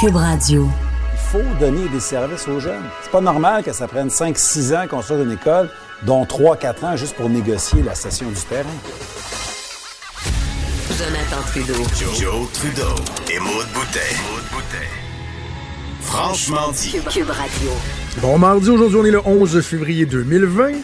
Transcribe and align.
Cube 0.00 0.14
Radio. 0.14 0.68
Il 1.12 1.18
faut 1.18 1.54
donner 1.58 1.88
des 1.88 1.98
services 1.98 2.46
aux 2.46 2.60
jeunes. 2.60 2.84
C'est 3.02 3.10
pas 3.10 3.20
normal 3.20 3.64
que 3.64 3.72
ça 3.72 3.88
prenne 3.88 4.06
5-6 4.06 4.76
ans 4.76 4.86
qu'on 4.86 5.02
soit 5.02 5.16
une 5.16 5.32
école, 5.32 5.70
dont 6.04 6.22
3-4 6.24 6.84
ans 6.84 6.96
juste 6.96 7.16
pour 7.16 7.28
négocier 7.28 7.82
la 7.82 7.96
cession 7.96 8.28
du 8.28 8.40
terrain. 8.42 8.68
Jonathan 10.96 11.42
Trudeau. 11.48 11.82
Joe, 12.16 12.52
Trudeau 12.52 12.94
et 13.28 13.40
Maude 13.40 13.66
Boutet. 13.74 14.16
Franchement 16.02 16.70
dit. 16.72 16.92
Cube 17.10 17.30
Radio. 17.30 17.70
Bon 18.22 18.38
mardi, 18.38 18.70
aujourd'hui 18.70 19.00
on 19.00 19.04
est 19.04 19.10
le 19.10 19.22
11 19.26 19.60
février 19.62 20.06
2020. 20.06 20.74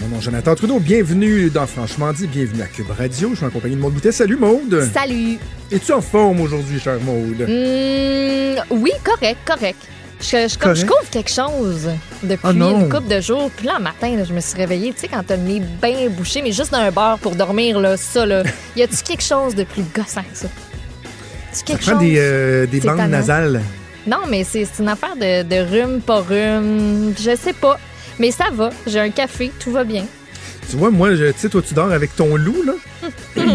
Mon 0.00 0.08
nom 0.08 0.18
est 0.18 0.22
Jonathan 0.22 0.54
Trudeau, 0.54 0.78
bienvenue 0.80 1.50
dans 1.50 1.66
Franchement 1.66 2.12
dit, 2.12 2.26
bienvenue 2.26 2.62
à 2.62 2.66
Cube 2.66 2.90
Radio. 2.90 3.30
Je 3.32 3.36
suis 3.36 3.44
en 3.46 3.50
compagnie 3.50 3.76
de 3.76 3.80
Maude 3.80 3.92
Boutet. 3.94 4.12
Salut 4.12 4.36
Maude! 4.36 4.88
Salut. 4.94 5.38
Es-tu 5.70 5.92
en 5.92 6.00
forme 6.00 6.40
aujourd'hui, 6.40 6.80
chère 6.80 7.00
Maude? 7.00 7.42
Hmm, 7.46 8.60
oui, 8.70 8.92
correct, 9.04 9.38
correct. 9.46 9.78
Je, 10.20 10.26
je, 10.48 10.74
je 10.74 10.84
couvre 10.86 11.08
quelque 11.10 11.30
chose 11.30 11.88
depuis 12.22 12.40
Ah 12.44 12.50
une 12.50 12.88
couple 12.90 13.08
de 13.08 13.20
jours. 13.20 13.50
Puis 13.56 13.66
là, 13.66 13.74
le 13.78 13.84
matin, 13.84 14.14
là, 14.16 14.24
je 14.24 14.32
me 14.34 14.40
suis 14.40 14.56
réveillée, 14.56 14.92
tu 14.92 15.00
sais, 15.00 15.08
quand 15.08 15.22
t'as 15.26 15.36
le 15.36 15.42
nez 15.42 15.62
bien 15.82 16.08
bouché, 16.10 16.42
mais 16.42 16.52
juste 16.52 16.72
d'un 16.72 16.90
bar 16.90 17.18
pour 17.18 17.34
dormir, 17.34 17.78
là, 17.80 17.96
ça, 17.96 18.26
là. 18.26 18.42
Y 18.76 18.82
a-tu 18.82 18.96
quelque 19.02 19.22
chose 19.22 19.54
de 19.54 19.64
plus 19.64 19.82
gossant 19.94 20.22
que 20.22 20.36
ça? 20.36 20.48
Tu 21.52 21.58
Ça 21.58 21.62
quelque 21.64 21.82
prend 21.82 21.92
chose? 21.92 22.00
des, 22.00 22.16
euh, 22.18 22.66
des 22.66 22.80
bandes 22.80 22.96
tannant. 22.98 23.08
nasales. 23.08 23.62
Non, 24.06 24.18
mais 24.28 24.44
c'est 24.44 24.64
c'est 24.66 24.82
une 24.82 24.88
affaire 24.88 25.14
de, 25.16 25.42
de 25.42 25.56
rhume, 25.70 26.00
pas 26.00 26.20
rhume. 26.20 27.12
Je 27.18 27.36
sais 27.36 27.52
pas. 27.52 27.78
Mais 28.20 28.30
ça 28.30 28.44
va. 28.52 28.70
J'ai 28.86 29.00
un 29.00 29.10
café, 29.10 29.50
tout 29.58 29.72
va 29.72 29.82
bien. 29.82 30.04
Tu 30.70 30.76
vois, 30.76 30.90
moi, 30.92 31.08
tu 31.10 31.32
sais, 31.36 31.48
toi, 31.48 31.62
tu 31.66 31.74
dors 31.74 31.90
avec 31.90 32.14
ton 32.14 32.36
loup, 32.36 32.62
là. 32.64 32.74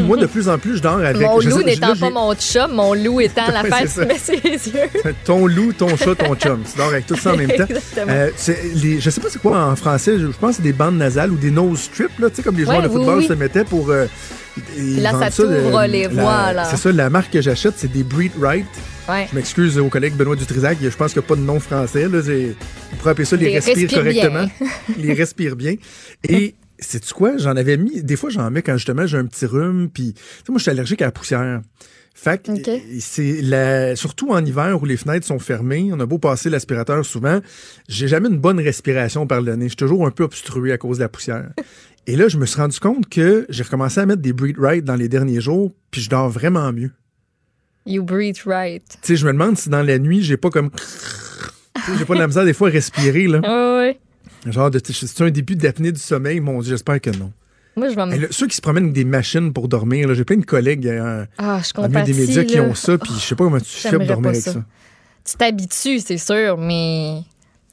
moi, 0.01 0.17
de 0.17 0.25
plus 0.25 0.49
en 0.49 0.57
plus, 0.57 0.77
je 0.77 0.81
dors 0.81 0.97
avec... 0.97 1.21
mon 1.21 1.39
loup 1.39 1.63
n'étant 1.63 1.95
pas 1.95 2.09
mon 2.09 2.35
chum, 2.35 2.71
mon 2.73 2.93
loup 2.93 3.21
étant 3.21 3.47
la 3.53 3.63
face 3.63 3.97
mais 4.05 4.17
ses 4.17 4.33
yeux. 4.33 4.89
Ton 5.23 5.45
loup, 5.47 5.71
ton 5.71 5.95
chat, 5.95 6.15
ton 6.15 6.35
chum. 6.35 6.61
Tu 6.69 6.77
dors 6.77 6.87
avec 6.89 7.05
tout 7.07 7.15
ça 7.15 7.33
en 7.33 7.37
même 7.37 7.47
temps. 7.51 7.63
Exactement. 7.69 8.05
Euh, 8.11 8.31
les- 8.83 8.99
je 8.99 9.09
sais 9.09 9.21
pas 9.21 9.29
c'est 9.29 9.41
quoi 9.41 9.65
en 9.65 9.75
français. 9.77 10.17
Je 10.19 10.25
pense 10.25 10.51
que 10.51 10.55
c'est 10.57 10.61
des 10.63 10.73
bandes 10.73 10.97
nasales 10.97 11.31
ou 11.31 11.37
des 11.37 11.51
nose 11.51 11.79
strips, 11.79 12.19
là, 12.19 12.29
tu 12.29 12.37
sais, 12.37 12.43
comme 12.43 12.57
les 12.57 12.65
joueurs 12.65 12.77
Ouais, 12.79 12.83
de 12.83 12.89
football 12.89 13.19
oui. 13.19 13.27
se 13.27 13.33
mettaient 13.33 13.63
pour. 13.63 13.91
euh, 13.91 14.07
Là, 14.77 15.11
ça 15.19 15.29
t'ouvre 15.31 15.85
les 15.85 16.07
voies, 16.07 16.51
là. 16.53 16.65
C'est 16.65 16.77
ça, 16.77 16.91
la 16.91 17.09
marque 17.09 17.31
que 17.31 17.41
j'achète, 17.41 17.75
c'est 17.77 17.91
des 17.91 18.03
Breed 18.03 18.31
Right. 18.41 18.65
Ouais. 19.07 19.27
Je 19.29 19.35
m'excuse 19.35 19.77
au 19.77 19.87
collègue 19.89 20.15
Benoît 20.15 20.35
Dutrisac, 20.35 20.77
je 20.81 20.89
pense 20.97 21.13
qu'il 21.13 21.21
n'y 21.21 21.25
a 21.25 21.27
pas 21.27 21.35
de 21.35 21.41
nom 21.41 21.59
français. 21.59 22.07
Là, 22.09 22.21
C'est- 22.23 22.55
on 22.91 22.95
pourrait 22.97 23.11
appeler 23.11 23.25
ça 23.25 23.35
les, 23.35 23.45
Les 23.47 23.53
respire 23.59 23.75
respire 23.75 24.03
bien. 24.03 24.29
correctement. 24.29 24.49
les 24.97 25.13
respire 25.13 25.55
bien. 25.55 25.75
Et 26.27 26.55
sais-tu 26.79 27.13
quoi? 27.13 27.37
J'en 27.37 27.55
avais 27.55 27.77
mis. 27.77 28.01
Des 28.01 28.15
fois, 28.15 28.29
j'en 28.31 28.49
mets 28.49 28.63
quand 28.63 28.77
justement 28.77 29.05
j'ai 29.05 29.17
un 29.17 29.25
petit 29.25 29.45
rhume. 29.45 29.89
Puis, 29.93 30.13
tu 30.43 30.51
moi, 30.51 30.57
je 30.57 30.63
suis 30.63 30.71
allergique 30.71 31.01
à 31.03 31.05
la 31.05 31.11
poussière. 31.11 31.61
Fait 32.17 32.41
que 32.41 32.51
c'est 33.01 33.41
la, 33.41 33.95
surtout 33.97 34.31
en 34.31 34.43
hiver 34.43 34.81
où 34.81 34.85
les 34.85 34.95
fenêtres 34.95 35.27
sont 35.27 35.37
fermées, 35.37 35.89
on 35.91 35.99
a 35.99 36.05
beau 36.05 36.17
passer 36.17 36.49
l'aspirateur 36.49 37.05
souvent, 37.05 37.41
j'ai 37.89 38.07
jamais 38.07 38.29
une 38.29 38.37
bonne 38.37 38.59
respiration 38.61 39.27
par 39.27 39.41
le 39.41 39.53
nez. 39.57 39.65
Je 39.65 39.69
suis 39.71 39.75
toujours 39.75 40.07
un 40.07 40.11
peu 40.11 40.23
obstrué 40.23 40.71
à 40.71 40.77
cause 40.77 40.97
de 40.99 41.03
la 41.03 41.09
poussière. 41.09 41.49
Et 42.07 42.15
là, 42.15 42.29
je 42.29 42.37
me 42.37 42.45
suis 42.45 42.55
rendu 42.61 42.79
compte 42.79 43.09
que 43.09 43.45
j'ai 43.49 43.63
recommencé 43.63 43.99
à 43.99 44.05
mettre 44.05 44.21
des 44.21 44.31
breed 44.31 44.57
right 44.57 44.85
dans 44.85 44.95
les 44.95 45.09
derniers 45.09 45.41
jours, 45.41 45.73
puis 45.91 45.99
je 46.01 46.09
dors 46.09 46.29
vraiment 46.29 46.71
mieux. 46.71 46.91
You 47.85 48.03
breathe 48.03 48.37
right. 48.45 48.83
Tu 49.01 49.09
sais, 49.09 49.15
je 49.15 49.25
me 49.27 49.31
demande 49.33 49.57
si 49.57 49.69
dans 49.69 49.83
la 49.83 49.99
nuit, 49.99 50.21
j'ai 50.23 50.37
pas 50.37 50.49
comme. 50.49 50.71
Tu 50.71 51.91
J'ai 51.99 52.05
pas 52.05 52.15
de 52.15 52.19
la 52.19 52.27
misère 52.27 52.45
des 52.45 52.53
fois 52.53 52.69
à 52.69 52.71
respirer, 52.71 53.27
là. 53.27 53.39
Ouais, 53.41 53.99
ouais. 54.45 54.51
Genre, 54.51 54.71
de- 54.71 54.79
c'est 54.83 55.21
un 55.23 55.29
début 55.29 55.55
d'apnée 55.55 55.91
du 55.91 55.99
sommeil, 55.99 56.39
mon 56.39 56.59
Dieu, 56.61 56.71
j'espère 56.71 56.99
que 57.01 57.09
non. 57.11 57.31
Moi, 57.75 57.89
je. 57.89 58.15
Et 58.15 58.19
là, 58.19 58.27
ceux 58.31 58.47
qui 58.47 58.55
se 58.55 58.61
promènent 58.61 58.85
avec 58.85 58.95
des 58.95 59.03
machines 59.05 59.51
pour 59.53 59.67
dormir, 59.67 60.07
là, 60.07 60.13
j'ai 60.13 60.23
plein 60.23 60.37
de 60.37 60.45
collègues 60.45 60.87
euh, 60.87 61.25
Ah, 61.37 61.59
je 61.63 61.73
compatis. 61.73 62.11
des 62.13 62.19
médias 62.25 62.43
qui 62.43 62.55
là. 62.55 62.63
ont 62.63 62.73
ça, 62.75 62.97
puis 62.97 63.11
je 63.13 63.19
sais 63.19 63.35
pas 63.35 63.43
comment 63.43 63.59
tu 63.59 63.65
fais 63.65 63.97
pour 63.97 64.07
dormir 64.07 64.29
avec 64.29 64.41
ça. 64.41 64.53
ça. 64.53 64.63
Tu 65.29 65.35
t'habitues, 65.37 65.99
c'est 65.99 66.17
sûr, 66.17 66.57
mais 66.57 67.21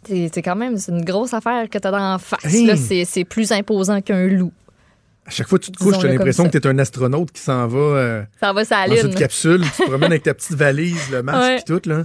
c'est 0.06 0.42
quand 0.42 0.56
même 0.56 0.76
une 0.88 1.04
grosse 1.04 1.32
affaire 1.34 1.69
que 1.70 1.78
t'as 1.78 1.91
dans 1.91 2.12
la 2.12 2.19
face. 2.19 2.44
Hey. 2.52 3.06
c'est 3.06 3.25
plus 3.25 3.53
imposant 3.53 4.00
qu'un 4.00 4.26
loup. 4.26 4.53
À 5.25 5.31
chaque 5.31 5.49
fois 5.49 5.59
que 5.59 5.65
tu 5.65 5.71
te 5.72 5.78
couches, 5.78 5.88
Disons-le 5.94 6.09
t'as 6.09 6.15
l'impression 6.15 6.44
que 6.49 6.59
t'es 6.59 6.66
un 6.66 6.78
astronaute 6.78 7.31
qui 7.31 7.41
s'en 7.41 7.66
va 7.69 7.78
euh, 7.78 8.22
Ça 8.41 8.53
va, 8.53 8.65
dans 8.65 8.97
une 8.97 9.15
capsule, 9.15 9.62
tu 9.62 9.83
te 9.83 9.83
promènes 9.88 10.10
avec 10.10 10.25
ta 10.25 10.34
petite 10.34 10.55
valise, 10.56 11.10
le 11.12 11.22
masque 11.22 11.38
Ouais. 11.41 11.59
et 11.59 11.62
tout, 11.81 11.88
là. 11.88 12.05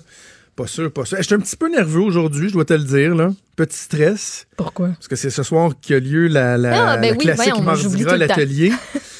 Pas 0.55 0.67
sûr, 0.67 0.91
pas 0.91 1.05
sûr. 1.05 1.17
Je 1.17 1.23
suis 1.23 1.35
un 1.35 1.39
petit 1.39 1.55
peu 1.55 1.69
nerveux 1.69 2.01
aujourd'hui, 2.01 2.49
je 2.49 2.53
dois 2.53 2.65
te 2.65 2.73
le 2.73 2.83
dire, 2.83 3.15
là. 3.15 3.29
Petit 3.55 3.77
stress. 3.77 4.47
Pourquoi? 4.55 4.89
Parce 4.89 5.07
que 5.07 5.15
c'est 5.15 5.29
ce 5.29 5.43
soir 5.43 5.71
qu'a 5.81 5.99
lieu 5.99 6.27
la, 6.27 6.57
la, 6.57 6.91
Ah, 6.91 6.97
ben 6.97 7.07
la 7.07 7.11
oui, 7.11 7.17
classique 7.17 7.53
voyons, 7.53 7.61
Mardi 7.63 8.03
Gras 8.03 8.17
l'atelier. 8.17 8.71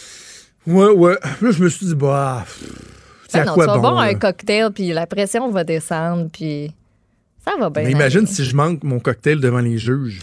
ouais, 0.67 0.89
ouais. 0.89 1.17
Là, 1.41 1.51
je 1.51 1.63
me 1.63 1.69
suis 1.69 1.85
dit, 1.87 1.95
bah, 1.95 2.45
Ben 3.33 3.41
à 3.41 3.45
non, 3.45 3.53
quoi 3.53 3.65
tu 3.65 3.69
vas 3.71 3.75
bon? 3.77 3.81
boire 3.81 3.99
un 3.99 4.13
cocktail, 4.15 4.71
puis 4.73 4.93
la 4.93 5.05
pression 5.07 5.49
va 5.51 5.63
descendre, 5.63 6.29
puis 6.31 6.71
ça 7.45 7.51
va 7.59 7.69
bien. 7.69 7.83
Mais 7.83 7.91
imagine 7.91 8.19
aller. 8.21 8.27
si 8.27 8.43
je 8.43 8.55
manque 8.55 8.83
mon 8.83 8.99
cocktail 8.99 9.39
devant 9.39 9.59
les 9.59 9.77
juges. 9.77 10.21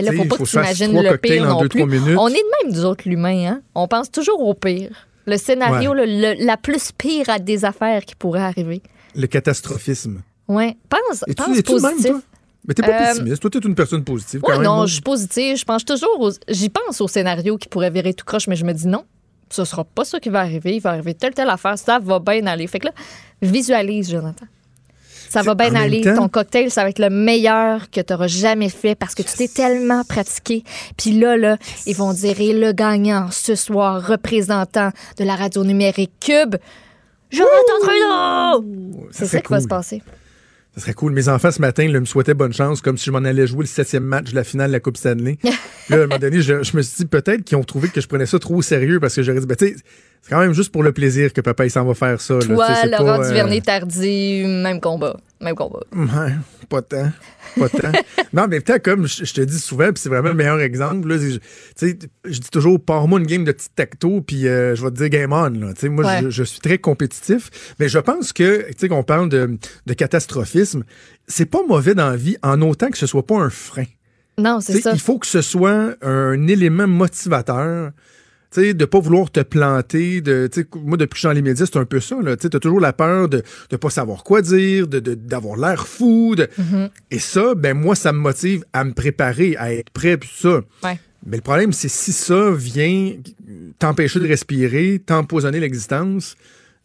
Ben 0.00 0.04
là, 0.06 0.10
Tu 0.12 0.16
faut 0.18 0.24
pas 0.24 0.36
faut 0.36 0.44
que 0.44 0.48
tu 0.50 0.56
imagines 0.56 1.02
le 1.02 1.16
pire 1.18 1.44
non 1.46 1.60
deux, 1.60 1.68
plus. 1.68 1.82
On 1.82 1.88
est 2.28 2.32
de 2.32 2.64
même, 2.64 2.72
nous 2.74 2.84
autres, 2.84 3.02
l'humain. 3.08 3.46
Hein? 3.48 3.60
On 3.74 3.86
pense 3.88 4.10
toujours 4.10 4.40
au 4.40 4.54
pire. 4.54 4.90
Le 5.26 5.36
scénario, 5.36 5.92
le- 5.94 6.04
le- 6.04 6.44
la 6.44 6.56
plus 6.56 6.92
pire 6.92 7.28
à 7.28 7.38
des 7.38 7.64
affaires 7.64 8.04
qui 8.04 8.14
pourraient 8.14 8.40
arriver. 8.42 8.80
Le 9.14 9.26
catastrophisme. 9.26 10.22
Ouais. 10.48 10.76
Pense, 10.88 11.24
Et 11.26 11.34
tu 11.34 11.42
pense 11.42 11.48
le 11.48 11.54
même, 11.54 11.64
positif. 11.92 12.10
toi? 12.10 12.20
Mais 12.68 12.74
t'es 12.74 12.82
pas 12.82 12.88
Euh, 12.88 13.12
pessimiste. 13.12 13.40
Toi, 13.42 13.50
t'es 13.50 13.58
une 13.60 13.74
personne 13.74 14.04
positive. 14.04 14.40
quand 14.40 14.52
même, 14.52 14.62
non, 14.62 14.76
moi. 14.76 14.86
je 14.86 14.92
suis 14.94 15.02
positive. 15.02 15.56
Je 15.56 15.64
pense 15.64 15.84
toujours 15.84 16.20
aux... 16.20 16.30
J'y 16.48 16.68
pense 16.68 17.00
au 17.00 17.08
scénario 17.08 17.56
qui 17.58 17.68
pourrait 17.68 17.90
virer 17.90 18.12
tout 18.14 18.24
croche, 18.24 18.46
mais 18.48 18.56
je 18.56 18.64
me 18.64 18.72
dis 18.72 18.86
non. 18.86 19.04
Ce 19.50 19.64
sera 19.64 19.84
pas 19.84 20.04
ça 20.04 20.18
qui 20.20 20.28
va 20.28 20.40
arriver. 20.40 20.74
Il 20.76 20.80
va 20.80 20.90
arriver 20.90 21.14
telle, 21.14 21.32
telle 21.34 21.48
affaire. 21.50 21.78
Ça 21.78 21.98
va 22.00 22.18
bien 22.18 22.44
aller. 22.46 22.66
Fait 22.66 22.80
que 22.80 22.86
là, 22.86 22.92
visualise, 23.42 24.10
Jonathan. 24.10 24.46
Ça 25.40 25.42
va 25.42 25.52
en 25.52 25.54
bien 25.70 25.74
aller. 25.74 26.00
temps- 26.02 26.14
Ton 26.16 26.28
cocktail, 26.28 26.70
ça 26.70 26.82
va 26.82 26.90
être 26.90 26.98
le 26.98 27.10
meilleur 27.10 27.90
que 27.90 28.00
tu 28.00 28.12
auras 28.12 28.26
jamais 28.28 28.68
fait 28.68 28.94
parce 28.94 29.14
que 29.14 29.22
tu 29.22 29.32
t'es 29.36 29.48
tellement 29.48 30.02
pratiqué. 30.04 30.64
Puis 30.96 31.12
là, 31.18 31.36
là, 31.36 31.56
ils 31.86 31.94
vont 31.96 32.12
dire 32.12 32.40
et 32.40 32.52
le 32.52 32.72
gagnant 32.72 33.28
ce 33.30 33.54
soir, 33.54 34.06
représentant 34.06 34.90
de 35.18 35.24
la 35.24 35.36
radio 35.36 35.64
numérique 35.64 36.12
Cube, 36.20 36.56
Jonathan 37.30 37.78
Trudeau! 37.82 38.64
C'est 39.10 39.26
ça 39.26 39.40
qui 39.40 39.48
va 39.52 39.60
se 39.60 39.66
passer. 39.68 40.02
Ça 40.74 40.82
serait 40.82 40.92
cool. 40.94 41.12
Mes 41.12 41.28
enfants, 41.30 41.50
ce 41.50 41.60
matin, 41.60 41.88
là, 41.88 41.98
me 42.00 42.04
souhaitaient 42.04 42.34
bonne 42.34 42.52
chance, 42.52 42.82
comme 42.82 42.98
si 42.98 43.06
je 43.06 43.10
m'en 43.10 43.18
allais 43.24 43.46
jouer 43.46 43.60
le 43.60 43.66
septième 43.66 44.04
match 44.04 44.30
de 44.32 44.34
la 44.34 44.44
finale 44.44 44.68
de 44.68 44.72
la 44.72 44.80
Coupe 44.80 44.98
Stanley. 44.98 45.38
là, 45.88 45.96
à 45.96 46.00
un 46.00 46.06
moment 46.06 46.18
donné, 46.18 46.42
je, 46.42 46.62
je 46.62 46.76
me 46.76 46.82
suis 46.82 46.96
dit 46.98 47.06
peut-être 47.06 47.44
qu'ils 47.44 47.56
ont 47.56 47.64
trouvé 47.64 47.88
que 47.88 48.00
je 48.02 48.06
prenais 48.06 48.26
ça 48.26 48.38
trop 48.38 48.56
au 48.56 48.62
sérieux 48.62 49.00
parce 49.00 49.14
que 49.14 49.22
j'aurais 49.22 49.40
dit, 49.40 49.46
ben, 49.46 49.56
tu 49.56 49.68
sais, 49.68 49.76
c'est 50.20 50.28
quand 50.30 50.38
même 50.40 50.52
juste 50.52 50.70
pour 50.72 50.82
le 50.82 50.92
plaisir 50.92 51.32
que 51.32 51.40
papa, 51.40 51.64
il 51.64 51.70
s'en 51.70 51.84
va 51.86 51.94
faire 51.94 52.20
ça. 52.20 52.34
là. 52.34 52.40
Toi, 52.40 52.68
c'est 52.82 52.88
Laurent 52.90 53.04
pas, 53.06 53.24
euh, 53.24 53.28
Duvernay-Tardy, 53.28 54.44
même 54.46 54.80
combat. 54.82 55.16
Même 55.40 55.54
combat. 55.54 55.80
Ouais, 55.94 56.32
pas 56.70 56.80
tant. 56.80 57.10
Pas 57.58 57.68
tant. 57.68 57.92
non, 58.32 58.46
mais 58.48 58.60
peut-être 58.60 58.82
comme 58.82 59.06
je, 59.06 59.24
je 59.24 59.34
te 59.34 59.40
dis 59.42 59.58
souvent, 59.58 59.92
puis 59.92 60.00
c'est 60.02 60.08
vraiment 60.08 60.30
le 60.30 60.34
meilleur 60.34 60.60
exemple. 60.60 61.06
Là, 61.08 61.18
sais, 61.76 61.98
je 62.24 62.38
dis 62.40 62.50
toujours, 62.50 62.82
pars-moi 62.82 63.20
une 63.20 63.26
game 63.26 63.44
de 63.44 63.52
petit 63.52 63.68
tacto, 63.74 64.22
puis 64.22 64.48
euh, 64.48 64.74
je 64.74 64.82
vais 64.82 64.90
te 64.90 64.96
dire 64.96 65.08
game 65.10 65.32
on. 65.32 65.50
Là. 65.50 65.72
Moi, 65.90 66.04
Ouais. 66.06 66.20
je, 66.22 66.30
je 66.30 66.42
suis 66.42 66.60
très 66.60 66.78
compétitif, 66.78 67.74
mais 67.78 67.88
je 67.88 67.98
pense 67.98 68.32
que, 68.32 68.66
tu 68.68 68.74
sais, 68.78 68.88
qu'on 68.88 69.02
parle 69.02 69.28
de, 69.28 69.58
de 69.86 69.92
catastrophisme, 69.92 70.84
c'est 71.28 71.46
pas 71.46 71.60
mauvais 71.68 71.94
dans 71.94 72.08
la 72.10 72.16
vie 72.16 72.36
en 72.42 72.62
autant 72.62 72.88
que 72.90 72.96
ce 72.98 73.06
soit 73.06 73.26
pas 73.26 73.36
un 73.36 73.50
frein. 73.50 73.84
Non, 74.38 74.60
c'est 74.60 74.80
ça. 74.80 74.92
Il 74.92 75.00
faut 75.00 75.18
que 75.18 75.26
ce 75.26 75.42
soit 75.42 75.96
un 76.02 76.46
élément 76.46 76.86
motivateur. 76.86 77.90
Sais, 78.50 78.74
de 78.74 78.84
pas 78.84 79.00
vouloir 79.00 79.30
te 79.30 79.40
planter. 79.40 80.20
De, 80.20 80.48
moi, 80.76 80.96
depuis 80.96 81.10
que 81.10 81.16
je 81.16 81.18
suis 81.20 81.26
dans 81.28 81.32
les 81.32 81.42
médias, 81.42 81.66
c'est 81.66 81.78
un 81.78 81.84
peu 81.84 82.00
ça. 82.00 82.16
Tu 82.40 82.46
as 82.46 82.60
toujours 82.60 82.80
la 82.80 82.92
peur 82.92 83.28
de 83.28 83.42
ne 83.72 83.76
pas 83.76 83.90
savoir 83.90 84.24
quoi 84.24 84.40
dire, 84.40 84.86
de- 84.86 85.00
de- 85.00 85.14
d'avoir 85.14 85.56
l'air 85.58 85.86
fou. 85.86 86.34
de- 86.36 86.48
Mm-hmm. 86.58 86.90
Et 87.10 87.18
ça, 87.18 87.54
ben 87.54 87.74
moi, 87.74 87.94
ça 87.96 88.12
me 88.12 88.18
motive 88.18 88.64
à 88.72 88.84
me 88.84 88.92
préparer, 88.92 89.56
à 89.56 89.72
être 89.74 89.90
prêt, 89.90 90.16
puis 90.16 90.30
ça. 90.34 90.60
Ouais. 90.84 90.98
Mais 91.26 91.36
le 91.36 91.42
problème, 91.42 91.72
c'est 91.72 91.88
si 91.88 92.12
ça 92.12 92.50
vient 92.52 93.14
t'empêcher 93.78 94.20
de 94.20 94.28
respirer, 94.28 95.02
t'empoisonner 95.04 95.60
l'existence, 95.60 96.36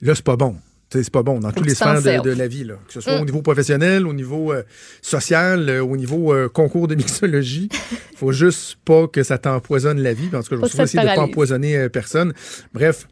là, 0.02 0.16
c'est 0.16 0.26
pas 0.26 0.36
bon. 0.36 0.56
C'est 0.92 1.10
pas 1.10 1.24
bon 1.24 1.40
dans 1.40 1.52
que 1.52 1.62
les 1.62 1.74
sphères 1.74 2.02
de, 2.02 2.32
la 2.32 2.48
vie, 2.48 2.66
là. 2.66 2.76
que 2.86 2.94
ce 2.94 3.00
soit 3.02 3.18
Mm. 3.18 3.22
au 3.22 3.26
niveau 3.26 3.42
professionnel, 3.42 4.06
au 4.06 4.14
niveau 4.14 4.52
euh, 4.52 4.64
social, 5.02 5.70
euh, 5.70 5.82
au 5.84 5.96
niveau 5.96 6.34
euh, 6.34 6.50
concours 6.50 6.88
de 6.88 6.96
mixologie. 7.02 7.70
faut 8.16 8.32
juste 8.34 8.78
pas 8.84 9.08
que 9.08 9.24
ça 9.24 9.38
t'empoisonne 9.38 10.02
la 10.02 10.14
vie. 10.14 10.28
En 10.34 10.42
tout 10.44 10.50
cas, 10.50 10.56
je 10.56 10.56
vais 10.56 10.78
Pas 10.78 10.84
essayer 10.84 11.00
de 11.00 11.08
pas 11.08 11.16
paralyse. 11.16 11.32
empoisonner 11.32 11.90
personne. 11.90 12.34
Bref. 12.74 13.08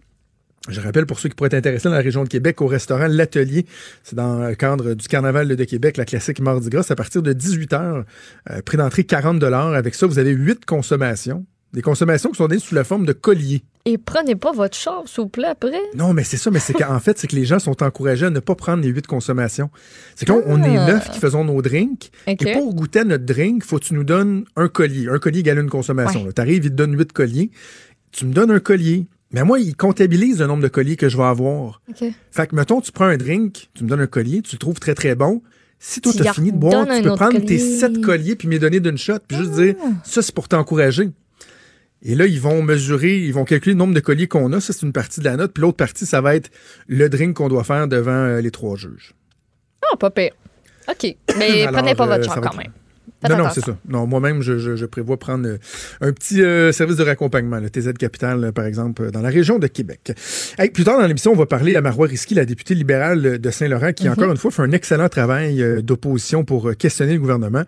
Je 0.67 0.81
rappelle 0.81 1.05
pour 1.05 1.19
ceux 1.19 1.29
qui 1.29 1.35
pourraient 1.35 1.47
être 1.47 1.53
intéressés 1.53 1.87
dans 1.87 1.95
la 1.95 2.01
région 2.01 2.23
de 2.25 2.29
Québec 2.29 2.61
au 2.61 2.67
restaurant 2.67 3.07
L'Atelier. 3.07 3.65
C'est 4.03 4.15
dans 4.17 4.45
le 4.49 4.55
cadre 4.55 4.93
du 4.93 5.07
Carnaval 5.07 5.47
de 5.47 5.63
Québec, 5.63 5.95
la 5.95 6.03
classique 6.03 6.41
Mardi 6.41 6.69
Gras. 6.69 6.85
À 6.89 6.95
partir 6.95 7.21
de 7.23 7.31
18 7.31 7.71
h. 7.71 8.03
Euh, 8.51 8.61
prix 8.61 8.77
d'entrée 8.77 9.05
40 9.05 9.41
Avec 9.41 9.95
ça, 9.95 10.05
vous 10.05 10.19
avez 10.19 10.31
8 10.31 10.65
consommations. 10.65 11.45
Des 11.73 11.81
consommations 11.81 12.29
qui 12.29 12.35
sont 12.37 12.47
données 12.47 12.59
sous 12.59 12.75
la 12.75 12.83
forme 12.83 13.05
de 13.05 13.13
colliers. 13.13 13.63
Et 13.91 13.97
prenez 13.97 14.35
pas 14.35 14.51
votre 14.51 14.77
char, 14.77 15.01
s'il 15.07 15.23
vous 15.23 15.29
plaît, 15.29 15.47
après. 15.47 15.81
Non, 15.95 16.13
mais 16.13 16.23
c'est 16.23 16.37
ça, 16.37 16.51
mais 16.51 16.59
c'est 16.59 16.73
qu'en 16.73 16.99
fait, 16.99 17.17
c'est 17.17 17.25
que 17.25 17.35
les 17.35 17.45
gens 17.45 17.57
sont 17.57 17.81
encouragés 17.81 18.27
à 18.27 18.29
ne 18.29 18.39
pas 18.39 18.53
prendre 18.53 18.83
les 18.83 18.89
huit 18.89 19.07
consommations. 19.07 19.71
C'est 20.15 20.27
qu'on 20.27 20.43
on 20.45 20.61
est 20.61 20.77
Ah. 20.77 20.85
neuf 20.85 21.09
qui 21.09 21.17
faisons 21.17 21.43
nos 21.43 21.59
drinks. 21.63 22.11
Et 22.27 22.35
pour 22.35 22.75
goûter 22.75 22.99
à 22.99 23.03
notre 23.03 23.25
drink, 23.25 23.63
faut 23.63 23.79
que 23.79 23.85
tu 23.85 23.95
nous 23.95 24.03
donnes 24.03 24.45
un 24.55 24.67
collier. 24.67 25.07
Un 25.09 25.17
collier 25.17 25.39
égale 25.39 25.57
une 25.57 25.71
consommation. 25.71 26.25
Ouais. 26.25 26.33
Tu 26.33 26.39
arrives, 26.41 26.65
il 26.65 26.69
te 26.69 26.75
donne 26.75 26.95
huit 26.95 27.11
colliers. 27.11 27.49
Tu 28.11 28.25
me 28.25 28.33
donnes 28.33 28.51
un 28.51 28.59
collier. 28.59 29.07
Mais 29.31 29.43
moi, 29.43 29.59
il 29.59 29.75
comptabilise 29.75 30.39
le 30.39 30.45
nombre 30.45 30.61
de 30.61 30.67
colliers 30.67 30.95
que 30.95 31.09
je 31.09 31.17
vais 31.17 31.23
avoir. 31.23 31.81
Fait 32.31 32.47
que, 32.47 32.55
mettons, 32.55 32.81
tu 32.81 32.91
prends 32.91 33.05
un 33.05 33.17
drink, 33.17 33.69
tu 33.73 33.83
me 33.83 33.89
donnes 33.89 34.01
un 34.01 34.07
collier, 34.07 34.41
tu 34.43 34.55
le 34.55 34.59
trouves 34.59 34.79
très, 34.79 34.93
très 34.93 35.15
bon. 35.15 35.41
Si 35.81 36.01
toi, 36.01 36.11
Tu 36.13 36.27
as 36.27 36.33
fini 36.33 36.51
de 36.51 36.57
boire, 36.57 36.85
tu 36.87 37.01
peux 37.01 37.15
prendre 37.15 37.39
tes 37.39 37.57
collier. 37.57 37.73
Ah. 37.75 37.79
sept 37.79 38.01
colliers 38.01 38.35
puis 38.35 38.47
me 38.49 38.53
les 38.53 38.59
donner 38.59 38.79
d'une 38.81 38.97
shot, 38.97 39.19
puis 39.27 39.37
juste 39.37 39.51
dire, 39.53 39.75
ça, 40.03 40.21
c'est 40.21 40.33
pour 40.35 40.47
t'encourager. 40.47 41.09
Et 42.01 42.15
là, 42.15 42.25
ils 42.25 42.39
vont 42.39 42.61
mesurer, 42.63 43.17
ils 43.17 43.33
vont 43.33 43.43
calculer 43.45 43.73
le 43.73 43.77
nombre 43.79 43.93
de 43.93 43.99
colliers 43.99 44.27
qu'on 44.27 44.53
a. 44.53 44.61
Ça, 44.61 44.71
c'est 44.73 44.85
une 44.85 44.93
partie 44.93 45.19
de 45.19 45.25
la 45.25 45.35
note. 45.35 45.51
Puis 45.53 45.61
l'autre 45.61 45.77
partie, 45.77 46.05
ça 46.05 46.21
va 46.21 46.35
être 46.35 46.49
le 46.87 47.09
drink 47.09 47.35
qu'on 47.35 47.49
doit 47.49 47.63
faire 47.65 47.87
devant 47.87 48.11
euh, 48.11 48.41
les 48.41 48.51
trois 48.51 48.77
juges. 48.77 49.13
Ah, 49.91 49.97
pas 49.97 50.09
pire. 50.09 50.31
OK. 50.89 51.15
Mais 51.37 51.63
Alors, 51.67 51.81
prenez 51.81 51.95
pas 51.95 52.05
euh, 52.05 52.17
votre 52.17 52.25
char 52.25 52.35
va 52.35 52.41
quand 52.41 52.49
être- 52.51 52.57
même. 52.57 52.71
Faites 53.21 53.31
non, 53.31 53.43
non, 53.43 53.49
c'est 53.53 53.65
ça. 53.65 53.77
Non, 53.89 54.07
moi-même, 54.07 54.41
je, 54.41 54.59
je- 54.59 54.77
je 54.77 54.85
prévois 54.85 55.17
prendre 55.17 55.45
euh, 55.45 55.57
un 55.99 56.13
petit 56.13 56.41
euh, 56.41 56.71
service 56.71 56.95
de 56.95 57.03
raccompagnement, 57.03 57.57
le 57.59 57.69
TZ 57.69 57.91
Capital, 57.99 58.41
euh, 58.45 58.51
par 58.53 58.63
exemple, 58.63 59.01
euh, 59.03 59.11
dans 59.11 59.19
la 59.19 59.27
région 59.27 59.59
de 59.59 59.67
Québec. 59.67 60.13
Hey, 60.57 60.69
plus 60.69 60.85
tard 60.85 61.01
dans 61.01 61.05
l'émission, 61.05 61.33
on 61.33 61.35
va 61.35 61.45
parler 61.45 61.75
à 61.75 61.81
Marois 61.81 62.07
Risky, 62.07 62.33
la 62.33 62.45
députée 62.45 62.75
libérale 62.75 63.25
euh, 63.25 63.37
de 63.37 63.49
Saint-Laurent, 63.51 63.91
qui, 63.91 64.07
encore 64.07 64.31
une 64.31 64.37
fois, 64.37 64.51
fait 64.51 64.61
un 64.61 64.71
excellent 64.71 65.09
travail 65.09 65.61
euh, 65.61 65.81
d'opposition 65.81 66.45
pour 66.45 66.69
euh, 66.69 66.73
questionner 66.75 67.11
le 67.15 67.19
gouvernement. 67.19 67.63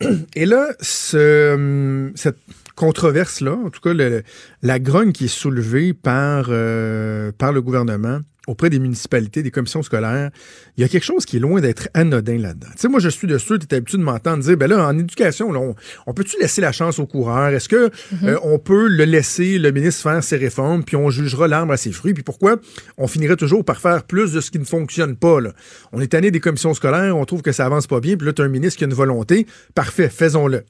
Et 0.36 0.46
là, 0.46 0.68
ce, 0.80 2.12
cette 2.14 2.38
controverse-là, 2.74 3.52
en 3.52 3.70
tout 3.70 3.80
cas, 3.80 3.94
le- 3.94 4.22
la 4.62 4.78
grogne 4.78 5.12
qui 5.12 5.24
est 5.26 5.28
soulevée 5.28 5.92
par, 5.94 6.46
euh, 6.48 7.32
par 7.36 7.52
le 7.52 7.62
gouvernement 7.62 8.20
auprès 8.48 8.70
des 8.70 8.80
municipalités, 8.80 9.44
des 9.44 9.52
commissions 9.52 9.84
scolaires, 9.84 10.30
il 10.76 10.80
y 10.80 10.84
a 10.84 10.88
quelque 10.88 11.04
chose 11.04 11.24
qui 11.24 11.36
est 11.36 11.40
loin 11.40 11.60
d'être 11.60 11.88
anodin 11.94 12.38
là-dedans. 12.38 12.66
Tu 12.72 12.78
sais, 12.80 12.88
moi, 12.88 12.98
je 12.98 13.08
suis 13.08 13.28
de 13.28 13.38
ceux, 13.38 13.56
tu 13.56 13.66
es 13.70 13.74
habitué 13.76 13.98
de 13.98 14.02
m'entendre 14.02 14.42
dire, 14.42 14.56
ben 14.56 14.68
là, 14.68 14.84
en 14.84 14.98
éducation, 14.98 15.52
là, 15.52 15.60
on, 15.60 15.76
on 16.08 16.12
peut-tu 16.12 16.36
laisser 16.40 16.60
la 16.60 16.72
chance 16.72 16.98
au 16.98 17.06
coureur? 17.06 17.50
Est-ce 17.50 17.68
que 17.68 17.90
euh, 18.24 18.36
on 18.42 18.58
peut 18.58 18.88
le 18.88 19.04
laisser, 19.04 19.58
le 19.60 19.70
ministre, 19.70 20.02
faire 20.02 20.24
ses 20.24 20.38
réformes, 20.38 20.82
puis 20.82 20.96
on 20.96 21.08
jugera 21.08 21.46
l'arbre 21.46 21.72
à 21.72 21.76
ses 21.76 21.92
fruits? 21.92 22.14
Puis 22.14 22.24
pourquoi 22.24 22.56
on 22.98 23.06
finirait 23.06 23.36
toujours 23.36 23.64
par 23.64 23.80
faire 23.80 24.02
plus 24.02 24.32
de 24.32 24.40
ce 24.40 24.50
qui 24.50 24.58
ne 24.58 24.64
fonctionne 24.64 25.14
pas? 25.14 25.40
Là? 25.40 25.52
On 25.92 26.00
est 26.00 26.08
tanné 26.08 26.32
des 26.32 26.40
commissions 26.40 26.74
scolaires, 26.74 27.16
on 27.16 27.24
trouve 27.24 27.42
que 27.42 27.52
ça 27.52 27.64
avance 27.64 27.86
pas 27.86 28.00
bien, 28.00 28.16
puis 28.16 28.26
là, 28.26 28.32
tu 28.32 28.42
as 28.42 28.44
un 28.44 28.48
ministre 28.48 28.76
qui 28.78 28.82
a 28.84 28.88
une 28.88 28.94
volonté. 28.94 29.46
Parfait, 29.76 30.08
faisons-le. 30.08 30.64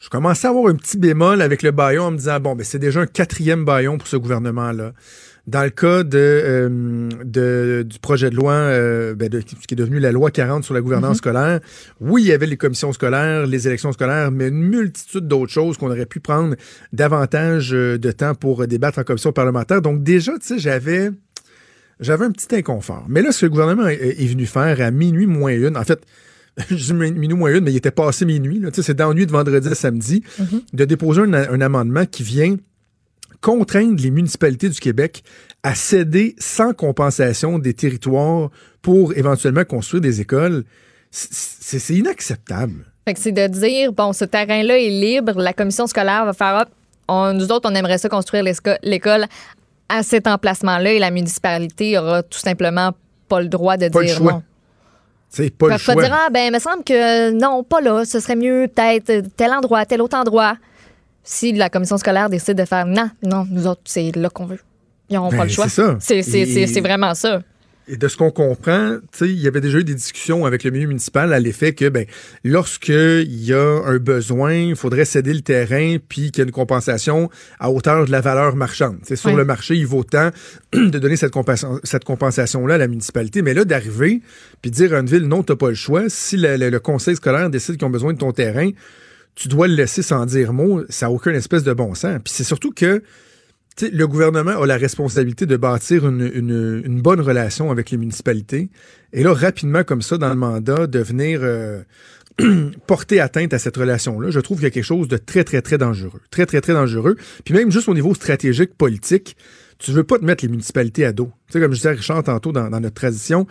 Je 0.00 0.08
commençais 0.08 0.46
à 0.46 0.50
avoir 0.50 0.66
un 0.68 0.74
petit 0.74 0.96
bémol 0.98 1.42
avec 1.42 1.62
le 1.62 1.70
baillon 1.72 2.04
en 2.04 2.10
me 2.10 2.16
disant, 2.16 2.40
bon, 2.40 2.56
ben, 2.56 2.64
c'est 2.64 2.78
déjà 2.78 3.00
un 3.00 3.06
quatrième 3.06 3.64
baillon 3.66 3.98
pour 3.98 4.08
ce 4.08 4.16
gouvernement-là. 4.16 4.92
Dans 5.46 5.62
le 5.62 5.70
cas 5.70 6.04
de, 6.04 6.18
euh, 6.18 7.08
de- 7.24 7.82
du 7.86 7.98
projet 7.98 8.30
de 8.30 8.36
loi, 8.36 8.52
euh, 8.52 9.14
ben, 9.14 9.28
de, 9.28 9.40
ce 9.40 9.66
qui 9.66 9.74
est 9.74 9.76
devenu 9.76 9.98
la 9.98 10.10
loi 10.12 10.30
40 10.30 10.64
sur 10.64 10.72
la 10.74 10.80
gouvernance 10.80 11.18
scolaire, 11.18 11.60
oui, 12.00 12.22
il 12.22 12.28
y 12.28 12.32
avait 12.32 12.46
les 12.46 12.56
commissions 12.56 12.92
scolaires, 12.92 13.46
les 13.46 13.66
élections 13.66 13.92
scolaires, 13.92 14.30
mais 14.30 14.48
une 14.48 14.62
multitude 14.62 15.26
d'autres 15.28 15.52
choses 15.52 15.76
qu'on 15.76 15.88
aurait 15.90 16.06
pu 16.06 16.20
prendre 16.20 16.54
davantage 16.94 17.74
euh, 17.74 17.98
de 17.98 18.10
temps 18.12 18.34
pour 18.34 18.66
débattre 18.66 19.00
en 19.00 19.04
commission 19.04 19.32
parlementaire. 19.32 19.82
Donc 19.82 20.02
déjà, 20.02 20.32
tu 20.38 20.46
sais, 20.46 20.58
j'avais 20.58 21.10
j'avais 21.98 22.24
un 22.24 22.30
petit 22.30 22.54
inconfort. 22.56 23.04
Mais 23.08 23.20
là, 23.20 23.32
ce 23.32 23.40
que 23.40 23.46
le 23.46 23.50
gouvernement 23.50 23.86
est, 23.86 23.96
est 24.22 24.26
venu 24.26 24.46
faire 24.46 24.80
à 24.80 24.90
minuit 24.90 25.26
moins 25.26 25.52
une, 25.52 25.76
en 25.76 25.84
fait, 25.84 26.00
je 26.70 26.92
minuit 26.92 27.36
moins 27.36 27.54
une, 27.54 27.64
mais 27.64 27.72
il 27.72 27.76
était 27.76 27.90
passé 27.90 28.24
minuit, 28.24 28.62
c'est 28.72 28.94
dans 28.94 29.08
la 29.08 29.14
nuit 29.14 29.26
de 29.26 29.32
vendredi 29.32 29.68
à 29.68 29.74
samedi, 29.74 30.22
de 30.72 30.84
déposer 30.84 31.22
un, 31.22 31.32
un 31.32 31.60
amendement 31.60 32.04
qui 32.06 32.22
vient 32.22 32.56
contraindre 33.40 34.00
les 34.02 34.10
municipalités 34.10 34.68
du 34.68 34.78
Québec 34.80 35.22
à 35.62 35.74
céder 35.74 36.34
sans 36.38 36.72
compensation 36.74 37.58
des 37.58 37.72
territoires 37.74 38.50
pour 38.82 39.16
éventuellement 39.16 39.64
construire 39.64 40.00
des 40.02 40.20
écoles. 40.20 40.64
C'est 41.10 41.94
inacceptable. 41.94 42.84
C'est 43.16 43.32
de 43.32 43.46
dire, 43.48 43.92
bon, 43.92 44.12
ce 44.12 44.24
terrain-là 44.24 44.78
est 44.78 44.90
libre, 44.90 45.40
la 45.40 45.52
commission 45.52 45.86
scolaire 45.86 46.24
va 46.24 46.32
faire, 46.32 46.60
hop, 46.62 46.68
on- 47.08 47.32
nous 47.32 47.50
autres, 47.50 47.68
on 47.70 47.74
aimerait 47.74 47.98
ça 47.98 48.08
construire 48.08 48.44
l'école 48.82 49.24
à 49.88 50.02
cet 50.04 50.28
emplacement-là 50.28 50.92
et 50.92 50.98
la 51.00 51.10
municipalité 51.10 51.98
aura 51.98 52.22
tout 52.22 52.38
simplement 52.38 52.92
pas 53.28 53.40
le 53.40 53.48
droit 53.48 53.76
de 53.76 53.88
Pas 53.88 54.00
le 54.00 54.06
dire 54.06 54.16
choix. 54.16 54.32
non. 54.32 54.42
C'est 55.32 55.56
pas 55.56 55.66
Ils 55.66 55.70
peuvent 55.70 55.84
pas 55.86 55.94
dire, 55.94 56.12
ah, 56.12 56.28
ben, 56.30 56.46
il 56.48 56.52
me 56.52 56.58
semble 56.58 56.82
que 56.82 57.30
non, 57.30 57.62
pas 57.62 57.80
là, 57.80 58.04
ce 58.04 58.18
serait 58.18 58.34
mieux 58.36 58.66
peut-être 58.74 59.22
tel 59.36 59.52
endroit, 59.52 59.86
tel 59.86 60.02
autre 60.02 60.16
endroit. 60.18 60.56
Si 61.22 61.52
la 61.52 61.68
commission 61.70 61.96
scolaire 61.98 62.28
décide 62.28 62.56
de 62.58 62.64
faire, 62.64 62.84
non, 62.84 63.10
non, 63.22 63.46
nous 63.48 63.66
autres, 63.66 63.82
c'est 63.84 64.10
là 64.16 64.28
qu'on 64.28 64.46
veut. 64.46 64.58
Ils 65.08 65.14
n'auront 65.14 65.28
Ben, 65.30 65.38
pas 65.38 65.44
le 65.44 65.50
choix. 65.50 65.68
c'est 65.68 65.82
ça. 66.00 66.14
Et- 66.14 66.66
c'est 66.66 66.80
vraiment 66.80 67.14
ça. 67.14 67.42
Et 67.92 67.96
de 67.96 68.06
ce 68.06 68.16
qu'on 68.16 68.30
comprend, 68.30 68.98
tu 69.12 69.18
sais, 69.18 69.28
il 69.28 69.40
y 69.40 69.48
avait 69.48 69.60
déjà 69.60 69.78
eu 69.78 69.84
des 69.84 69.96
discussions 69.96 70.46
avec 70.46 70.62
le 70.62 70.70
milieu 70.70 70.86
municipal 70.86 71.32
à 71.32 71.40
l'effet 71.40 71.72
que, 71.74 71.88
ben, 71.88 72.06
lorsqu'il 72.44 73.42
y 73.44 73.52
a 73.52 73.82
un 73.84 73.96
besoin, 73.96 74.52
il 74.54 74.76
faudrait 74.76 75.04
céder 75.04 75.32
le 75.34 75.40
terrain 75.40 75.96
puis 76.08 76.30
qu'il 76.30 76.38
y 76.38 76.40
a 76.42 76.44
une 76.44 76.52
compensation 76.52 77.30
à 77.58 77.70
hauteur 77.70 78.04
de 78.04 78.10
la 78.10 78.20
valeur 78.20 78.54
marchande. 78.54 78.98
C'est 79.02 79.16
sur 79.16 79.30
le 79.36 79.44
marché, 79.44 79.74
il 79.76 79.86
vaut 79.86 80.04
tant 80.04 80.30
de 80.72 80.98
donner 80.98 81.16
cette, 81.16 81.32
compensa- 81.32 81.80
cette 81.84 82.04
compensation-là 82.04 82.74
à 82.74 82.78
la 82.78 82.86
municipalité. 82.88 83.42
Mais 83.42 83.54
là, 83.54 83.64
d'arriver 83.64 84.20
puis 84.62 84.70
dire 84.70 84.94
à 84.94 84.98
une 85.00 85.06
ville, 85.06 85.26
non, 85.26 85.42
t'as 85.42 85.56
pas 85.56 85.70
le 85.70 85.74
choix. 85.74 86.04
Si 86.08 86.36
le, 86.36 86.56
le- 86.56 86.70
le 86.70 86.80
conseil 86.80 87.16
scolaire 87.16 87.50
décide 87.50 87.76
qu'ils 87.76 87.86
ont 87.86 87.90
besoin 87.90 88.12
de 88.12 88.18
ton 88.18 88.32
terrain, 88.32 88.70
tu 89.34 89.48
dois 89.48 89.68
le 89.68 89.74
laisser 89.74 90.02
sans 90.02 90.26
dire 90.26 90.52
mot. 90.52 90.82
Ça 90.90 91.06
n'a 91.06 91.12
aucun 91.12 91.32
espèce 91.32 91.64
de 91.64 91.72
bon 91.72 91.94
sens. 91.94 92.18
Puis 92.24 92.32
c'est 92.34 92.44
surtout 92.44 92.72
que 92.72 93.02
le 93.80 94.06
gouvernement 94.06 94.60
a 94.62 94.66
la 94.66 94.76
responsabilité 94.76 95.46
de 95.46 95.56
bâtir 95.56 96.06
une, 96.06 96.30
une- 96.34 96.82
une 96.84 97.00
bonne 97.00 97.20
relation 97.20 97.70
avec 97.70 97.90
les 97.90 97.96
municipalités. 97.96 98.68
Et 99.12 99.22
là, 99.22 99.32
rapidement, 99.32 99.84
comme 99.84 100.02
ça, 100.02 100.18
dans 100.18 100.28
le 100.28 100.34
mandat, 100.34 100.86
de 100.86 100.98
venir 100.98 101.40
euh, 101.42 101.82
porter 102.86 103.20
atteinte 103.20 103.54
à 103.54 103.58
cette 103.58 103.76
relation-là, 103.76 104.30
je 104.30 104.40
trouve 104.40 104.58
qu'il 104.58 104.64
y 104.64 104.66
a 104.66 104.70
quelque 104.70 104.84
chose 104.84 105.08
de 105.08 105.16
très, 105.16 105.44
très, 105.44 105.62
très 105.62 105.78
dangereux. 105.78 106.20
Très, 106.30 106.46
très, 106.46 106.60
très 106.60 106.72
dangereux. 106.74 107.16
Puis 107.44 107.54
même 107.54 107.70
juste 107.70 107.88
au 107.88 107.94
niveau 107.94 108.14
stratégique, 108.14 108.74
politique, 108.76 109.36
tu 109.78 109.92
veux 109.92 110.04
pas 110.04 110.18
te 110.18 110.24
mettre 110.24 110.44
les 110.44 110.50
municipalités 110.50 111.04
à 111.06 111.12
dos. 111.12 111.30
Tu 111.46 111.54
sais, 111.54 111.60
comme 111.60 111.72
je 111.72 111.76
disais 111.78 111.88
à 111.88 111.92
Richard 111.92 112.22
tantôt 112.22 112.52
dans, 112.52 112.68
dans 112.68 112.80
notre 112.80 112.94
tradition, 112.96 113.46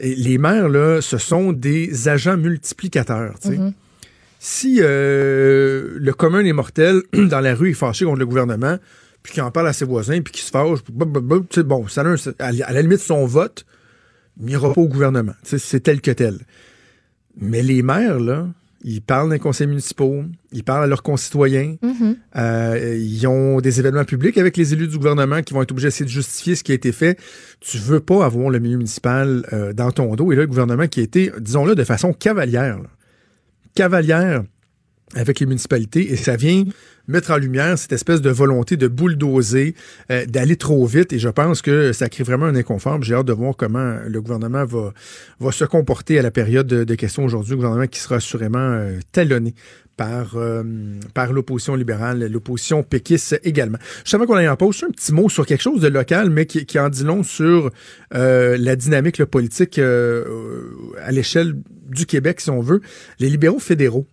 les 0.00 0.38
maires, 0.38 0.68
là, 0.68 1.00
ce 1.00 1.18
sont 1.18 1.52
des 1.52 2.08
agents 2.08 2.36
multiplicateurs. 2.36 3.38
tu 3.40 3.48
sais. 3.48 3.58
Si 4.38 4.78
euh, 4.80 5.90
le 5.98 6.12
commun 6.12 6.42
des 6.42 6.52
mortels 6.52 7.02
dans 7.12 7.40
la 7.40 7.54
rue 7.54 7.70
est 7.70 7.74
fâché 7.74 8.04
contre 8.04 8.18
le 8.18 8.26
gouvernement, 8.26 8.78
puis 9.22 9.34
qu'il 9.34 9.42
en 9.42 9.50
parle 9.50 9.68
à 9.68 9.72
ses 9.72 9.84
voisins, 9.84 10.20
puis 10.20 10.32
qu'il 10.32 10.44
se 10.44 10.50
fâche, 10.50 10.80
bon, 10.90 11.88
ça 11.88 12.04
à 12.38 12.52
la 12.52 12.82
limite 12.82 13.00
son 13.00 13.26
vote, 13.26 13.64
il 14.40 14.46
n'ira 14.46 14.72
pas 14.72 14.80
au 14.80 14.88
gouvernement. 14.88 15.34
C'est 15.42 15.80
tel 15.80 16.00
que 16.00 16.10
tel. 16.10 16.38
Mais 17.36 17.62
les 17.62 17.82
maires, 17.82 18.18
là, 18.18 18.48
ils 18.84 19.00
parlent 19.00 19.30
d'un 19.30 19.38
conseil 19.38 19.66
municipal, 19.66 20.28
ils 20.50 20.64
parlent 20.64 20.84
à 20.84 20.86
leurs 20.86 21.02
concitoyens, 21.02 21.76
euh, 22.36 22.98
ils 22.98 23.26
ont 23.26 23.60
des 23.60 23.78
événements 23.78 24.04
publics 24.04 24.36
avec 24.38 24.56
les 24.56 24.72
élus 24.72 24.88
du 24.88 24.98
gouvernement 24.98 25.42
qui 25.42 25.54
vont 25.54 25.62
être 25.62 25.70
obligés 25.70 25.88
d'essayer 25.88 26.04
de 26.04 26.10
justifier 26.10 26.56
ce 26.56 26.64
qui 26.64 26.72
a 26.72 26.74
été 26.74 26.90
fait. 26.90 27.18
Tu 27.60 27.78
veux 27.78 28.00
pas 28.00 28.24
avoir 28.24 28.50
le 28.50 28.58
milieu 28.58 28.78
municipal 28.78 29.46
euh, 29.52 29.72
dans 29.72 29.92
ton 29.92 30.14
dos. 30.16 30.32
Et 30.32 30.36
là, 30.36 30.42
le 30.42 30.48
gouvernement 30.48 30.88
qui 30.88 31.00
a 31.00 31.02
été, 31.04 31.30
disons-le, 31.38 31.74
de 31.74 31.84
façon 31.84 32.12
cavalière, 32.12 32.78
là, 32.78 32.88
cavalière 33.74 34.42
avec 35.14 35.40
les 35.40 35.46
municipalités 35.46 36.12
et 36.12 36.16
ça 36.16 36.36
vient 36.36 36.64
mettre 37.08 37.32
en 37.32 37.36
lumière 37.36 37.78
cette 37.78 37.92
espèce 37.92 38.20
de 38.20 38.30
volonté 38.30 38.76
de 38.76 38.88
bulldozer, 38.88 39.74
euh, 40.10 40.24
d'aller 40.26 40.56
trop 40.56 40.86
vite 40.86 41.12
et 41.12 41.18
je 41.18 41.28
pense 41.28 41.62
que 41.62 41.92
ça 41.92 42.08
crée 42.08 42.24
vraiment 42.24 42.46
un 42.46 42.54
inconfort. 42.54 43.02
J'ai 43.02 43.14
hâte 43.14 43.26
de 43.26 43.32
voir 43.32 43.56
comment 43.56 43.96
le 44.06 44.20
gouvernement 44.20 44.64
va, 44.64 45.52
se 45.52 45.64
comporter 45.64 46.18
à 46.18 46.22
la 46.22 46.30
période 46.30 46.66
de, 46.66 46.94
questions 46.94 47.24
aujourd'hui, 47.24 47.56
gouvernement 47.56 47.86
qui 47.86 48.00
sera 48.00 48.16
assurément 48.16 48.58
euh, 48.58 48.98
talonné 49.10 49.54
par, 49.96 50.36
euh, 50.36 50.62
par 51.12 51.32
l'opposition 51.32 51.74
libérale, 51.74 52.26
l'opposition 52.26 52.82
péquiste 52.82 53.38
également. 53.44 53.78
Je 54.04 54.10
savais 54.10 54.26
qu'on 54.26 54.34
allait 54.34 54.48
en 54.48 54.56
pause. 54.56 54.82
Un 54.86 54.90
petit 54.90 55.12
mot 55.12 55.28
sur 55.28 55.44
quelque 55.44 55.60
chose 55.60 55.80
de 55.80 55.88
local, 55.88 56.30
mais 56.30 56.46
qui, 56.46 56.78
en 56.78 56.88
dit 56.88 57.04
long 57.04 57.22
sur 57.22 57.70
la 58.10 58.76
dynamique 58.76 59.22
politique 59.24 59.78
à 59.78 61.12
l'échelle 61.12 61.54
du 61.88 62.06
Québec, 62.06 62.40
si 62.40 62.50
on 62.50 62.60
veut. 62.60 62.80
Les 63.18 63.28
libéraux 63.28 63.58
fédéraux 63.58 64.06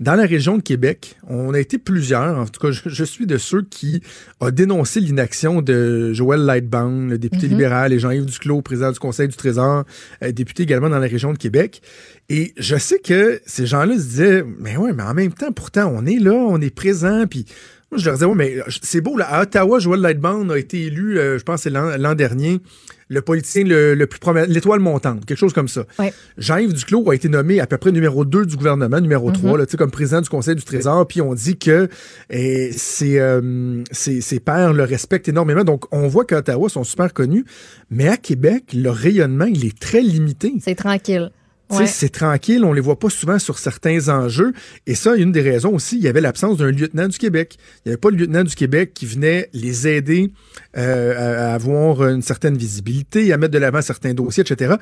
dans 0.00 0.14
la 0.14 0.26
région 0.26 0.56
de 0.56 0.62
Québec, 0.62 1.16
on 1.28 1.54
a 1.54 1.60
été 1.60 1.78
plusieurs, 1.78 2.38
en 2.38 2.46
tout 2.46 2.60
cas, 2.60 2.70
je, 2.70 2.88
je 2.88 3.04
suis 3.04 3.26
de 3.26 3.38
ceux 3.38 3.62
qui 3.62 4.02
ont 4.40 4.50
dénoncé 4.50 5.00
l'inaction 5.00 5.62
de 5.62 6.12
Joël 6.12 6.40
Lightbound, 6.40 7.10
le 7.10 7.18
député 7.18 7.48
libéral, 7.48 7.92
et 7.92 7.98
Jean-Yves 7.98 8.26
Duclos, 8.26 8.62
président 8.62 8.90
du 8.90 8.98
Conseil 8.98 9.28
du 9.28 9.36
Trésor, 9.36 9.84
euh, 10.22 10.32
député 10.32 10.64
également 10.64 10.90
dans 10.90 10.98
la 10.98 11.06
région 11.06 11.32
de 11.32 11.38
Québec. 11.38 11.82
Et 12.28 12.54
je 12.56 12.76
sais 12.76 12.98
que 12.98 13.40
ces 13.46 13.66
gens-là 13.66 13.94
se 13.94 14.02
disaient, 14.02 14.44
mais 14.58 14.76
ouais, 14.76 14.92
mais 14.92 15.02
en 15.02 15.14
même 15.14 15.32
temps, 15.32 15.52
pourtant, 15.52 15.92
on 15.94 16.06
est 16.06 16.18
là, 16.18 16.34
on 16.34 16.60
est 16.60 16.74
présent, 16.74 17.24
puis 17.28 17.44
moi, 17.90 18.00
je 18.00 18.06
leur 18.06 18.14
disais, 18.14 18.26
ouais, 18.26 18.34
mais 18.34 18.56
c'est 18.82 19.00
beau, 19.00 19.16
là, 19.16 19.26
à 19.26 19.42
Ottawa, 19.42 19.78
Joël 19.78 20.00
Lightbound 20.00 20.50
a 20.50 20.58
été 20.58 20.86
élu, 20.86 21.18
euh, 21.18 21.38
je 21.38 21.44
pense, 21.44 21.66
l'an 21.66 22.14
dernier, 22.14 22.60
le 23.08 23.22
politicien 23.22 23.64
le, 23.64 23.94
le 23.94 24.06
plus 24.06 24.18
prometteur, 24.18 24.50
l'étoile 24.50 24.80
montante, 24.80 25.24
quelque 25.24 25.38
chose 25.38 25.52
comme 25.52 25.68
ça. 25.68 25.84
Ouais. 25.98 26.12
Jean-Yves 26.38 26.72
Duclos 26.72 27.10
a 27.10 27.14
été 27.14 27.28
nommé 27.28 27.60
à 27.60 27.66
peu 27.66 27.76
près 27.76 27.92
numéro 27.92 28.24
2 28.24 28.46
du 28.46 28.56
gouvernement, 28.56 29.00
numéro 29.00 29.30
3, 29.30 29.58
là, 29.58 29.66
tu 29.66 29.72
sais, 29.72 29.76
comme 29.76 29.90
président 29.90 30.20
du 30.20 30.28
Conseil 30.28 30.54
du 30.54 30.62
Trésor, 30.62 31.06
puis 31.06 31.20
on 31.20 31.34
dit 31.34 31.56
que 31.58 31.88
eh, 32.30 32.72
ses, 32.72 33.18
euh, 33.18 33.82
ses, 33.92 34.20
ses 34.20 34.40
pairs 34.40 34.72
le 34.72 34.84
respectent 34.84 35.28
énormément. 35.28 35.64
Donc, 35.64 35.84
on 35.92 36.08
voit 36.08 36.24
qu'à 36.24 36.38
Ottawa, 36.38 36.68
ils 36.68 36.72
sont 36.72 36.84
super 36.84 37.12
connus, 37.12 37.44
mais 37.90 38.08
à 38.08 38.16
Québec, 38.16 38.64
leur 38.74 38.94
rayonnement, 38.94 39.46
il 39.46 39.64
est 39.64 39.78
très 39.78 40.00
limité. 40.00 40.52
C'est 40.60 40.74
tranquille. 40.74 41.30
Ouais. 41.70 41.86
C'est 41.86 42.10
tranquille, 42.10 42.62
on 42.64 42.72
les 42.74 42.80
voit 42.82 42.98
pas 42.98 43.08
souvent 43.08 43.38
sur 43.38 43.58
certains 43.58 44.08
enjeux. 44.08 44.52
Et 44.86 44.94
ça, 44.94 45.16
une 45.16 45.32
des 45.32 45.40
raisons 45.40 45.74
aussi, 45.74 45.96
il 45.96 46.02
y 46.02 46.08
avait 46.08 46.20
l'absence 46.20 46.58
d'un 46.58 46.70
lieutenant 46.70 47.08
du 47.08 47.16
Québec. 47.18 47.56
Il 47.84 47.88
n'y 47.88 47.92
avait 47.92 48.00
pas 48.00 48.10
le 48.10 48.16
lieutenant 48.18 48.44
du 48.44 48.54
Québec 48.54 48.92
qui 48.94 49.06
venait 49.06 49.48
les 49.54 49.88
aider 49.88 50.30
euh, 50.76 51.48
à, 51.50 51.54
avoir 51.54 52.06
une 52.06 52.20
certaine 52.22 52.56
visibilité, 52.56 53.32
à 53.32 53.38
mettre 53.38 53.52
de 53.54 53.58
l'avant 53.58 53.80
certains 53.80 54.12
dossiers, 54.12 54.42
etc. 54.46 54.74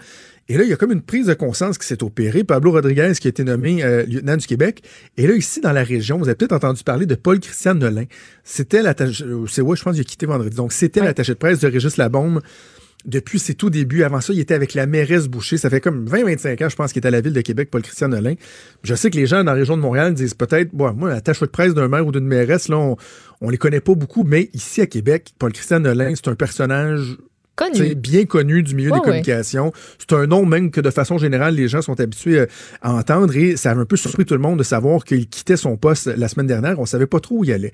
Et 0.49 0.59
là, 0.59 0.65
il 0.65 0.71
y 0.71 0.73
a 0.73 0.77
comme 0.77 0.91
une 0.91 1.03
prise 1.03 1.27
de 1.27 1.35
conscience 1.35 1.79
qui 1.79 1.87
s'est 1.87 2.03
opérée. 2.03 2.43
Pablo 2.43 2.73
Rodriguez 2.73 3.13
qui 3.21 3.29
a 3.29 3.31
été 3.31 3.45
nommé 3.45 3.85
euh, 3.85 4.05
lieutenant 4.05 4.37
du 4.37 4.47
Québec. 4.47 4.83
Et 5.17 5.29
là, 5.29 5.35
ici, 5.35 5.61
dans 5.61 5.73
la 5.73 5.85
région, 5.85 6.19
vous 6.19 6.25
avez 6.25 6.35
peut-être 6.35 6.53
entendu 6.53 6.83
parler 6.83 7.07
de 7.07 7.15
Paul-Christian 7.15 7.77
Nolin. 7.77 8.05
C'était 8.43 8.83
l'attaché... 8.83 9.23
euh, 9.25 9.47
C'est 9.49 9.63
ouais, 9.63 9.77
je 9.77 9.85
pense 9.85 9.93
qu'il 9.95 10.01
a 10.01 10.05
quitté 10.05 10.27
vendredi. 10.27 10.57
Donc, 10.57 10.73
c'était 10.73 11.01
Ouais. 11.01 11.07
l'attaché 11.07 11.33
de 11.35 11.39
presse 11.39 11.61
de 11.61 11.69
Régis 11.69 11.97
Labaume 11.97 12.41
depuis 13.05 13.39
ses 13.39 13.55
tout 13.55 13.71
débuts. 13.71 14.03
Avant 14.03 14.21
ça, 14.21 14.33
il 14.33 14.41
était 14.41 14.55
avec 14.55 14.75
la 14.75 14.87
mairesse 14.87 15.29
Boucher. 15.29 15.59
Ça 15.59 15.71
fait 15.71 15.81
comme 15.81 16.07
20-25 16.07 16.65
ans, 16.65 16.69
je 16.69 16.77
pense, 16.77 16.93
qu'il 16.93 17.03
est 17.03 17.07
à 17.07 17.11
la 17.11 17.21
ville 17.21 17.33
de 17.33 17.41
Québec, 17.41 17.71
Paul-Christian 17.71 18.09
Nolin. 18.09 18.35
Je 18.83 18.95
sais 18.95 19.11
que 19.11 19.17
les 19.17 19.27
gens 19.27 19.39
dans 19.39 19.53
la 19.53 19.59
région 19.59 19.77
de 19.77 19.83
Montréal 19.83 20.15
disent 20.15 20.35
peut-être, 20.35 20.71
bon, 20.73 20.93
moi, 20.93 21.11
la 21.11 21.21
tâche 21.21 21.41
de 21.41 21.47
presse 21.47 21.75
d'un 21.75 21.89
maire 21.89 22.07
ou 22.07 22.13
d'une 22.13 22.27
mairesse, 22.27 22.69
là, 22.69 22.79
on, 22.79 22.97
on 23.41 23.51
les 23.51 23.59
connaît 23.59 23.81
pas 23.81 23.95
beaucoup, 23.95 24.25
mais 24.25 24.51
ici 24.55 24.81
à 24.81 24.87
Québec, 24.87 25.35
Paul-Christian 25.39 25.81
Nolin, 25.81 26.15
c'est 26.15 26.29
un 26.29 26.35
personnage 26.35 27.17
Connu. 27.55 27.95
bien 27.95 28.25
connu 28.25 28.63
du 28.63 28.75
milieu 28.75 28.91
des 28.93 29.01
communications. 29.01 29.73
C'est 29.99 30.15
un 30.15 30.27
nom 30.27 30.47
même 30.47 30.71
que 30.71 30.81
de 30.81 30.89
façon 30.89 31.19
générale, 31.19 31.55
les 31.55 31.69
gens 31.69 31.83
sont 31.83 32.01
habitués 32.01 32.41
euh, 32.41 32.47
à 32.81 32.95
entendre 32.95 33.37
et 33.37 33.57
ça 33.57 33.73
a 33.73 33.75
un 33.75 33.85
peu 33.85 33.97
surpris 33.97 34.25
tout 34.25 34.35
le 34.35 34.41
monde 34.41 34.59
de 34.59 34.63
savoir 34.63 35.05
qu'il 35.05 35.29
quittait 35.29 35.59
son 35.59 35.77
poste 35.77 36.07
la 36.07 36.29
semaine 36.29 36.47
dernière. 36.47 36.79
On 36.81 36.87
savait 36.87 37.07
pas 37.07 37.21
trop 37.21 37.41
où 37.41 37.45
il 37.45 37.53
allait. 37.53 37.73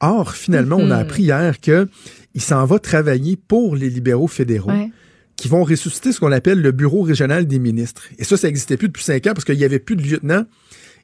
Or, 0.00 0.34
finalement, 0.34 0.76
on 0.76 0.90
a 0.90 0.96
Mhm. 0.96 1.00
appris 1.02 1.22
hier 1.24 1.60
que 1.60 1.88
il 2.34 2.40
s'en 2.40 2.64
va 2.66 2.78
travailler 2.78 3.36
pour 3.36 3.74
les 3.76 3.90
libéraux 3.90 4.28
fédéraux 4.28 4.70
Ouais. 4.70 4.90
qui 5.36 5.48
vont 5.48 5.64
ressusciter 5.64 6.12
ce 6.12 6.20
qu'on 6.20 6.30
appelle 6.32 6.60
le 6.60 6.70
bureau 6.72 7.02
régional 7.02 7.46
des 7.46 7.58
ministres. 7.58 8.02
Et 8.18 8.24
ça, 8.24 8.36
ça 8.36 8.46
n'existait 8.48 8.76
plus 8.76 8.88
depuis 8.88 9.02
cinq 9.04 9.26
ans 9.26 9.32
parce 9.34 9.44
qu'il 9.44 9.56
n'y 9.56 9.64
avait 9.64 9.78
plus 9.80 9.96
de 9.96 10.02
lieutenant. 10.02 10.44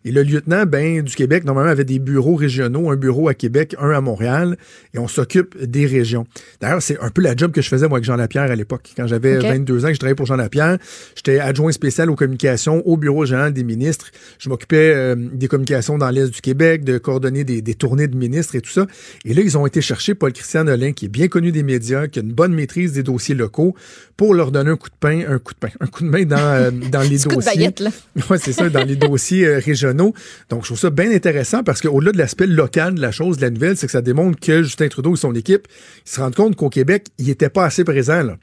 Et 0.04 0.12
le 0.12 0.22
lieutenant 0.22 0.66
ben, 0.66 1.02
du 1.02 1.14
Québec, 1.14 1.44
normalement, 1.44 1.70
avait 1.70 1.84
des 1.84 1.98
bureaux 1.98 2.34
régionaux, 2.34 2.90
un 2.90 2.96
bureau 2.96 3.28
à 3.28 3.34
Québec, 3.34 3.74
un 3.78 3.90
à 3.90 4.00
Montréal, 4.00 4.56
et 4.92 4.98
on 4.98 5.08
s'occupe 5.08 5.56
des 5.62 5.86
régions. 5.86 6.26
D'ailleurs, 6.60 6.82
c'est 6.82 6.98
un 7.00 7.10
peu 7.10 7.22
la 7.22 7.34
job 7.34 7.52
que 7.52 7.62
je 7.62 7.68
faisais, 7.68 7.88
moi, 7.88 7.98
avec 7.98 8.04
Jean 8.04 8.16
Lapierre 8.16 8.50
à 8.50 8.56
l'époque. 8.56 8.90
Quand 8.96 9.06
j'avais 9.06 9.38
Ok. 9.38 9.44
22 9.44 9.84
ans, 9.84 9.88
que 9.88 9.94
je 9.94 9.98
travaillais 9.98 10.14
pour 10.14 10.26
Jean 10.26 10.36
Lapierre, 10.36 10.78
j'étais 11.16 11.38
adjoint 11.38 11.72
spécial 11.72 12.10
aux 12.10 12.16
communications 12.16 12.86
au 12.86 12.96
bureau 12.96 13.20
régional 13.20 13.52
des 13.52 13.64
ministres. 13.64 14.10
Je 14.38 14.48
m'occupais 14.48 14.92
euh, 14.94 15.14
des 15.16 15.48
communications 15.48 15.98
dans 15.98 16.10
l'Est 16.10 16.30
du 16.30 16.40
Québec, 16.40 16.84
de 16.84 16.98
coordonner 16.98 17.44
des, 17.44 17.62
des 17.62 17.74
tournées 17.74 18.08
de 18.08 18.16
ministres 18.16 18.54
et 18.56 18.60
tout 18.60 18.70
ça. 18.70 18.86
Et 19.24 19.32
là, 19.34 19.42
ils 19.42 19.56
ont 19.56 19.66
été 19.66 19.80
chercher 19.80 20.14
Paul-Christian 20.14 20.64
Nolin, 20.64 20.92
qui 20.92 21.06
est 21.06 21.08
bien 21.08 21.28
connu 21.28 21.50
des 21.50 21.62
médias, 21.62 22.08
qui 22.08 22.18
a 22.18 22.22
une 22.22 22.32
bonne 22.32 22.54
maîtrise 22.54 22.92
des 22.92 23.02
dossiers 23.02 23.34
locaux, 23.34 23.74
pour 24.16 24.34
leur 24.34 24.52
donner 24.52 24.70
un 24.70 24.76
coup 24.76 24.88
de 24.88 24.94
pain, 24.98 25.22
un 25.28 25.38
coup 25.38 25.54
de 25.54 25.58
pain, 25.58 25.70
un 25.80 25.86
coup 25.86 26.04
de 26.04 26.08
main 26.08 26.24
dans, 26.24 26.38
euh, 26.38 26.70
dans 26.92 27.00
les 27.02 27.16
Petit 27.16 27.24
coup 27.24 27.28
de 27.30 27.34
dossiers. 27.36 27.52
baguette, 27.56 27.80
là. 27.80 27.90
Oui, 28.30 28.38
c'est 28.40 28.52
ça, 28.52 28.68
dans 28.70 28.84
les 28.84 28.96
dossiers 28.96 29.46
euh, 29.46 29.58
régionaux. 29.58 30.14
Donc, 30.50 30.62
je 30.62 30.68
trouve 30.68 30.78
ça 30.78 30.90
bien 30.90 31.10
intéressant 31.10 31.62
parce 31.64 31.80
qu'au-delà 31.80 32.12
de 32.12 32.18
l'aspect 32.18 32.46
local 32.46 32.94
de 32.94 33.00
la 33.00 33.10
chose, 33.10 33.36
de 33.38 33.42
la 33.42 33.50
nouvelle, 33.50 33.76
c'est 33.76 33.86
que 33.86 33.92
ça 33.92 34.02
démontre 34.02 34.38
que 34.38 34.62
Justin 34.62 34.88
Trudeau 34.88 35.14
et 35.14 35.18
son 35.18 35.34
équipe 35.34 35.66
ils 36.06 36.10
se 36.10 36.20
rendent 36.20 36.34
compte 36.34 36.56
qu'au 36.56 36.68
Québec, 36.68 37.06
il 37.18 37.26
n'était 37.26 37.48
pas 37.48 37.64
assez 37.64 37.84
présent, 37.84 38.22
là. 38.22 38.36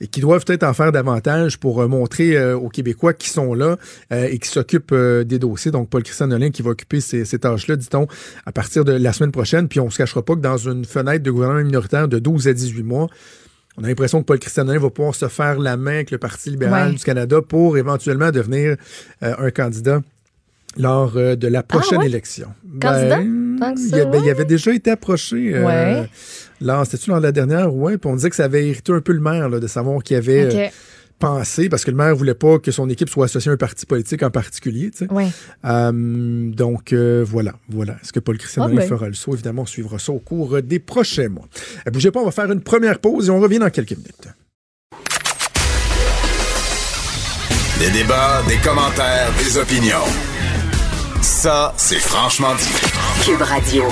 Et 0.00 0.06
qu'ils 0.06 0.22
doivent 0.22 0.44
peut-être 0.46 0.62
en 0.62 0.72
faire 0.72 0.92
davantage 0.92 1.58
pour 1.58 1.82
euh, 1.82 1.88
montrer 1.88 2.52
aux 2.54 2.70
Québécois 2.70 3.12
qui 3.12 3.28
sont 3.28 3.52
là 3.52 3.76
et 4.10 4.38
qui 4.38 4.48
s'occupent 4.48 4.94
des 4.94 5.38
dossiers. 5.38 5.70
Donc, 5.70 5.90
Paul-Christian 5.90 6.28
Nolin 6.28 6.50
qui 6.50 6.62
va 6.62 6.70
occuper 6.70 7.00
ces, 7.00 7.26
ces 7.26 7.38
tâches-là, 7.40 7.76
dit-on, 7.76 8.06
à 8.46 8.52
partir 8.52 8.84
de 8.84 8.92
la 8.92 9.12
semaine 9.12 9.32
prochaine. 9.32 9.68
Puis, 9.68 9.80
on 9.80 9.90
se 9.90 9.98
cachera 9.98 10.24
pas 10.24 10.36
que 10.36 10.40
dans 10.40 10.56
une 10.56 10.84
fenêtre 10.86 11.22
de 11.22 11.30
gouvernement 11.30 11.64
minoritaire 11.64 12.08
de 12.08 12.18
12 12.18 12.48
à 12.48 12.54
18 12.54 12.82
mois, 12.82 13.08
on 13.80 13.84
a 13.84 13.86
l'impression 13.88 14.20
que 14.20 14.26
Paul 14.26 14.38
Christian 14.38 14.64
Nolin 14.64 14.78
va 14.80 14.90
pouvoir 14.90 15.14
se 15.14 15.28
faire 15.28 15.58
la 15.58 15.76
main 15.76 15.94
avec 15.94 16.10
le 16.10 16.18
Parti 16.18 16.50
libéral 16.50 16.88
Ouais. 16.90 16.94
du 16.96 17.04
Canada 17.04 17.40
pour 17.46 17.78
éventuellement 17.78 18.30
devenir 18.30 18.76
euh, 19.22 19.34
un 19.38 19.50
candidat 19.50 20.00
lors 20.76 21.12
euh, 21.16 21.36
de 21.36 21.48
la 21.48 21.62
prochaine 21.62 21.98
Ah 21.98 22.02
ouais? 22.02 22.06
élection. 22.08 22.48
Candidat? 22.80 23.18
Ben, 23.18 23.74
il, 23.76 23.86
y 23.86 23.90
ben, 23.90 24.10
ouais. 24.22 24.30
avait 24.30 24.44
déjà 24.44 24.72
été 24.74 24.90
approché. 24.90 25.52
euh, 25.54 26.04
c'était-tu 26.84 27.10
lors 27.10 27.18
de 27.20 27.24
la 27.24 27.32
dernière? 27.32 27.74
Ouais, 27.74 27.98
puis 27.98 28.10
on 28.10 28.14
disait 28.16 28.30
que 28.30 28.36
ça 28.36 28.44
avait 28.44 28.68
irrité 28.68 28.92
un 28.92 29.00
peu 29.00 29.12
le 29.12 29.20
maire 29.20 29.48
là, 29.48 29.58
de 29.60 29.66
savoir 29.66 30.02
qu'il 30.02 30.16
avait 30.16 30.46
OK. 30.66 30.72
Euh, 31.22 31.38
pensé, 31.38 31.68
parce 31.68 31.84
que 31.84 31.90
le 31.90 31.96
maire 31.96 32.14
voulait 32.14 32.34
pas 32.34 32.58
que 32.58 32.70
son 32.70 32.88
équipe 32.88 33.08
soit 33.08 33.26
associée 33.26 33.50
à 33.50 33.54
un 33.54 33.56
parti 33.56 33.86
politique 33.86 34.22
en 34.22 34.30
particulier. 34.30 34.90
tu 34.90 34.98
sais. 34.98 35.12
Ouais. 35.12 35.28
Euh, 35.64 36.50
donc 36.50 36.92
euh, 36.92 37.24
voilà, 37.26 37.54
voilà. 37.68 37.94
Est-ce 38.02 38.12
que 38.12 38.20
Paul 38.20 38.38
Christian 38.38 38.68
ben. 38.68 38.80
fera 38.86 39.08
le 39.08 39.14
saut? 39.14 39.34
Évidemment, 39.34 39.62
on 39.62 39.66
suivra 39.66 39.98
ça 39.98 40.12
au 40.12 40.18
cours 40.18 40.62
des 40.62 40.78
prochains 40.78 41.28
mois. 41.28 41.46
Euh, 41.86 41.90
bougez 41.90 42.10
pas, 42.10 42.20
on 42.20 42.24
va 42.24 42.30
faire 42.30 42.50
une 42.50 42.62
première 42.62 42.98
pause 42.98 43.28
et 43.28 43.30
on 43.30 43.40
revient 43.40 43.58
dans 43.58 43.70
quelques 43.70 43.92
minutes. 43.92 44.28
Des 47.78 47.90
débats, 47.90 48.42
des 48.48 48.56
commentaires, 48.56 49.30
des 49.38 49.56
opinions. 49.56 50.04
Ça, 51.22 51.72
c'est 51.76 52.00
franchement 52.00 52.54
dit. 52.56 53.24
Cube 53.24 53.42
Radio. 53.42 53.84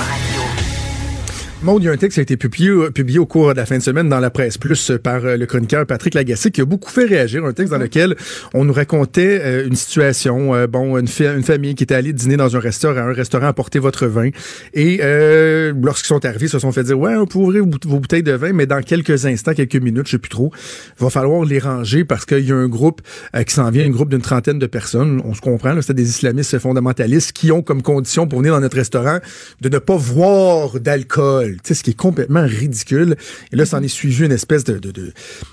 Maud, 1.67 1.83
il 1.83 1.87
y 1.87 1.89
a 1.89 1.93
un 1.93 1.97
texte 1.97 2.15
qui 2.15 2.21
a 2.21 2.23
été 2.23 2.37
publié, 2.37 2.71
publié 2.95 3.19
au 3.19 3.27
cours 3.27 3.53
de 3.53 3.57
la 3.57 3.67
fin 3.67 3.77
de 3.77 3.83
semaine 3.83 4.09
dans 4.09 4.21
la 4.21 4.31
presse 4.31 4.57
plus 4.57 4.93
euh, 4.93 4.99
par 5.01 5.25
euh, 5.25 5.37
le 5.37 5.47
chroniqueur 5.47 5.85
Patrick 5.85 6.15
Lagacé 6.15 6.53
qui 6.53 6.61
a 6.61 6.65
beaucoup 6.65 6.93
fait 6.93 7.07
réagir. 7.07 7.45
Un 7.45 7.53
texte 7.53 7.73
dans 7.73 7.79
lequel 7.79 8.15
on 8.55 8.65
nous 8.65 8.73
racontait 8.73 9.41
euh, 9.43 9.67
une 9.67 9.75
situation, 9.75 10.55
euh, 10.55 10.69
bon, 10.69 10.97
une, 10.97 11.09
fa- 11.09 11.35
une 11.35 11.43
famille 11.43 11.75
qui 11.75 11.83
était 11.83 11.97
allée 11.97 12.13
dîner 12.13 12.37
dans 12.37 12.55
un 12.55 12.61
restaurant, 12.61 13.01
un 13.01 13.13
restaurant 13.13 13.49
apporter 13.49 13.81
votre 13.81 14.07
vin 14.07 14.31
et 14.75 15.01
euh, 15.03 15.73
lorsqu'ils 15.83 16.07
sont 16.07 16.25
arrivés, 16.25 16.47
ils 16.47 16.51
se 16.51 16.61
sont 16.61 16.71
fait 16.71 16.85
dire 16.85 17.01
ouais, 17.01 17.17
on 17.17 17.27
peut 17.27 17.41
ouvrir 17.41 17.65
vos 17.85 17.99
bouteilles 17.99 18.23
de 18.23 18.31
vin, 18.31 18.53
mais 18.53 18.67
dans 18.67 18.81
quelques 18.81 19.27
instants, 19.27 19.53
quelques 19.53 19.75
minutes, 19.75 20.07
je 20.07 20.13
sais 20.13 20.19
plus 20.19 20.31
trop, 20.31 20.53
va 21.01 21.11
falloir 21.11 21.45
les 21.45 21.59
ranger 21.59 22.05
parce 22.05 22.25
qu'il 22.27 22.47
y 22.47 22.53
a 22.53 22.57
un 22.57 22.69
groupe 22.69 23.01
euh, 23.35 23.43
qui 23.43 23.53
s'en 23.53 23.69
vient, 23.71 23.85
un 23.85 23.91
groupe 23.91 24.11
d'une 24.11 24.23
trentaine 24.23 24.61
de 24.61 24.67
personnes. 24.67 25.21
On 25.25 25.35
se 25.35 25.41
comprend, 25.41 25.73
là, 25.73 25.83
c'était 25.83 25.95
des 25.95 26.09
islamistes 26.09 26.61
fondamentalistes 26.61 27.33
qui 27.33 27.51
ont 27.51 27.63
comme 27.63 27.83
condition 27.83 28.29
pour 28.29 28.39
venir 28.39 28.55
dans 28.55 28.61
notre 28.61 28.77
restaurant 28.77 29.19
de 29.61 29.69
ne 29.69 29.79
pas 29.79 29.97
voir 29.97 30.79
d'alcool. 30.79 31.56
Sais, 31.65 31.75
ce 31.75 31.83
qui 31.83 31.91
est 31.91 31.95
complètement 31.95 32.45
ridicule. 32.45 33.17
Et 33.53 33.57
là, 33.57 33.67
s'en 33.67 33.83
est 33.83 33.89
suivi 33.89 34.25
une 34.25 34.33
espèce 34.33 34.65
de- 34.65 34.81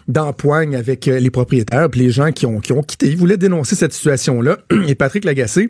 d'empoigne 0.08 0.76
avec 0.76 1.08
euh, 1.08 1.20
les 1.20 1.30
propriétaires, 1.30 1.90
puis 1.90 2.02
les 2.02 2.12
gens 2.12 2.32
qui 2.32 2.46
ont, 2.46 2.60
qui 2.60 2.74
ont 2.74 2.84
quitté. 2.84 3.08
Ils 3.08 3.18
voulaient 3.18 3.38
dénoncer 3.38 3.76
cette 3.76 3.94
situation-là. 3.94 4.58
Et 4.88 4.96
Patrick 4.96 5.26
Lagacé, 5.26 5.70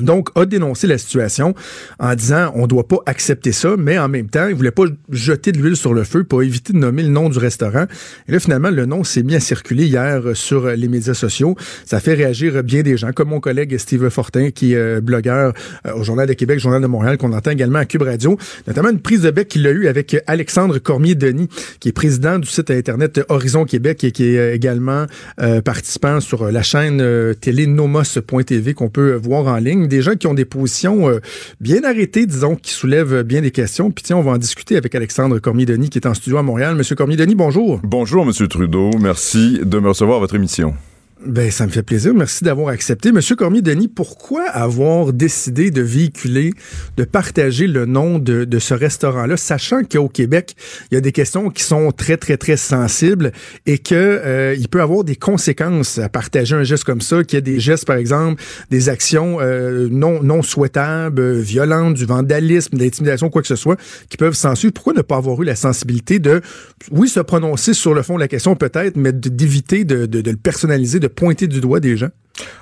donc, 0.00 0.28
a 0.34 0.46
dénoncé 0.46 0.86
la 0.86 0.98
situation 0.98 1.54
en 1.98 2.14
disant 2.14 2.52
on 2.54 2.66
doit 2.66 2.86
pas 2.86 2.98
accepter 3.06 3.52
ça, 3.52 3.76
mais 3.78 3.98
en 3.98 4.08
même 4.08 4.28
temps, 4.28 4.46
il 4.48 4.54
voulait 4.54 4.70
pas 4.70 4.84
jeter 5.10 5.52
de 5.52 5.58
l'huile 5.58 5.76
sur 5.76 5.94
le 5.94 6.04
feu 6.04 6.24
pour 6.24 6.42
éviter 6.42 6.72
de 6.72 6.78
nommer 6.78 7.02
le 7.02 7.08
nom 7.08 7.28
du 7.28 7.38
restaurant. 7.38 7.86
Et 8.28 8.32
là, 8.32 8.40
finalement, 8.40 8.70
le 8.70 8.86
nom 8.86 9.04
s'est 9.04 9.22
mis 9.22 9.34
à 9.34 9.38
hier 9.70 10.22
euh, 10.24 10.34
sur 10.34 10.66
euh, 10.66 10.74
les 10.74 10.88
médias 10.88 11.14
sociaux. 11.14 11.56
Ça 11.84 12.00
fait 12.00 12.14
réagir 12.14 12.56
euh, 12.56 12.62
bien 12.62 12.82
des 12.82 12.96
gens, 12.96 13.12
comme 13.12 13.28
mon 13.28 13.40
collègue 13.40 13.76
Steve 13.78 14.08
Fortin, 14.10 14.50
qui 14.50 14.74
est 14.74 15.00
blogueur 15.00 15.52
au 15.94 16.02
Journal 16.02 16.26
de 16.26 16.32
Québec, 16.32 16.58
Journal 16.58 16.80
de 16.80 16.86
Montréal, 16.86 17.18
qu'on 17.18 17.32
entend 17.32 17.50
également 17.50 17.78
à 17.78 17.84
Cube 17.84 18.02
Radio. 18.02 18.38
Notamment 18.66 18.90
une 18.90 19.00
prise 19.00 19.22
de 19.22 19.30
bec 19.30 19.48
qu'il 19.48 19.66
a 19.66 19.70
eue 19.70 19.86
avec 19.86 20.16
Alexandre 20.26 20.78
Cormier-Denis, 20.78 21.48
qui 21.80 21.88
est 21.88 21.92
président 21.92 22.38
du 22.38 22.48
site 22.48 22.70
Internet 22.70 23.20
Horizon 23.28 23.64
Québec 23.64 24.04
et 24.04 24.12
qui 24.12 24.24
est 24.24 24.54
également 24.54 25.06
participant 25.64 26.20
sur 26.20 26.50
la 26.50 26.62
chaîne 26.62 27.00
euh, 27.00 27.34
télé 27.34 27.66
nomos.tv 27.66 28.74
qu'on 28.74 28.88
peut 28.88 29.14
voir 29.14 29.46
en 29.46 29.56
ligne. 29.56 29.85
Des 29.86 30.02
gens 30.02 30.14
qui 30.14 30.26
ont 30.26 30.34
des 30.34 30.44
positions 30.44 31.08
euh, 31.08 31.20
bien 31.60 31.84
arrêtées, 31.84 32.26
disons, 32.26 32.56
qui 32.56 32.72
soulèvent 32.72 33.22
bien 33.22 33.42
des 33.42 33.50
questions. 33.50 33.90
Puis 33.90 34.02
tiens, 34.04 34.16
on 34.16 34.22
va 34.22 34.32
en 34.32 34.38
discuter 34.38 34.76
avec 34.76 34.94
Alexandre 34.94 35.38
Cormier-Denis 35.38 35.90
qui 35.90 35.98
est 35.98 36.06
en 36.06 36.14
studio 36.14 36.38
à 36.38 36.42
Montréal. 36.42 36.74
Monsieur 36.74 36.96
Cormier-Denis, 36.96 37.34
bonjour. 37.34 37.80
Bonjour, 37.82 38.24
Monsieur 38.26 38.48
Trudeau. 38.48 38.90
Merci 39.00 39.60
de 39.62 39.78
me 39.78 39.88
recevoir 39.88 40.18
à 40.18 40.20
votre 40.20 40.34
émission. 40.34 40.74
Ben, 41.26 41.50
ça 41.50 41.66
me 41.66 41.72
fait 41.72 41.82
plaisir. 41.82 42.14
Merci 42.14 42.44
d'avoir 42.44 42.68
accepté. 42.68 43.10
Monsieur 43.10 43.34
Cormier-Denis, 43.34 43.88
pourquoi 43.88 44.44
avoir 44.44 45.12
décidé 45.12 45.72
de 45.72 45.82
véhiculer, 45.82 46.52
de 46.96 47.04
partager 47.04 47.66
le 47.66 47.84
nom 47.84 48.20
de, 48.20 48.44
de 48.44 48.58
ce 48.60 48.74
restaurant-là, 48.74 49.36
sachant 49.36 49.82
qu'au 49.82 50.08
Québec, 50.08 50.54
il 50.90 50.94
y 50.94 50.98
a 50.98 51.00
des 51.00 51.10
questions 51.10 51.50
qui 51.50 51.64
sont 51.64 51.90
très, 51.90 52.16
très, 52.16 52.36
très 52.36 52.56
sensibles 52.56 53.32
et 53.66 53.78
que 53.78 53.94
euh, 53.94 54.54
il 54.56 54.68
peut 54.68 54.80
avoir 54.80 55.02
des 55.02 55.16
conséquences 55.16 55.98
à 55.98 56.08
partager 56.08 56.54
un 56.54 56.62
geste 56.62 56.84
comme 56.84 57.00
ça, 57.00 57.24
qu'il 57.24 57.36
y 57.36 57.38
a 57.38 57.40
des 57.40 57.58
gestes, 57.58 57.86
par 57.86 57.96
exemple, 57.96 58.40
des 58.70 58.88
actions 58.88 59.38
euh, 59.40 59.88
non, 59.90 60.22
non 60.22 60.42
souhaitables, 60.42 61.38
violentes, 61.40 61.94
du 61.94 62.06
vandalisme, 62.06 62.76
de 62.76 62.84
l'intimidation, 62.84 63.30
quoi 63.30 63.42
que 63.42 63.48
ce 63.48 63.56
soit, 63.56 63.78
qui 64.08 64.16
peuvent 64.16 64.34
s'en 64.34 64.54
suivre. 64.54 64.74
Pourquoi 64.74 64.92
ne 64.92 65.02
pas 65.02 65.16
avoir 65.16 65.42
eu 65.42 65.44
la 65.44 65.56
sensibilité 65.56 66.20
de, 66.20 66.40
oui, 66.92 67.08
se 67.08 67.20
prononcer 67.20 67.74
sur 67.74 67.94
le 67.94 68.02
fond 68.02 68.14
de 68.14 68.20
la 68.20 68.28
question 68.28 68.54
peut-être, 68.54 68.96
mais 68.96 69.12
d'éviter 69.12 69.84
de, 69.84 70.06
de, 70.06 70.20
de 70.20 70.30
le 70.30 70.36
personnaliser, 70.36 71.00
de 71.00 71.08
pointer 71.16 71.48
du 71.48 71.60
doigt 71.60 71.80
des 71.80 71.96
gens? 71.96 72.10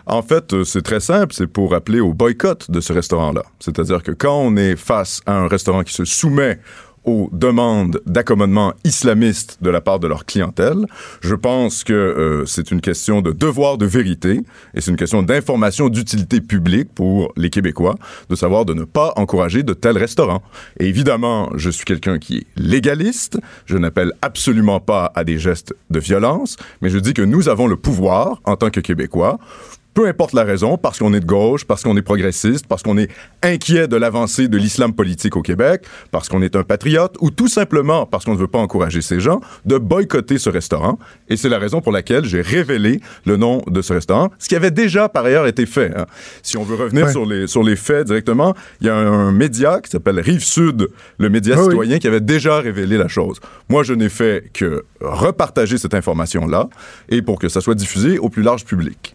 En 0.06 0.22
fait, 0.22 0.52
euh, 0.52 0.64
c'est 0.64 0.82
très 0.82 1.00
simple, 1.00 1.34
c'est 1.34 1.46
pour 1.46 1.74
appeler 1.74 2.00
au 2.00 2.14
boycott 2.14 2.70
de 2.70 2.80
ce 2.80 2.92
restaurant-là. 2.92 3.42
C'est-à-dire 3.58 4.02
que 4.02 4.12
quand 4.12 4.38
on 4.38 4.56
est 4.56 4.76
face 4.76 5.20
à 5.26 5.34
un 5.36 5.48
restaurant 5.48 5.82
qui 5.82 5.92
se 5.92 6.04
soumet 6.04 6.58
aux 7.04 7.28
demandes 7.32 8.00
d'accommodement 8.06 8.72
islamiste 8.84 9.58
de 9.60 9.70
la 9.70 9.80
part 9.80 10.00
de 10.00 10.06
leur 10.06 10.24
clientèle. 10.24 10.86
Je 11.20 11.34
pense 11.34 11.84
que 11.84 11.92
euh, 11.92 12.46
c'est 12.46 12.70
une 12.70 12.80
question 12.80 13.20
de 13.20 13.32
devoir 13.32 13.78
de 13.78 13.86
vérité 13.86 14.40
et 14.74 14.80
c'est 14.80 14.90
une 14.90 14.96
question 14.96 15.22
d'information 15.22 15.88
d'utilité 15.88 16.40
publique 16.40 16.88
pour 16.94 17.32
les 17.36 17.50
Québécois 17.50 17.96
de 18.30 18.36
savoir 18.36 18.64
de 18.64 18.74
ne 18.74 18.84
pas 18.84 19.12
encourager 19.16 19.62
de 19.62 19.74
tels 19.74 19.98
restaurants. 19.98 20.42
Et 20.80 20.86
évidemment, 20.86 21.50
je 21.56 21.70
suis 21.70 21.84
quelqu'un 21.84 22.18
qui 22.18 22.38
est 22.38 22.46
légaliste. 22.56 23.38
Je 23.66 23.76
n'appelle 23.76 24.12
absolument 24.22 24.80
pas 24.80 25.12
à 25.14 25.24
des 25.24 25.38
gestes 25.38 25.74
de 25.90 25.98
violence, 25.98 26.56
mais 26.80 26.90
je 26.90 26.98
dis 26.98 27.14
que 27.14 27.22
nous 27.22 27.48
avons 27.48 27.66
le 27.66 27.76
pouvoir, 27.76 28.40
en 28.44 28.56
tant 28.56 28.70
que 28.70 28.80
Québécois, 28.80 29.38
peu 29.94 30.08
importe 30.08 30.32
la 30.34 30.42
raison, 30.44 30.76
parce 30.76 30.98
qu'on 30.98 31.14
est 31.14 31.20
de 31.20 31.24
gauche, 31.26 31.64
parce 31.64 31.82
qu'on 31.84 31.96
est 31.96 32.02
progressiste, 32.02 32.66
parce 32.66 32.82
qu'on 32.82 32.98
est 32.98 33.08
inquiet 33.42 33.86
de 33.86 33.96
l'avancée 33.96 34.48
de 34.48 34.58
l'islam 34.58 34.92
politique 34.92 35.36
au 35.36 35.42
Québec, 35.42 35.84
parce 36.10 36.28
qu'on 36.28 36.42
est 36.42 36.56
un 36.56 36.64
patriote, 36.64 37.16
ou 37.20 37.30
tout 37.30 37.46
simplement 37.48 38.04
parce 38.04 38.24
qu'on 38.24 38.34
ne 38.34 38.38
veut 38.38 38.48
pas 38.48 38.58
encourager 38.58 39.00
ces 39.02 39.20
gens, 39.20 39.40
de 39.64 39.78
boycotter 39.78 40.38
ce 40.38 40.50
restaurant. 40.50 40.98
Et 41.28 41.36
c'est 41.36 41.48
la 41.48 41.58
raison 41.60 41.80
pour 41.80 41.92
laquelle 41.92 42.24
j'ai 42.24 42.40
révélé 42.40 43.00
le 43.24 43.36
nom 43.36 43.62
de 43.68 43.82
ce 43.82 43.92
restaurant, 43.92 44.30
ce 44.38 44.48
qui 44.48 44.56
avait 44.56 44.70
déjà 44.72 45.08
par 45.08 45.24
ailleurs 45.26 45.46
été 45.46 45.64
fait. 45.64 45.92
hein. 45.96 46.06
Si 46.42 46.56
on 46.56 46.64
veut 46.64 46.74
revenir 46.76 47.06
Ouais. 47.06 47.12
sur, 47.12 47.24
les, 47.24 47.46
sur 47.46 47.62
les 47.62 47.76
faits 47.76 48.06
directement, 48.06 48.54
il 48.80 48.88
y 48.88 48.90
a 48.90 48.96
un, 48.96 49.28
un 49.28 49.32
média 49.32 49.80
qui 49.80 49.90
s'appelle 49.90 50.18
Rive 50.20 50.42
Sud, 50.44 50.88
le 51.18 51.28
média 51.28 51.54
Ah 51.56 51.60
oui. 51.62 51.70
citoyen, 51.70 51.98
qui 51.98 52.08
avait 52.08 52.20
déjà 52.20 52.58
révélé 52.58 52.98
la 52.98 53.08
chose. 53.08 53.38
Moi, 53.68 53.82
je 53.84 53.94
n'ai 53.94 54.08
fait 54.08 54.50
que 54.52 54.84
repartager 55.00 55.78
cette 55.78 55.94
information-là 55.94 56.68
et 57.08 57.22
pour 57.22 57.38
que 57.38 57.48
ça 57.48 57.60
soit 57.60 57.74
diffusé 57.76 58.18
au 58.18 58.28
plus 58.28 58.42
large 58.42 58.64
public. 58.64 59.14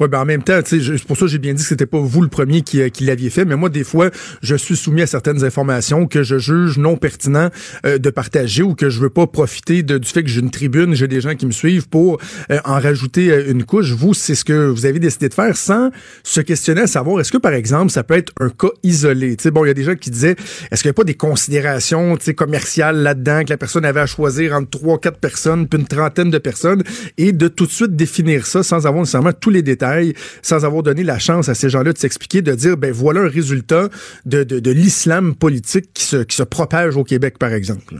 Oui, 0.00 0.06
ben 0.08 0.20
en 0.20 0.24
même 0.24 0.44
temps, 0.44 0.60
c'est 0.64 0.78
pour 1.06 1.16
ça 1.16 1.24
que 1.26 1.30
j'ai 1.32 1.38
bien 1.38 1.54
dit 1.54 1.62
que 1.62 1.68
c'était 1.68 1.86
pas 1.86 1.98
vous 1.98 2.22
le 2.22 2.28
premier 2.28 2.62
qui, 2.62 2.80
euh, 2.80 2.88
qui 2.88 3.04
l'aviez 3.04 3.30
fait, 3.30 3.44
mais 3.44 3.56
moi, 3.56 3.68
des 3.68 3.82
fois, 3.82 4.10
je 4.42 4.54
suis 4.54 4.76
soumis 4.76 5.02
à 5.02 5.06
certaines 5.08 5.44
informations 5.44 6.06
que 6.06 6.22
je 6.22 6.38
juge 6.38 6.78
non 6.78 6.96
pertinent 6.96 7.50
euh, 7.84 7.98
de 7.98 8.10
partager 8.10 8.62
ou 8.62 8.74
que 8.74 8.90
je 8.90 9.00
veux 9.00 9.10
pas 9.10 9.26
profiter 9.26 9.82
de- 9.82 9.98
du 9.98 10.08
fait 10.08 10.22
que 10.22 10.28
j'ai 10.28 10.40
une 10.40 10.52
tribune, 10.52 10.94
j'ai 10.94 11.08
des 11.08 11.20
gens 11.20 11.34
qui 11.34 11.46
me 11.46 11.50
suivent 11.50 11.88
pour 11.88 12.20
euh, 12.52 12.58
en 12.64 12.78
rajouter 12.78 13.32
euh, 13.32 13.50
une 13.50 13.64
couche. 13.64 13.90
Vous, 13.90 14.14
c'est 14.14 14.36
ce 14.36 14.44
que 14.44 14.68
vous 14.68 14.86
avez 14.86 15.00
décidé 15.00 15.28
de 15.28 15.34
faire 15.34 15.56
sans 15.56 15.90
se 16.22 16.40
questionner 16.40 16.82
à 16.82 16.86
savoir 16.86 17.20
est-ce 17.20 17.32
que, 17.32 17.38
par 17.38 17.52
exemple, 17.52 17.90
ça 17.90 18.04
peut 18.04 18.14
être 18.14 18.32
un 18.38 18.50
cas 18.50 18.68
isolé? 18.84 19.36
Tu 19.36 19.42
sais, 19.42 19.50
bon, 19.50 19.64
il 19.64 19.68
y 19.68 19.70
a 19.72 19.74
des 19.74 19.82
gens 19.82 19.96
qui 19.96 20.10
disaient 20.10 20.36
est-ce 20.70 20.82
qu'il 20.82 20.88
n'y 20.90 20.92
a 20.92 20.94
pas 20.94 21.04
des 21.04 21.14
considérations, 21.14 22.16
commerciales 22.36 22.98
là-dedans 22.98 23.42
que 23.44 23.50
la 23.50 23.56
personne 23.56 23.84
avait 23.84 24.00
à 24.00 24.06
choisir 24.06 24.54
entre 24.54 24.70
trois, 24.70 24.98
quatre 25.00 25.18
personnes, 25.18 25.66
puis 25.66 25.80
une 25.80 25.86
trentaine 25.88 26.30
de 26.30 26.38
personnes, 26.38 26.84
et 27.16 27.32
de 27.32 27.48
tout 27.48 27.66
de 27.66 27.72
suite 27.72 27.96
définir 27.96 28.46
ça 28.46 28.62
sans 28.62 28.86
avoir 28.86 29.02
nécessairement 29.02 29.32
tous 29.32 29.50
les 29.50 29.62
détails, 29.62 29.87
sans 30.42 30.64
avoir 30.64 30.82
donné 30.82 31.04
la 31.04 31.18
chance 31.18 31.48
à 31.48 31.54
ces 31.54 31.68
gens-là 31.68 31.92
de 31.92 31.98
s'expliquer, 31.98 32.42
de 32.42 32.54
dire, 32.54 32.76
ben 32.76 32.92
voilà 32.92 33.20
un 33.22 33.28
résultat 33.28 33.88
de, 34.26 34.44
de, 34.44 34.70
l'islam 34.70 35.34
politique 35.34 35.92
qui 35.94 36.04
se, 36.04 36.16
qui 36.18 36.36
se 36.36 36.42
propage 36.42 36.96
au 36.96 37.04
Québec, 37.04 37.38
par 37.38 37.52
exemple. 37.52 37.96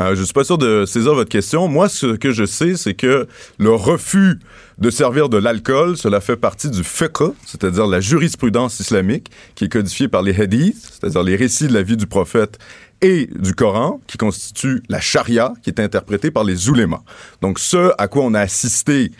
Euh, 0.00 0.14
je 0.14 0.22
suis 0.22 0.32
pas 0.34 0.44
sûr 0.44 0.58
de 0.58 0.84
saisir 0.84 1.14
votre 1.14 1.30
question. 1.30 1.68
Moi, 1.68 1.88
ce 1.88 2.16
que 2.16 2.30
je 2.30 2.44
sais, 2.44 2.76
c'est 2.76 2.94
que 2.94 3.26
le 3.58 3.70
refus 3.70 4.38
de 4.78 4.90
servir 4.90 5.30
de 5.30 5.38
l'alcool, 5.38 5.96
cela 5.96 6.20
fait 6.20 6.36
partie 6.36 6.68
du 6.68 6.84
fiqh, 6.84 7.22
c'est-à-dire 7.46 7.86
la 7.86 8.00
jurisprudence 8.00 8.78
islamique, 8.78 9.30
qui 9.54 9.64
est 9.64 9.68
codifiée 9.72 10.08
par 10.08 10.22
les 10.22 10.38
hadiths, 10.38 10.76
c'est-à-dire 10.76 11.22
les 11.22 11.36
récits 11.36 11.68
de 11.68 11.72
la 11.72 11.82
vie 11.82 11.96
du 11.96 12.06
prophète 12.06 12.58
et 13.00 13.28
du 13.38 13.54
Coran, 13.54 14.00
qui 14.06 14.18
constitue 14.18 14.82
la 14.88 15.00
charia, 15.00 15.54
qui 15.62 15.70
est 15.70 15.80
interprétée 15.80 16.30
par 16.30 16.44
les 16.44 16.68
oulémas. 16.68 17.02
Donc, 17.40 17.58
ce 17.58 17.92
à 17.96 18.08
quoi 18.08 18.24
on 18.24 18.34
a 18.34 18.40
assisté 18.40 19.12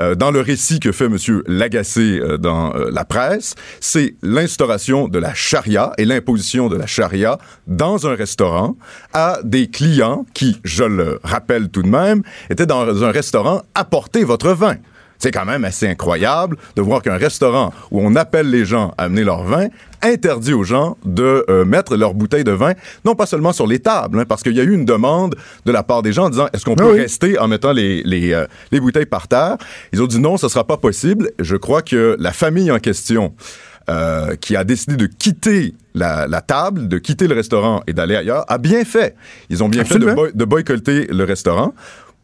euh, 0.00 0.14
dans 0.14 0.30
le 0.30 0.40
récit 0.40 0.80
que 0.80 0.92
fait 0.92 1.06
M. 1.06 1.16
Lagacé 1.46 2.18
euh, 2.20 2.38
dans 2.38 2.74
euh, 2.74 2.90
la 2.92 3.04
presse, 3.04 3.54
c'est 3.80 4.14
l'instauration 4.22 5.08
de 5.08 5.18
la 5.18 5.34
charia 5.34 5.92
et 5.98 6.04
l'imposition 6.04 6.68
de 6.68 6.76
la 6.76 6.86
charia 6.86 7.38
dans 7.66 8.06
un 8.06 8.14
restaurant 8.14 8.76
à 9.12 9.38
des 9.44 9.68
clients 9.68 10.26
qui, 10.34 10.60
je 10.64 10.84
le 10.84 11.20
rappelle 11.22 11.68
tout 11.68 11.82
de 11.82 11.88
même, 11.88 12.22
étaient 12.50 12.66
dans 12.66 13.04
un 13.04 13.10
restaurant 13.10 13.62
apportez 13.74 14.24
votre 14.24 14.52
vin. 14.52 14.76
C'est 15.24 15.30
quand 15.30 15.46
même 15.46 15.64
assez 15.64 15.88
incroyable 15.88 16.58
de 16.76 16.82
voir 16.82 17.00
qu'un 17.00 17.16
restaurant 17.16 17.72
où 17.90 17.98
on 18.06 18.14
appelle 18.14 18.50
les 18.50 18.66
gens 18.66 18.92
à 18.98 19.04
amener 19.04 19.24
leur 19.24 19.42
vin 19.42 19.68
interdit 20.02 20.52
aux 20.52 20.64
gens 20.64 20.98
de 21.06 21.46
euh, 21.48 21.64
mettre 21.64 21.96
leur 21.96 22.12
bouteille 22.12 22.44
de 22.44 22.50
vin, 22.52 22.74
non 23.06 23.14
pas 23.14 23.24
seulement 23.24 23.54
sur 23.54 23.66
les 23.66 23.78
tables, 23.78 24.18
hein, 24.20 24.24
parce 24.28 24.42
qu'il 24.42 24.52
y 24.52 24.60
a 24.60 24.64
eu 24.64 24.72
une 24.74 24.84
demande 24.84 25.34
de 25.64 25.72
la 25.72 25.82
part 25.82 26.02
des 26.02 26.12
gens 26.12 26.24
en 26.26 26.28
disant 26.28 26.48
est-ce 26.52 26.66
qu'on 26.66 26.74
peut 26.74 26.84
Ah 26.88 26.92
oui. 26.92 27.00
rester 27.00 27.38
en 27.38 27.48
mettant 27.48 27.72
les, 27.72 28.02
les, 28.02 28.34
euh, 28.34 28.44
les 28.70 28.80
bouteilles 28.80 29.06
par 29.06 29.26
terre? 29.26 29.56
Ils 29.94 30.02
ont 30.02 30.06
dit 30.06 30.18
non, 30.20 30.36
ce 30.36 30.46
sera 30.50 30.64
pas 30.66 30.76
possible. 30.76 31.30
Je 31.38 31.56
crois 31.56 31.80
que 31.80 32.16
la 32.20 32.32
famille 32.32 32.70
en 32.70 32.78
question 32.80 33.32
euh, 33.88 34.34
qui 34.36 34.56
a 34.56 34.64
décidé 34.64 34.96
de 34.96 35.06
quitter 35.06 35.74
la, 35.94 36.26
la 36.26 36.42
table, 36.42 36.86
de 36.88 36.98
quitter 36.98 37.26
le 37.28 37.34
restaurant 37.34 37.82
et 37.86 37.94
d'aller 37.94 38.16
ailleurs, 38.16 38.44
a 38.48 38.58
bien 38.58 38.84
fait. 38.84 39.14
Ils 39.48 39.62
ont 39.64 39.70
bien 39.70 39.84
fait 39.84 39.94
de, 39.98 40.04
Absolument. 40.06 40.22
boy- 40.22 40.32
de 40.34 40.44
boycotter 40.44 41.06
le 41.06 41.24
restaurant. 41.24 41.72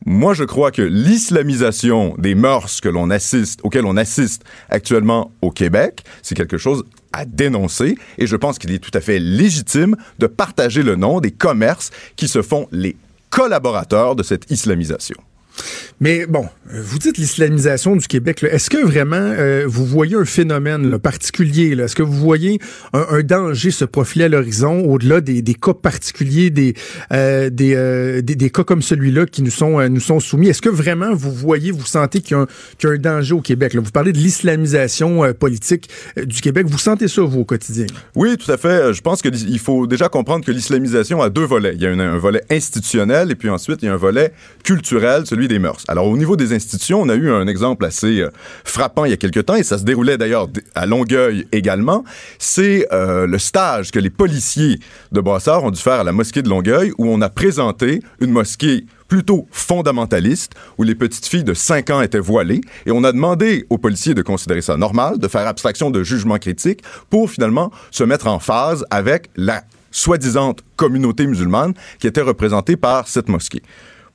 Moi, 0.07 0.33
je 0.33 0.45
crois 0.45 0.71
que 0.71 0.81
l'islamisation 0.81 2.15
des 2.17 2.35
mœurs 2.35 2.81
que 2.81 2.89
l'on 2.89 3.11
assiste, 3.11 3.61
on 3.63 3.97
assiste 3.99 4.45
actuellement 4.71 5.31
au 5.43 5.51
Québec, 5.51 6.05
c'est 6.23 6.35
quelque 6.35 6.57
chose 6.57 6.85
à 7.13 7.27
dénoncer 7.27 7.99
et 8.17 8.27
je 8.27 8.37
pense 8.37 8.59
qu'il 8.59 8.73
est 8.73 8.79
tout 8.79 8.97
à 8.97 9.01
fait 9.01 9.19
légitime 9.19 9.97
de 10.19 10.27
partager 10.27 10.83
le 10.83 10.97
nom 10.97 11.21
des 11.21 11.33
commerces 11.33 11.91
qui 12.17 12.29
se 12.29 12.41
font 12.41 12.67
les 12.73 12.97
collaborateurs 13.29 14.17
de 14.17 14.23
cette 14.23 14.51
islamisation. 14.51 15.17
Mais 16.03 16.25
bon, 16.25 16.49
euh, 16.73 16.81
vous 16.83 16.99
dites 16.99 17.19
l'islamisation 17.19 17.95
du 17.95 18.07
Québec. 18.07 18.43
Est-ce 18.43 18.71
que 18.71 18.79
vraiment 18.79 19.17
euh, 19.17 19.65
vous 19.67 19.85
voyez 19.85 20.17
un 20.17 20.25
phénomène 20.25 20.99
particulier? 20.99 21.79
Est-ce 21.79 21.95
que 21.95 22.03
vous 22.03 22.15
voyez 22.15 22.59
un, 22.95 23.23
danger 23.23 23.71
se 23.71 23.85
profiler 23.85 24.25
à 24.25 24.29
l'horizon 24.29 24.79
au-delà 24.87 25.21
des, 25.21 25.43
cas 25.55 25.75
particuliers, 25.75 26.49
des, 26.49 26.73
euh, 27.13 27.51
des, 27.51 28.23
des, 28.23 28.51
cas 28.51 28.65
comme 28.65 28.81
celui-là 28.81 29.27
qui 29.27 29.43
nous 29.43 29.51
sont, 29.51 29.87
nous 29.91 30.01
sont 30.01 30.21
soumis? 30.21 30.49
Est-ce 30.49 30.63
que 30.63 30.71
vraiment 30.71 31.13
vous 31.13 31.33
voyez, 31.33 31.71
vous 31.71 31.85
sentez 31.85 32.23
qu'il 32.23 32.35
y 32.35 32.41
a 32.41 32.47
un, 32.91 32.97
danger 32.97 33.35
au 33.35 33.43
Québec? 33.43 33.77
Vous 33.77 33.91
parlez 33.91 34.13
de 34.13 34.19
l'islamisation 34.19 35.35
politique 35.35 35.91
du 36.17 36.41
Québec. 36.41 36.67
Vous 36.67 36.79
sentez 36.79 37.09
ça, 37.09 37.21
vous, 37.21 37.41
au 37.41 37.45
quotidien? 37.45 37.87
Oui, 38.15 38.39
tout 38.39 38.51
à 38.51 38.57
fait. 38.57 38.95
Je 38.95 39.03
pense 39.03 39.21
qu'il 39.21 39.59
faut 39.59 39.87
déjà 39.87 40.09
comprendre 40.09 40.47
que 40.47 40.51
l'islamisation 40.51 41.21
a 41.21 41.29
deux 41.29 41.45
volets. 41.45 41.75
Il 41.75 41.83
y 41.83 41.87
a 41.87 41.91
un 41.91 42.19
volet 42.19 42.43
institutionnel 42.51 43.31
et 43.31 43.35
puis 43.35 43.51
ensuite 43.51 43.83
il 43.83 43.87
y 43.87 43.89
a 43.89 43.93
un 43.93 43.99
volet 43.99 44.33
culturel, 44.65 45.27
celui 45.27 45.47
des 45.47 45.59
mœurs. 45.59 45.85
Alors 45.91 46.07
au 46.07 46.17
niveau 46.17 46.37
des 46.37 46.53
institutions, 46.53 47.03
on 47.03 47.09
a 47.09 47.17
eu 47.17 47.33
un 47.33 47.49
exemple 47.49 47.85
assez 47.85 48.21
euh, 48.21 48.31
frappant 48.63 49.07
il 49.07 49.11
y 49.11 49.13
a 49.13 49.17
quelque 49.17 49.41
temps 49.41 49.57
et 49.57 49.65
ça 49.65 49.77
se 49.77 49.83
déroulait 49.83 50.17
d'ailleurs 50.17 50.47
à 50.77 50.87
Longueuil 50.87 51.49
également. 51.51 52.05
C'est 52.39 52.87
euh, 52.93 53.27
le 53.27 53.39
stage 53.41 53.91
que 53.91 53.99
les 53.99 54.09
policiers 54.09 54.79
de 55.11 55.21
Brassard 55.21 55.65
ont 55.65 55.73
dû 55.73 55.81
faire 55.81 55.95
à 55.95 56.05
la 56.05 56.13
mosquée 56.13 56.43
de 56.43 56.49
Longueuil 56.49 56.93
où 56.97 57.09
on 57.09 57.21
a 57.21 57.29
présenté 57.29 58.05
une 58.21 58.31
mosquée 58.31 58.87
plutôt 59.09 59.49
fondamentaliste, 59.51 60.53
où 60.79 60.85
les 60.85 60.95
petites 60.95 61.27
filles 61.27 61.43
de 61.43 61.55
5 61.55 61.91
ans 61.91 62.01
étaient 62.01 62.21
voilées, 62.21 62.61
et 62.87 62.93
on 62.93 63.03
a 63.03 63.11
demandé 63.11 63.67
aux 63.69 63.79
policiers 63.79 64.15
de 64.15 64.23
considérer 64.23 64.63
ça 64.63 64.77
normal, 64.77 65.19
de 65.19 65.27
faire 65.27 65.49
abstraction 65.49 65.91
de 65.91 66.05
jugement 66.05 66.39
critique, 66.39 66.85
pour 67.11 67.29
finalement 67.29 67.73
se 67.91 68.05
mettre 68.05 68.29
en 68.29 68.39
phase 68.39 68.85
avec 68.91 69.29
la 69.35 69.65
soi-disant 69.91 70.55
communauté 70.77 71.27
musulmane 71.27 71.75
qui 71.99 72.07
était 72.07 72.21
représentée 72.21 72.77
par 72.77 73.09
cette 73.09 73.29
mosquée. 73.29 73.63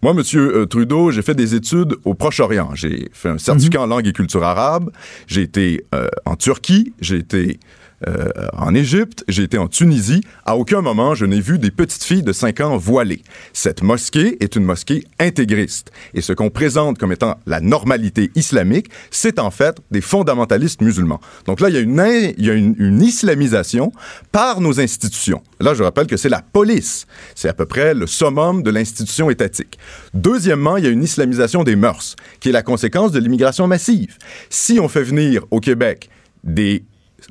Moi, 0.05 0.13
Monsieur 0.13 0.55
euh, 0.55 0.65
Trudeau, 0.67 1.09
j'ai 1.09 1.23
fait 1.23 1.33
des 1.33 1.55
études 1.55 1.95
au 2.05 2.13
Proche-Orient. 2.13 2.75
J'ai 2.75 3.09
fait 3.11 3.29
un 3.29 3.39
certificat 3.39 3.81
en 3.81 3.87
langue 3.87 4.05
et 4.05 4.13
culture 4.13 4.43
arabe. 4.43 4.91
J'ai 5.25 5.41
été 5.41 5.83
euh, 5.95 6.09
en 6.25 6.35
Turquie. 6.35 6.93
J'ai 7.01 7.15
été 7.15 7.59
euh, 8.07 8.29
en 8.53 8.75
Égypte, 8.75 9.23
j'ai 9.27 9.43
été 9.43 9.57
en 9.57 9.67
Tunisie. 9.67 10.21
À 10.45 10.57
aucun 10.57 10.81
moment, 10.81 11.15
je 11.15 11.25
n'ai 11.25 11.39
vu 11.39 11.57
des 11.57 11.71
petites 11.71 12.03
filles 12.03 12.23
de 12.23 12.31
5 12.31 12.61
ans 12.61 12.77
voilées. 12.77 13.23
Cette 13.53 13.81
mosquée 13.81 14.37
est 14.43 14.55
une 14.55 14.63
mosquée 14.63 15.03
intégriste. 15.19 15.91
Et 16.13 16.21
ce 16.21 16.33
qu'on 16.33 16.49
présente 16.49 16.97
comme 16.97 17.11
étant 17.11 17.35
la 17.45 17.61
normalité 17.61 18.31
islamique, 18.35 18.89
c'est 19.11 19.39
en 19.39 19.51
fait 19.51 19.77
des 19.91 20.01
fondamentalistes 20.01 20.81
musulmans. 20.81 21.19
Donc 21.45 21.59
là, 21.59 21.69
il 21.69 21.75
y 21.75 22.49
a 22.49 22.53
une, 22.53 23.01
islamisation 23.01 23.91
par 24.31 24.61
nos 24.61 24.79
institutions. 24.79 25.41
Là, 25.59 25.73
je 25.73 25.83
rappelle 25.83 26.07
que 26.07 26.17
c'est 26.17 26.29
la 26.29 26.41
police. 26.41 27.05
C'est 27.35 27.49
à 27.49 27.53
peu 27.53 27.65
près 27.65 27.93
le 27.93 28.07
summum 28.07 28.63
de 28.63 28.71
l'institution 28.71 29.29
étatique. 29.29 29.77
Deuxièmement, 30.13 30.77
il 30.77 30.85
y 30.85 30.87
a 30.87 30.89
une 30.89 31.03
islamisation 31.03 31.63
des 31.63 31.75
mœurs, 31.75 32.15
qui 32.39 32.49
est 32.49 32.51
la 32.51 32.63
conséquence 32.63 33.11
de 33.11 33.19
l'immigration 33.19 33.67
massive. 33.67 34.17
Si 34.49 34.79
on 34.79 34.87
fait 34.87 35.03
venir 35.03 35.45
au 35.51 35.59
Québec 35.59 36.09
des 36.43 36.83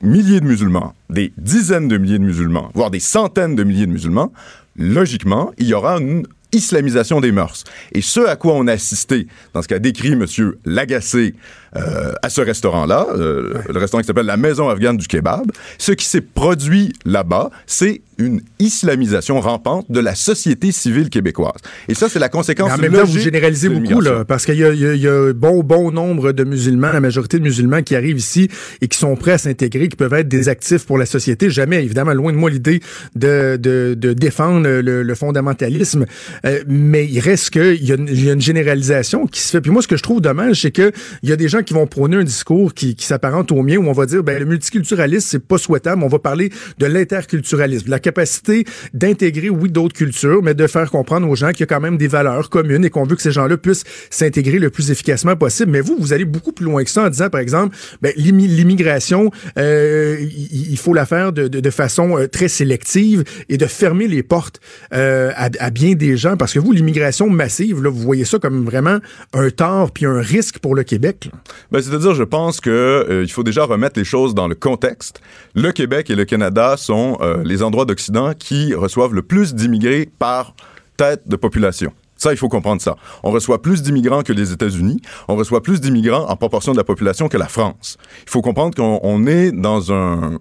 milliers 0.03 0.41
de 0.41 0.47
musulmans, 0.47 0.95
des 1.11 1.33
dizaines 1.39 1.89
de 1.89 1.97
milliers 1.99 2.19
de 2.19 2.25
musulmans, 2.25 2.71
voire 2.75 2.91
des 2.91 3.01
centaines 3.01 3.55
de 3.55 3.65
milliers 3.65 3.87
de 3.87 3.93
musulmans, 3.93 4.33
logiquement, 4.77 5.53
il 5.59 5.67
y 5.67 5.75
aura 5.75 5.99
une 5.99 6.27
islamisation 6.53 7.21
des 7.21 7.33
mœurs. 7.33 7.65
Et 7.93 8.01
ce 8.01 8.21
à 8.21 8.37
quoi 8.37 8.55
on 8.55 8.67
a 8.67 8.73
assisté 8.73 9.27
dans 9.53 9.63
ce 9.63 9.69
qu'a 9.69 9.79
décrit 9.79 10.13
M. 10.13 10.25
Lagacé 10.65 11.35
euh, 11.77 12.13
à 12.23 12.29
ce 12.31 12.41
restaurant-là, 12.41 13.07
euh, 13.17 13.53
le 13.69 13.79
restaurant 13.79 14.01
qui 14.03 14.07
s'appelle 14.07 14.27
la 14.27 14.37
Maison 14.37 14.69
afghane 14.69 14.97
du 14.97 15.07
kebab, 15.07 15.51
ce 15.79 15.93
qui 15.93 16.07
s'est 16.07 16.21
produit 16.21 16.93
là-bas, 17.05 17.51
c'est 17.67 18.01
une 18.17 18.41
islamisation 18.61 19.41
rampante 19.41 19.91
de 19.91 19.99
la 19.99 20.15
société 20.15 20.71
civile 20.71 21.11
québécoise. 21.11 21.59
Et 21.89 21.95
ça, 21.95 22.09
c'est 22.09 22.21
la 22.21 22.29
conséquence 22.29 22.69
Mais 22.69 22.75
en 22.89 22.91
même 22.93 23.01
temps, 23.01 23.05
vous 23.07 23.19
généralisez 23.19 23.69
beaucoup, 23.69 24.01
là, 24.01 24.25
parce 24.25 24.47
qu'il 24.47 24.55
y 24.55 24.59
y 24.59 24.99
y 24.99 25.09
a 25.09 25.33
bon, 25.33 25.65
bon 25.65 25.91
nombre 25.91 26.31
de 26.31 26.45
musulmans, 26.45 26.93
la 26.93 27.01
majorité 27.01 27.39
de 27.39 27.43
musulmans 27.43 27.83
qui 27.83 27.97
arrivent 27.97 28.17
ici 28.19 28.49
et 28.81 28.87
qui 28.87 28.97
sont 28.99 29.17
prêts 29.17 29.33
à 29.33 29.39
s'intégrer, 29.39 29.89
qui 29.89 29.97
peuvent 29.97 30.13
être 30.15 30.29
des 30.29 30.49
actifs 30.49 30.87
pour 30.87 30.97
la 30.97 31.07
société. 31.07 31.51
Jamais, 31.51 31.83
évidemment, 31.83 32.13
loin 32.15 32.33
de 32.33 32.37
moi 32.37 32.51
l'idée 32.51 32.79
de, 33.17 33.57
de, 33.61 33.95
de 33.99 34.13
défendre 34.13 34.61
le, 34.69 35.03
le 35.03 35.15
fondamentalisme, 35.17 36.07
Euh, 36.47 36.63
mais 36.69 37.07
il 37.07 37.19
reste 37.21 37.51
qu'il 37.51 37.83
y, 37.85 37.91
a 37.93 37.97
une- 37.97 38.09
il 38.09 38.25
y 38.25 38.31
a 38.31 38.33
une 38.35 38.41
généralisation 38.41 39.27
qui 39.27 39.41
se 39.41 39.51
fait. 39.51 39.61
Puis 39.61 39.71
moi, 39.73 39.83
ce 39.83 39.89
que 39.89 39.97
je 39.97 40.03
trouve 40.03 40.21
dommage, 40.21 40.61
c'est 40.63 40.71
que 40.71 40.93
il 41.23 41.29
y 41.31 41.33
a 41.33 41.37
des 41.37 41.49
gens 41.49 41.63
qui 41.65 41.75
vont 41.75 41.87
prôner 41.87 42.17
un 42.17 42.25
discours 42.25 42.75
qui, 42.75 42.95
qui 42.95 43.07
s'apparente 43.07 43.51
au 43.53 43.63
mien, 43.63 43.77
où 43.79 43.89
on 43.89 43.93
va 43.93 44.07
dire, 44.07 44.23
ben, 44.23 44.39
le 44.39 44.45
multiculturalisme, 44.45 45.27
c'est 45.29 45.45
pas 45.47 45.59
souhaitable, 45.59 46.03
on 46.03 46.09
va 46.09 46.19
parler 46.19 46.51
de 46.79 46.87
l'interculturalisme, 46.87 47.91
la 47.91 47.99
capacité 47.99 48.65
d'intégrer, 48.93 49.51
oui, 49.51 49.71
d'autres 49.71 49.95
cultures, 49.95 50.43
mais 50.43 50.55
de 50.55 50.67
faire 50.67 50.91
comprendre 50.91 51.29
aux 51.29 51.35
gens 51.37 51.51
qu'il 51.51 51.61
y 51.61 51.63
a 51.65 51.67
quand 51.67 51.81
même 51.81 51.97
des 51.97 52.09
valeurs 52.09 52.51
communes 52.51 52.85
et 52.85 52.91
qu'on 52.91 53.05
veut 53.05 53.17
que 53.17 53.23
ces 53.23 53.33
gens-là 53.33 53.57
puissent 53.57 53.85
s'intégrer 54.11 54.59
le 54.59 54.71
plus 54.71 54.91
efficacement 54.91 55.37
possible. 55.37 55.71
Mais 55.73 55.81
vous, 55.81 55.97
vous 55.99 56.13
allez 56.13 56.25
beaucoup 56.25 56.53
plus 56.53 56.65
loin 56.67 56.85
que 56.85 56.91
ça 56.91 57.05
en 57.05 57.09
disant, 57.09 57.31
par 57.31 57.41
exemple, 57.41 57.77
ben, 58.03 58.13
l'immi- 58.17 58.47
l'immigration, 58.49 59.31
euh, 59.59 60.19
il 60.53 60.77
faut 60.79 60.95
la 60.95 61.07
faire 61.07 61.33
de, 61.33 61.49
de, 61.49 61.61
de 61.61 61.71
façon 61.71 62.19
euh, 62.19 62.29
très 62.29 62.49
sélective 62.49 63.25
et 63.49 63.57
de 63.57 63.67
fermer 63.67 64.07
les 64.09 64.23
portes 64.23 64.61
euh, 64.93 65.31
à, 65.37 65.49
à 65.59 65.71
bien 65.71 65.95
des 65.95 66.17
gens. 66.17 66.37
Parce 66.37 66.53
que 66.53 66.59
vous, 66.59 66.73
l'immigration 66.73 67.31
massive, 67.31 67.83
là, 67.83 67.91
vous 67.91 68.01
voyez 68.01 68.25
ça 68.25 68.39
comme 68.39 68.65
vraiment 68.65 68.99
un 69.33 69.51
tort 69.51 69.93
puis 69.93 70.07
un 70.07 70.21
risque 70.21 70.59
pour 70.59 70.75
le 70.75 70.83
Québec. 70.83 71.31
là. 71.33 71.39
Ben, 71.71 71.81
C'est-à-dire, 71.81 72.15
je 72.15 72.23
pense 72.23 72.61
que 72.61 72.71
euh, 72.71 73.27
faut 73.29 73.43
déjà 73.43 73.65
remettre 73.65 73.99
les 73.99 74.05
choses 74.05 74.35
dans 74.35 74.47
le 74.47 74.55
contexte. 74.55 75.21
Le 75.55 75.73
Québec 75.73 76.09
et 76.11 76.15
le 76.15 76.25
Canada 76.25 76.77
sont 76.77 77.19
euh, 77.21 77.43
les 77.45 77.63
endroits 77.63 77.85
d'Occident 77.85 78.33
qui 78.39 78.75
reçoivent 78.75 79.15
le 79.15 79.23
plus 79.23 79.55
d'immigrés 79.55 80.09
par 80.19 80.55
tête 80.97 81.27
de 81.27 81.37
population. 81.37 81.93
Ça, 82.17 82.33
il 82.33 82.37
faut 82.37 82.49
comprendre 82.49 82.81
ça. 82.81 82.97
On 83.23 83.31
reçoit 83.31 83.61
plus 83.61 83.83
d'immigrants 83.83 84.23
que 84.23 84.33
les 84.33 84.53
États-Unis. 84.53 85.01
On 85.29 85.37
reçoit 85.37 85.63
plus 85.63 85.81
d'immigrants 85.81 86.27
en 86.29 86.37
proportion 86.37 86.73
de 86.73 86.77
la 86.77 86.85
population 86.85 87.29
que 87.29 87.37
la 87.37 87.49
France. 87.49 87.99
Il 88.23 88.31
faut 88.31 88.41
comprendre 88.41 88.75
qu'on 88.75 89.01
on 89.03 89.27
est 89.27 89.51
dans 89.51 89.93
un, 89.93 90.39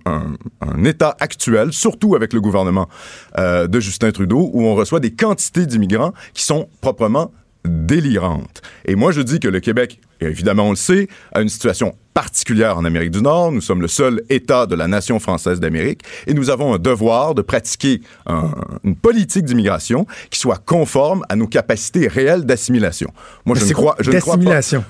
état 0.86 1.16
actuel, 1.20 1.74
surtout 1.74 2.16
avec 2.16 2.34
le 2.34 2.42
gouvernement 2.42 2.88
euh, 3.38 3.68
de 3.68 3.80
Justin 3.80 4.12
Trudeau, 4.12 4.50
où 4.54 4.64
on 4.64 4.76
reçoit 4.76 5.00
des 5.00 5.12
quantités 5.12 5.66
d'immigrants 5.66 6.14
qui 6.34 6.44
sont 6.44 6.70
proprement 6.82 7.32
délirantes. 7.66 8.62
Et 8.86 8.96
moi, 8.96 9.12
je 9.12 9.22
dis 9.22 9.40
que 9.40 9.48
le 9.48 9.60
Québec, 9.60 10.00
évidemment, 10.30 10.68
on 10.68 10.72
le 10.72 10.76
sait, 10.76 11.08
a 11.32 11.42
une 11.42 11.50
situation 11.50 11.96
particulière 12.14 12.78
en 12.78 12.86
Amérique 12.86 13.12
du 13.12 13.22
Nord. 13.22 13.52
Nous 13.52 13.62
sommes 13.62 13.82
le 13.82 13.88
seul 13.88 14.22
État 14.30 14.66
de 14.66 14.76
la 14.76 14.88
nation 14.88 15.20
française 15.20 15.60
d'Amérique 15.60 16.02
et 16.28 16.34
nous 16.34 16.50
avons 16.50 16.74
un 16.74 16.78
devoir 16.80 17.34
de 17.36 17.42
pratiquer 17.42 18.02
un- 18.28 18.52
une 18.84 18.96
politique 18.96 19.46
d'immigration 19.46 20.06
qui 20.30 20.40
soit 20.40 20.60
conforme 20.64 21.24
à 21.30 21.36
nos 21.36 21.48
capacités 21.48 22.08
réelles 22.08 22.46
d'assimilation. 22.46 23.10
Moi, 23.46 23.56
je 23.58 23.66
ne 23.66 23.74
crois, 23.74 23.96
je 24.00 24.12
ne 24.12 24.20
crois 24.20 24.36
pas. 24.38 24.42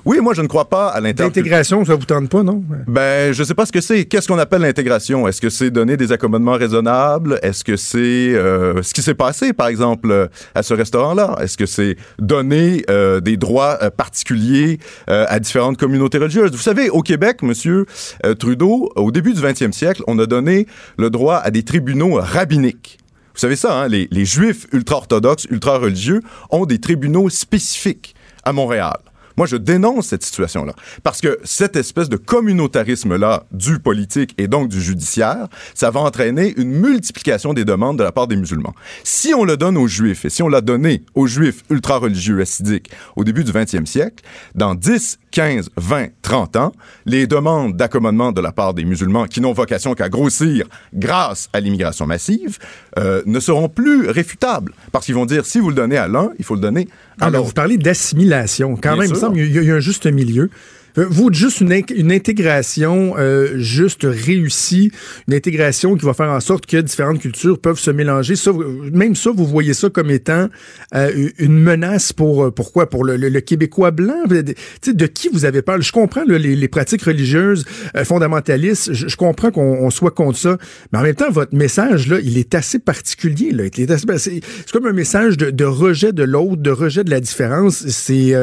Oui, 0.06 0.20
moi, 0.22 0.34
je 0.34 0.42
ne 0.42 0.48
crois 0.48 0.70
pas 0.70 0.88
à 0.88 1.00
l'interculturalité. 1.00 1.40
L'intégration, 1.42 1.86
ça 1.86 1.96
vous 1.96 2.06
tente 2.06 2.30
pas, 2.30 2.44
non? 2.44 2.64
Ben, 2.88 3.34
je 3.34 3.44
sais 3.44 3.54
pas 3.54 3.66
ce 3.66 3.72
que 3.72 3.82
c'est. 3.82 4.06
Qu'est-ce 4.06 4.28
qu'on 4.28 4.40
appelle 4.40 4.62
l'intégration? 4.62 5.28
Est-ce 5.28 5.42
que 5.42 5.50
c'est 5.50 5.72
donner 5.72 5.98
des 5.98 6.12
accommodements 6.12 6.54
raisonnables? 6.58 7.40
Est-ce 7.42 7.64
que 7.64 7.76
c'est 7.78 7.98
euh, 8.36 8.82
ce 8.84 8.94
qui 8.94 9.02
s'est 9.02 9.14
passé, 9.16 9.54
par 9.54 9.68
exemple, 9.68 10.12
euh, 10.12 10.28
à 10.56 10.64
ce 10.64 10.74
restaurant-là? 10.74 11.38
Est-ce 11.42 11.58
que 11.58 11.66
c'est 11.66 11.96
donner 12.20 12.84
euh, 12.90 13.20
des 13.22 13.38
droits 13.38 13.78
particuliers 13.92 14.80
euh, 15.10 15.26
à 15.30 15.40
différentes 15.40 15.78
communautés 15.78 16.18
religieuses? 16.18 16.52
Vous 16.52 16.58
savez, 16.58 16.90
au 16.90 17.02
Québec, 17.02 17.13
Monsieur 17.42 17.86
euh, 18.26 18.34
Trudeau, 18.34 18.92
au 18.96 19.12
début 19.12 19.34
du 19.34 19.42
20e 19.42 19.72
siècle, 19.72 20.04
on 20.08 20.18
a 20.20 20.26
donné 20.26 20.68
le 20.98 21.10
droit 21.10 21.38
à 21.38 21.52
des 21.52 21.64
tribunaux 21.64 22.16
rabbiniques. 22.16 22.98
Vous 23.34 23.40
savez 23.40 23.56
ça, 23.56 23.84
hein? 23.84 23.88
les 23.88 24.26
juifs 24.26 24.68
ultra-orthodoxes, 24.72 25.48
ultra-religieux 25.50 26.22
ont 26.52 26.66
des 26.66 26.80
tribunaux 26.80 27.30
spécifiques 27.30 28.16
à 28.44 28.54
Montréal. 28.54 28.98
Moi, 29.38 29.48
je 29.48 29.56
dénonce 29.56 30.08
cette 30.08 30.24
situation-là. 30.24 30.74
Parce 31.04 31.22
que 31.22 31.40
cette 31.44 31.76
espèce 31.76 32.10
de 32.10 32.18
communautarisme-là 32.18 33.46
du 33.52 33.80
politique 33.80 34.34
et 34.38 34.48
donc 34.48 34.70
du 34.70 34.82
judiciaire, 34.82 35.48
ça 35.74 35.92
va 35.92 36.02
entraîner 36.02 36.54
une 36.58 36.72
multiplication 36.72 37.54
des 37.54 37.66
demandes 37.66 37.98
de 37.98 38.04
la 38.04 38.12
part 38.12 38.28
des 38.28 38.36
musulmans. 38.36 38.74
Si 39.04 39.34
on 39.34 39.44
le 39.44 39.58
donne 39.58 39.78
aux 39.78 39.88
juifs, 39.88 40.26
et 40.26 40.30
si 40.30 40.44
on 40.44 40.50
l'a 40.50 40.62
donné 40.62 41.04
aux 41.16 41.28
juifs 41.28 41.64
ultra-religieux 41.70 42.42
assidiques 42.42 42.92
au 43.16 43.24
début 43.24 43.44
du 43.44 43.52
20e 43.52 43.86
siècle, 43.86 44.24
dans 44.56 44.76
10, 44.76 45.20
15, 45.32 45.70
20, 45.78 46.08
30 46.22 46.56
ans, 46.58 46.72
les 47.06 47.28
demandes 47.28 47.76
d'accommodement 47.76 48.32
de 48.32 48.42
la 48.42 48.52
part 48.52 48.74
des 48.74 48.86
musulmans 48.86 49.26
qui 49.26 49.42
n'ont 49.42 49.54
vocation 49.54 49.94
qu'à 49.96 50.10
grossir 50.10 50.68
grâce 50.94 51.50
à 51.54 51.60
l'immigration 51.60 52.06
massive 52.06 52.60
euh, 53.00 53.22
ne 53.26 53.40
seront 53.40 53.70
plus 53.70 54.10
réfutables. 54.10 54.74
Parce 54.92 55.06
qu'ils 55.06 55.16
vont 55.16 55.26
dire, 55.26 55.46
si 55.46 55.60
vous 55.60 55.70
le 55.70 55.76
donnez 55.76 55.98
à 55.98 56.08
l'un, 56.08 56.32
il 56.38 56.46
faut 56.46 56.56
le 56.56 56.62
donner 56.62 56.88
Ah, 57.20 57.30
mais 57.30 57.38
l'autre. 57.38 57.48
vous 57.48 57.54
parlez 57.54 57.78
d'assimilation. 57.78 58.78
Quand 58.82 58.98
même, 58.98 59.08
il 59.08 59.14
me 59.14 59.20
semble 59.20 59.36
qu'il 59.36 59.64
y 59.64 59.72
a 59.72 59.76
un 59.76 59.80
juste 59.80 60.06
milieu. 60.06 60.50
Euh, 60.98 61.06
Vous, 61.10 61.32
juste 61.34 61.62
une, 61.62 62.12
intégration 62.12 63.16
euh, 63.18 63.58
juste 63.58 64.04
réussie, 64.04 64.92
une 65.28 65.34
intégration 65.34 65.96
qui 65.96 66.06
va 66.06 66.14
faire 66.14 66.30
en 66.30 66.40
sorte 66.40 66.66
que 66.66 66.78
différentes 66.78 67.20
cultures 67.20 67.60
peuvent 67.60 67.80
se 67.80 67.92
mélanger. 67.92 68.36
Ça, 68.36 68.52
même 68.92 69.16
ça, 69.16 69.32
vous 69.32 69.46
voyez 69.46 69.74
ça 69.74 69.90
comme 69.90 70.12
étant 70.12 70.50
euh, 70.96 71.30
une 71.38 71.58
menace 71.58 72.14
pour 72.14 72.46
euh, 72.46 72.52
pourquoi? 72.52 72.90
Pour 72.90 73.04
le, 73.04 73.40
Québécois 73.40 73.92
blanc? 73.92 74.24
De 74.28 75.06
qui 75.08 75.30
vous 75.30 75.46
avez 75.46 75.62
peur? 75.62 75.82
Je 75.82 75.92
comprends 75.92 76.24
là, 76.26 76.38
les, 76.38 76.68
pratiques 76.68 77.04
religieuses 77.04 77.66
fondamentalistes. 78.04 78.94
Je, 78.94 79.16
comprends 79.16 79.52
qu'on 79.52 79.80
on 79.82 79.90
soit 79.90 80.12
contre 80.12 80.38
ça, 80.38 80.58
mais 80.92 81.00
en 81.00 81.02
même 81.02 81.16
temps, 81.16 81.30
votre 81.30 81.56
message 81.56 82.08
là, 82.08 82.20
il 82.24 82.38
est 82.38 82.56
assez 82.56 82.80
particulier. 82.80 83.52
Ben, 83.52 84.18
c'est 84.18 84.42
comme 84.72 84.88
un 84.88 84.94
message 84.94 85.38
de, 85.38 85.50
de 85.50 85.66
rejet 85.66 86.14
de 86.14 86.24
l'autre, 86.24 86.62
de 86.62 86.72
rejet 86.72 87.04
de 87.04 87.10
la 87.10 87.20
différence. 87.20 87.86
C'est 87.88 88.34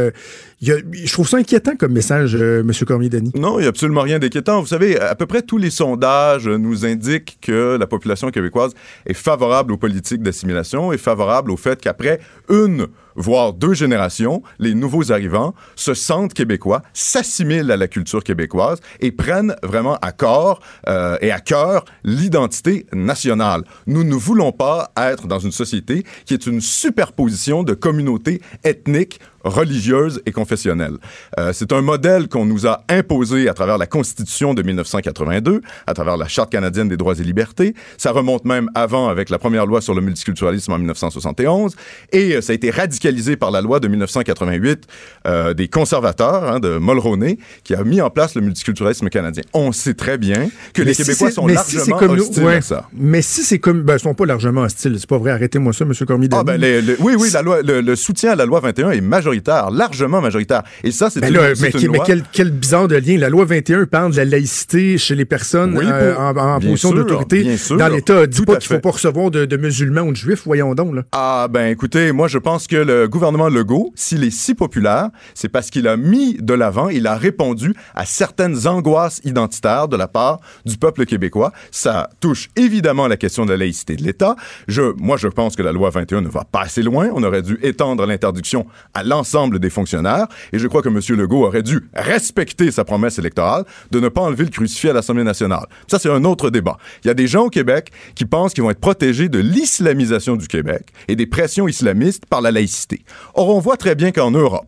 je 0.61 1.13
trouve 1.13 1.29
ça 1.29 1.39
inquiétant 1.39 1.77
comme 1.77 1.93
message, 1.93 2.37
euh, 2.37 2.63
Monsieur 2.63 2.85
Cormier-Denis. 2.85 3.33
Non, 3.35 3.59
il 3.59 3.63
n'y 3.63 3.67
a 3.67 3.71
absolument 3.71 4.03
rien 4.03 4.19
d'inquiétant. 4.19 4.61
Vous 4.61 4.67
savez, 4.67 4.99
à 5.01 5.15
peu 5.15 5.27
près 5.27 5.43
tous 5.43 5.59
les 5.59 5.71
sondages 5.71 6.47
nous 6.49 6.85
indiquent 6.85 7.39
que 7.41 7.77
la 7.79 7.87
population 7.87 8.31
québécoise 8.31 8.73
est 9.07 9.15
favorable 9.15 9.73
aux 9.73 9.79
politiques 9.79 10.23
d'assimilation, 10.23 10.93
est 10.93 10.99
favorable 10.99 11.51
au 11.51 11.57
fait 11.57 11.81
qu'après 11.81 12.21
une 12.51 12.89
voire 13.17 13.53
deux 13.53 13.75
générations, 13.75 14.43
les 14.59 14.75
nouveaux 14.75 15.13
arrivants 15.13 15.55
se 15.77 15.95
sentent 15.95 16.35
québécois, 16.35 16.83
s'assimilent 16.93 17.71
à 17.71 17.77
la 17.77 17.89
culture 17.89 18.25
québécoise 18.25 18.81
et 19.01 19.13
prennent 19.13 19.57
vraiment 19.63 19.97
à 20.03 20.13
corps 20.13 20.61
euh, 20.89 21.17
et 21.21 21.31
à 21.31 21.41
cœur 21.41 21.85
l'identité 22.05 22.87
nationale. 22.93 23.65
Nous 23.87 24.05
ne 24.05 24.15
voulons 24.15 24.53
pas 24.53 24.93
être 24.97 25.27
dans 25.27 25.39
une 25.39 25.53
société 25.53 26.05
qui 26.25 26.35
est 26.35 26.47
une 26.47 26.61
superposition 26.61 27.63
de 27.63 27.75
communautés 27.75 28.41
ethniques 28.65 29.21
religieuses 29.45 30.21
et 30.27 30.33
confessionnelles. 30.33 30.97
Euh, 31.39 31.53
c'est 31.53 31.73
un 31.73 31.83
modèle 31.83 32.29
qu'on 32.29 32.45
nous 32.47 32.67
a 32.67 32.85
imposé 32.89 33.49
à 33.49 33.55
travers 33.55 33.79
la 33.79 33.87
Constitution 33.87 34.55
de 34.55 34.63
1982, 34.63 35.61
à 35.87 35.95
travers 35.95 36.17
la 36.17 36.29
Charte 36.29 36.51
canadienne 36.51 36.89
des 36.89 36.97
droits 36.97 37.15
et 37.19 37.23
libertés. 37.23 37.75
Ça 37.97 38.13
remonte 38.13 38.45
même 38.45 38.69
avant 38.75 39.09
avec 39.09 39.31
la 39.31 39.39
première 39.39 39.67
loi 39.67 39.81
sur 39.81 39.95
le 39.95 40.01
multiculturalisme 40.01 40.73
en 40.73 40.79
1971 40.79 41.75
et 42.13 42.37
euh, 42.37 42.41
ça 42.41 42.53
a 42.53 42.55
été 42.55 42.71
radicalisé 42.71 43.37
par 43.37 43.51
la 43.51 43.61
loi 43.61 43.81
de 43.81 43.89
1988 43.89 44.85
euh, 45.27 45.55
des 45.55 45.69
conservateurs 45.69 46.45
hein, 46.53 46.61
de 46.61 46.79
Mulroney 46.79 47.39
qui 47.65 47.75
a 47.75 47.83
mis 47.85 48.01
en 48.01 48.11
place 48.11 48.35
le 48.35 48.41
multiculturalisme 48.43 49.09
canadien. 49.09 49.43
On 49.55 49.73
sait 49.73 49.95
très 49.95 50.19
bien 50.19 50.49
que 50.75 50.83
les 50.83 50.95
si 50.95 51.03
Québécois 51.05 51.31
sont 51.31 51.47
mais 51.47 51.57
si 51.65 51.77
largement 51.77 51.97
comme- 51.99 52.11
hostiles 52.19 52.45
ouais. 52.45 52.57
à 52.57 52.61
ça. 52.61 52.89
Mais 52.93 53.23
si 53.23 53.43
c'est 53.43 53.59
comme, 53.59 53.83
ben, 53.83 53.95
ils 53.97 54.01
sont 54.01 54.15
pas 54.15 54.27
largement 54.27 54.63
hostiles, 54.63 54.97
c'est 54.99 55.09
pas 55.09 55.19
vrai. 55.19 55.31
Arrêtez-moi 55.31 55.73
ça, 55.73 55.85
Monsieur 55.85 56.07
Cormier-Denis. 56.07 56.41
Ah 56.41 56.45
ben 56.45 56.61
les- 56.61 56.81
oui 56.99 57.15
oui 57.19 57.31
la 57.33 57.43
loi 57.43 57.63
le, 57.63 57.81
le 57.81 57.97
soutien 57.97 58.33
à 58.33 58.37
la 58.37 58.45
loi 58.47 58.61
21 58.61 58.91
est 58.91 59.01
majoritaire 59.01 59.30
largement 59.33 60.21
majoritaire 60.21 60.63
et 60.85 60.91
ça 60.91 61.11
c'est 61.11 61.21
Ben 61.21 61.29
une, 61.29 61.35
là, 61.37 61.43
mais, 61.61 61.71
une 61.71 61.91
mais 61.91 61.97
loi- 61.99 62.05
quel, 62.07 62.23
quel 62.33 62.51
bizarre 62.51 62.89
de 62.89 62.97
lien. 62.97 63.17
La 63.19 63.29
loi 63.29 63.45
21 63.45 63.87
parle 63.87 64.13
de 64.13 64.17
la 64.17 64.25
laïcité 64.25 64.99
chez 64.99 65.15
les 65.15 65.25
personnes 65.25 65.77
Oui, 65.77 65.85
euh, 65.87 66.15
pour- 66.15 66.23
en, 66.23 66.31
en 66.37 66.59
bien 66.59 66.71
position 66.71 66.93
d'autorité 66.93 67.57
dans 67.71 67.89
l'État. 67.89 68.27
Dis 68.27 68.43
pas 68.43 68.57
qu'il 68.57 68.69
faut 68.75 68.81
pas 68.81 68.91
recevoir 68.91 69.31
de, 69.31 69.45
de 69.45 69.57
musulmans 69.57 70.03
ou 70.03 70.13
de 70.13 70.17
juifs, 70.17 70.43
voyons 70.45 70.75
donc. 70.75 70.95
Là. 70.95 71.03
Ah 71.13 71.47
ben 71.51 71.67
écoutez, 71.69 72.13
moi 72.13 72.29
je 72.29 72.39
pense 72.39 72.67
que 72.67 72.77
le 72.77 73.09
gouvernement 73.09 73.49
Legault, 73.49 73.93
s'il 73.95 74.25
est 74.25 74.31
si 74.31 74.55
populaire, 74.55 75.09
c'est 75.35 75.49
parce 75.49 75.71
qu'il 75.71 75.87
a 75.89 75.97
mis 75.97 76.35
de 76.41 76.55
l'avant, 76.55 76.89
il 76.89 77.07
a 77.07 77.17
répondu 77.17 77.75
à 77.95 78.05
certaines 78.07 78.67
angoisses 78.67 79.21
identitaires 79.25 79.89
de 79.89 79.97
la 79.97 80.09
part 80.09 80.41
du 80.65 80.77
peuple 80.77 81.05
québécois. 81.07 81.53
Ça 81.71 82.09
touche 82.21 82.49
évidemment 82.57 83.07
la 83.09 83.17
question 83.17 83.45
de 83.47 83.51
la 83.51 83.57
laïcité 83.59 83.97
de 83.97 84.03
l'État. 84.03 84.37
Je, 84.69 84.83
moi 84.99 85.17
je 85.17 85.29
pense 85.29 85.57
que 85.57 85.63
la 85.63 85.73
loi 85.73 85.91
21 85.91 86.21
ne 86.23 86.29
va 86.29 86.45
pas 86.51 86.63
assez 86.63 86.83
loin. 86.83 87.09
On 87.15 87.23
aurait 87.23 87.43
dû 87.43 87.59
étendre 87.63 88.07
l'interdiction 88.07 88.67
à 88.95 89.03
l'ensemble 89.03 89.20
des 89.59 89.71
fonctionnaires 89.71 90.27
et 90.53 90.59
je 90.59 90.67
crois 90.67 90.83
que 90.83 90.89
M. 90.89 91.01
Legault 91.19 91.47
aurait 91.47 91.63
dû 91.63 91.81
respecter 91.95 92.71
sa 92.71 92.85
promesse 92.85 93.19
électorale 93.19 93.65
de 93.91 94.01
ne 94.01 94.09
pas 94.09 94.23
enlever 94.23 94.45
le 94.45 94.51
crucifix 94.51 94.89
à 94.89 94.93
l'Assemblée 94.93 95.25
nationale. 95.25 95.67
Ça 95.87 95.99
c'est 95.99 96.11
un 96.11 96.25
autre 96.25 96.51
débat. 96.51 96.77
Il 97.05 97.09
y 97.09 97.11
a 97.11 97.15
des 97.15 97.27
gens 97.27 97.45
au 97.45 97.51
Québec 97.51 97.91
qui 98.15 98.25
pensent 98.25 98.55
qu'ils 98.55 98.63
vont 98.63 98.71
être 98.71 98.81
protégés 98.81 99.29
de 99.29 99.39
l'islamisation 99.39 100.37
du 100.37 100.49
Québec 100.49 100.89
et 101.09 101.17
des 101.17 101.27
pressions 101.27 101.69
islamistes 101.69 102.27
par 102.27 102.41
la 102.41 102.51
laïcité. 102.51 103.05
Or, 103.35 103.49
on 103.49 103.61
voit 103.61 103.77
très 103.77 103.95
bien 103.95 104.13
qu'en 104.13 104.31
Europe, 104.31 104.67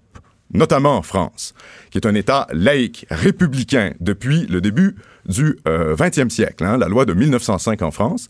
notamment 0.53 0.97
en 0.97 1.03
France, 1.03 1.55
qui 1.91 1.99
est 1.99 2.07
un 2.07 2.15
État 2.15 2.47
laïque, 2.53 3.07
républicain 3.11 3.93
depuis 4.01 4.47
le 4.47 4.61
début 4.61 4.97
du 5.27 5.59
euh, 5.69 5.95
20e 5.97 6.31
siècle, 6.31 6.65
hein, 6.65 6.77
la 6.77 6.88
loi 6.88 7.05
de 7.05 7.15
1905 7.15 7.83
en 7.83 7.91
France, 7.91 8.29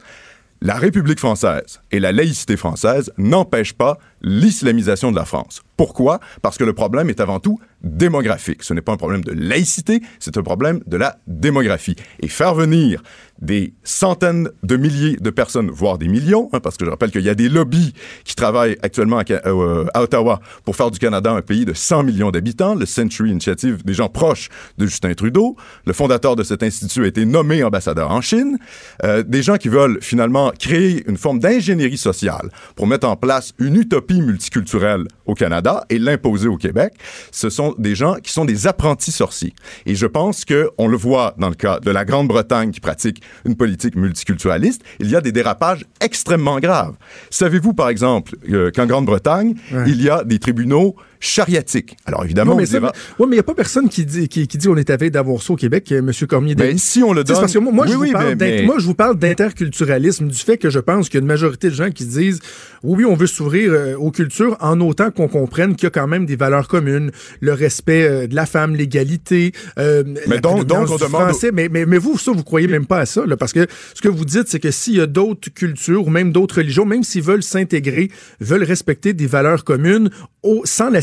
la 0.60 0.74
République 0.74 1.18
française 1.18 1.80
et 1.90 1.98
la 1.98 2.12
laïcité 2.12 2.56
française 2.56 3.12
n'empêchent 3.18 3.72
pas 3.72 3.98
l'islamisation 4.22 5.10
de 5.10 5.16
la 5.16 5.24
France. 5.24 5.62
Pourquoi? 5.82 6.20
Parce 6.42 6.58
que 6.58 6.62
le 6.62 6.74
problème 6.74 7.10
est 7.10 7.18
avant 7.18 7.40
tout 7.40 7.58
démographique. 7.82 8.62
Ce 8.62 8.74
n'est 8.74 8.82
pas 8.82 8.92
un 8.92 8.96
problème 8.96 9.24
de 9.24 9.32
laïcité, 9.32 10.00
c'est 10.18 10.36
un 10.36 10.42
problème 10.42 10.80
de 10.86 10.96
la 10.96 11.18
démographie. 11.26 11.96
Et 12.20 12.28
faire 12.28 12.54
venir 12.54 13.02
des 13.42 13.74
centaines 13.82 14.48
de 14.62 14.76
milliers 14.76 15.16
de 15.16 15.30
personnes, 15.30 15.68
voire 15.70 15.98
des 15.98 16.06
millions, 16.06 16.48
hein, 16.52 16.60
parce 16.60 16.76
que 16.76 16.84
je 16.84 16.90
rappelle 16.90 17.10
qu'il 17.10 17.22
y 17.22 17.28
a 17.28 17.34
des 17.34 17.48
lobbies 17.48 17.92
qui 18.24 18.36
travaillent 18.36 18.76
actuellement 18.82 19.18
à, 19.18 19.24
euh, 19.46 19.84
Ottawa 19.94 20.40
pour 20.64 20.76
faire 20.76 20.92
du 20.92 20.98
Canada 21.00 21.32
un 21.32 21.42
pays 21.42 21.64
de 21.64 21.72
100 21.74 22.04
millions 22.04 22.30
d'habitants, 22.30 22.76
le 22.76 22.86
Century 22.86 23.30
Initiative, 23.30 23.84
des 23.84 23.94
gens 23.94 24.08
proches 24.08 24.48
de 24.78 24.86
Justin 24.86 25.14
Trudeau. 25.14 25.56
Le 25.86 25.92
fondateur 25.92 26.36
de 26.36 26.44
cet 26.44 26.62
institut 26.62 27.02
a 27.02 27.08
été 27.08 27.24
nommé 27.24 27.64
ambassadeur 27.64 28.12
en 28.12 28.20
Chine. 28.20 28.58
Euh, 29.02 29.24
des 29.24 29.42
gens 29.42 29.56
qui 29.56 29.68
veulent 29.68 29.98
finalement 30.00 30.52
créer 30.56 31.02
une 31.08 31.16
forme 31.16 31.40
d'ingénierie 31.40 31.98
sociale 31.98 32.48
pour 32.76 32.86
mettre 32.86 33.08
en 33.08 33.16
place 33.16 33.54
une 33.58 33.74
utopie 33.74 34.20
multiculturelle 34.20 35.04
au 35.26 35.34
Canada 35.34 35.84
et 35.90 35.98
l'imposer 35.98 36.46
au 36.46 36.56
Québec. 36.56 36.92
Ce 37.32 37.50
sont 37.50 37.71
des 37.78 37.94
gens 37.94 38.14
qui 38.16 38.32
sont 38.32 38.44
des 38.44 38.66
apprentis 38.66 39.12
sorciers. 39.12 39.54
Et 39.86 39.94
je 39.94 40.06
pense 40.06 40.44
que 40.44 40.70
on 40.78 40.88
le 40.88 40.96
voit 40.96 41.34
dans 41.38 41.48
le 41.48 41.54
cas 41.54 41.80
de 41.80 41.90
la 41.90 42.04
Grande-Bretagne 42.04 42.70
qui 42.70 42.80
pratique 42.80 43.22
une 43.44 43.56
politique 43.56 43.96
multiculturaliste, 43.96 44.82
il 45.00 45.10
y 45.10 45.16
a 45.16 45.20
des 45.20 45.32
dérapages 45.32 45.84
extrêmement 46.00 46.58
graves. 46.60 46.94
Savez-vous, 47.30 47.74
par 47.74 47.88
exemple, 47.88 48.36
euh, 48.50 48.70
qu'en 48.70 48.86
Grande-Bretagne, 48.86 49.54
il 49.86 50.02
y 50.02 50.10
a 50.10 50.24
des 50.24 50.38
tribunaux 50.38 50.96
chariatique. 51.22 51.96
Alors 52.04 52.24
évidemment, 52.24 52.56
mais 52.56 52.64
il 52.64 53.30
n'y 53.30 53.38
a 53.38 53.42
pas 53.44 53.54
personne 53.54 53.88
qui 53.88 54.04
dit, 54.04 54.28
qui, 54.28 54.46
dit 54.46 54.68
on 54.68 54.76
est 54.76 54.90
à 54.90 54.96
d'avoir 54.96 55.40
ça 55.40 55.52
au 55.52 55.56
Québec, 55.56 55.90
euh, 55.92 55.98
M. 55.98 56.10
Cormier. 56.28 56.54
Ben, 56.54 56.76
si 56.78 57.02
on 57.02 57.12
le 57.12 57.24
donne. 57.24 57.38
Parce 57.38 57.52
que 57.52 57.58
moi, 57.58 57.86
je 57.86 57.94
vous 57.94 58.12
parle 58.12 58.36
moi, 58.64 58.76
je 58.78 58.84
vous 58.84 58.94
parle 58.94 59.16
d'interculturalisme, 59.18 60.26
du 60.26 60.38
fait 60.38 60.58
que 60.58 60.68
je 60.68 60.80
pense 60.80 61.08
qu'il 61.08 61.18
y 61.18 61.20
a 61.20 61.22
une 61.22 61.28
majorité 61.28 61.70
de 61.70 61.74
gens 61.74 61.90
qui 61.90 62.04
disent 62.04 62.40
oui, 62.82 62.98
oui, 62.98 63.04
on 63.04 63.14
veut 63.14 63.28
s'ouvrir 63.28 63.72
euh, 63.72 63.94
aux 63.94 64.10
cultures 64.10 64.56
en 64.60 64.80
autant 64.80 65.12
qu'on 65.12 65.28
comprenne 65.28 65.76
qu'il 65.76 65.84
y 65.84 65.86
a 65.86 65.90
quand 65.90 66.08
même 66.08 66.26
des 66.26 66.34
valeurs 66.34 66.66
communes, 66.66 67.12
le 67.40 67.52
respect 67.52 68.02
euh, 68.02 68.26
de 68.26 68.34
la 68.34 68.46
femme, 68.46 68.74
l'égalité. 68.74 69.52
mais 69.76 70.40
donc, 70.40 70.66
donc 70.66 70.90
on 70.90 70.96
demande. 70.96 71.22
Français, 71.22 71.50
mais, 71.52 71.68
mais, 71.70 71.86
mais, 71.86 71.98
vous, 71.98 72.18
ça, 72.18 72.32
vous 72.32 72.42
croyez 72.42 72.66
même 72.66 72.86
pas 72.86 72.98
à 72.98 73.06
ça, 73.06 73.24
là, 73.26 73.36
parce 73.36 73.52
que 73.52 73.66
ce 73.94 74.00
que 74.00 74.08
vous 74.08 74.24
dites, 74.24 74.48
c'est 74.48 74.60
que 74.60 74.72
s'il 74.72 74.96
y 74.96 75.00
a 75.00 75.06
d'autres 75.06 75.50
cultures 75.50 76.06
ou 76.06 76.10
même 76.10 76.32
d'autres 76.32 76.56
religions, 76.56 76.84
même 76.84 77.04
s'ils 77.04 77.22
veulent 77.22 77.42
s'intégrer, 77.44 78.10
veulent 78.40 78.64
respecter 78.64 79.12
des 79.12 79.26
valeurs 79.26 79.62
communes, 79.62 80.10
au, 80.42 80.62
sans 80.64 80.90
la 80.90 81.00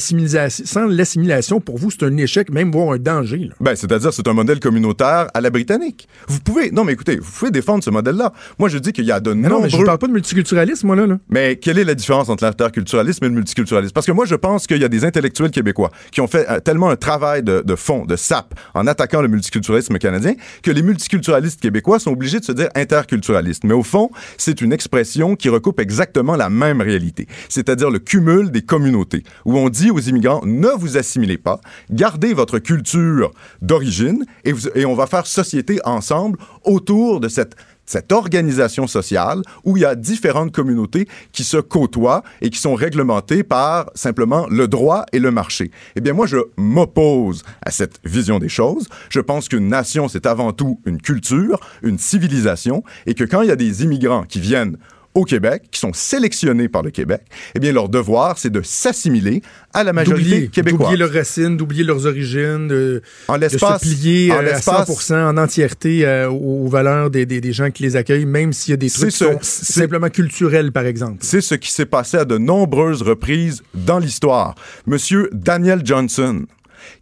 sans 0.49 0.85
l'assimilation, 0.85 1.59
pour 1.59 1.77
vous, 1.77 1.91
c'est 1.91 2.03
un 2.03 2.15
échec, 2.17 2.51
même 2.51 2.71
voire 2.71 2.93
un 2.93 2.97
danger. 2.97 3.49
Ben, 3.59 3.75
c'est-à-dire, 3.75 4.13
c'est 4.13 4.27
un 4.27 4.33
modèle 4.33 4.59
communautaire 4.59 5.27
à 5.33 5.41
la 5.41 5.49
britannique. 5.49 6.07
Vous 6.27 6.39
pouvez, 6.39 6.71
non, 6.71 6.83
mais 6.83 6.93
écoutez, 6.93 7.17
vous 7.17 7.31
pouvez 7.31 7.51
défendre 7.51 7.83
ce 7.83 7.89
modèle-là. 7.89 8.33
Moi, 8.57 8.69
je 8.69 8.77
dis 8.77 8.91
qu'il 8.91 9.05
y 9.05 9.11
a 9.11 9.19
de 9.19 9.33
nombreux... 9.33 9.49
Non, 9.49 9.61
mais 9.61 9.69
je 9.69 9.83
parle 9.83 9.97
pas 9.97 10.07
de 10.07 10.13
multiculturalisme, 10.13 10.87
moi, 10.87 10.95
là, 10.95 11.07
là. 11.07 11.19
Mais 11.29 11.57
quelle 11.57 11.77
est 11.77 11.83
la 11.83 11.95
différence 11.95 12.29
entre 12.29 12.43
l'interculturalisme 12.43 13.25
et 13.25 13.29
le 13.29 13.35
multiculturalisme? 13.35 13.93
Parce 13.93 14.05
que 14.05 14.11
moi, 14.11 14.25
je 14.25 14.35
pense 14.35 14.67
qu'il 14.67 14.77
y 14.77 14.85
a 14.85 14.89
des 14.89 15.05
intellectuels 15.05 15.51
québécois 15.51 15.91
qui 16.11 16.21
ont 16.21 16.27
fait 16.27 16.49
euh, 16.49 16.59
tellement 16.59 16.89
un 16.89 16.95
travail 16.95 17.43
de, 17.43 17.63
de 17.65 17.75
fond, 17.75 18.05
de 18.05 18.15
sap, 18.15 18.53
en 18.73 18.87
attaquant 18.87 19.21
le 19.21 19.27
multiculturalisme 19.27 19.97
canadien, 19.97 20.33
que 20.63 20.71
les 20.71 20.81
multiculturalistes 20.81 21.61
québécois 21.61 21.99
sont 21.99 22.11
obligés 22.11 22.39
de 22.39 22.45
se 22.45 22.51
dire 22.51 22.69
interculturalistes. 22.75 23.63
Mais 23.63 23.73
au 23.73 23.83
fond, 23.83 24.09
c'est 24.37 24.61
une 24.61 24.73
expression 24.73 25.35
qui 25.35 25.49
recoupe 25.49 25.79
exactement 25.79 26.35
la 26.35 26.49
même 26.49 26.81
réalité, 26.81 27.27
c'est-à-dire 27.49 27.89
le 27.89 27.99
cumul 27.99 28.51
des 28.51 28.61
communautés, 28.61 29.23
où 29.45 29.57
on 29.57 29.69
dit 29.69 29.91
immigrants, 30.07 30.41
ne 30.45 30.69
vous 30.69 30.97
assimilez 30.97 31.38
pas, 31.38 31.59
gardez 31.91 32.33
votre 32.33 32.59
culture 32.59 33.31
d'origine 33.62 34.25
et, 34.45 34.53
et 34.75 34.85
on 34.85 34.95
va 34.95 35.07
faire 35.07 35.27
société 35.27 35.79
ensemble 35.83 36.39
autour 36.63 37.19
de 37.19 37.27
cette 37.27 37.55
cette 37.89 38.12
organisation 38.12 38.85
sociale 38.85 39.41
où 39.65 39.75
il 39.75 39.81
y 39.81 39.85
a 39.85 39.95
différentes 39.95 40.51
communautés 40.51 41.07
qui 41.31 41.43
se 41.43 41.57
côtoient 41.57 42.21
et 42.39 42.51
qui 42.51 42.59
sont 42.59 42.75
réglementées 42.75 43.41
par 43.41 43.89
simplement 43.95 44.45
le 44.47 44.67
droit 44.67 45.05
et 45.12 45.17
le 45.17 45.31
marché. 45.31 45.71
Eh 45.95 46.01
bien, 46.01 46.13
moi, 46.13 46.27
je 46.27 46.38
m'oppose 46.55 47.41
à 47.63 47.71
cette 47.71 47.99
vision 48.03 48.38
des 48.38 48.47
choses. 48.47 48.88
Je 49.09 49.19
pense 49.19 49.49
qu'une 49.49 49.69
nation, 49.69 50.07
c'est 50.07 50.27
avant 50.27 50.53
tout 50.53 50.79
une 50.85 51.01
culture, 51.01 51.59
une 51.81 51.97
civilisation, 51.97 52.83
et 53.07 53.15
que 53.15 53.23
quand 53.23 53.41
il 53.41 53.47
y 53.47 53.51
a 53.51 53.55
des 53.55 53.83
immigrants 53.83 54.23
qui 54.23 54.39
viennent 54.39 54.77
au 55.19 55.25
Québec, 55.25 55.63
qui 55.71 55.79
sont 55.79 55.93
sélectionnés 55.93 56.69
par 56.69 56.82
le 56.82 56.91
Québec, 56.91 57.21
eh 57.55 57.60
bien, 57.60 57.71
leur 57.71 57.89
devoir, 57.89 58.38
c'est 58.38 58.49
de 58.49 58.62
s'assimiler 58.62 59.41
à 59.73 59.84
la 59.84 59.93
majorité 59.93 60.47
québécoise. 60.47 60.79
D'oublier 60.79 60.97
leurs 60.97 61.13
racines, 61.13 61.58
d'oublier 61.58 61.84
leurs 61.84 62.05
origines, 62.05 62.67
de, 62.67 63.01
en 63.27 63.38
de 63.38 63.47
se 63.47 63.79
plier 63.79 64.32
en 64.32 64.39
à 64.39 64.62
100 64.62 65.29
en 65.29 65.38
entièreté 65.38 66.05
euh, 66.05 66.29
aux 66.29 66.67
valeurs 66.67 67.10
des, 67.10 67.25
des, 67.25 67.41
des, 67.41 67.53
gens 67.53 67.69
qui 67.69 67.84
les 67.84 67.95
accueillent, 67.95 68.25
même 68.25 68.53
s'il 68.53 68.71
y 68.71 68.73
a 68.73 68.77
des 68.77 68.89
trucs 68.89 69.12
qui 69.12 69.17
sont 69.17 69.38
simplement 69.41 70.10
culturels, 70.10 70.71
par 70.71 70.86
exemple. 70.86 71.17
C'est 71.21 71.41
ce 71.41 71.55
qui 71.55 71.71
s'est 71.71 71.86
passé 71.86 72.17
à 72.17 72.25
de 72.25 72.38
nombreuses 72.38 73.01
reprises 73.01 73.62
dans 73.73 73.99
l'histoire. 73.99 74.55
Monsieur 74.88 75.29
Daniel 75.34 75.82
Johnson, 75.84 76.45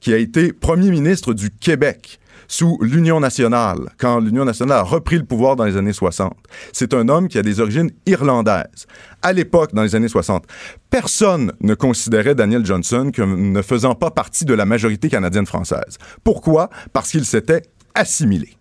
qui 0.01 0.13
a 0.13 0.17
été 0.17 0.53
premier 0.53 0.89
ministre 0.89 1.34
du 1.34 1.49
Québec, 1.49 2.19
sous 2.47 2.77
l'Union 2.81 3.19
nationale, 3.19 3.79
quand 3.97 4.19
l'Union 4.19 4.45
nationale 4.45 4.79
a 4.79 4.83
repris 4.83 5.17
le 5.17 5.25
pouvoir 5.25 5.55
dans 5.55 5.65
les 5.65 5.77
années 5.77 5.93
60. 5.93 6.33
C'est 6.73 6.93
un 6.93 7.07
homme 7.10 7.27
qui 7.27 7.38
a 7.38 7.41
des 7.41 7.60
origines 7.60 7.91
irlandaises. 8.05 8.88
À 9.21 9.33
l'époque, 9.33 9.73
dans 9.73 9.83
les 9.83 9.95
années 9.95 10.07
60, 10.07 10.45
personne 10.89 11.51
ne 11.62 11.75
considérait 11.75 12.36
Daniel 12.36 12.65
Johnson 12.65 13.12
comme 13.15 13.51
ne 13.51 13.62
faisant 13.62 13.95
pas 13.95 14.12
partie 14.12 14.45
de 14.45 14.53
la 14.53 14.65
majorité 14.65 15.10
canadienne-française. 15.10 15.97
Pourquoi? 16.23 16.69
Parce 16.93 17.12
qu'il 17.12 17.25
s'était 17.25 17.63
assimilé. 17.93 18.56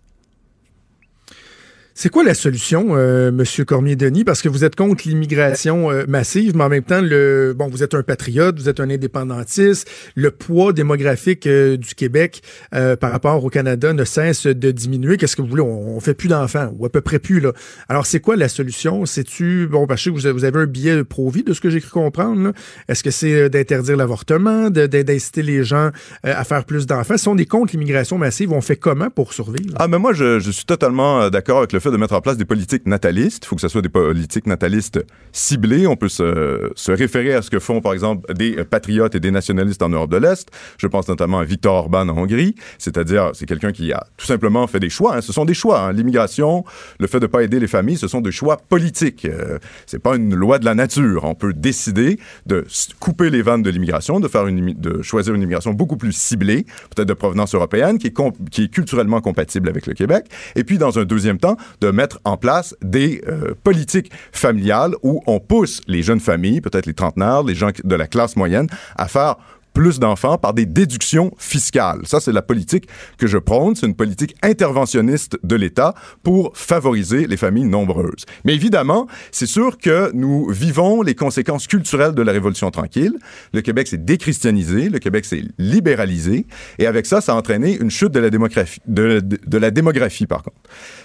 C'est 1.99 2.09
quoi 2.09 2.23
la 2.23 2.35
solution, 2.35 2.89
euh, 2.91 3.31
Monsieur 3.31 3.65
Cormier-Denis? 3.65 4.23
Parce 4.23 4.43
que 4.43 4.49
vous 4.49 4.63
êtes 4.63 4.75
contre 4.75 5.07
l'immigration 5.07 5.89
euh, 5.89 6.05
massive, 6.07 6.55
mais 6.55 6.63
en 6.63 6.69
même 6.69 6.83
temps, 6.83 7.01
le 7.01 7.55
bon, 7.57 7.69
vous 7.69 7.81
êtes 7.81 7.95
un 7.95 8.03
patriote, 8.03 8.59
vous 8.59 8.69
êtes 8.69 8.79
un 8.79 8.91
indépendantiste. 8.91 9.89
Le 10.13 10.29
poids 10.29 10.73
démographique 10.73 11.47
euh, 11.47 11.75
du 11.75 11.95
Québec 11.95 12.43
euh, 12.75 12.95
par 12.95 13.11
rapport 13.11 13.43
au 13.43 13.49
Canada 13.49 13.93
ne 13.93 14.03
cesse 14.03 14.45
de 14.45 14.69
diminuer. 14.69 15.17
Qu'est-ce 15.17 15.35
que 15.35 15.41
vous 15.41 15.47
voulez? 15.47 15.63
On, 15.63 15.99
fait 15.99 16.13
plus 16.13 16.27
d'enfants, 16.27 16.71
ou 16.77 16.85
à 16.85 16.89
peu 16.91 17.01
près 17.01 17.17
plus. 17.17 17.39
Là. 17.39 17.51
Alors, 17.89 18.05
c'est 18.05 18.19
quoi 18.19 18.35
la 18.35 18.47
solution? 18.47 19.07
C'est-tu, 19.07 19.65
bon, 19.65 19.87
parce 19.87 20.03
que 20.03 20.11
vous 20.11 20.27
avez 20.27 20.59
un 20.59 20.67
billet 20.67 21.03
pro-vie, 21.03 21.41
de 21.41 21.53
ce 21.53 21.61
que 21.61 21.71
j'ai 21.71 21.81
cru 21.81 21.89
comprendre. 21.89 22.51
Est-ce 22.87 23.01
que 23.01 23.09
c'est 23.09 23.49
d'interdire 23.49 23.97
l'avortement, 23.97 24.69
d'inciter 24.69 25.41
les 25.41 25.63
gens 25.63 25.89
à 26.21 26.43
faire 26.43 26.63
plus 26.63 26.85
d'enfants? 26.85 27.17
Si 27.17 27.27
on 27.27 27.37
est 27.37 27.47
contre 27.47 27.73
l'immigration 27.73 28.19
massive, 28.19 28.51
on 28.51 28.61
fait 28.61 28.75
comment 28.75 29.09
pour 29.09 29.33
survivre? 29.33 29.73
Ah, 29.79 29.87
mais 29.87 29.97
moi, 29.97 30.13
je, 30.13 30.37
je 30.37 30.51
suis 30.51 30.65
totalement 30.65 31.31
d'accord 31.31 31.57
avec 31.57 31.73
le 31.73 31.79
fait 31.79 31.86
de 31.91 31.97
mettre 31.97 32.13
en 32.13 32.21
place 32.21 32.37
des 32.37 32.45
politiques 32.45 32.85
natalistes. 32.85 33.45
Il 33.45 33.47
faut 33.47 33.55
que 33.55 33.61
ce 33.61 33.67
soit 33.67 33.81
des 33.81 33.89
politiques 33.89 34.47
natalistes 34.47 35.03
ciblées. 35.31 35.87
On 35.87 35.95
peut 35.95 36.09
se, 36.09 36.71
se, 36.75 36.91
référer 36.91 37.33
à 37.33 37.41
ce 37.41 37.49
que 37.49 37.59
font, 37.59 37.81
par 37.81 37.93
exemple, 37.93 38.33
des 38.33 38.63
patriotes 38.63 39.15
et 39.15 39.19
des 39.19 39.31
nationalistes 39.31 39.81
en 39.81 39.89
Europe 39.89 40.11
de 40.11 40.17
l'Est. 40.17 40.49
Je 40.77 40.87
pense 40.87 41.07
notamment 41.07 41.39
à 41.39 41.43
Viktor 41.43 41.75
Orban 41.75 42.07
en 42.09 42.17
Hongrie. 42.17 42.55
C'est-à-dire, 42.77 43.31
c'est 43.33 43.45
quelqu'un 43.45 43.71
qui 43.71 43.91
a 43.91 44.05
tout 44.17 44.25
simplement 44.25 44.65
fait 44.67 44.79
des 44.79 44.89
choix. 44.89 45.17
Hein. 45.17 45.21
Ce 45.21 45.33
sont 45.33 45.45
des 45.45 45.53
choix. 45.53 45.81
Hein. 45.81 45.93
L'immigration, 45.93 46.63
le 46.99 47.07
fait 47.07 47.19
de 47.19 47.25
ne 47.25 47.31
pas 47.31 47.43
aider 47.43 47.59
les 47.59 47.67
familles, 47.67 47.97
ce 47.97 48.07
sont 48.07 48.21
des 48.21 48.31
choix 48.31 48.57
politiques. 48.57 49.25
Euh, 49.25 49.59
c'est 49.85 49.99
pas 49.99 50.15
une 50.15 50.35
loi 50.35 50.59
de 50.59 50.65
la 50.65 50.75
nature. 50.75 51.23
On 51.25 51.35
peut 51.35 51.53
décider 51.53 52.19
de 52.45 52.65
couper 52.99 53.29
les 53.29 53.41
vannes 53.41 53.63
de 53.63 53.69
l'immigration, 53.69 54.19
de 54.19 54.27
de 54.27 55.01
choisir 55.01 55.33
une 55.33 55.41
immigration 55.41 55.73
beaucoup 55.73 55.97
plus 55.97 56.11
ciblée, 56.11 56.65
peut-être 56.95 57.07
de 57.07 57.13
provenance 57.13 57.55
européenne, 57.55 57.97
qui 57.97 58.07
est, 58.07 58.13
qui 58.51 58.63
est 58.63 58.67
culturellement 58.67 59.21
compatible 59.21 59.69
avec 59.69 59.87
le 59.87 59.93
Québec. 59.93 60.25
Et 60.55 60.63
puis, 60.63 60.77
dans 60.77 60.99
un 60.99 61.05
deuxième 61.05 61.37
temps, 61.37 61.57
de 61.81 61.91
mettre 61.91 62.19
en 62.23 62.37
place 62.37 62.75
des 62.81 63.21
euh, 63.27 63.53
politiques 63.63 64.11
familiales 64.31 64.95
où 65.03 65.21
on 65.27 65.39
pousse 65.39 65.81
les 65.87 66.03
jeunes 66.03 66.19
familles, 66.19 66.61
peut-être 66.61 66.85
les 66.85 66.93
trentenaires, 66.93 67.43
les 67.43 67.55
gens 67.55 67.69
de 67.83 67.95
la 67.95 68.07
classe 68.07 68.35
moyenne, 68.35 68.67
à 68.95 69.07
faire 69.07 69.35
plus 69.77 69.99
d'enfants 69.99 70.39
par 70.39 70.55
des 70.55 70.65
déductions 70.65 71.31
fiscales. 71.37 71.99
Ça, 72.05 72.19
c'est 72.19 72.31
la 72.31 72.41
politique 72.41 72.87
que 73.19 73.27
je 73.27 73.37
prône. 73.37 73.75
C'est 73.75 73.85
une 73.85 73.93
politique 73.93 74.35
interventionniste 74.41 75.37
de 75.43 75.55
l'État 75.55 75.93
pour 76.23 76.51
favoriser 76.55 77.27
les 77.27 77.37
familles 77.37 77.65
nombreuses. 77.65 78.25
Mais 78.43 78.55
évidemment, 78.55 79.05
c'est 79.31 79.45
sûr 79.45 79.77
que 79.77 80.09
nous 80.15 80.49
vivons 80.49 81.03
les 81.03 81.13
conséquences 81.13 81.67
culturelles 81.67 82.15
de 82.15 82.23
la 82.23 82.31
Révolution 82.31 82.71
tranquille. 82.71 83.13
Le 83.53 83.61
Québec 83.61 83.87
s'est 83.87 83.99
déchristianisé, 83.99 84.89
le 84.89 84.97
Québec 84.97 85.25
s'est 85.25 85.43
libéralisé, 85.59 86.47
et 86.79 86.87
avec 86.87 87.05
ça, 87.05 87.21
ça 87.21 87.33
a 87.33 87.35
entraîné 87.35 87.77
une 87.77 87.91
chute 87.91 88.11
de 88.11 88.19
la 88.19 88.31
démographie, 88.31 88.81
de, 88.87 89.21
la 89.59 89.69
démographie, 89.69 90.25
par 90.25 90.41
contre. 90.41 90.57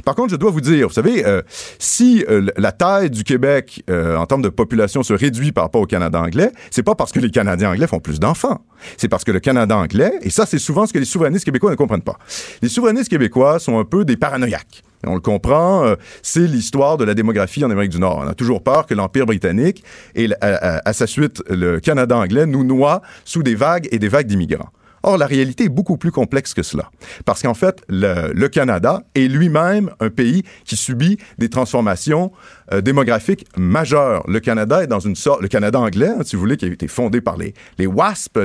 Par 0.06 0.14
contre, 0.14 0.30
je 0.30 0.36
dois 0.36 0.50
vous 0.50 0.62
dire, 0.62 0.88
vous 0.88 0.94
savez, 0.94 1.26
euh, 1.26 1.42
si 1.78 2.24
euh, 2.30 2.46
la 2.56 2.72
taille 2.72 3.10
du 3.10 3.22
Québec 3.22 3.84
euh, 3.90 4.16
en 4.16 4.24
termes 4.24 4.40
de 4.40 4.48
population 4.48 5.02
se 5.02 5.12
réduit 5.12 5.52
par 5.52 5.64
rapport 5.64 5.82
au 5.82 5.86
Canada 5.86 6.22
anglais, 6.22 6.52
c'est 6.70 6.82
pas 6.82 6.94
parce 6.94 7.12
que 7.12 7.20
les 7.20 7.30
Canadiens 7.30 7.70
anglais 7.72 7.86
font 7.86 8.00
plus 8.00 8.18
d'enfants. 8.18 8.61
C'est 8.96 9.08
parce 9.08 9.24
que 9.24 9.32
le 9.32 9.40
Canada 9.40 9.76
anglais, 9.76 10.12
et 10.22 10.30
ça 10.30 10.46
c'est 10.46 10.58
souvent 10.58 10.86
ce 10.86 10.92
que 10.92 10.98
les 10.98 11.04
souverainistes 11.04 11.44
québécois 11.44 11.70
ne 11.70 11.76
comprennent 11.76 12.02
pas, 12.02 12.18
les 12.62 12.68
souverainistes 12.68 13.08
québécois 13.08 13.58
sont 13.58 13.78
un 13.78 13.84
peu 13.84 14.04
des 14.04 14.16
paranoïaques. 14.16 14.82
On 15.04 15.14
le 15.14 15.20
comprend, 15.20 15.84
euh, 15.84 15.96
c'est 16.22 16.46
l'histoire 16.46 16.96
de 16.96 17.04
la 17.04 17.14
démographie 17.14 17.64
en 17.64 17.70
Amérique 17.70 17.90
du 17.90 17.98
Nord. 17.98 18.22
On 18.24 18.28
a 18.28 18.34
toujours 18.34 18.62
peur 18.62 18.86
que 18.86 18.94
l'Empire 18.94 19.26
britannique 19.26 19.82
et 20.14 20.28
à, 20.40 20.92
sa 20.92 21.08
suite 21.08 21.42
le 21.50 21.80
Canada 21.80 22.16
anglais 22.16 22.46
nous 22.46 22.62
noient 22.62 23.02
sous 23.24 23.42
des 23.42 23.56
vagues 23.56 23.88
et 23.90 23.98
des 23.98 24.08
vagues 24.08 24.28
d'immigrants. 24.28 24.70
Or, 25.02 25.18
la 25.18 25.26
réalité 25.26 25.64
est 25.64 25.68
beaucoup 25.68 25.96
plus 25.96 26.10
complexe 26.10 26.54
que 26.54 26.62
cela. 26.62 26.90
Parce 27.24 27.42
qu'en 27.42 27.54
fait, 27.54 27.82
le, 27.88 28.46
Canada 28.48 29.02
est 29.14 29.28
lui-même 29.28 29.90
un 30.00 30.10
pays 30.10 30.42
qui 30.64 30.76
subit 30.76 31.18
des 31.38 31.48
transformations 31.48 32.32
euh, 32.72 32.80
démographiques 32.80 33.46
majeures. 33.56 34.24
Le 34.28 34.40
Canada 34.40 34.82
est 34.82 34.86
dans 34.86 35.00
une 35.00 35.16
sorte, 35.16 35.40
le 35.40 35.48
Canada 35.48 35.80
anglais, 35.80 36.08
hein, 36.08 36.22
si 36.24 36.36
vous 36.36 36.40
voulez, 36.40 36.56
qui 36.56 36.66
a 36.66 36.68
été 36.68 36.88
fondé 36.88 37.20
par 37.20 37.36
les, 37.36 37.54
WASP, 37.86 38.38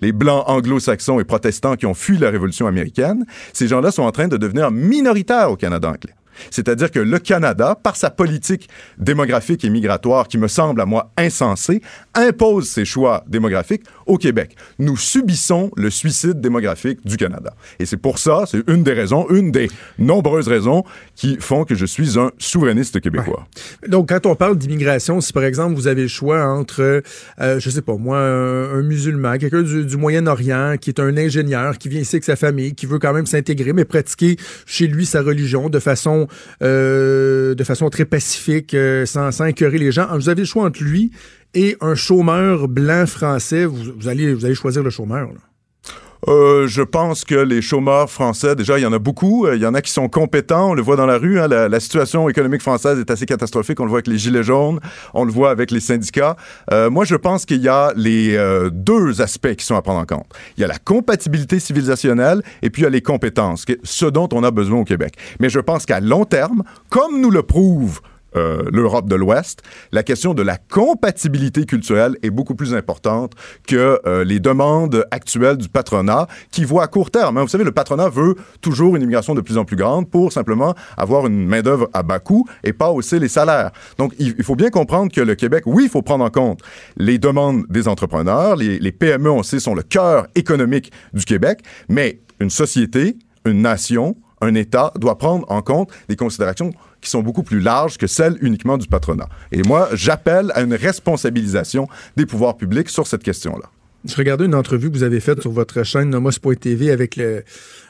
les 0.00 0.12
Blancs 0.12 0.44
anglo-saxons 0.46 1.20
et 1.20 1.24
protestants 1.24 1.76
qui 1.76 1.86
ont 1.86 1.94
fui 1.94 2.18
la 2.18 2.30
Révolution 2.30 2.66
américaine. 2.66 3.24
Ces 3.52 3.68
gens-là 3.68 3.90
sont 3.90 4.02
en 4.02 4.12
train 4.12 4.28
de 4.28 4.36
devenir 4.36 4.70
minoritaires 4.70 5.50
au 5.50 5.56
Canada 5.56 5.88
anglais. 5.88 6.14
C'est-à-dire 6.50 6.90
que 6.90 7.00
le 7.00 7.18
Canada, 7.18 7.78
par 7.80 7.96
sa 7.96 8.10
politique 8.10 8.68
démographique 8.98 9.64
et 9.64 9.70
migratoire 9.70 10.28
qui 10.28 10.38
me 10.38 10.48
semble 10.48 10.80
à 10.80 10.86
moi 10.86 11.12
insensée, 11.16 11.80
impose 12.14 12.68
ses 12.68 12.84
choix 12.84 13.24
démographiques 13.26 13.82
au 14.06 14.18
Québec. 14.18 14.56
Nous 14.78 14.96
subissons 14.96 15.70
le 15.76 15.90
suicide 15.90 16.40
démographique 16.40 16.98
du 17.04 17.16
Canada. 17.16 17.54
Et 17.78 17.86
c'est 17.86 17.96
pour 17.96 18.18
ça, 18.18 18.44
c'est 18.46 18.62
une 18.68 18.82
des 18.82 18.92
raisons, 18.92 19.26
une 19.30 19.50
des 19.50 19.70
nombreuses 19.98 20.48
raisons 20.48 20.84
qui 21.14 21.36
font 21.40 21.64
que 21.64 21.74
je 21.74 21.86
suis 21.86 22.18
un 22.18 22.30
souverainiste 22.38 23.00
québécois. 23.00 23.46
Ouais. 23.82 23.88
Donc, 23.88 24.08
quand 24.08 24.26
on 24.26 24.34
parle 24.34 24.56
d'immigration, 24.56 25.20
si 25.20 25.32
par 25.32 25.44
exemple 25.44 25.74
vous 25.74 25.86
avez 25.86 26.02
le 26.02 26.08
choix 26.08 26.44
entre, 26.44 27.02
euh, 27.40 27.60
je 27.60 27.70
sais 27.70 27.82
pas 27.82 27.96
moi, 27.96 28.18
un, 28.18 28.78
un 28.78 28.82
musulman, 28.82 29.38
quelqu'un 29.38 29.62
du, 29.62 29.84
du 29.84 29.96
Moyen-Orient 29.96 30.76
qui 30.80 30.90
est 30.90 31.00
un 31.00 31.16
ingénieur, 31.16 31.78
qui 31.78 31.88
vient 31.88 32.00
ici 32.00 32.16
avec 32.16 32.24
sa 32.24 32.36
famille, 32.36 32.74
qui 32.74 32.86
veut 32.86 32.98
quand 32.98 33.12
même 33.12 33.26
s'intégrer, 33.26 33.72
mais 33.72 33.84
pratiquer 33.84 34.36
chez 34.66 34.86
lui 34.86 35.06
sa 35.06 35.22
religion 35.22 35.68
de 35.68 35.78
façon, 35.78 36.23
euh, 36.62 37.54
de 37.54 37.64
façon 37.64 37.90
très 37.90 38.04
pacifique, 38.04 38.74
euh, 38.74 39.06
sans, 39.06 39.30
sans 39.32 39.44
les 39.44 39.92
gens. 39.92 40.06
Vous 40.16 40.28
avez 40.28 40.42
le 40.42 40.46
choix 40.46 40.64
entre 40.64 40.82
lui 40.82 41.10
et 41.54 41.76
un 41.80 41.94
chômeur 41.94 42.68
blanc 42.68 43.06
français, 43.06 43.64
vous, 43.64 43.92
vous 43.96 44.08
allez, 44.08 44.34
vous 44.34 44.44
allez 44.44 44.54
choisir 44.54 44.82
le 44.82 44.90
chômeur. 44.90 45.28
Euh, 46.28 46.66
je 46.66 46.82
pense 46.82 47.24
que 47.24 47.34
les 47.34 47.60
chômeurs 47.60 48.10
français, 48.10 48.56
déjà, 48.56 48.78
il 48.78 48.82
y 48.82 48.86
en 48.86 48.92
a 48.92 48.98
beaucoup. 48.98 49.46
Il 49.48 49.60
y 49.60 49.66
en 49.66 49.74
a 49.74 49.82
qui 49.82 49.90
sont 49.90 50.08
compétents. 50.08 50.70
On 50.70 50.74
le 50.74 50.82
voit 50.82 50.96
dans 50.96 51.06
la 51.06 51.18
rue. 51.18 51.40
Hein, 51.40 51.48
la, 51.48 51.80
situation 51.80 52.28
économique 52.28 52.62
française 52.62 52.98
est 52.98 53.10
assez 53.10 53.26
catastrophique. 53.26 53.80
On 53.80 53.84
le 53.84 53.90
voit 53.90 53.98
avec 53.98 54.06
les 54.06 54.18
gilets 54.18 54.42
jaunes. 54.42 54.80
On 55.12 55.24
le 55.24 55.32
voit 55.32 55.50
avec 55.50 55.70
les 55.70 55.80
syndicats. 55.80 56.36
Euh, 56.72 56.90
moi, 56.90 57.04
je 57.04 57.16
pense 57.16 57.44
qu'il 57.44 57.62
y 57.62 57.68
a 57.68 57.92
les 57.96 58.36
euh, 58.36 58.70
deux 58.70 59.20
aspects 59.20 59.54
qui 59.54 59.64
sont 59.64 59.76
à 59.76 59.82
prendre 59.82 60.00
en 60.00 60.06
compte. 60.06 60.26
Il 60.56 60.60
y 60.60 60.64
a 60.64 60.68
la 60.68 60.78
compatibilité 60.78 61.60
civilisationnelle 61.60 62.42
et 62.62 62.70
puis 62.70 62.82
il 62.82 62.84
y 62.84 62.88
a 62.88 62.90
les 62.90 63.02
compétences, 63.02 63.64
ce 63.82 64.06
dont 64.06 64.28
on 64.32 64.42
a 64.44 64.50
besoin 64.50 64.80
au 64.80 64.84
Québec. 64.84 65.14
Mais 65.40 65.50
je 65.50 65.60
pense 65.60 65.86
qu'à 65.86 66.00
long 66.00 66.24
terme, 66.24 66.62
comme 66.88 67.20
nous 67.20 67.30
le 67.30 67.42
prouve 67.42 68.00
euh, 68.36 68.64
l'Europe 68.72 69.08
de 69.08 69.14
l'Ouest, 69.14 69.62
la 69.92 70.02
question 70.02 70.34
de 70.34 70.42
la 70.42 70.56
compatibilité 70.56 71.64
culturelle 71.66 72.16
est 72.22 72.30
beaucoup 72.30 72.54
plus 72.54 72.74
importante 72.74 73.32
que 73.66 74.00
euh, 74.06 74.24
les 74.24 74.40
demandes 74.40 75.06
actuelles 75.10 75.56
du 75.56 75.68
patronat 75.68 76.26
qui 76.50 76.64
voit 76.64 76.84
à 76.84 76.86
court 76.86 77.10
terme. 77.10 77.38
Hein. 77.38 77.42
Vous 77.42 77.48
savez, 77.48 77.64
le 77.64 77.72
patronat 77.72 78.08
veut 78.08 78.34
toujours 78.60 78.96
une 78.96 79.02
immigration 79.02 79.34
de 79.34 79.40
plus 79.40 79.58
en 79.58 79.64
plus 79.64 79.76
grande 79.76 80.10
pour 80.10 80.32
simplement 80.32 80.74
avoir 80.96 81.26
une 81.26 81.46
main-d'œuvre 81.46 81.88
à 81.92 82.02
bas 82.02 82.18
coût 82.18 82.46
et 82.62 82.72
pas 82.72 82.90
hausser 82.90 83.18
les 83.18 83.28
salaires. 83.28 83.70
Donc, 83.98 84.14
il, 84.18 84.42
faut 84.42 84.56
bien 84.56 84.70
comprendre 84.70 85.12
que 85.12 85.20
le 85.20 85.34
Québec, 85.34 85.64
oui, 85.66 85.84
il 85.84 85.90
faut 85.90 86.02
prendre 86.02 86.24
en 86.24 86.30
compte 86.30 86.60
les 86.96 87.18
demandes 87.18 87.64
des 87.68 87.88
entrepreneurs. 87.88 88.56
Les, 88.56 88.78
les 88.78 88.92
PME, 88.92 89.30
on 89.30 89.42
sait, 89.42 89.60
sont 89.60 89.74
le 89.74 89.82
cœur 89.82 90.26
économique 90.34 90.92
du 91.12 91.24
Québec, 91.24 91.60
mais 91.88 92.20
une 92.40 92.50
société, 92.50 93.16
une 93.44 93.62
nation, 93.62 94.16
un 94.40 94.54
État 94.54 94.92
doit 94.96 95.18
prendre 95.18 95.50
en 95.50 95.62
compte 95.62 95.90
des 96.08 96.16
considérations 96.16 96.72
qui 97.04 97.10
sont 97.10 97.22
beaucoup 97.22 97.42
plus 97.42 97.60
larges 97.60 97.98
que 97.98 98.06
celles 98.06 98.36
uniquement 98.40 98.78
du 98.78 98.88
patronat. 98.88 99.28
Et 99.52 99.62
moi, 99.62 99.88
j'appelle 99.92 100.50
à 100.54 100.62
une 100.62 100.74
responsabilisation 100.74 101.88
des 102.16 102.26
pouvoirs 102.26 102.56
publics 102.56 102.88
sur 102.88 103.06
cette 103.06 103.22
question-là. 103.22 103.70
Je 104.04 104.16
regardais 104.16 104.44
une 104.44 104.54
entrevue 104.54 104.90
que 104.90 104.96
vous 104.96 105.02
avez 105.02 105.20
faite 105.20 105.40
sur 105.40 105.50
votre 105.50 105.82
chaîne 105.82 106.10
nomos.tv 106.10 106.90
avec 106.90 107.16
le, 107.16 107.42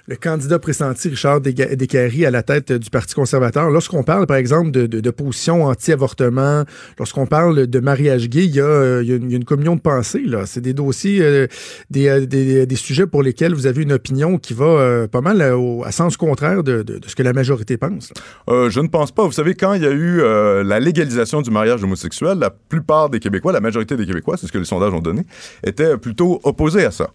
le 0.07 0.17
candidat 0.17 0.59
pressenti 0.59 1.09
Richard 1.09 1.41
Descaries 1.41 2.27
à 2.27 2.31
la 2.31 2.43
tête 2.43 2.73
du 2.73 2.91
Parti 2.91 3.15
conservateur. 3.15 3.71
Lorsqu'on 3.71 4.03
parle, 4.03 4.27
par 4.27 4.37
exemple, 4.37 4.71
de, 4.71 5.11
position 5.11 5.65
anti-avortement, 5.65 6.65
lorsqu'on 6.99 7.27
parle 7.27 7.67
de 7.67 7.81
mariage 7.81 8.29
gay, 8.29 8.45
il 8.45 8.55
y 8.55 8.61
a, 8.61 9.01
il 9.01 9.09
y 9.09 9.13
a, 9.13 9.17
une, 9.17 9.45
communion 9.45 9.77
de 9.77 9.81
pensée. 9.81 10.23
Là. 10.25 10.45
C'est 10.45 10.61
des 10.61 10.75
dossiers, 10.75 11.23
euh, 11.23 11.47
des, 11.91 12.27
des, 12.67 12.77
sujets 12.77 13.07
pour 13.07 13.23
lesquels 13.23 13.55
vous 13.55 13.67
avez 13.67 13.83
une 13.83 13.93
opinion 13.93 14.39
qui 14.39 14.53
va 14.53 14.65
euh, 14.65 15.07
pas 15.07 15.21
mal 15.21 15.41
à, 15.41 15.93
sens 15.93 16.17
contraire 16.17 16.63
de, 16.63 16.83
de, 16.83 17.01
ce 17.07 17.15
que 17.15 17.23
la 17.23 17.33
majorité 17.33 17.77
pense. 17.77 18.13
Euh, 18.51 18.69
je 18.69 18.81
ne 18.81 18.89
pense 18.89 19.11
pas. 19.11 19.25
Vous 19.25 19.33
savez, 19.33 19.55
quand 19.55 19.75
il 19.75 19.83
y 19.83 19.87
a 19.87 19.93
eu 19.93 20.21
la 20.65 20.81
légalisation 20.81 21.41
du 21.41 21.51
mariage 21.51 21.83
homosexuel, 21.83 22.39
la 22.39 22.51
plupart 22.51 23.09
des 23.09 23.21
Québécois, 23.21 23.53
la 23.53 23.61
majorité 23.61 23.97
des 23.97 24.07
Québécois, 24.07 24.37
c'est 24.37 24.47
ce 24.47 24.53
que 24.53 24.59
les 24.59 24.65
sondages 24.65 24.93
ont 24.93 25.01
donné, 25.01 25.23
étaient 25.65 25.97
plutôt 25.97 26.41
opposés 26.43 26.85
à 26.85 26.91
ça. 26.91 27.11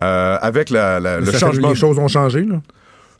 Avec 0.00 0.70
la, 0.70 1.00
la, 1.00 1.20
le 1.20 1.32
changement... 1.32 1.70
Les 1.70 1.74
choses 1.74 1.98
ont 1.98 2.08
changé. 2.08 2.44
Là. 2.44 2.60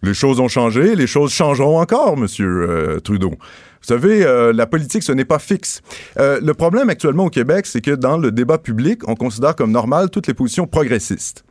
Les 0.04 0.12
choses 0.12 0.38
ont 0.38 0.48
changé, 0.48 0.94
les 0.96 1.06
choses 1.06 1.32
changeront 1.32 1.80
encore, 1.80 2.18
Monsieur 2.18 2.68
euh, 2.68 3.00
Trudeau. 3.00 3.30
Vous 3.30 3.88
savez, 3.88 4.24
euh, 4.24 4.52
la 4.52 4.66
politique, 4.66 5.02
ce 5.02 5.12
n'est 5.12 5.24
pas 5.24 5.38
fixe. 5.38 5.80
Euh, 6.18 6.40
le 6.42 6.52
problème 6.52 6.90
actuellement 6.90 7.24
au 7.24 7.30
Québec, 7.30 7.64
c'est 7.66 7.80
que 7.80 7.90
dans 7.90 8.18
le 8.18 8.30
débat 8.30 8.58
public, 8.58 9.00
on 9.08 9.14
considère 9.14 9.56
comme 9.56 9.70
normal 9.70 10.10
toutes 10.10 10.26
les 10.26 10.34
positions 10.34 10.66
progressistes. 10.66 11.44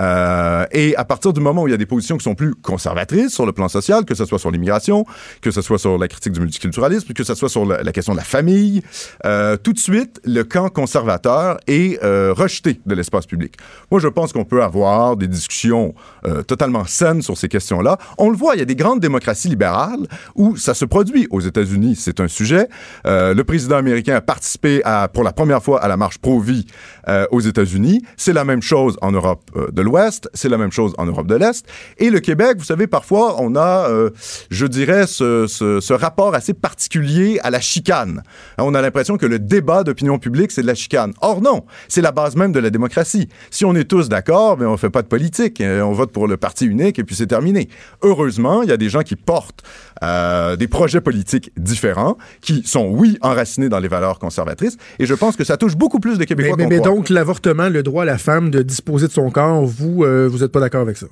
Euh, 0.00 0.64
et 0.72 0.96
à 0.96 1.04
partir 1.04 1.32
du 1.32 1.40
moment 1.40 1.62
où 1.62 1.68
il 1.68 1.72
y 1.72 1.74
a 1.74 1.78
des 1.78 1.86
positions 1.86 2.16
qui 2.16 2.24
sont 2.24 2.34
plus 2.34 2.54
conservatrices 2.54 3.32
sur 3.32 3.46
le 3.46 3.52
plan 3.52 3.68
social, 3.68 4.04
que 4.04 4.14
ce 4.14 4.24
soit 4.24 4.38
sur 4.38 4.50
l'immigration, 4.50 5.04
que 5.40 5.50
ce 5.50 5.62
soit 5.62 5.78
sur 5.78 5.98
la 5.98 6.08
critique 6.08 6.32
du 6.32 6.40
multiculturalisme, 6.40 7.12
que 7.12 7.24
ce 7.24 7.34
soit 7.34 7.48
sur 7.48 7.64
la, 7.64 7.92
question 7.92 8.12
de 8.12 8.18
la 8.18 8.24
famille, 8.24 8.82
euh, 9.26 9.56
tout 9.56 9.72
de 9.72 9.78
suite, 9.78 10.20
le 10.24 10.44
camp 10.44 10.68
conservateur 10.68 11.58
est 11.66 12.02
euh, 12.02 12.32
rejeté 12.32 12.80
de 12.86 12.94
l'espace 12.94 13.26
public. 13.26 13.54
Moi, 13.90 14.00
je 14.00 14.08
pense 14.08 14.32
qu'on 14.32 14.44
peut 14.44 14.62
avoir 14.62 15.16
des 15.16 15.28
discussions 15.28 15.94
totalement 16.46 16.84
saines 16.84 17.22
sur 17.22 17.36
ces 17.36 17.48
questions-là. 17.48 17.98
On 18.18 18.30
le 18.30 18.36
voit, 18.36 18.54
il 18.54 18.58
y 18.58 18.62
a 18.62 18.66
des 18.66 18.76
grandes 18.76 19.00
démocraties 19.00 19.48
libérales 19.48 20.06
où 20.34 20.56
ça 20.56 20.74
se 20.74 20.84
produit. 20.84 21.26
Aux 21.30 21.40
États-Unis, 21.40 21.96
c'est 21.96 22.20
un 22.20 22.28
sujet. 22.28 22.68
Le 23.04 23.42
président 23.42 23.76
américain 23.76 24.14
a 24.14 24.20
participé 24.20 24.82
pour 25.12 25.24
la 25.24 25.32
première 25.32 25.62
fois 25.62 25.82
à 25.82 25.88
la 25.88 25.96
marche 25.96 26.18
pro-vie 26.18 26.66
aux 27.30 27.40
États-Unis. 27.40 28.02
C'est 28.16 28.32
la 28.32 28.44
même 28.44 28.62
chose 28.62 28.96
en 29.02 29.12
Europe 29.12 29.50
de 29.72 29.81
l'Ouest, 29.82 30.28
c'est 30.34 30.48
la 30.48 30.58
même 30.58 30.72
chose 30.72 30.94
en 30.98 31.06
Europe 31.06 31.26
de 31.26 31.34
l'Est. 31.34 31.66
Et 31.98 32.10
le 32.10 32.20
Québec, 32.20 32.56
vous 32.58 32.64
savez, 32.64 32.86
parfois, 32.86 33.36
on 33.40 33.56
a, 33.56 33.88
euh, 33.88 34.10
je 34.50 34.66
dirais, 34.66 35.06
ce, 35.06 35.46
ce, 35.46 35.80
ce, 35.80 35.92
rapport 35.92 36.34
assez 36.34 36.54
particulier 36.54 37.38
à 37.42 37.50
la 37.50 37.60
chicane. 37.60 38.22
On 38.58 38.74
a 38.74 38.82
l'impression 38.82 39.16
que 39.16 39.26
le 39.26 39.38
débat 39.38 39.84
d'opinion 39.84 40.18
publique, 40.18 40.52
c'est 40.52 40.62
de 40.62 40.66
la 40.66 40.74
chicane. 40.74 41.12
Or, 41.20 41.40
non, 41.40 41.64
c'est 41.88 42.02
la 42.02 42.12
base 42.12 42.36
même 42.36 42.52
de 42.52 42.60
la 42.60 42.70
démocratie. 42.70 43.28
Si 43.50 43.64
on 43.64 43.74
est 43.74 43.84
tous 43.84 44.08
d'accord, 44.08 44.58
mais 44.58 44.66
on 44.66 44.76
fait 44.76 44.90
pas 44.90 45.02
de 45.02 45.08
politique. 45.08 45.62
On 45.62 45.92
vote 45.92 46.12
pour 46.12 46.28
le 46.28 46.36
parti 46.36 46.66
unique 46.66 46.98
et 46.98 47.04
puis 47.04 47.14
c'est 47.14 47.26
terminé. 47.26 47.68
Heureusement, 48.02 48.62
il 48.62 48.68
y 48.68 48.72
a 48.72 48.76
des 48.76 48.88
gens 48.88 49.02
qui 49.02 49.16
portent 49.16 49.62
euh, 50.02 50.56
des 50.56 50.68
projets 50.68 51.00
politiques 51.00 51.52
différents, 51.56 52.16
qui 52.40 52.62
sont, 52.64 52.86
oui, 52.86 53.18
enracinés 53.20 53.68
dans 53.68 53.78
les 53.78 53.88
valeurs 53.88 54.18
conservatrices. 54.18 54.76
Et 54.98 55.06
je 55.06 55.14
pense 55.14 55.36
que 55.36 55.44
ça 55.44 55.56
touche 55.56 55.76
beaucoup 55.76 56.00
plus 56.00 56.18
de 56.18 56.24
Québécois 56.24 56.56
Mais, 56.58 56.66
mais, 56.66 56.78
mais 56.78 56.82
donc, 56.82 57.08
l'avortement, 57.08 57.68
le 57.68 57.82
droit 57.82 58.02
à 58.02 58.06
la 58.06 58.18
femme 58.18 58.50
de 58.50 58.62
disposer 58.62 59.06
de 59.06 59.12
son 59.12 59.30
corps, 59.30 59.64
vous, 59.72 60.04
euh, 60.04 60.28
vous 60.30 60.38
n'êtes 60.38 60.52
pas 60.52 60.60
d'accord 60.60 60.82
avec 60.82 60.96
ça? 60.96 61.06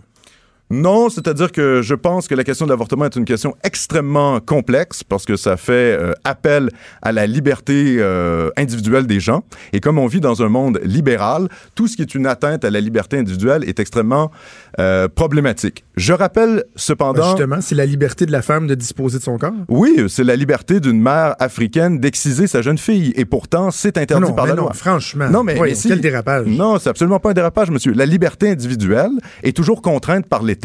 Non, 0.71 1.09
c'est-à-dire 1.09 1.51
que 1.51 1.83
je 1.83 1.95
pense 1.97 2.29
que 2.29 2.35
la 2.37 2.45
question 2.45 2.65
de 2.65 2.71
l'avortement 2.71 3.05
est 3.05 3.17
une 3.17 3.25
question 3.25 3.57
extrêmement 3.65 4.39
complexe 4.39 5.03
parce 5.03 5.25
que 5.25 5.35
ça 5.35 5.57
fait 5.57 5.73
euh, 5.99 6.13
appel 6.23 6.71
à 7.03 7.11
la 7.11 7.27
liberté 7.27 7.97
euh, 7.99 8.51
individuelle 8.57 9.09
des 9.09 9.19
gens. 9.19 9.43
Et 9.73 9.81
comme 9.81 9.99
on 9.99 10.07
vit 10.07 10.21
dans 10.21 10.43
un 10.43 10.49
monde 10.49 10.79
libéral, 10.85 11.49
tout 11.75 11.89
ce 11.89 11.97
qui 11.97 12.03
est 12.03 12.15
une 12.15 12.25
atteinte 12.25 12.65
à 12.65 12.71
la 12.71 12.81
liberté 12.81 13.19
individuelle 13.19 13.65
est 13.65 13.81
extrêmement 13.81 14.31
euh, 14.79 15.09
problématique. 15.09 15.85
Je 15.97 16.13
rappelle 16.13 16.65
cependant... 16.77 17.31
Justement, 17.31 17.61
c'est 17.61 17.75
la 17.75 17.87
liberté 17.87 18.25
de 18.25 18.33
la 18.33 18.43
femme 18.43 18.69
de 18.69 18.77
disposer 18.77 19.19
de 19.19 19.25
son 19.25 19.39
corps? 19.39 19.51
Oui, 19.69 20.05
c'est 20.09 20.23
la 20.23 20.37
liberté 20.37 20.79
d'une 20.79 21.03
mère 21.03 21.35
africaine 21.41 21.99
d'exciser 21.99 22.47
sa 22.47 22.63
jeune 22.63 22.79
fille. 22.79 23.13
Et 23.17 23.25
pourtant, 23.25 23.73
c'est 23.73 23.99
interdit 23.99 24.29
non, 24.29 24.35
par 24.35 24.47
la 24.47 24.55
non, 24.55 24.63
loi. 24.63 24.73
Franchement. 24.75 25.29
Non, 25.31 25.43
mais, 25.43 25.55
oui, 25.55 25.71
mais 25.71 25.75
si, 25.75 25.89
quel 25.89 26.01
dérapage. 26.01 26.47
Non, 26.47 26.79
c'est 26.79 26.91
absolument 26.91 27.19
pas 27.19 27.31
un 27.31 27.35
dérapage, 27.35 27.73
monsieur. 27.73 27.93
La 27.93 28.07
liberté 28.07 28.49
individuelle 28.51 29.11
est 29.43 29.57
toujours 29.57 29.83
contrainte 29.83 30.27
par 30.27 30.45
l'État. 30.45 30.60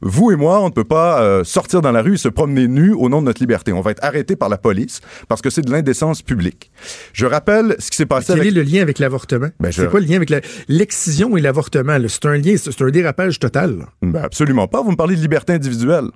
Vous 0.00 0.30
et 0.32 0.36
moi, 0.36 0.60
on 0.60 0.66
ne 0.66 0.72
peut 0.72 0.84
pas 0.84 1.22
euh, 1.22 1.44
sortir 1.44 1.80
dans 1.80 1.92
la 1.92 2.02
rue 2.02 2.14
et 2.14 2.18
se 2.18 2.28
promener 2.28 2.68
nu 2.68 2.92
au 2.92 3.08
nom 3.08 3.20
de 3.20 3.26
notre 3.26 3.40
liberté. 3.40 3.72
On 3.72 3.80
va 3.80 3.90
être 3.92 4.04
arrêté 4.04 4.36
par 4.36 4.48
la 4.48 4.58
police 4.58 5.00
parce 5.28 5.40
que 5.42 5.50
c'est 5.50 5.62
de 5.62 5.70
l'indécence 5.70 6.22
publique. 6.22 6.70
Je 7.12 7.26
rappelle 7.26 7.76
ce 7.78 7.90
qui 7.90 7.96
s'est 7.96 8.06
passé 8.06 8.28
Quel 8.34 8.40
avec... 8.40 8.52
est 8.52 8.54
le 8.54 8.62
lien 8.62 8.82
avec 8.82 8.98
l'avortement? 8.98 9.48
Ben, 9.60 9.70
je- 9.70 9.82
C'est 9.82 9.90
quoi 9.90 10.00
le 10.00 10.06
lien 10.06 10.16
avec 10.16 10.30
la- 10.30 10.40
l'excision 10.68 11.36
et 11.36 11.40
l'avortement? 11.40 11.96
C'est 12.08 12.26
un 12.26 12.36
lien, 12.36 12.54
c'est 12.56 12.82
un 12.82 12.90
dérapage 12.90 13.38
total. 13.38 13.86
Ben, 14.02 14.22
absolument 14.22 14.68
pas. 14.68 14.82
Vous 14.82 14.90
me 14.90 14.96
parlez 14.96 15.16
de 15.16 15.20
liberté 15.20 15.52
individuelle. 15.54 16.08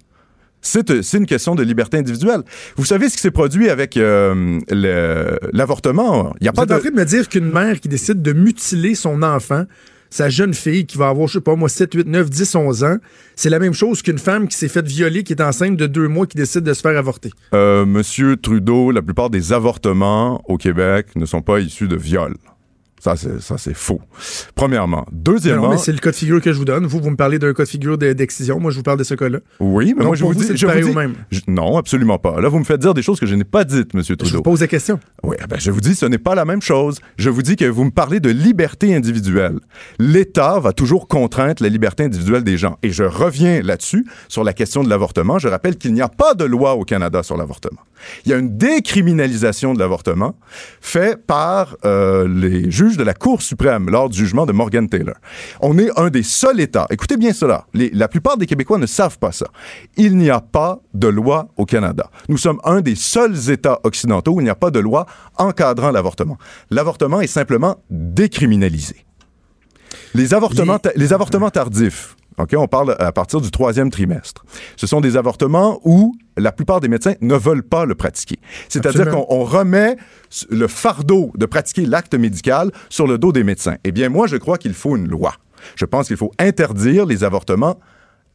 C'est 0.63 0.91
euh, 0.91 1.03
c'est 1.03 1.19
une 1.19 1.27
question 1.27 1.55
de 1.55 1.63
liberté 1.63 1.97
individuelle. 1.99 2.43
Vous 2.77 2.85
savez 2.87 3.09
ce 3.09 3.15
qui 3.17 3.23
s'est 3.23 3.31
produit 3.31 3.69
avec 3.71 3.97
euh, 3.97 4.59
le- 4.71 5.39
l'avortement? 5.53 6.35
Il 6.41 6.45
n'y 6.45 6.49
a 6.49 6.51
Vous 6.51 6.57
pas 6.57 6.63
êtes 6.65 6.69
de... 6.71 6.75
en 6.75 6.79
train 6.81 6.91
de 6.91 6.97
me 6.97 7.05
dire 7.05 7.29
qu'une 7.29 7.51
mère 7.53 7.79
qui 7.79 7.89
décide 7.89 8.21
de 8.23 8.33
mutiler 8.33 8.95
son 8.95 9.23
enfant, 9.23 9.65
sa 10.11 10.29
jeune 10.29 10.55
fille 10.55 10.87
qui 10.87 10.99
va 10.99 11.09
avoir, 11.09 11.29
je 11.29 11.35
sais 11.35 11.41
pas 11.41 11.57
moi, 11.57 11.69
7, 11.69 11.95
8, 11.95 12.07
9, 12.07 12.31
10, 12.31 12.55
11 12.55 12.85
ans, 12.85 12.97
c'est 13.35 13.51
la 13.51 13.59
même 13.59 13.75
chose 13.75 14.03
qu'une 14.03 14.19
femme 14.19 14.49
qui 14.49 14.57
s'est 14.57 14.69
faite 14.69 14.87
violer, 14.87 15.23
qui 15.23 15.33
est 15.33 15.43
enceinte 15.43 15.77
de 15.77 15.87
deux 15.87 16.09
mois, 16.09 16.27
qui 16.27 16.37
décide 16.37 16.63
de 16.63 16.75
se 16.75 16.81
faire 16.81 16.97
avorter. 16.97 17.31
Euh, 17.55 17.85
Monsieur 17.85 18.37
Trudeau, 18.37 18.91
la 18.91 19.03
plupart 19.03 19.31
des 19.31 19.53
avortements 19.53 20.43
au 20.47 20.57
Québec 20.57 21.09
ne 21.17 21.27
sont 21.27 21.43
pas 21.43 21.61
issus 21.61 21.89
de 21.89 21.97
viols. 21.97 22.37
Ça, 23.07 23.15
c'est, 23.15 23.41
ça, 23.41 23.57
c'est 23.57 23.73
faux. 23.77 24.01
Premièrement. 24.57 24.97
Non, 24.99 25.05
Deuxièmement. 25.13 25.69
mais 25.71 25.77
c'est 25.79 25.93
le 25.93 25.99
cas 25.99 26.11
de 26.11 26.17
figure 26.17 26.41
que 26.41 26.53
je 26.53 26.59
vous 26.59 26.65
donne. 26.65 26.87
Vous, 26.87 26.99
vous 27.01 27.11
me 27.11 27.15
parlez 27.17 27.39
d'un 27.39 27.55
cas 27.55 27.63
de 27.63 27.69
figure 27.69 27.97
de- 27.99 28.13
d'excision. 28.15 28.59
Moi, 28.59 28.73
je 28.73 28.77
vous 28.79 28.83
parle 28.83 28.99
de 28.99 29.05
ce 29.05 29.15
cas-là. 29.15 29.39
oui, 29.61 29.87
mais 29.97 30.01
Donc, 30.01 30.07
moi, 30.09 30.17
je 30.17 30.23
vous 30.25 30.33
vous, 30.33 30.35
dis. 30.35 30.57
je 30.57 30.67
vous 30.67 30.89
dis- 30.89 30.95
même. 30.95 31.15
je- 31.31 31.41
non, 31.47 31.77
absolument 31.79 32.19
pas. 32.19 32.41
Là, 32.41 32.49
vous 32.49 32.59
me 32.59 32.65
faites 32.65 32.81
dire 32.81 32.95
des 32.95 33.03
choses 33.03 33.21
que 33.21 33.27
je 33.27 33.37
n'ai 33.37 33.45
pas 33.45 33.63
dites, 33.63 33.95
M. 33.95 34.03
Je 34.03 34.15
Trudeau. 34.15 34.37
vous 34.39 34.43
pose 34.43 34.61
la 34.61 34.67
question. 34.67 34.99
Oui, 35.23 35.37
ben, 35.49 35.57
je 35.61 35.71
vous 35.71 35.81
dis, 35.81 35.95
ce 35.95 36.05
n'est 36.07 36.19
pas 36.19 36.35
la 36.35 36.45
même 36.45 36.63
chose. 36.63 36.99
Je 37.17 37.31
vous 37.31 37.43
dis 37.43 37.55
que 37.55 37.65
vous 37.67 37.85
me 37.85 37.91
parlez 37.93 38.19
de 38.19 38.29
liberté 38.31 38.93
individuelle. 38.93 39.61
L'État 40.01 40.59
va 40.59 40.73
toujours 40.73 41.07
contraindre 41.07 41.63
la 41.63 41.69
liberté 41.69 42.03
individuelle 42.03 42.43
des 42.43 42.59
gens. 42.59 42.77
Et 42.83 42.91
je 42.91 43.05
reviens 43.05 43.63
là-dessus, 43.63 44.05
sur 44.29 44.43
la 44.43 44.53
question 44.53 44.83
de 44.83 44.89
l'avortement. 44.89 45.39
Je 45.39 45.47
rappelle 45.47 45.77
qu'il 45.77 45.95
n'y 45.95 46.03
a 46.03 46.09
pas 46.09 46.35
de 46.35 46.45
loi 46.45 46.75
au 46.75 46.83
Canada 46.85 47.23
sur 47.23 47.37
l'avortement. 47.37 47.81
Il 48.25 48.31
y 48.31 48.35
a 48.35 48.39
une 48.39 48.57
décriminalisation 48.59 49.75
de 49.75 49.79
l'avortement 49.79 50.35
faite 50.81 51.25
par 51.27 51.77
euh, 51.85 52.27
les 52.29 52.71
juges 52.71 52.96
de 52.97 53.05
la 53.05 53.15
Cour 53.15 53.43
suprême 53.43 53.89
lors 53.91 54.09
du 54.09 54.19
jugement 54.19 54.47
de 54.47 54.53
Morgan 54.53 54.89
Taylor. 54.89 55.15
On 55.61 55.79
est 55.79 55.91
un 55.99 56.11
des 56.11 56.23
seuls 56.23 56.61
États, 56.61 56.87
écoutez 56.91 57.17
bien 57.17 57.33
cela, 57.33 57.67
les- 57.75 57.91
la 57.91 58.09
plupart 58.09 58.37
des 58.37 58.47
Québécois 58.47 58.79
ne 58.79 58.87
savent 58.87 59.19
pas 59.19 59.33
ça. 59.33 59.47
Il 59.97 60.17
n'y 60.17 60.31
a 60.31 60.41
pas 60.41 60.81
de 60.95 61.09
loi 61.09 61.49
au 61.57 61.65
Canada. 61.65 62.11
Nous 62.29 62.39
sommes 62.39 62.61
un 62.65 62.81
des 62.81 62.95
seuls 62.95 63.51
États 63.51 63.81
occidentaux 63.85 64.33
où 64.35 64.41
il 64.41 64.45
n'y 64.45 64.51
a 64.51 64.55
pas 64.55 64.71
de 64.71 64.81
loi 64.81 65.07
encadrant 65.37 65.91
l'avortement. 65.91 66.39
L'avortement 66.71 67.21
est 67.21 67.27
simplement 67.27 67.77
décriminalisé. 67.91 68.97
Les 70.15 70.35
avortements, 70.35 70.79
ta- 70.79 70.93
les 70.97 71.13
avortements 71.13 71.51
tardifs, 71.51 72.17
OK, 72.39 72.55
on 72.57 72.67
parle 72.67 72.97
à 72.99 73.13
partir 73.13 73.41
du 73.41 73.51
troisième 73.51 73.91
trimestre. 73.91 74.45
Ce 74.77 74.87
sont 74.87 75.01
des 75.01 75.17
avortements 75.17 75.81
où 75.85 76.15
la 76.37 76.53
plupart 76.53 76.81
des 76.81 76.89
médecins 76.89 77.15
ne 77.21 77.35
veulent 77.35 77.63
pas 77.63 77.87
le 77.87 77.95
pratiquer. 77.95 78.39
C'est-à-dire 78.69 79.11
qu'on 79.11 79.45
remet 79.45 79.97
le 80.51 80.67
fardeau 80.67 81.33
de 81.37 81.47
pratiquer 81.47 81.87
l'acte 81.87 82.15
médical 82.15 82.71
sur 82.91 83.07
le 83.07 83.17
dos 83.17 83.33
des 83.33 83.45
médecins. 83.45 83.77
Eh 83.85 83.93
bien, 83.93 84.11
moi, 84.11 84.27
je 84.27 84.37
crois 84.37 84.59
qu'il 84.59 84.75
faut 84.75 84.97
une 84.97 85.09
loi. 85.09 85.35
Je 85.77 85.87
pense 85.87 86.09
qu'il 86.09 86.17
faut 86.17 86.33
interdire 86.39 87.07
les 87.07 87.25
avortements 87.25 87.79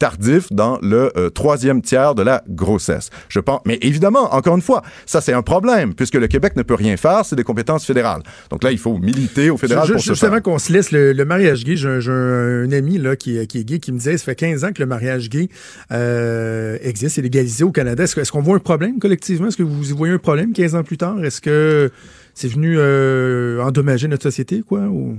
tardifs 0.06 0.52
dans 0.52 0.78
le 0.82 1.12
euh, 1.16 1.30
troisième 1.30 1.80
tiers 1.80 2.16
de 2.16 2.22
la 2.24 2.42
grossesse. 2.48 3.10
Je 3.28 3.38
pense, 3.38 3.60
mais 3.66 3.78
évidemment, 3.82 4.34
encore 4.34 4.56
une 4.56 4.62
fois, 4.62 4.82
ça 5.06 5.20
c'est 5.20 5.32
un 5.32 5.42
problème 5.42 5.94
puisque 5.94 6.16
le 6.16 6.26
Québec 6.26 6.56
ne 6.56 6.62
peut 6.64 6.74
rien 6.74 6.96
faire, 6.96 7.24
c'est 7.24 7.36
des 7.36 7.44
compétences 7.44 7.84
fédérales. 7.86 8.22
Donc 8.50 8.64
là, 8.64 8.72
il 8.72 8.78
faut 8.78 8.98
militer 8.98 9.48
au 9.50 9.56
fédéral 9.56 9.86
Je- 9.86 9.92
pour 9.92 10.00
je- 10.02 10.06
ce 10.08 10.12
justement 10.14 10.40
qu'on 10.40 10.58
se 10.58 10.72
laisse 10.72 10.90
le, 10.90 11.12
le 11.12 11.24
mariage 11.24 11.62
gay, 11.64 11.76
j'ai 11.76 11.88
un, 11.88 12.72
ami 12.72 12.98
là, 12.98 13.14
qui, 13.14 13.36
est- 13.38 13.46
qui 13.46 13.58
est 13.60 13.64
gay 13.64 13.78
qui 13.78 13.92
me 13.92 13.98
disait 13.98 14.18
ça 14.18 14.24
fait 14.24 14.34
15 14.34 14.64
ans 14.64 14.72
que 14.72 14.80
le 14.82 14.86
mariage 14.86 15.30
gay 15.30 15.48
euh, 15.92 16.78
existe, 16.82 17.18
est 17.18 17.22
légalisé 17.22 17.62
au 17.62 17.70
Canada. 17.70 18.02
Est-ce 18.02 18.32
qu'on 18.32 18.42
voit 18.42 18.56
un 18.56 18.60
problème 18.60 18.98
collectivement? 18.98 19.46
Est-ce 19.48 19.56
que 19.56 19.62
vous 19.62 19.90
y 19.90 19.92
voyez 19.92 20.14
un 20.14 20.18
problème 20.18 20.52
15 20.52 20.74
ans 20.74 20.82
plus 20.82 20.96
tard? 20.98 21.22
Est-ce 21.24 21.40
que 21.40 21.90
c'est 22.34 22.48
venu 22.48 22.76
euh, 22.78 23.62
endommager 23.62 24.08
notre 24.08 24.22
société, 24.24 24.62
quoi? 24.66 24.80
Ou... 24.80 25.16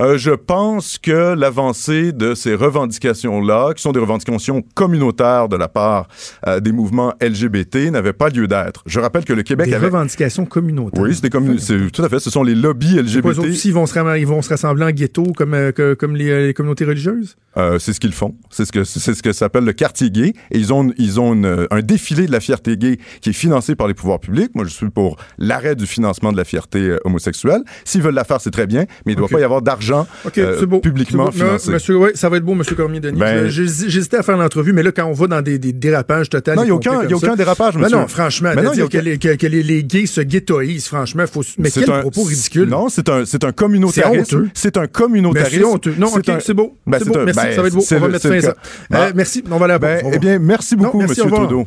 Euh, 0.00 0.16
je 0.16 0.30
pense 0.30 0.96
que 0.98 1.34
l'avancée 1.34 2.12
de 2.12 2.34
ces 2.34 2.54
revendications-là, 2.54 3.74
qui 3.74 3.82
sont 3.82 3.92
des 3.92 4.00
revendications 4.00 4.62
communautaires 4.74 5.48
de 5.48 5.56
la 5.56 5.68
part 5.68 6.08
euh, 6.46 6.60
des 6.60 6.72
mouvements 6.72 7.14
LGBT, 7.20 7.90
n'avait 7.90 8.12
pas 8.12 8.28
lieu 8.28 8.46
d'être. 8.46 8.82
Je 8.86 9.00
rappelle 9.00 9.24
que 9.24 9.32
le 9.32 9.42
Québec 9.42 9.66
Des 9.68 9.74
avait... 9.74 9.86
revendications 9.86 10.46
communautaires. 10.46 11.02
Oui, 11.02 11.14
c'est 11.14 11.22
des 11.22 11.30
commun- 11.30 11.56
tout 11.92 12.02
à 12.04 12.08
fait. 12.08 12.20
Ce 12.20 12.30
sont 12.30 12.42
les 12.42 12.54
lobbies 12.54 12.92
Quoi, 12.94 13.02
LGBT. 13.02 13.26
autres 13.26 13.48
aussi, 13.48 13.68
ils 13.68 13.74
vont, 13.74 13.86
se 13.86 13.94
ram- 13.94 14.16
ils 14.16 14.26
vont 14.26 14.40
se 14.42 14.48
rassembler 14.50 14.84
en 14.84 14.90
ghetto 14.90 15.24
comme, 15.36 15.54
euh, 15.54 15.72
que- 15.72 15.94
comme 15.94 16.14
les, 16.16 16.46
les 16.46 16.54
communautés 16.54 16.84
religieuses? 16.84 17.36
C'est 17.80 17.92
ce 17.92 17.98
qu'ils 17.98 18.12
font. 18.12 18.36
C'est 18.50 18.64
ce 18.66 18.70
que 18.70 18.84
c'est 18.84 19.14
ce 19.14 19.20
que 19.20 19.32
s'appelle 19.32 19.64
le 19.64 19.72
quartier 19.72 20.10
gay. 20.12 20.32
Et 20.52 20.58
ils 20.58 20.72
ont 20.72 20.92
ils 20.96 21.18
ont 21.18 21.34
une- 21.34 21.66
un 21.72 21.80
défilé 21.80 22.26
de 22.28 22.30
la 22.30 22.38
fierté 22.38 22.76
gay 22.76 22.98
qui 23.20 23.30
est 23.30 23.32
financé 23.32 23.74
par 23.74 23.88
les 23.88 23.94
pouvoirs 23.94 24.20
publics. 24.20 24.52
Moi, 24.54 24.64
je 24.64 24.70
suis 24.70 24.90
pour 24.90 25.16
l'arrêt 25.38 25.74
du 25.74 25.84
financement 25.84 26.30
de 26.30 26.36
la 26.36 26.44
fierté 26.44 26.96
homosexuelle. 27.04 27.62
S'ils 27.84 28.00
veulent 28.02 28.14
la 28.14 28.22
faire, 28.22 28.40
c'est 28.40 28.52
très 28.52 28.68
bien, 28.68 28.84
mais 29.04 29.12
il 29.12 29.16
ne 29.16 29.18
doit 29.18 29.28
pas 29.28 29.40
y 29.40 29.42
avoir 29.42 29.57
d'argent 29.62 30.06
euh, 30.38 30.66
publiquement 30.80 31.30
monsieur, 31.68 31.96
ouais, 31.96 32.12
ça 32.14 32.28
va 32.28 32.36
être 32.38 32.44
beau, 32.44 32.54
monsieur 32.54 32.74
Cormier-Denis. 32.74 33.18
Ben- 33.18 33.48
J'hésitais 33.48 34.18
à 34.18 34.22
faire 34.22 34.36
l'entrevue, 34.36 34.72
mais 34.72 34.82
là, 34.82 34.92
quand 34.92 35.04
on 35.06 35.12
va 35.12 35.26
dans 35.26 35.42
des, 35.42 35.58
des 35.58 35.72
dérapages 35.72 36.28
totaux... 36.30 36.54
Non, 36.54 36.62
il 36.62 36.66
n'y 36.66 36.70
a 36.70 36.74
aucun, 36.74 37.02
y 37.04 37.12
a 37.12 37.16
aucun 37.16 37.36
dérapage, 37.36 37.74
Ben 37.74 37.80
monsieur. 37.82 37.96
non, 37.96 38.08
franchement, 38.08 38.50
Mais 38.54 38.62
de 38.62 38.66
non, 38.66 38.72
il 38.72 38.78
y 38.80 38.82
a 38.82 38.86
que, 38.88 38.98
les, 38.98 39.18
que, 39.18 39.34
que 39.36 39.46
les, 39.46 39.62
les 39.62 39.84
gays 39.84 40.06
se 40.06 40.20
ghettoisent, 40.20 40.86
franchement, 40.86 41.24
faut... 41.30 41.42
mais 41.58 41.70
C'est 41.70 41.80
quel 41.84 41.90
un- 41.92 42.00
propos 42.00 42.22
ridicule. 42.22 42.68
Non, 42.68 42.88
c'est 42.88 43.08
un, 43.08 43.24
c'est 43.24 43.44
un 43.44 43.52
communautarisme. 43.52 44.24
C'est 44.24 44.36
honteux. 44.36 44.48
C'est 44.54 44.76
un 44.76 44.86
communautarisme. 44.86 45.58
c'est 45.58 45.64
honteux. 45.64 45.94
Non, 45.98 46.08
OK, 46.08 46.28
un- 46.28 46.40
c'est 46.40 46.54
beau. 46.54 46.76
Ben, 46.86 46.98
c'est 46.98 47.08
beau. 47.08 47.18
un- 47.18 47.24
merci, 47.24 47.40
ben, 47.42 47.54
ça 47.54 47.62
va 47.62 47.68
être 47.68 47.74
beau. 47.74 47.84
On 47.90 47.98
va 47.98 48.08
mettre 48.08 48.28
fin 48.28 48.34
à 48.36 48.40
ça. 48.40 48.54
Euh, 48.94 49.12
merci, 49.14 49.44
on 49.50 49.56
va 49.58 49.64
aller 49.64 49.74
à 49.74 49.78
la. 49.78 49.78
Ben, 49.78 50.10
eh 50.12 50.18
bien, 50.18 50.38
merci 50.38 50.76
beaucoup, 50.76 51.00
monsieur 51.00 51.24
revoir. 51.24 51.42
Trudeau. 51.46 51.66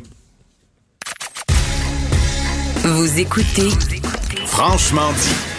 Vous 2.84 3.18
écoutez 3.20 3.68
Franchement 4.46 5.12
dit. 5.16 5.51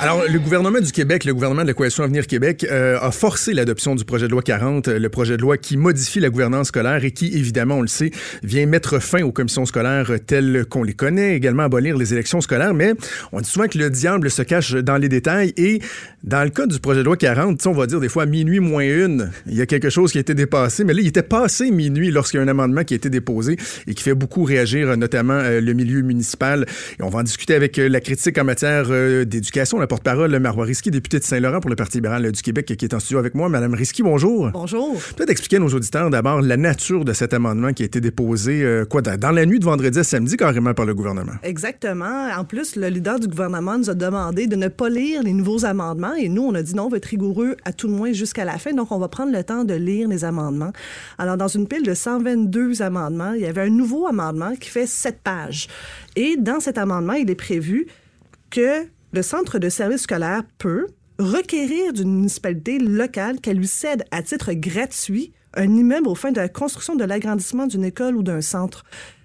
Alors, 0.00 0.22
le 0.30 0.38
gouvernement 0.38 0.78
du 0.78 0.92
Québec, 0.92 1.24
le 1.24 1.34
gouvernement 1.34 1.62
de 1.62 1.66
la 1.66 1.74
Coalition 1.74 2.04
Avenir 2.04 2.28
Québec, 2.28 2.64
euh, 2.70 3.00
a 3.00 3.10
forcé 3.10 3.52
l'adoption 3.52 3.96
du 3.96 4.04
projet 4.04 4.26
de 4.26 4.30
loi 4.30 4.42
40, 4.42 4.86
euh, 4.86 4.98
le 5.00 5.08
projet 5.08 5.36
de 5.36 5.42
loi 5.42 5.58
qui 5.58 5.76
modifie 5.76 6.20
la 6.20 6.30
gouvernance 6.30 6.68
scolaire 6.68 7.04
et 7.04 7.10
qui, 7.10 7.36
évidemment, 7.36 7.78
on 7.78 7.82
le 7.82 7.88
sait, 7.88 8.12
vient 8.44 8.64
mettre 8.66 9.00
fin 9.00 9.22
aux 9.22 9.32
commissions 9.32 9.66
scolaires 9.66 10.08
euh, 10.12 10.18
telles 10.18 10.66
qu'on 10.70 10.84
les 10.84 10.92
connaît, 10.92 11.34
également 11.34 11.64
abolir 11.64 11.96
les 11.96 12.14
élections 12.14 12.40
scolaires. 12.40 12.74
Mais 12.74 12.92
on 13.32 13.40
dit 13.40 13.50
souvent 13.50 13.66
que 13.66 13.76
le 13.76 13.90
diable 13.90 14.30
se 14.30 14.42
cache 14.42 14.72
dans 14.72 14.98
les 14.98 15.08
détails 15.08 15.52
et 15.56 15.80
dans 16.22 16.44
le 16.44 16.50
cas 16.50 16.66
du 16.66 16.78
projet 16.78 17.00
de 17.00 17.04
loi 17.04 17.16
40, 17.16 17.58
tu 17.58 17.64
sais, 17.64 17.68
on 17.68 17.72
va 17.72 17.88
dire 17.88 17.98
des 17.98 18.08
fois 18.08 18.24
minuit 18.24 18.60
moins 18.60 18.84
une, 18.84 19.32
il 19.46 19.56
y 19.56 19.62
a 19.62 19.66
quelque 19.66 19.90
chose 19.90 20.12
qui 20.12 20.18
a 20.18 20.20
été 20.20 20.34
dépassé, 20.34 20.84
mais 20.84 20.94
là, 20.94 21.00
il 21.00 21.08
était 21.08 21.22
passé 21.22 21.72
minuit 21.72 22.12
lorsqu'il 22.12 22.38
y 22.38 22.40
a 22.40 22.44
un 22.44 22.48
amendement 22.48 22.84
qui 22.84 22.94
a 22.94 22.96
été 22.96 23.10
déposé 23.10 23.56
et 23.88 23.94
qui 23.94 24.04
fait 24.04 24.14
beaucoup 24.14 24.44
réagir, 24.44 24.90
euh, 24.90 24.96
notamment 24.96 25.40
le 25.42 25.72
milieu 25.72 26.02
municipal. 26.02 26.66
Et 27.00 27.02
on 27.02 27.08
va 27.08 27.18
en 27.18 27.22
discuter 27.24 27.56
avec 27.56 27.78
la 27.78 28.00
critique 28.00 28.38
en 28.38 28.44
matière 28.44 28.86
d'éducation, 29.26 29.80
porte-parole 29.88 30.38
Marois 30.38 30.66
Risky, 30.66 30.90
députée 30.90 31.18
de 31.18 31.24
Saint-Laurent 31.24 31.60
pour 31.60 31.70
le 31.70 31.76
Parti 31.76 31.96
libéral 31.96 32.30
du 32.30 32.42
Québec, 32.42 32.66
qui 32.66 32.84
est 32.84 32.94
en 32.94 33.00
studio 33.00 33.18
avec 33.18 33.34
moi. 33.34 33.48
Madame 33.48 33.74
Risky, 33.74 34.02
bonjour. 34.02 34.50
Bonjour. 34.52 35.00
Peut-être 35.16 35.30
expliquer 35.30 35.56
à 35.56 35.60
nos 35.60 35.68
auditeurs 35.68 36.10
d'abord 36.10 36.42
la 36.42 36.56
nature 36.56 37.04
de 37.04 37.12
cet 37.12 37.32
amendement 37.34 37.72
qui 37.72 37.82
a 37.82 37.86
été 37.86 38.00
déposé, 38.00 38.62
euh, 38.62 38.84
quoi, 38.84 39.00
dans 39.02 39.30
la 39.30 39.46
nuit 39.46 39.58
de 39.58 39.64
vendredi 39.64 39.98
à 39.98 40.04
samedi, 40.04 40.36
carrément 40.36 40.74
par 40.74 40.84
le 40.84 40.94
gouvernement. 40.94 41.32
Exactement. 41.42 42.28
En 42.36 42.44
plus, 42.44 42.76
le 42.76 42.88
leader 42.88 43.18
du 43.18 43.26
gouvernement 43.26 43.78
nous 43.78 43.90
a 43.90 43.94
demandé 43.94 44.46
de 44.46 44.56
ne 44.56 44.68
pas 44.68 44.90
lire 44.90 45.22
les 45.22 45.32
nouveaux 45.32 45.64
amendements 45.64 46.14
et 46.14 46.28
nous, 46.28 46.42
on 46.42 46.54
a 46.54 46.62
dit 46.62 46.74
non, 46.74 46.84
on 46.84 46.88
va 46.88 46.98
être 46.98 47.06
rigoureux 47.06 47.56
à 47.64 47.72
tout 47.72 47.88
le 47.88 47.94
moins 47.94 48.12
jusqu'à 48.12 48.44
la 48.44 48.58
fin. 48.58 48.72
Donc, 48.74 48.92
on 48.92 48.98
va 48.98 49.08
prendre 49.08 49.32
le 49.32 49.42
temps 49.42 49.64
de 49.64 49.74
lire 49.74 50.06
les 50.06 50.24
amendements. 50.24 50.72
Alors, 51.16 51.38
dans 51.38 51.48
une 51.48 51.66
pile 51.66 51.82
de 51.82 51.94
122 51.94 52.82
amendements, 52.82 53.32
il 53.32 53.40
y 53.40 53.46
avait 53.46 53.62
un 53.62 53.70
nouveau 53.70 54.06
amendement 54.06 54.54
qui 54.54 54.68
fait 54.68 54.86
7 54.86 55.20
pages. 55.24 55.68
Et 56.14 56.36
dans 56.36 56.60
cet 56.60 56.76
amendement, 56.76 57.14
il 57.14 57.30
est 57.30 57.34
prévu 57.34 57.86
que 58.50 58.86
le 59.12 59.22
centre 59.22 59.58
de 59.58 59.68
service 59.68 60.02
scolaire 60.02 60.42
peut 60.58 60.86
requérir 61.18 61.92
d'une 61.92 62.14
municipalité 62.14 62.78
locale 62.78 63.40
qu'elle 63.40 63.56
lui 63.56 63.66
cède 63.66 64.04
à 64.10 64.22
titre 64.22 64.52
gratuit 64.52 65.32
un 65.54 65.74
immeuble 65.74 66.08
au 66.08 66.14
fin 66.14 66.30
de 66.30 66.36
la 66.36 66.48
construction 66.48 66.94
de 66.94 67.04
l'agrandissement 67.04 67.66
d'une 67.66 67.84
école 67.84 68.16
ou 68.16 68.22
d'un 68.22 68.40
centre. 68.40 68.84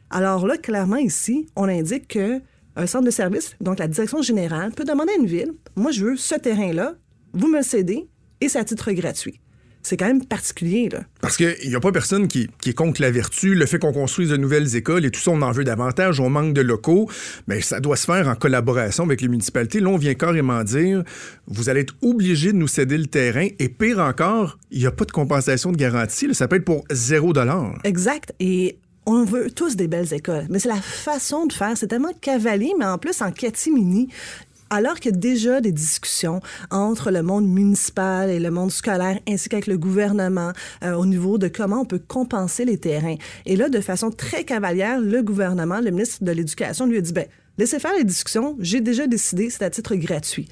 Alors 0.09 0.47
là, 0.47 0.57
clairement, 0.57 0.95
ici, 0.95 1.47
on 1.55 1.67
indique 1.67 2.07
que 2.07 2.41
un 2.75 2.87
centre 2.87 3.05
de 3.05 3.11
service, 3.11 3.55
donc 3.61 3.77
la 3.77 3.87
direction 3.87 4.21
générale, 4.21 4.71
peut 4.71 4.85
demander 4.85 5.13
à 5.13 5.17
une 5.17 5.27
ville, 5.27 5.53
moi, 5.75 5.91
je 5.91 6.05
veux 6.05 6.15
ce 6.15 6.35
terrain-là, 6.35 6.95
vous 7.33 7.47
me 7.47 7.61
cédez, 7.61 8.07
et 8.41 8.49
c'est 8.49 8.59
à 8.59 8.63
titre 8.63 8.91
gratuit. 8.93 9.42
C'est 9.83 9.97
quand 9.97 10.07
même 10.07 10.25
particulier, 10.25 10.89
là. 10.89 11.01
Parce 11.19 11.35
qu'il 11.35 11.67
n'y 11.67 11.75
a 11.75 11.79
pas 11.79 11.91
personne 11.91 12.27
qui, 12.27 12.49
qui 12.61 12.69
est 12.69 12.73
contre 12.73 13.01
la 13.01 13.11
vertu, 13.11 13.53
le 13.53 13.65
fait 13.65 13.79
qu'on 13.79 13.91
construise 13.91 14.29
de 14.29 14.37
nouvelles 14.37 14.75
écoles 14.75 15.05
et 15.05 15.11
tout 15.11 15.19
ça, 15.19 15.31
on 15.31 15.41
en 15.41 15.51
veut 15.51 15.65
davantage, 15.65 16.21
on 16.21 16.29
manque 16.29 16.53
de 16.53 16.61
locaux, 16.61 17.09
mais 17.47 17.61
ça 17.61 17.79
doit 17.79 17.97
se 17.97 18.05
faire 18.05 18.27
en 18.29 18.35
collaboration 18.35 19.03
avec 19.03 19.19
les 19.21 19.27
municipalités. 19.27 19.81
Là, 19.81 19.89
on 19.89 19.97
vient 19.97 20.13
carrément 20.13 20.63
dire, 20.63 21.03
vous 21.47 21.69
allez 21.69 21.81
être 21.81 21.95
obligé 22.01 22.53
de 22.53 22.57
nous 22.57 22.67
céder 22.67 22.97
le 22.97 23.07
terrain 23.07 23.47
et 23.59 23.69
pire 23.69 23.99
encore, 23.99 24.57
il 24.71 24.79
n'y 24.79 24.85
a 24.85 24.91
pas 24.91 25.05
de 25.05 25.11
compensation 25.11 25.71
de 25.71 25.77
garantie, 25.77 26.27
là, 26.27 26.33
ça 26.33 26.47
peut 26.47 26.55
être 26.55 26.65
pour 26.65 26.85
zéro 26.89 27.33
dollar. 27.33 27.77
Exact. 27.83 28.33
Et 28.39 28.77
on 29.05 29.25
veut 29.25 29.51
tous 29.51 29.75
des 29.75 29.87
belles 29.87 30.13
écoles, 30.13 30.45
mais 30.49 30.59
c'est 30.59 30.69
la 30.69 30.81
façon 30.81 31.45
de 31.45 31.53
faire. 31.53 31.75
C'est 31.75 31.87
tellement 31.87 32.13
cavalier, 32.21 32.71
mais 32.79 32.85
en 32.85 32.97
plus 32.97 33.21
en 33.21 33.31
catimini. 33.31 34.07
Alors 34.73 34.99
qu'il 34.99 35.11
y 35.11 35.13
a 35.13 35.17
déjà 35.17 35.61
des 35.61 35.71
discussions 35.71 36.41
entre 36.71 37.11
le 37.11 37.21
monde 37.21 37.47
municipal 37.47 38.31
et 38.31 38.39
le 38.39 38.49
monde 38.49 38.71
scolaire, 38.71 39.19
ainsi 39.29 39.47
qu'avec 39.47 39.67
le 39.67 39.77
gouvernement, 39.77 40.51
euh, 40.83 40.95
au 40.95 41.05
niveau 41.05 41.37
de 41.37 41.47
comment 41.47 41.81
on 41.81 41.85
peut 41.85 41.99
compenser 41.99 42.65
les 42.65 42.79
terrains. 42.79 43.17
Et 43.45 43.55
là, 43.55 43.69
de 43.69 43.79
façon 43.81 44.09
très 44.09 44.45
cavalière, 44.45 44.99
le 44.99 45.21
gouvernement, 45.21 45.79
le 45.79 45.91
ministre 45.91 46.23
de 46.23 46.31
l'Éducation, 46.31 46.87
lui 46.87 46.97
a 46.97 47.01
dit, 47.01 47.13
ben, 47.13 47.27
laissez 47.59 47.77
faire 47.77 47.93
les 47.95 48.03
discussions, 48.03 48.55
j'ai 48.61 48.81
déjà 48.81 49.05
décidé, 49.05 49.51
c'est 49.51 49.63
à 49.63 49.69
titre 49.69 49.93
gratuit. 49.93 50.49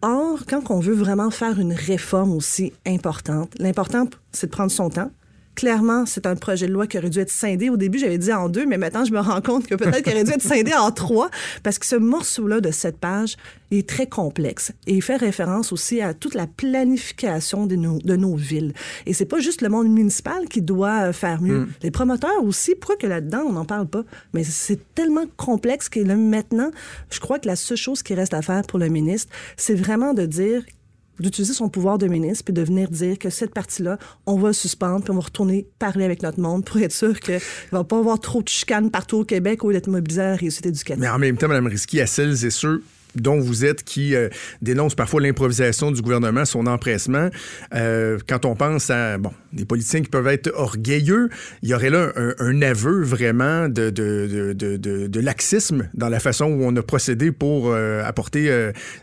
Or, 0.00 0.44
quand 0.48 0.70
on 0.70 0.80
veut 0.80 0.94
vraiment 0.94 1.30
faire 1.30 1.60
une 1.60 1.74
réforme 1.74 2.32
aussi 2.32 2.72
importante, 2.86 3.52
l'important, 3.58 4.08
c'est 4.32 4.46
de 4.46 4.52
prendre 4.52 4.72
son 4.72 4.88
temps, 4.88 5.10
Clairement, 5.54 6.06
c'est 6.06 6.26
un 6.26 6.34
projet 6.34 6.66
de 6.66 6.72
loi 6.72 6.86
qui 6.86 6.98
aurait 6.98 7.10
dû 7.10 7.20
être 7.20 7.30
scindé. 7.30 7.70
Au 7.70 7.76
début, 7.76 7.98
j'avais 7.98 8.18
dit 8.18 8.32
en 8.32 8.48
deux, 8.48 8.66
mais 8.66 8.78
maintenant, 8.78 9.04
je 9.04 9.12
me 9.12 9.20
rends 9.20 9.40
compte 9.40 9.66
que 9.66 9.74
peut-être 9.74 10.02
qu'il 10.02 10.12
aurait 10.12 10.24
dû 10.24 10.32
être 10.32 10.42
scindé 10.42 10.72
en 10.74 10.90
trois, 10.90 11.30
parce 11.62 11.78
que 11.78 11.86
ce 11.86 11.96
morceau-là 11.96 12.60
de 12.60 12.70
cette 12.70 12.98
page 12.98 13.36
est 13.70 13.88
très 13.88 14.06
complexe. 14.06 14.72
Et 14.86 14.94
il 14.94 15.02
fait 15.02 15.16
référence 15.16 15.72
aussi 15.72 16.00
à 16.00 16.14
toute 16.14 16.34
la 16.34 16.46
planification 16.46 17.66
de 17.66 17.76
nos, 17.76 17.98
de 17.98 18.16
nos 18.16 18.36
villes. 18.36 18.72
Et 19.06 19.12
c'est 19.12 19.24
pas 19.24 19.40
juste 19.40 19.62
le 19.62 19.68
monde 19.68 19.88
municipal 19.88 20.48
qui 20.48 20.62
doit 20.62 21.12
faire 21.12 21.40
mieux. 21.40 21.60
Mm. 21.60 21.68
Les 21.82 21.90
promoteurs 21.90 22.44
aussi, 22.44 22.74
pourquoi 22.74 22.96
que 22.96 23.06
là-dedans, 23.06 23.44
on 23.46 23.52
n'en 23.52 23.64
parle 23.64 23.86
pas? 23.86 24.02
Mais 24.32 24.44
c'est 24.44 24.94
tellement 24.94 25.26
complexe 25.36 25.88
que 25.88 26.00
là, 26.00 26.16
maintenant, 26.16 26.70
je 27.10 27.20
crois 27.20 27.38
que 27.38 27.46
la 27.46 27.56
seule 27.56 27.76
chose 27.76 28.02
qui 28.02 28.14
reste 28.14 28.34
à 28.34 28.42
faire 28.42 28.62
pour 28.62 28.78
le 28.78 28.88
ministre, 28.88 29.32
c'est 29.56 29.74
vraiment 29.74 30.14
de 30.14 30.26
dire 30.26 30.62
d'utiliser 31.20 31.54
son 31.54 31.68
pouvoir 31.68 31.98
de 31.98 32.06
ministre 32.06 32.44
puis 32.44 32.54
de 32.54 32.62
venir 32.62 32.88
dire 32.90 33.18
que 33.18 33.30
cette 33.30 33.54
partie-là, 33.54 33.98
on 34.26 34.36
va 34.36 34.52
suspendre 34.52 35.02
puis 35.04 35.10
on 35.10 35.16
va 35.16 35.22
retourner 35.22 35.66
parler 35.78 36.04
avec 36.04 36.22
notre 36.22 36.40
monde 36.40 36.64
pour 36.64 36.78
être 36.78 36.92
sûr 36.92 37.18
qu'il 37.20 37.34
ne 37.34 37.76
va 37.76 37.84
pas 37.84 37.98
avoir 37.98 38.20
trop 38.20 38.42
de 38.42 38.48
chicanes 38.48 38.90
partout 38.90 39.18
au 39.18 39.24
Québec 39.24 39.64
au 39.64 39.68
lieu 39.68 39.74
d'être 39.74 39.88
mobilisé 39.88 40.22
à 40.22 40.30
la 40.30 40.36
réussite 40.36 40.66
éducative. 40.66 41.00
Mais 41.00 41.08
en 41.08 41.18
même 41.18 41.36
temps, 41.36 41.48
Mme 41.48 41.66
Risky, 41.66 42.00
à 42.00 42.06
celles 42.06 42.44
et 42.44 42.50
ceux 42.50 42.82
dont 43.16 43.38
vous 43.38 43.64
êtes 43.64 43.84
qui 43.84 44.14
euh, 44.14 44.28
dénoncent 44.62 44.94
parfois 44.94 45.20
l'improvisation 45.20 45.90
du 45.90 46.02
gouvernement, 46.02 46.44
son 46.44 46.66
empressement. 46.66 47.28
Euh, 47.74 48.18
quand 48.28 48.44
on 48.44 48.56
pense 48.56 48.90
à 48.90 49.18
bon, 49.18 49.30
des 49.52 49.64
politiciens 49.64 50.02
qui 50.02 50.08
peuvent 50.08 50.26
être 50.28 50.52
orgueilleux, 50.54 51.28
il 51.62 51.68
y 51.68 51.74
aurait 51.74 51.90
là 51.90 52.12
un, 52.38 52.62
aveu 52.62 53.02
vraiment 53.02 53.68
de, 53.68 53.90
de, 53.90 54.54
de, 54.54 54.76
de, 55.06 55.20
laxisme 55.20 55.88
dans 55.94 56.08
la 56.08 56.20
façon 56.20 56.46
où 56.46 56.64
on 56.64 56.74
a 56.76 56.82
procédé 56.82 57.32
pour 57.32 57.68
euh, 57.68 58.02
apporter 58.04 58.50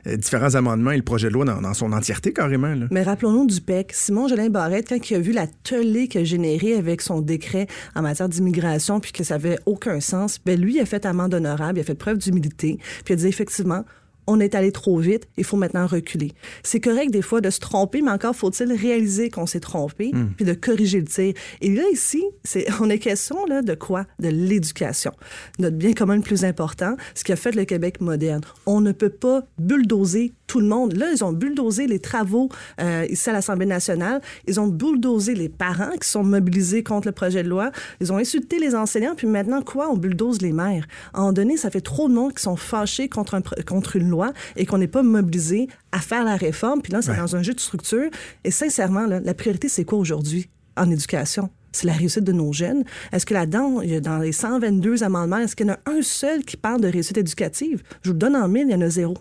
différents 0.06 0.56
amendements 0.56 0.92
et 0.92 0.98
le 0.98 1.04
projet 1.04 1.28
de 1.28 1.34
loi 1.34 1.46
dans, 1.46 1.74
son 1.74 1.92
entièreté 1.92 2.34
carrément. 2.34 2.74
Mais 2.92 3.04
rappelons-nous 3.04 3.48
du 3.48 3.62
PEC. 3.62 3.92
Simon 3.94 4.28
Jolin 4.28 4.50
Barrette, 4.50 4.90
quand 4.90 5.10
il 5.10 5.16
a 5.16 5.20
vu 5.20 5.32
la 5.32 5.48
tollée 5.48 6.10
a 6.16 6.24
générée 6.24 6.76
avec 6.76 7.02
son 7.02 7.22
décret 7.22 7.68
en 7.96 8.02
matière 8.02 8.30
d'immigration, 8.30 9.00
puis 9.00 9.12
que 9.12 9.24
ça 9.24 9.36
avait 9.36 9.60
aucun 9.66 10.00
sens, 10.00 10.40
ben 10.46 10.60
lui, 10.60 10.80
a 10.80 10.86
fait 10.86 11.06
amende 11.06 11.34
honorable, 11.34 11.80
il 11.80 11.82
a 11.82 11.86
fait 11.86 11.96
preuve 11.96 12.18
d'humilité, 12.18 12.80
puis 13.06 13.14
il 13.14 13.18
a 13.18 13.22
dit 13.22 13.28
effectivement, 13.28 13.86
on 14.28 14.40
est 14.40 14.56
allé 14.56 14.72
trop 14.72 14.98
vite, 15.00 15.28
il 15.38 15.44
faut 15.44 15.58
maintenant 15.58 15.88
reculer. 15.88 16.32
C'est 16.64 16.80
correct 16.80 17.12
des 17.12 17.22
fois 17.22 17.42
de 17.42 17.50
se 17.50 17.60
tromper, 17.60 18.02
mais 18.02 18.12
encore 18.12 18.36
faut-il 18.36 18.72
réaliser 18.72 19.30
qu'on 19.30 19.46
s'est 19.46 19.60
trompé, 19.60 20.12
Hmm. 20.14 20.30
puis 20.36 20.46
de 20.46 20.54
corriger 20.54 21.00
le 21.00 21.06
tir. 21.06 21.34
Et 21.62 21.70
là, 21.74 21.84
ici, 21.92 22.24
c'est, 22.44 22.66
on 22.82 22.90
est 22.90 23.00
question 23.00 23.46
là, 23.46 23.62
de 23.62 23.74
quoi? 23.76 24.06
De 24.20 24.30
l'éducation. 24.30 25.12
Notre 25.60 25.78
bien 25.78 25.94
commun 25.94 26.16
le 26.16 26.22
plus 26.22 26.44
important, 26.46 26.96
ce 27.16 27.24
qui 27.24 27.32
a 27.32 27.36
fait 27.36 27.54
le 27.56 27.66
Québec 27.66 28.02
moderne. 28.02 28.42
On 28.66 28.82
ne 28.82 28.92
peut 28.92 29.10
pas 29.10 29.44
bulldozer 29.58 30.34
tout 30.48 30.60
le 30.60 30.68
monde. 30.68 30.98
Là, 30.98 31.08
ils 31.16 31.24
ont 31.24 31.32
bulldozé 31.32 31.88
les 31.88 32.00
travaux 32.00 32.50
euh, 32.82 33.06
ici 33.10 33.30
à 33.30 33.34
l'Assemblée 33.34 33.66
nationale. 33.66 34.22
Ils 34.48 34.60
ont 34.60 34.68
bulldozé 34.68 35.34
les 35.34 35.48
parents 35.50 35.92
qui 36.02 36.08
sont 36.10 36.24
mobilisés 36.24 36.84
contre 36.84 37.08
le 37.08 37.14
projet 37.14 37.42
de 37.42 37.48
loi. 37.50 37.72
Ils 38.02 38.12
ont 38.12 38.18
insulté 38.18 38.60
les 38.60 38.76
enseignants. 38.76 39.16
Puis 39.16 39.28
maintenant, 39.28 39.62
quoi? 39.62 39.90
On 39.90 39.96
bulldoze 39.96 40.42
les 40.42 40.52
maires. 40.52 40.86
À 41.14 41.20
un 41.20 41.22
moment 41.22 41.34
donné, 41.34 41.56
ça 41.58 41.70
fait 41.70 41.80
trop 41.82 42.10
de 42.10 42.14
monde 42.14 42.34
qui 42.34 42.44
sont 42.44 42.58
fâchés 42.58 43.08
contre, 43.08 43.36
un, 43.36 43.42
contre 43.66 43.96
une 43.96 44.10
loi 44.12 44.32
et 44.56 44.66
qu'on 44.68 44.78
n'est 44.78 44.88
pas 44.88 45.02
mobilisé 45.04 45.68
à 45.92 46.00
faire 46.00 46.24
la 46.24 46.36
réforme. 46.36 46.82
Puis 46.82 46.94
là, 46.94 47.02
c'est 47.02 47.12
Ouais. 47.12 47.18
dans 47.18 47.36
un 47.36 47.42
jeu 47.44 47.54
de 47.54 47.60
structure. 47.60 48.10
Et 48.44 48.52
sincèrement, 48.52 49.06
là, 49.08 49.20
la 49.20 49.34
priorité, 49.34 49.68
c'est 49.70 49.84
quoi 49.86 49.98
aujourd'hui 49.98 50.50
en 50.78 50.90
éducation? 50.92 51.50
C'est 51.74 51.88
la 51.88 51.94
réussite 51.94 52.24
de 52.26 52.34
nos 52.34 52.52
jeunes. 52.54 52.84
Est-ce 53.14 53.26
que 53.26 53.34
là-dedans, 53.34 53.82
dans 54.04 54.18
les 54.20 54.34
122 54.34 55.04
amendements, 55.04 55.38
est-ce 55.40 55.56
qu'il 55.56 55.68
y 55.68 55.70
en 55.72 55.74
a 55.74 55.80
un 55.90 56.02
seul 56.02 56.44
qui 56.44 56.58
parle 56.58 56.82
de 56.82 56.88
réussite 56.90 57.18
éducative? 57.18 57.82
Je 58.04 58.10
vous 58.10 58.14
le 58.14 58.20
donne 58.20 58.36
en 58.36 58.48
mille, 58.48 58.68
il 58.68 58.72
y 58.72 58.76
en 58.76 58.82
a 58.82 58.90
zéro. 58.90 59.16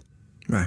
Ouais. 0.48 0.66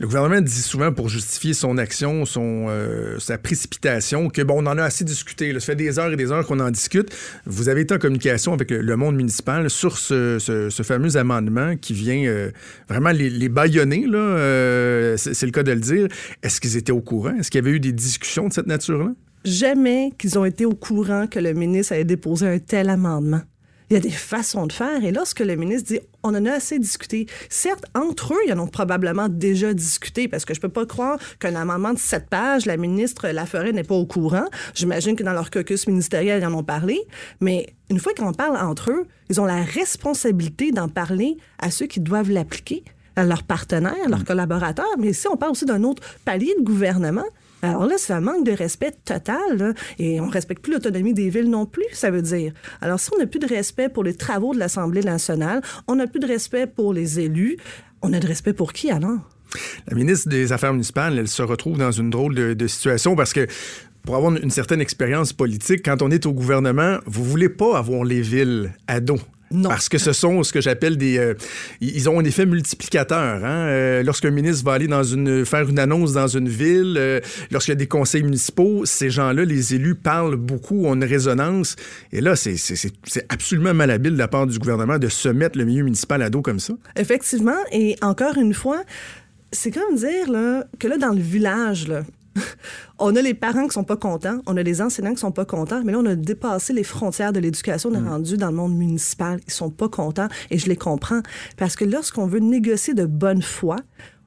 Le 0.00 0.06
gouvernement 0.06 0.40
dit 0.40 0.50
souvent 0.50 0.92
pour 0.92 1.08
justifier 1.08 1.54
son 1.54 1.78
action, 1.78 2.24
euh, 2.36 3.18
sa 3.20 3.38
précipitation, 3.38 4.28
que 4.28 4.42
bon, 4.42 4.62
on 4.62 4.66
en 4.66 4.76
a 4.76 4.82
assez 4.82 5.04
discuté. 5.04 5.52
là. 5.52 5.60
Ça 5.60 5.66
fait 5.66 5.76
des 5.76 5.98
heures 6.00 6.12
et 6.12 6.16
des 6.16 6.32
heures 6.32 6.44
qu'on 6.44 6.58
en 6.58 6.70
discute. 6.70 7.14
Vous 7.46 7.68
avez 7.68 7.82
été 7.82 7.94
en 7.94 7.98
communication 7.98 8.52
avec 8.52 8.70
le, 8.70 8.96
monde 8.96 9.14
municipal 9.14 9.70
sur 9.70 9.96
ce, 9.98 10.68
fameux 10.82 11.16
amendement 11.16 11.76
qui 11.76 11.92
vient 11.92 12.24
euh, 12.26 12.50
vraiment 12.88 13.10
les, 13.10 13.30
les 13.30 13.48
bâillonner, 13.48 14.06
là. 14.06 14.18
euh, 14.18 15.16
c'est 15.16 15.46
le 15.46 15.52
cas 15.52 15.62
de 15.62 15.72
le 15.72 15.80
dire. 15.80 16.08
Est-ce 16.42 16.60
qu'ils 16.60 16.76
étaient 16.76 16.92
au 16.92 17.00
courant? 17.00 17.34
Est-ce 17.38 17.50
qu'il 17.50 17.60
y 17.60 17.64
avait 17.64 17.76
eu 17.76 17.80
des 17.80 17.92
discussions 17.92 18.48
de 18.48 18.52
cette 18.52 18.66
nature-là? 18.66 19.12
jamais 19.44 20.10
qu'ils 20.18 20.38
ont 20.38 20.44
été 20.44 20.64
au 20.64 20.74
courant 20.74 21.26
que 21.26 21.38
le 21.38 21.52
ministre 21.52 21.92
avait 21.92 22.04
déposé 22.04 22.48
un 22.48 22.58
tel 22.58 22.88
amendement. 22.88 23.42
Il 23.90 23.94
y 23.94 23.96
a 23.96 24.00
des 24.00 24.10
façons 24.10 24.66
de 24.66 24.72
faire. 24.72 25.04
Et 25.04 25.12
lorsque 25.12 25.40
le 25.40 25.56
ministre 25.56 25.88
dit 25.88 26.00
on 26.22 26.34
en 26.34 26.46
a 26.46 26.52
assez 26.52 26.78
discuté, 26.78 27.26
certes, 27.50 27.84
entre 27.94 28.32
eux, 28.32 28.38
ils 28.46 28.52
en 28.52 28.58
ont 28.60 28.66
probablement 28.66 29.28
déjà 29.28 29.74
discuté 29.74 30.26
parce 30.26 30.44
que 30.44 30.54
je 30.54 30.60
peux 30.60 30.70
pas 30.70 30.86
croire 30.86 31.18
qu'un 31.38 31.54
amendement 31.54 31.92
de 31.92 31.98
sept 31.98 32.28
pages, 32.30 32.64
la 32.64 32.78
ministre 32.78 33.28
Laforêt 33.28 33.72
n'est 33.72 33.82
pas 33.84 33.94
au 33.94 34.06
courant. 34.06 34.46
J'imagine 34.74 35.16
que 35.16 35.22
dans 35.22 35.34
leur 35.34 35.50
caucus 35.50 35.86
ministériel, 35.86 36.42
ils 36.42 36.46
en 36.46 36.54
ont 36.54 36.64
parlé. 36.64 36.98
Mais 37.40 37.74
une 37.90 38.00
fois 38.00 38.14
qu'on 38.14 38.32
parle 38.32 38.56
entre 38.56 38.90
eux, 38.90 39.06
ils 39.28 39.40
ont 39.40 39.44
la 39.44 39.62
responsabilité 39.62 40.72
d'en 40.72 40.88
parler 40.88 41.36
à 41.58 41.70
ceux 41.70 41.86
qui 41.86 42.00
doivent 42.00 42.30
l'appliquer, 42.30 42.84
à 43.16 43.24
leurs 43.24 43.42
partenaires, 43.42 44.08
leurs 44.08 44.24
collaborateurs. 44.24 44.86
Mais 44.98 45.08
ici, 45.08 45.26
on 45.30 45.36
parle 45.36 45.52
aussi 45.52 45.66
d'un 45.66 45.82
autre 45.82 46.02
palier 46.24 46.54
de 46.58 46.64
gouvernement. 46.64 47.24
Alors 47.64 47.86
là, 47.86 47.94
c'est 47.96 48.12
un 48.12 48.20
manque 48.20 48.44
de 48.44 48.52
respect 48.52 48.92
total. 49.04 49.74
et 49.98 50.20
on 50.20 50.28
respecte 50.28 50.62
plus 50.62 50.72
l'autonomie 50.72 51.14
des 51.14 51.30
villes 51.30 51.48
non 51.48 51.66
plus, 51.66 51.86
ça 51.92 52.10
veut 52.10 52.22
dire. 52.22 52.52
Alors 52.80 53.00
si 53.00 53.10
on 53.14 53.18
n'a 53.18 53.26
plus 53.26 53.38
de 53.40 53.46
respect 53.46 53.88
pour 53.88 54.04
les 54.04 54.14
travaux 54.14 54.52
de 54.54 54.58
l'Assemblée 54.58 55.02
nationale, 55.02 55.62
on 55.88 55.96
n'a 55.96 56.06
plus 56.06 56.20
de 56.20 56.26
respect 56.26 56.66
pour 56.66 56.92
les 56.92 57.20
élus, 57.20 57.56
on 58.02 58.12
a 58.12 58.20
de 58.20 58.26
respect 58.26 58.52
pour 58.52 58.72
qui 58.72 58.90
alors? 58.90 59.18
La 59.88 59.94
ministre 59.96 60.28
des 60.28 60.52
Affaires 60.52 60.72
municipales, 60.72 61.18
elle 61.18 61.28
se 61.28 61.42
retrouve 61.42 61.78
dans 61.78 61.92
une 61.92 62.10
drôle 62.10 62.34
de, 62.34 62.54
de 62.54 62.66
situation 62.66 63.16
parce 63.16 63.32
que 63.32 63.46
pour 64.04 64.16
avoir 64.16 64.36
une 64.36 64.50
certaine 64.50 64.82
expérience 64.82 65.32
politique, 65.32 65.82
quand 65.82 66.02
on 66.02 66.10
est 66.10 66.26
au 66.26 66.32
gouvernement, 66.34 66.98
vous 67.06 67.24
voulez 67.24 67.48
pas 67.48 67.78
avoir 67.78 68.04
les 68.04 68.20
villes 68.20 68.74
à 68.86 69.00
dos. 69.00 69.20
Non. 69.50 69.68
Parce 69.68 69.88
que 69.88 69.98
ce 69.98 70.12
sont 70.12 70.42
ce 70.42 70.52
que 70.52 70.60
j'appelle 70.60 70.96
des. 70.96 71.18
euh, 71.18 71.34
ils 71.80 72.08
ont 72.08 72.18
un 72.18 72.24
effet 72.24 72.44
multiplicateur. 72.46 73.44
Hein? 73.44 73.66
Euh, 73.68 74.02
Lorsqu'un 74.02 74.30
ministre 74.30 74.64
va 74.64 74.72
aller 74.72 74.88
dans 74.88 75.04
une 75.04 75.44
faire 75.44 75.68
une 75.68 75.78
annonce 75.78 76.12
dans 76.12 76.26
une 76.26 76.48
ville, 76.48 76.96
euh, 76.98 77.20
lorsqu'il 77.52 77.72
y 77.72 77.76
a 77.76 77.76
des 77.76 77.86
conseils 77.86 78.22
municipaux, 78.24 78.84
ces 78.84 79.10
gens-là, 79.10 79.44
les 79.44 79.74
élus 79.74 79.94
parlent 79.94 80.36
beaucoup, 80.36 80.86
ont 80.86 80.94
une 80.94 81.04
résonance. 81.04 81.76
Et 82.12 82.20
là, 82.20 82.34
c'est- 82.36 82.56
c'est 82.56 82.74
c'est- 82.76 82.94
c'est 83.06 83.26
absolument 83.32 83.74
malhabile 83.74 84.14
de 84.14 84.18
la 84.18 84.28
part 84.28 84.46
du 84.46 84.58
gouvernement 84.58 84.98
de 84.98 85.08
se 85.08 85.28
mettre 85.28 85.56
le 85.58 85.64
milieu 85.64 85.84
municipal 85.84 86.20
à 86.22 86.30
dos 86.30 86.42
comme 86.42 86.58
ça. 86.60 86.74
Effectivement, 86.96 87.52
et 87.70 87.96
encore 88.02 88.36
une 88.38 88.54
fois, 88.54 88.82
c'est 89.52 89.70
comme 89.70 89.94
dire 89.96 90.30
là, 90.32 90.64
que 90.80 90.88
là, 90.88 90.96
dans 90.98 91.12
le 91.12 91.20
village, 91.20 91.86
là, 91.86 92.02
on 92.98 93.14
a 93.16 93.22
les 93.22 93.34
parents 93.34 93.66
qui 93.66 93.74
sont 93.74 93.84
pas 93.84 93.96
contents, 93.96 94.40
on 94.46 94.56
a 94.56 94.62
les 94.62 94.82
enseignants 94.82 95.14
qui 95.14 95.20
sont 95.20 95.32
pas 95.32 95.44
contents, 95.44 95.82
mais 95.84 95.92
là, 95.92 95.98
on 95.98 96.06
a 96.06 96.14
dépassé 96.14 96.72
les 96.72 96.84
frontières 96.84 97.32
de 97.32 97.40
l'éducation, 97.40 97.90
on 97.90 97.94
est 97.94 98.08
rendu 98.08 98.36
dans 98.36 98.50
le 98.50 98.56
monde 98.56 98.76
municipal. 98.76 99.40
Ils 99.46 99.52
sont 99.52 99.70
pas 99.70 99.88
contents 99.88 100.28
et 100.50 100.58
je 100.58 100.68
les 100.68 100.76
comprends. 100.76 101.20
Parce 101.56 101.76
que 101.76 101.84
lorsqu'on 101.84 102.26
veut 102.26 102.40
négocier 102.40 102.94
de 102.94 103.06
bonne 103.06 103.42
foi, 103.42 103.76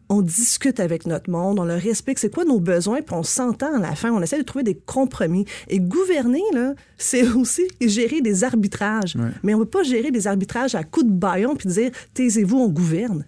on 0.10 0.22
discute 0.22 0.80
avec 0.80 1.06
notre 1.06 1.30
monde, 1.30 1.60
on 1.60 1.66
leur 1.66 1.86
explique 1.86 2.20
c'est 2.20 2.34
quoi 2.34 2.46
nos 2.46 2.60
besoins, 2.60 3.02
puis 3.02 3.16
on 3.16 3.24
s'entend 3.24 3.76
à 3.76 3.80
la 3.80 3.96
fin, 3.96 4.12
on 4.12 4.22
essaie 4.22 4.38
de 4.38 4.44
trouver 4.44 4.64
des 4.64 4.76
compromis. 4.76 5.46
Et 5.68 5.80
gouverner, 5.80 6.44
là, 6.54 6.74
c'est 6.98 7.28
aussi 7.34 7.68
gérer 7.82 8.22
des 8.22 8.44
arbitrages. 8.44 9.18
Mais 9.44 9.54
on 9.54 9.60
ne 9.60 9.64
peut 9.64 9.80
pas 9.80 9.84
gérer 9.84 10.12
des 10.12 10.28
arbitrages 10.28 10.76
à 10.76 10.84
coups 10.84 11.08
de 11.08 11.12
baillon 11.12 11.56
puis 11.56 11.70
dire 11.70 11.92
taisez-vous, 12.14 12.58
on 12.58 12.70
gouverne. 12.70 13.26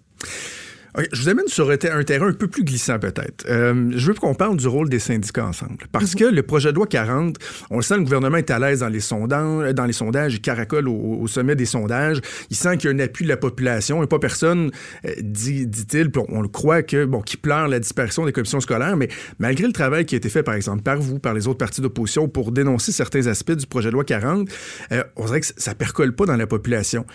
Je 1.11 1.21
vous 1.21 1.29
amène 1.29 1.47
sur 1.47 1.69
un 1.69 1.77
ter- 1.77 1.95
un 1.95 2.03
terrain 2.03 2.27
un 2.29 2.33
peu 2.33 2.47
plus 2.47 2.63
glissant 2.63 2.97
peut-être. 2.99 3.45
Euh, 3.49 3.91
je 3.95 4.07
veux 4.07 4.13
qu'on 4.15 4.33
parle 4.33 4.57
du 4.57 4.67
rôle 4.67 4.89
des 4.89 4.99
syndicats 4.99 5.45
ensemble. 5.45 5.77
Parce 5.91 6.15
que 6.15 6.23
le 6.25 6.41
projet 6.43 6.71
de 6.71 6.75
loi 6.77 6.87
40, 6.87 7.37
on 7.69 7.77
le 7.77 7.81
sent, 7.81 7.97
le 7.97 8.03
gouvernement 8.03 8.37
est 8.37 8.49
à 8.49 8.59
l'aise 8.59 8.79
dans 8.79 8.87
les 8.89 8.99
sondages, 8.99 9.73
dans 9.73 9.85
les 9.85 9.93
sondages, 9.93 10.33
il 10.33 10.41
caracole 10.41 10.87
au, 10.87 11.19
au 11.21 11.27
sommet 11.27 11.55
des 11.55 11.65
sondages. 11.65 12.19
Il 12.49 12.55
sent 12.55 12.77
qu'il 12.77 12.89
y 12.89 12.93
a 12.93 12.95
un 12.95 12.99
appui 12.99 13.23
de 13.25 13.29
la 13.29 13.37
population 13.37 14.01
et 14.03 14.07
pas 14.07 14.19
personne, 14.19 14.71
euh, 15.05 15.13
dit, 15.21 15.67
dit-il, 15.67 16.11
puis 16.11 16.21
on, 16.27 16.37
on 16.39 16.41
le 16.41 16.47
croit, 16.47 16.81
que 16.83 17.05
bon, 17.05 17.21
qui 17.21 17.37
pleure 17.37 17.67
la 17.67 17.79
disparition 17.79 18.25
des 18.25 18.31
commissions 18.31 18.59
scolaires, 18.59 18.97
mais 18.97 19.09
malgré 19.37 19.67
le 19.67 19.73
travail 19.73 20.05
qui 20.05 20.15
a 20.15 20.17
été 20.17 20.29
fait, 20.29 20.43
par 20.43 20.55
exemple, 20.55 20.81
par 20.81 20.99
vous, 20.99 21.19
par 21.19 21.33
les 21.33 21.47
autres 21.47 21.59
partis 21.59 21.81
d'opposition 21.81 22.27
pour 22.27 22.51
dénoncer 22.51 22.91
certains 22.91 23.27
aspects 23.27 23.51
du 23.51 23.67
projet 23.67 23.89
de 23.89 23.93
loi 23.93 24.03
40, 24.03 24.49
euh, 24.91 25.03
on 25.15 25.25
dirait 25.25 25.41
que 25.41 25.47
ça 25.55 25.75
percole 25.75 26.15
pas 26.15 26.25
dans 26.25 26.35
la 26.37 26.47
population. 26.47 27.05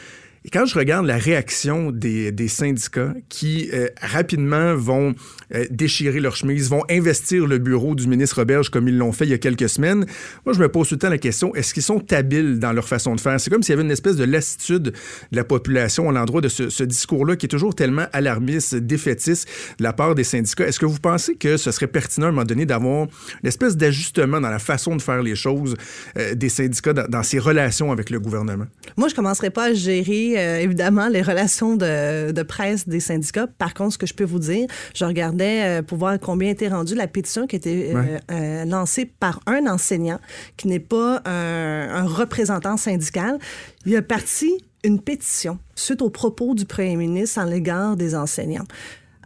Et 0.47 0.51
quand 0.51 0.67
je 0.67 0.79
regarde 0.79 1.07
la 1.07 1.17
réaction 1.17 1.91
des, 1.91 2.49
syndicats 2.49 3.15
qui 3.31 3.71
euh, 3.73 3.89
rapidement 4.03 4.75
vont 4.75 5.15
euh, 5.55 5.65
déchirer 5.71 6.21
leur 6.21 6.37
chemise, 6.37 6.69
vont 6.69 6.83
investir 6.91 7.47
le 7.47 7.57
bureau 7.57 7.95
du 7.95 8.07
ministre 8.07 8.37
Roberge 8.37 8.69
comme 8.69 8.87
ils 8.87 8.99
l'ont 8.99 9.13
fait 9.13 9.25
il 9.25 9.31
y 9.31 9.35
a 9.35 9.39
quelques 9.39 9.71
semaines, 9.71 10.05
moi 10.45 10.55
je 10.55 10.61
me 10.61 10.69
pose 10.69 10.89
tout 10.89 10.97
le 10.97 10.99
temps 10.99 11.09
la 11.09 11.17
question, 11.17 11.55
est-ce 11.55 11.73
qu'ils 11.73 11.83
sont 11.83 12.13
habiles 12.13 12.59
dans 12.59 12.75
leur 12.75 12.87
façon 12.87 13.15
de 13.15 13.21
faire? 13.21 13.41
C'est 13.41 13.51
comme 13.51 13.63
s'il 13.63 13.73
y 13.73 13.73
avait 13.73 13.85
une 13.85 13.91
espèce 13.91 14.17
de 14.17 14.25
lassitude 14.25 14.83
de 14.83 14.93
la 15.33 15.45
population 15.45 16.11
à 16.11 16.13
l'endroit 16.13 16.43
de 16.43 16.49
ce, 16.49 16.69
ce 16.69 16.85
discours-là 16.85 17.37
qui 17.37 17.47
est 17.47 17.49
toujours 17.49 17.75
tellement 17.75 18.07
alarmiste, 18.13 18.75
défaitiste 18.75 19.49
de 19.79 19.85
la 19.85 19.95
part 19.95 20.15
des 20.15 20.25
syndicats. 20.25 20.67
Est-ce 20.67 20.79
que 20.79 20.87
vous 20.87 21.01
pensez 21.01 21.37
que 21.37 21.57
ce 21.57 21.71
serait 21.71 21.87
pertinent 21.87 22.27
à 22.27 22.29
un 22.29 22.33
moment 22.33 22.45
donné 22.45 22.67
d'avoir 22.67 23.07
une 23.43 23.49
espèce 23.49 23.79
d'ajustement 23.79 24.43
dans 24.43 24.51
la 24.51 24.59
façon 24.59 24.95
de 24.95 25.01
faire 25.01 25.23
les 25.23 25.37
choses 25.37 25.75
euh, 26.19 26.35
des 26.35 26.51
syndicats 26.51 26.93
dans, 26.93 27.09
dans 27.09 27.23
ces 27.23 27.39
relations 27.39 27.91
avec 27.93 28.11
le 28.11 28.21
gouvernement? 28.21 28.67
Moi, 28.99 29.09
je 29.09 29.15
commencerai 29.15 29.49
pas 29.49 29.71
à 29.71 29.73
gérer 29.73 30.34
regarder 30.35 30.61
euh, 30.61 30.61
évidemment 30.61 31.09
les 31.09 31.23
relations 31.23 31.77
de, 31.77 32.33
de, 32.33 32.43
presse 32.43 32.89
des 32.89 33.01
syndicats. 33.01 33.47
Par 33.47 33.75
contre, 33.75 33.95
ce 33.95 33.99
que 33.99 34.07
je 34.07 34.15
peux 34.15 34.25
vous 34.25 34.39
dire, 34.39 34.67
je 34.95 35.05
regardais 35.05 35.81
euh, 35.81 35.83
pour 35.83 35.99
voir 35.99 36.19
combien 36.21 36.51
était 36.51 36.69
rendue 36.69 36.95
la 36.95 37.07
pétition 37.07 37.47
qui 37.47 37.57
a 37.57 37.59
été 37.59 37.93
euh, 38.31 38.65
lancée 38.65 39.07
par 39.07 39.41
un 39.47 39.67
enseignant 39.67 40.19
qui 40.57 40.69
n'est 40.69 40.81
pas 40.81 41.23
un, 41.25 41.89
un 41.91 42.07
représentant 42.07 42.77
syndical. 42.77 43.39
Il 43.87 43.97
a 43.97 44.03
parti 44.03 44.65
une 44.85 45.01
pétition 45.01 45.59
suite 45.75 46.03
aux 46.03 46.11
propos 46.11 46.55
du 46.55 46.67
premier 46.67 46.97
ministre 46.97 47.41
en 47.41 47.45
l'égard 47.45 47.97
des 47.97 48.15
enseignants. 48.15 48.67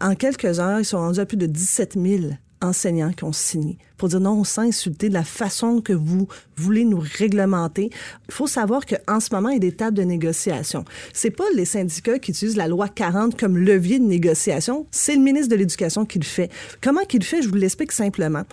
En 0.01 0.15
quelques 0.15 0.61
heures, 0.61 0.79
ils 0.79 0.85
sont 0.85 0.99
rendus 0.99 1.21
à 1.21 1.27
plus 1.27 1.37
de 1.37 1.47
17 1.47 1.97
000 2.01 2.33
enseignants 2.63 3.13
qui 3.13 3.25
ont 3.25 3.33
signé 3.33 3.79
pour 3.99 4.09
dire 4.09 4.21
non, 4.21 4.33
on 4.33 4.45
s'est 4.45 4.63
insulté 4.63 5.09
de 5.09 5.15
la 5.15 5.25
façon 5.25 5.81
que 5.81 5.93
vous 5.93 6.29
voulez 6.57 6.85
nous 6.85 7.03
réglementer. 7.19 7.91
Il 8.29 8.35
faut 8.35 8.47
savoir 8.47 8.87
qu'en 8.87 9.21
ce 9.21 9.35
moment, 9.35 9.51
il 9.51 9.55
y 9.55 9.57
a 9.57 9.59
des 9.59 9.73
tables 9.73 9.97
de 9.97 10.05
négociation. 10.05 10.85
C'est 11.13 11.33
pas 11.33 11.45
les 11.55 11.65
syndicats 11.65 12.19
qui 12.19 12.31
utilisent 12.31 12.57
la 12.57 12.69
loi 12.69 12.89
40 12.89 13.39
comme 13.39 13.59
levier 13.59 13.99
de 13.99 14.05
négociation, 14.05 14.87
c'est 14.91 15.17
le 15.17 15.23
ministre 15.23 15.49
de 15.49 15.57
l'Éducation 15.57 16.07
qui 16.07 16.19
le 16.19 16.25
fait. 16.25 16.51
Comment 16.81 17.03
qu'il 17.03 17.21
le 17.21 17.25
fait? 17.25 17.43
Je 17.43 17.49
vous 17.49 17.57
l'explique 17.57 17.93
simplement. 17.93 18.45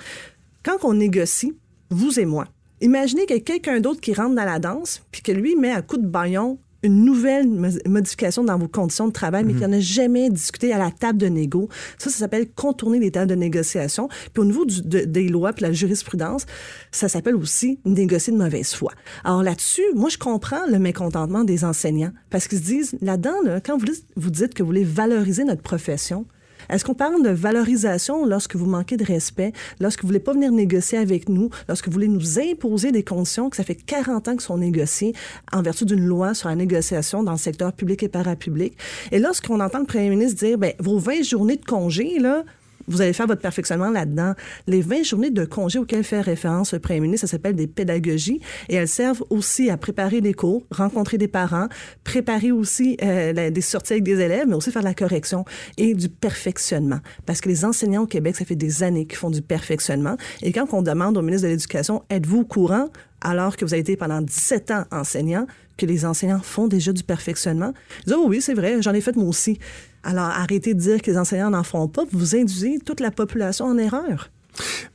Quand 0.64 0.78
on 0.84 0.93
négocie, 0.93 1.53
vous 1.91 2.20
et 2.20 2.26
moi, 2.26 2.47
Imaginez 2.82 3.26
qu'il 3.26 3.38
y 3.38 3.39
a 3.39 3.41
quelqu'un 3.41 3.80
d'autre 3.80 4.01
qui 4.01 4.14
rentre 4.14 4.36
dans 4.36 4.43
la 4.43 4.60
danse, 4.60 5.01
puis 5.10 5.22
que 5.22 5.32
lui 5.32 5.56
met 5.56 5.72
un 5.72 5.82
coup 5.82 5.97
de 5.97 6.06
baillon 6.06 6.58
une 6.86 7.03
nouvelle 7.03 7.47
modification 7.88 8.43
dans 8.43 8.57
vos 8.57 8.67
conditions 8.67 9.07
de 9.07 9.13
travail, 9.13 9.43
mais 9.43 9.53
mm 9.53 9.55
qui 9.55 9.61
n'en 9.61 9.71
a 9.73 9.79
jamais 9.79 10.29
discuté 10.29 10.73
à 10.73 10.77
la 10.77 10.91
table 10.91 11.17
de 11.17 11.27
négo. 11.27 11.69
Ça, 11.97 12.09
ça 12.09 12.17
s'appelle 12.17 12.47
contourner 12.53 12.99
les 12.99 13.11
tables 13.11 13.29
de 13.29 13.36
négociation. 13.36 14.09
Puis 14.33 14.41
au 14.41 14.45
niveau 14.45 14.65
du, 14.65 14.81
des 14.81 15.29
lois 15.29 15.53
puis 15.53 15.63
la 15.63 15.71
jurisprudence, 15.71 16.45
ça 16.91 17.07
s'appelle 17.07 17.36
aussi 17.36 17.79
négocier 17.86 18.33
de 18.33 18.38
mauvaise 18.38 18.73
foi. 18.73 18.91
Alors 19.23 19.43
là-dessus, 19.43 19.83
moi, 19.95 20.09
je 20.09 20.17
comprends 20.17 20.65
le 20.69 20.79
mécontentement 20.79 21.43
des 21.43 21.63
enseignants 21.63 22.11
parce 22.29 22.47
qu'ils 22.47 22.59
se 22.59 22.63
disent, 22.63 22.97
là-dedans, 23.01 23.41
là, 23.43 23.61
quand 23.61 23.77
vous, 23.77 23.88
vous 24.17 24.29
dites 24.29 24.53
que 24.53 24.61
vous 24.61 24.67
voulez 24.67 24.83
valoriser 24.83 25.43
notre 25.45 25.61
profession, 25.61 26.25
est-ce 26.70 26.86
qu'on 26.86 26.93
parle 26.93 27.24
de 27.24 27.30
valorisation 27.30 28.26
lorsque 28.26 28.55
vous 28.55 28.66
manquez 28.66 28.97
de 28.97 29.03
respect, 29.03 29.53
lorsque 29.80 30.01
vous 30.01 30.07
voulez 30.07 30.20
pas 30.20 30.34
venir 30.34 30.51
négocier 30.51 30.97
avec 30.97 31.30
nous, 31.30 31.49
lorsque 31.68 31.88
vous 31.88 31.93
voulez 31.93 32.07
nous 32.07 32.39
imposer 32.39 32.91
des 32.91 33.03
conditions 33.03 33.49
que 33.49 33.57
ça 33.57 33.63
fait 33.63 33.76
40 33.76 34.28
ans 34.28 34.36
que 34.36 34.43
sont 34.43 34.57
négociées 34.57 35.13
en 35.51 35.61
vertu 35.61 35.86
d'une 35.86 36.05
loi 36.05 36.34
sur 36.34 36.49
la 36.49 36.55
négociation 36.55 37.24
dans 37.24 37.34
le 37.34 37.38
secteur 37.38 37.74
public 37.74 38.03
et 38.03 38.09
parapublic? 38.09 38.78
Et 39.11 39.20
lorsqu'on 39.20 39.59
entend 39.59 39.80
le 39.80 39.86
premier 39.86 40.09
ministre 40.09 40.45
dire, 40.45 40.57
ben, 40.57 40.74
vos 40.80 40.97
20 40.97 41.24
journées 41.24 41.57
de 41.57 41.66
congé, 41.66 42.20
là, 42.20 42.43
vous 42.88 43.01
allez 43.01 43.13
faire 43.13 43.27
votre 43.27 43.41
perfectionnement 43.41 43.89
là-dedans. 43.89 44.33
Les 44.67 44.81
20 44.81 45.03
journées 45.03 45.31
de 45.31 45.45
congé 45.45 45.79
auxquelles 45.79 46.03
fait 46.03 46.21
référence 46.21 46.73
le 46.73 46.79
premier 46.79 46.99
ministre, 46.99 47.27
ça 47.27 47.31
s'appelle 47.31 47.55
des 47.55 47.67
pédagogies 47.67 48.39
et 48.69 48.75
elles 48.75 48.88
servent 48.88 49.23
aussi 49.29 49.69
à 49.69 49.77
préparer 49.77 50.21
des 50.21 50.33
cours, 50.33 50.63
rencontrer 50.71 51.17
des 51.17 51.27
parents, 51.27 51.67
préparer 52.03 52.51
aussi 52.51 52.97
euh, 53.01 53.49
des 53.49 53.61
sorties 53.61 53.93
avec 53.93 54.03
des 54.03 54.19
élèves, 54.19 54.47
mais 54.47 54.55
aussi 54.55 54.71
faire 54.71 54.81
de 54.81 54.88
la 54.88 54.93
correction 54.93 55.45
et 55.77 55.93
du 55.93 56.09
perfectionnement. 56.09 56.99
Parce 57.25 57.41
que 57.41 57.49
les 57.49 57.65
enseignants 57.65 58.03
au 58.03 58.07
Québec, 58.07 58.36
ça 58.36 58.45
fait 58.45 58.55
des 58.55 58.83
années 58.83 59.05
qu'ils 59.05 59.17
font 59.17 59.29
du 59.29 59.41
perfectionnement. 59.41 60.17
Et 60.41 60.51
quand 60.51 60.73
on 60.73 60.81
demande 60.81 61.17
au 61.17 61.21
ministre 61.21 61.47
de 61.47 61.51
l'Éducation, 61.51 62.03
êtes-vous 62.09 62.41
au 62.41 62.45
courant 62.45 62.89
alors 63.21 63.57
que 63.57 63.65
vous 63.65 63.73
avez 63.73 63.81
été 63.81 63.97
pendant 63.97 64.21
17 64.21 64.71
ans 64.71 64.83
enseignant, 64.91 65.47
que 65.77 65.86
les 65.86 66.05
enseignants 66.05 66.41
font 66.41 66.67
déjà 66.67 66.93
du 66.93 67.03
perfectionnement? 67.03 67.73
Ils 68.01 68.05
disent, 68.05 68.15
oh 68.17 68.25
oui, 68.27 68.41
c'est 68.41 68.53
vrai, 68.53 68.81
j'en 68.81 68.93
ai 68.93 69.01
fait 69.01 69.15
moi 69.15 69.27
aussi. 69.27 69.59
Alors, 70.06 70.26
arrêtez 70.26 70.76
de 70.76 70.80
dire 70.80 71.01
que 71.01 71.10
les 71.10 71.18
enseignants 71.18 71.49
n'en 71.49 71.64
font 71.64 71.88
pas. 71.88 72.03
Vous 72.12 72.36
induisez 72.36 72.78
toute 72.86 72.99
la 72.99 73.10
population 73.10 73.66
en 73.66 73.78
erreur. 73.78 74.30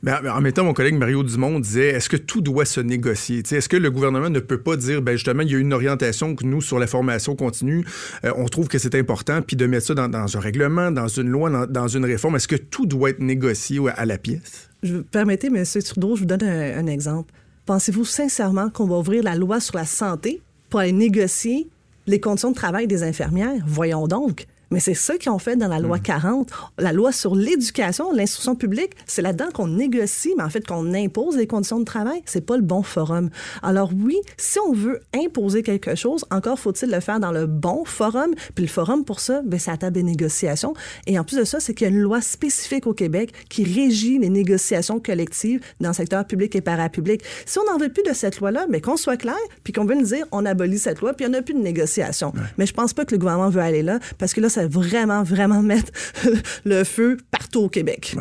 Mais 0.03 0.13
en 0.13 0.41
même 0.41 0.53
temps, 0.53 0.65
mon 0.65 0.73
collègue 0.73 0.95
Mario 0.95 1.23
Dumont 1.23 1.61
disait 1.61 1.89
est-ce 1.89 2.09
que 2.09 2.17
tout 2.17 2.41
doit 2.41 2.65
se 2.65 2.81
négocier? 2.81 3.41
Est-ce 3.41 3.69
que 3.69 3.77
le 3.77 3.91
gouvernement 3.91 4.31
ne 4.31 4.39
peut 4.39 4.61
pas 4.61 4.77
dire 4.77 5.03
ben 5.03 5.13
justement, 5.13 5.43
il 5.43 5.51
y 5.51 5.55
a 5.55 5.59
une 5.59 5.75
orientation 5.75 6.35
que 6.35 6.47
nous, 6.47 6.63
sur 6.63 6.79
la 6.79 6.87
formation 6.87 7.37
continue, 7.37 7.85
euh, 8.25 8.33
on 8.37 8.47
trouve 8.47 8.69
que 8.69 8.79
c'est 8.79 8.95
important, 8.95 9.43
puis 9.43 9.57
de 9.57 9.67
mettre 9.67 9.89
ça 9.89 9.95
dans, 9.95 10.37
un 10.37 10.41
règlement, 10.41 10.91
dans 10.91 11.09
une 11.09 11.29
loi, 11.29 11.67
dans, 11.67 11.89
une 11.89 12.07
réforme 12.07 12.37
Est-ce 12.37 12.49
que 12.49 12.57
tout 12.57 12.87
doit 12.87 13.11
être 13.11 13.21
négocié 13.21 13.81
à 13.95 14.07
la 14.07 14.17
pièce? 14.17 14.71
Je, 14.83 14.97
Permettez, 14.99 15.49
M. 15.49 15.65
Trudeau, 15.85 16.15
je 16.15 16.21
vous 16.21 16.27
donne 16.27 16.45
un 16.45 16.87
exemple. 16.87 17.35
Pensez-vous 17.67 18.07
sincèrement 18.07 18.71
qu'on 18.71 18.87
va 18.87 18.97
ouvrir 18.97 19.23
la 19.23 19.35
loi 19.35 19.61
sur 19.61 19.77
la 19.77 19.85
santé 19.85 20.41
pour 20.71 20.81
aller 20.81 20.93
négocier 20.93 21.69
les 22.07 22.21
conditions 22.21 22.51
de 22.51 22.57
travail 22.57 22.87
des 22.87 23.03
infirmières? 23.03 23.63
Voyons 23.67 24.07
donc. 24.09 24.47
Mais 24.71 24.81
c'est 24.81 24.95
ça 24.95 25.17
qu'ils 25.17 25.33
ont 25.33 25.39
fait 25.39 25.57
dans 25.57 25.69
la 25.69 25.79
loi 25.79 25.99
40. 25.99 26.51
Hmm. 26.51 26.53
La 26.79 26.93
loi 26.93 27.13
sur 27.13 27.35
l'éducation, 27.35 28.13
l'instruction 28.13 28.55
publique, 28.55 28.93
c'est 29.07 29.23
là-dedans 29.23 29.49
qu'on 29.53 29.67
négocie, 29.67 30.35
mais 30.37 30.45
en 30.45 30.51
fait 30.51 30.67
qu'on 30.67 30.95
impose 30.95 31.37
les 31.37 31.47
conditions 31.47 31.81
de 31.81 31.85
travail. 31.85 32.23
C'est 32.27 32.45
pas 32.45 32.57
le 32.57 32.63
bon 32.63 32.83
forum. 32.83 33.31
Alors 33.63 33.91
oui, 34.05 34.17
si 34.37 34.59
on 34.61 34.73
veut 34.73 35.01
imposer 35.15 35.63
quelque 35.63 35.95
chose, 35.95 36.25
encore 36.31 36.59
faut-il 36.59 36.91
le 36.91 37.01
faire 37.01 37.21
dans 37.21 37.33
le 37.33 37.47
bon 37.47 37.85
forum. 37.85 38.35
Puis 38.55 38.65
le 38.65 38.71
forum, 38.71 39.05
pour 39.05 39.21
ça, 39.21 39.43
ben, 39.45 39.59
c'est 39.59 39.71
à 39.71 39.77
table 39.77 39.95
des 39.95 40.03
négociations. 40.03 40.75
Et 41.07 41.19
en 41.19 41.25
plus 41.25 41.37
de 41.37 41.45
ça, 41.45 41.61
c'est 41.61 41.75
qu'il 41.75 41.87
y 41.87 41.91
a 41.91 41.93
une 41.93 42.01
loi 42.01 42.21
spécifique 42.21 42.87
au 42.87 42.95
Québec 42.95 43.33
qui 43.49 43.65
régit 43.65 44.19
les 44.19 44.31
négociations 44.31 45.01
collectives 45.01 45.61
dans 45.81 45.89
le 45.89 45.95
secteur 45.95 46.25
public 46.27 46.55
et 46.55 46.61
parapublic. 46.61 47.23
Si 47.47 47.59
on 47.59 47.65
n'en 47.65 47.79
veut 47.79 47.93
plus 47.93 48.03
de 48.03 48.13
cette 48.13 48.39
loi-là, 48.39 48.67
mais 48.69 48.81
qu'on 48.81 48.97
soit 48.97 49.17
clair, 49.17 49.35
puis 49.65 49.73
qu'on 49.73 49.85
veut 49.85 49.95
nous 49.95 50.07
dire 50.07 50.27
on 50.33 50.47
abolit 50.47 50.79
cette 50.79 51.01
loi, 51.01 51.13
puis 51.13 51.27
il 51.27 51.31
n'y 51.31 51.37
en 51.37 51.39
a 51.39 51.43
plus 51.43 51.55
de 51.55 51.61
négociation. 51.61 52.33
Mais 52.59 52.67
je 52.67 52.73
pense 52.73 52.93
pas 52.93 53.05
que 53.05 53.13
le 53.13 53.19
gouvernement 53.19 53.51
veut 53.51 53.61
aller 53.61 53.83
là, 53.83 53.99
parce 54.19 54.33
que 54.33 54.41
là, 54.41 54.49
ça 54.49 54.60
vraiment, 54.67 55.23
vraiment 55.23 55.63
mettre 55.63 55.93
le 56.65 56.85
feu 56.85 57.17
partout 57.31 57.61
au 57.61 57.69
Québec. 57.69 58.17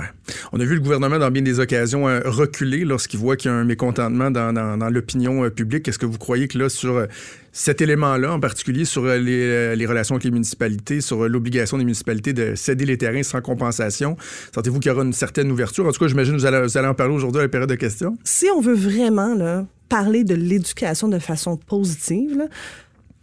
On 0.51 0.59
a 0.59 0.63
vu 0.63 0.75
le 0.75 0.81
gouvernement, 0.81 1.19
dans 1.19 1.31
bien 1.31 1.41
des 1.41 1.59
occasions, 1.59 2.07
euh, 2.07 2.21
reculer 2.25 2.85
lorsqu'il 2.85 3.19
voit 3.19 3.35
qu'il 3.35 3.51
y 3.51 3.53
a 3.53 3.57
un 3.57 3.63
mécontentement 3.63 4.31
dans, 4.31 4.89
l'opinion 4.91 5.43
euh, 5.43 5.49
publique. 5.49 5.87
Est-ce 5.87 5.99
que 5.99 6.05
vous 6.05 6.17
croyez 6.17 6.47
que 6.47 6.57
là, 6.57 6.69
sur 6.69 6.97
euh, 6.97 7.05
cet 7.51 7.81
élément-là, 7.81 8.33
en 8.33 8.39
particulier 8.39 8.85
sur 8.85 9.05
les, 9.05 9.85
relations 9.85 10.15
avec 10.15 10.23
les 10.23 10.31
municipalités, 10.31 11.01
sur 11.01 11.27
l'obligation 11.27 11.77
des 11.77 11.83
municipalités 11.83 12.33
de 12.33 12.55
céder 12.55 12.85
les 12.85 12.97
terrains 12.97 13.23
sans 13.23 13.41
compensation, 13.41 14.17
sentez-vous 14.53 14.79
qu'il 14.79 14.91
y 14.91 14.93
aura 14.93 15.03
une 15.03 15.13
certaine 15.13 15.51
ouverture? 15.51 15.85
En 15.85 15.91
tout 15.91 15.99
cas, 15.99 16.07
j'imagine 16.07 16.35
que 16.35 16.39
vous 16.39 16.45
allez, 16.45 16.61
vous 16.61 16.77
allez 16.77 16.87
en 16.87 16.93
parler 16.93 17.13
aujourd'hui 17.13 17.39
à 17.39 17.43
la 17.43 17.49
période 17.49 17.69
de 17.69 17.75
questions. 17.75 18.17
Si 18.23 18.47
on 18.55 18.61
veut 18.61 18.75
vraiment 18.75 19.33
là, 19.33 19.65
parler 19.89 20.23
de 20.23 20.35
l'éducation 20.35 21.07
de 21.07 21.19
façon 21.19 21.57
positive, 21.57 22.37
là, 22.37 22.45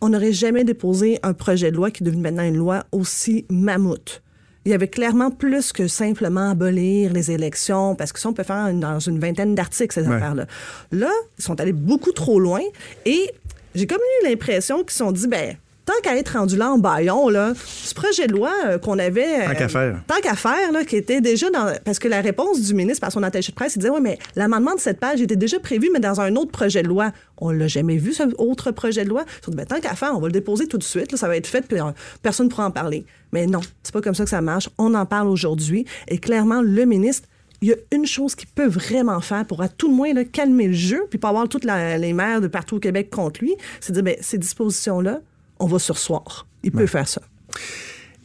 on 0.00 0.10
n'aurait 0.10 0.32
jamais 0.32 0.64
déposé 0.64 1.18
un 1.22 1.32
projet 1.32 1.70
de 1.70 1.76
loi 1.76 1.90
qui 1.90 2.02
est 2.02 2.06
devenu 2.06 2.22
maintenant 2.22 2.44
une 2.44 2.56
loi 2.56 2.84
aussi 2.92 3.44
mammouth. 3.50 4.22
Il 4.64 4.70
y 4.70 4.74
avait 4.74 4.88
clairement 4.88 5.30
plus 5.30 5.72
que 5.72 5.86
simplement 5.86 6.50
abolir 6.50 7.12
les 7.12 7.30
élections, 7.30 7.94
parce 7.94 8.12
que 8.12 8.18
ça, 8.18 8.28
on 8.28 8.32
peut 8.32 8.42
faire 8.42 8.72
dans 8.74 8.98
une 8.98 9.20
vingtaine 9.20 9.54
d'articles, 9.54 9.94
ces 9.94 10.08
affaires-là. 10.08 10.46
Là, 10.90 11.10
ils 11.38 11.44
sont 11.44 11.60
allés 11.60 11.72
beaucoup 11.72 12.10
trop 12.10 12.40
loin 12.40 12.60
et 13.04 13.30
j'ai 13.76 13.86
comme 13.86 14.00
eu 14.00 14.26
l'impression 14.26 14.78
qu'ils 14.78 14.90
se 14.90 14.98
sont 14.98 15.12
dit, 15.12 15.28
ben, 15.28 15.56
tant 15.86 15.94
qu'à 16.02 16.16
être 16.16 16.36
rendu 16.36 16.56
là 16.56 16.70
en 16.70 16.78
baillon, 16.78 17.28
là, 17.28 17.54
ce 17.56 17.94
projet 17.94 18.26
de 18.26 18.32
loi 18.32 18.52
euh, 18.66 18.78
qu'on 18.78 18.98
avait. 18.98 19.46
tant 19.46 19.54
qu'à 19.54 19.64
euh, 19.64 19.68
faire. 19.68 20.00
Tant 20.06 20.20
qu'à 20.20 20.34
faire, 20.34 20.72
là, 20.72 20.84
qui 20.84 20.96
était 20.96 21.20
déjà 21.20 21.48
dans. 21.50 21.72
Parce 21.84 21.98
que 21.98 22.08
la 22.08 22.20
réponse 22.20 22.60
du 22.60 22.74
ministre 22.74 23.00
par 23.00 23.12
son 23.12 23.22
attaché 23.22 23.52
de 23.52 23.56
presse, 23.56 23.76
il 23.76 23.78
disait 23.78 23.90
Oui, 23.90 24.00
mais 24.02 24.18
l'amendement 24.34 24.74
de 24.74 24.80
cette 24.80 25.00
page 25.00 25.22
était 25.22 25.36
déjà 25.36 25.58
prévu, 25.60 25.88
mais 25.92 26.00
dans 26.00 26.20
un 26.20 26.36
autre 26.36 26.50
projet 26.50 26.82
de 26.82 26.88
loi. 26.88 27.12
On 27.38 27.50
l'a 27.50 27.68
jamais 27.68 27.98
vu, 27.98 28.12
ce 28.12 28.22
autre 28.38 28.70
projet 28.70 29.04
de 29.04 29.10
loi. 29.10 29.24
Ils 29.46 29.50
dit, 29.50 29.56
ben, 29.56 29.66
tant 29.66 29.78
qu'à 29.78 29.94
faire, 29.94 30.12
on 30.16 30.20
va 30.20 30.28
le 30.28 30.32
déposer 30.32 30.66
tout 30.66 30.78
de 30.78 30.82
suite, 30.82 31.14
ça 31.16 31.28
va 31.28 31.36
être 31.36 31.46
fait, 31.46 31.60
puis 31.66 31.78
euh, 31.78 31.90
personne 32.22 32.46
ne 32.46 32.50
pourra 32.50 32.66
en 32.66 32.70
parler. 32.70 33.04
Mais 33.32 33.46
non, 33.46 33.60
c'est 33.82 33.92
pas 33.92 34.00
comme 34.00 34.14
ça 34.14 34.24
que 34.24 34.30
ça 34.30 34.40
marche. 34.40 34.70
On 34.78 34.94
en 34.94 35.04
parle 35.04 35.28
aujourd'hui. 35.28 35.84
Et 36.08 36.18
clairement, 36.18 36.62
le 36.62 36.84
ministre 36.84 37.28
il 37.62 37.68
y 37.68 37.72
a 37.72 37.76
une 37.90 38.04
chose 38.04 38.34
qu'il 38.34 38.48
peut 38.48 38.66
vraiment 38.66 39.20
faire 39.20 39.46
pour 39.46 39.62
à 39.62 39.68
tout 39.68 39.88
le 39.88 39.94
moins 39.94 40.12
là, 40.12 40.24
calmer 40.24 40.68
le 40.68 40.74
jeu, 40.74 41.06
puis 41.08 41.18
pas 41.18 41.30
avoir 41.30 41.48
toutes 41.48 41.64
les 41.64 42.12
maires 42.12 42.42
de 42.42 42.48
partout 42.48 42.76
au 42.76 42.80
Québec 42.80 43.08
contre 43.08 43.40
lui, 43.40 43.54
c'est 43.80 43.92
de 43.92 44.00
dire, 44.00 44.04
ben, 44.04 44.16
ces 44.20 44.36
dispositions-là, 44.36 45.20
on 45.58 45.66
va 45.66 45.78
sursoir. 45.78 46.46
Il 46.62 46.72
peut 46.72 46.86
faire 46.86 47.08
ça. 47.08 47.22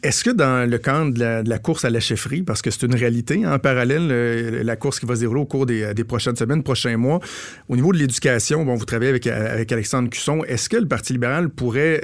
Est-ce 0.03 0.23
que 0.23 0.31
dans 0.31 0.67
le 0.67 0.77
camp 0.79 1.05
de 1.13 1.47
la, 1.47 1.59
course 1.59 1.85
à 1.85 1.91
la 1.91 1.99
chefferie, 1.99 2.41
parce 2.41 2.63
que 2.63 2.71
c'est 2.71 2.87
une 2.87 2.95
réalité 2.95 3.45
hein, 3.45 3.53
en 3.53 3.59
parallèle, 3.59 4.07
la 4.63 4.75
course 4.75 4.99
qui 4.99 5.05
va 5.05 5.13
se 5.15 5.19
dérouler 5.19 5.41
au 5.41 5.45
cours 5.45 5.67
des, 5.67 6.03
prochaines 6.03 6.35
semaines, 6.35 6.63
prochains 6.63 6.97
mois, 6.97 7.19
au 7.69 7.75
niveau 7.75 7.93
de 7.93 7.99
l'éducation, 7.99 8.65
bon, 8.65 8.75
vous 8.75 8.85
travaillez 8.85 9.11
avec, 9.11 9.27
avec 9.27 9.71
Alexandre 9.71 10.09
Cusson, 10.09 10.43
est-ce 10.45 10.69
que 10.69 10.77
le 10.77 10.87
Parti 10.87 11.13
libéral 11.13 11.49
pourrait 11.49 12.01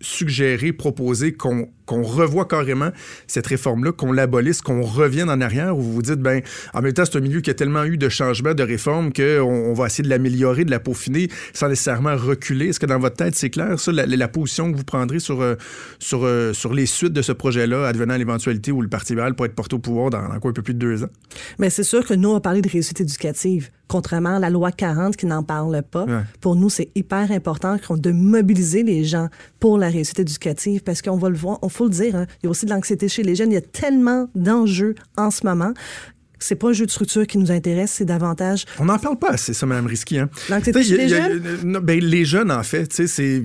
suggérer, 0.00 0.72
proposer 0.72 1.32
qu'on 1.32 1.68
qu'on 1.86 2.02
revoie 2.02 2.46
carrément 2.46 2.90
cette 3.26 3.46
réforme-là, 3.46 3.92
qu'on 3.92 4.12
l'abolisse, 4.12 4.62
qu'on 4.62 4.82
revienne 4.82 5.28
en 5.30 5.40
arrière, 5.40 5.76
où 5.76 5.80
vous 5.80 5.92
vous 5.92 6.02
dites, 6.02 6.20
ben, 6.20 6.42
en 6.72 6.82
même 6.82 6.92
temps, 6.92 7.04
c'est 7.04 7.16
un 7.16 7.20
milieu 7.20 7.40
qui 7.40 7.50
a 7.50 7.54
tellement 7.54 7.84
eu 7.84 7.98
de 7.98 8.08
changements, 8.08 8.54
de 8.54 8.62
réformes, 8.62 9.12
qu'on 9.12 9.42
on 9.42 9.74
va 9.74 9.86
essayer 9.86 10.04
de 10.04 10.08
l'améliorer, 10.08 10.64
de 10.64 10.70
la 10.70 10.80
peaufiner, 10.80 11.28
sans 11.52 11.68
nécessairement 11.68 12.16
reculer. 12.16 12.68
Est-ce 12.68 12.80
que 12.80 12.86
dans 12.86 12.98
votre 12.98 13.16
tête, 13.16 13.34
c'est 13.34 13.50
clair, 13.50 13.78
ça, 13.78 13.92
la, 13.92 14.28
position 14.28 14.72
que 14.72 14.76
vous 14.76 14.84
prendrez 14.84 15.18
sur, 15.18 15.42
euh, 15.42 15.54
sur, 15.98 16.24
euh, 16.24 16.52
sur 16.52 16.72
les 16.72 16.86
suites 16.86 17.12
de 17.12 17.22
ce 17.22 17.32
projet-là, 17.32 17.86
advenant 17.86 18.16
l'éventualité 18.16 18.72
où 18.72 18.80
le 18.80 18.88
Parti 18.88 19.12
libéral 19.12 19.34
pourrait 19.34 19.48
être 19.48 19.54
porté 19.54 19.76
au 19.76 19.78
pouvoir 19.78 20.10
dans, 20.10 20.26
quoi, 20.40 20.50
un 20.50 20.54
peu 20.54 20.62
plus 20.62 20.74
de 20.74 20.78
deux 20.78 21.04
ans? 21.04 21.10
Mais 21.58 21.70
c'est 21.70 21.82
sûr 21.82 22.04
que 22.06 22.14
nous, 22.14 22.30
on 22.30 22.40
parler 22.44 22.60
de 22.60 22.68
réussite 22.68 23.00
éducative, 23.00 23.70
contrairement 23.88 24.36
à 24.36 24.38
la 24.38 24.50
loi 24.50 24.70
40 24.70 25.16
qui 25.16 25.26
n'en 25.26 25.42
parle 25.42 25.82
pas. 25.82 26.06
Pour 26.40 26.56
nous, 26.56 26.68
c'est 26.68 26.90
hyper 26.94 27.30
important 27.32 27.76
de 27.90 28.10
mobiliser 28.12 28.82
les 28.82 29.04
gens 29.04 29.28
pour 29.60 29.78
la 29.78 29.88
réussite 29.88 30.20
éducative, 30.20 30.82
parce 30.82 31.00
qu'on 31.00 31.16
va 31.16 31.30
le 31.30 31.36
voir, 31.36 31.58
faut 31.74 31.84
le 31.84 31.90
dire, 31.90 32.16
hein, 32.16 32.26
il 32.42 32.46
y 32.46 32.48
a 32.48 32.50
aussi 32.50 32.66
de 32.66 32.70
l'anxiété 32.70 33.08
chez 33.08 33.22
les 33.22 33.34
jeunes. 33.34 33.50
Il 33.50 33.54
y 33.54 33.58
a 33.58 33.60
tellement 33.62 34.28
d'enjeux 34.34 34.94
en 35.16 35.30
ce 35.30 35.44
moment 35.46 35.72
c'est 36.40 36.56
pas 36.56 36.66
le 36.68 36.74
jeu 36.74 36.84
de 36.84 36.90
structure 36.90 37.26
qui 37.26 37.38
nous 37.38 37.50
intéresse, 37.50 37.92
c'est 37.92 38.04
davantage. 38.04 38.66
On 38.78 38.84
n'en 38.84 38.98
parle 38.98 39.18
pas 39.18 39.30
assez, 39.30 39.54
ça, 39.54 39.64
Mme 39.64 39.86
Risky. 39.86 40.18
Hein? 40.18 40.28
L'anxiété 40.50 40.82
chez 40.82 40.96
les 40.98 41.08
jeunes? 41.08 41.40
non, 41.64 41.80
ben, 41.80 41.98
les 41.98 42.26
jeunes, 42.26 42.50
en 42.52 42.62
fait, 42.62 42.92
c'est 43.06 43.40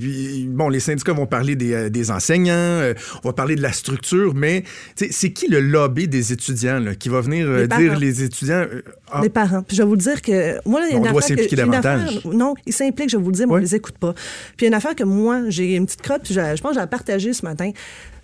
bon, 0.48 0.68
les 0.68 0.82
syndicats 0.82 1.14
vont 1.14 1.26
parler 1.28 1.56
des, 1.56 1.72
euh, 1.74 1.90
des 1.90 2.12
enseignants, 2.12 2.52
euh, 2.56 2.94
on 3.24 3.30
va 3.30 3.34
parler 3.34 3.56
de 3.56 3.62
la 3.62 3.72
structure, 3.72 4.34
mais 4.36 4.64
c'est 4.98 5.32
qui 5.32 5.48
le 5.48 5.62
lobby 5.62 6.10
des 6.10 6.34
étudiants 6.34 6.80
là, 6.80 6.94
qui 6.94 7.08
va 7.08 7.22
venir 7.22 7.48
euh, 7.48 7.62
Les 7.62 7.68
dire 7.78 7.98
les 7.98 8.22
étudiants 8.24 8.66
euh, 8.70 8.82
ah, 9.10 9.22
Les 9.24 9.30
parents. 9.30 9.62
Puis 9.64 9.78
je 9.78 9.82
vais 9.84 9.88
vous 9.88 9.96
le 9.96 10.02
dire 10.02 10.22
que 10.22 10.60
moi, 10.68 10.82
là, 10.82 10.88
il 10.90 10.92
y 10.92 10.96
a 10.96 11.00
On 11.00 11.06
une 11.06 11.12
doit 11.12 11.20
affaire 11.22 11.38
que- 11.38 11.42
s'impliquer 11.44 11.56
davantage. 11.56 12.18
affaire- 12.18 12.34
non, 12.34 12.54
ils 12.66 12.74
s'impliquent, 12.74 13.10
je 13.12 13.18
vais 13.18 13.24
vous 13.24 13.30
le 13.30 13.36
dire, 13.36 13.48
mais 13.48 13.54
Ouais. 13.54 13.60
on 13.60 13.64
les 13.64 13.76
écoute 13.76 13.98
pas. 13.98 14.12
Puis 14.14 14.24
il 14.60 14.64
y 14.64 14.66
a 14.66 14.68
une 14.70 14.74
affaire 14.74 14.96
que 14.96 15.06
moi, 15.06 15.44
j'ai 15.48 15.76
une 15.78 15.86
petite 15.86 16.02
crotte, 16.02 16.24
puis 16.26 16.34
je, 16.34 16.42
je 16.42 16.62
pense 16.62 16.76
que 16.76 16.82
j'ai 16.82 16.88
partagé 16.88 17.32
ce 17.32 17.46
matin. 17.46 17.72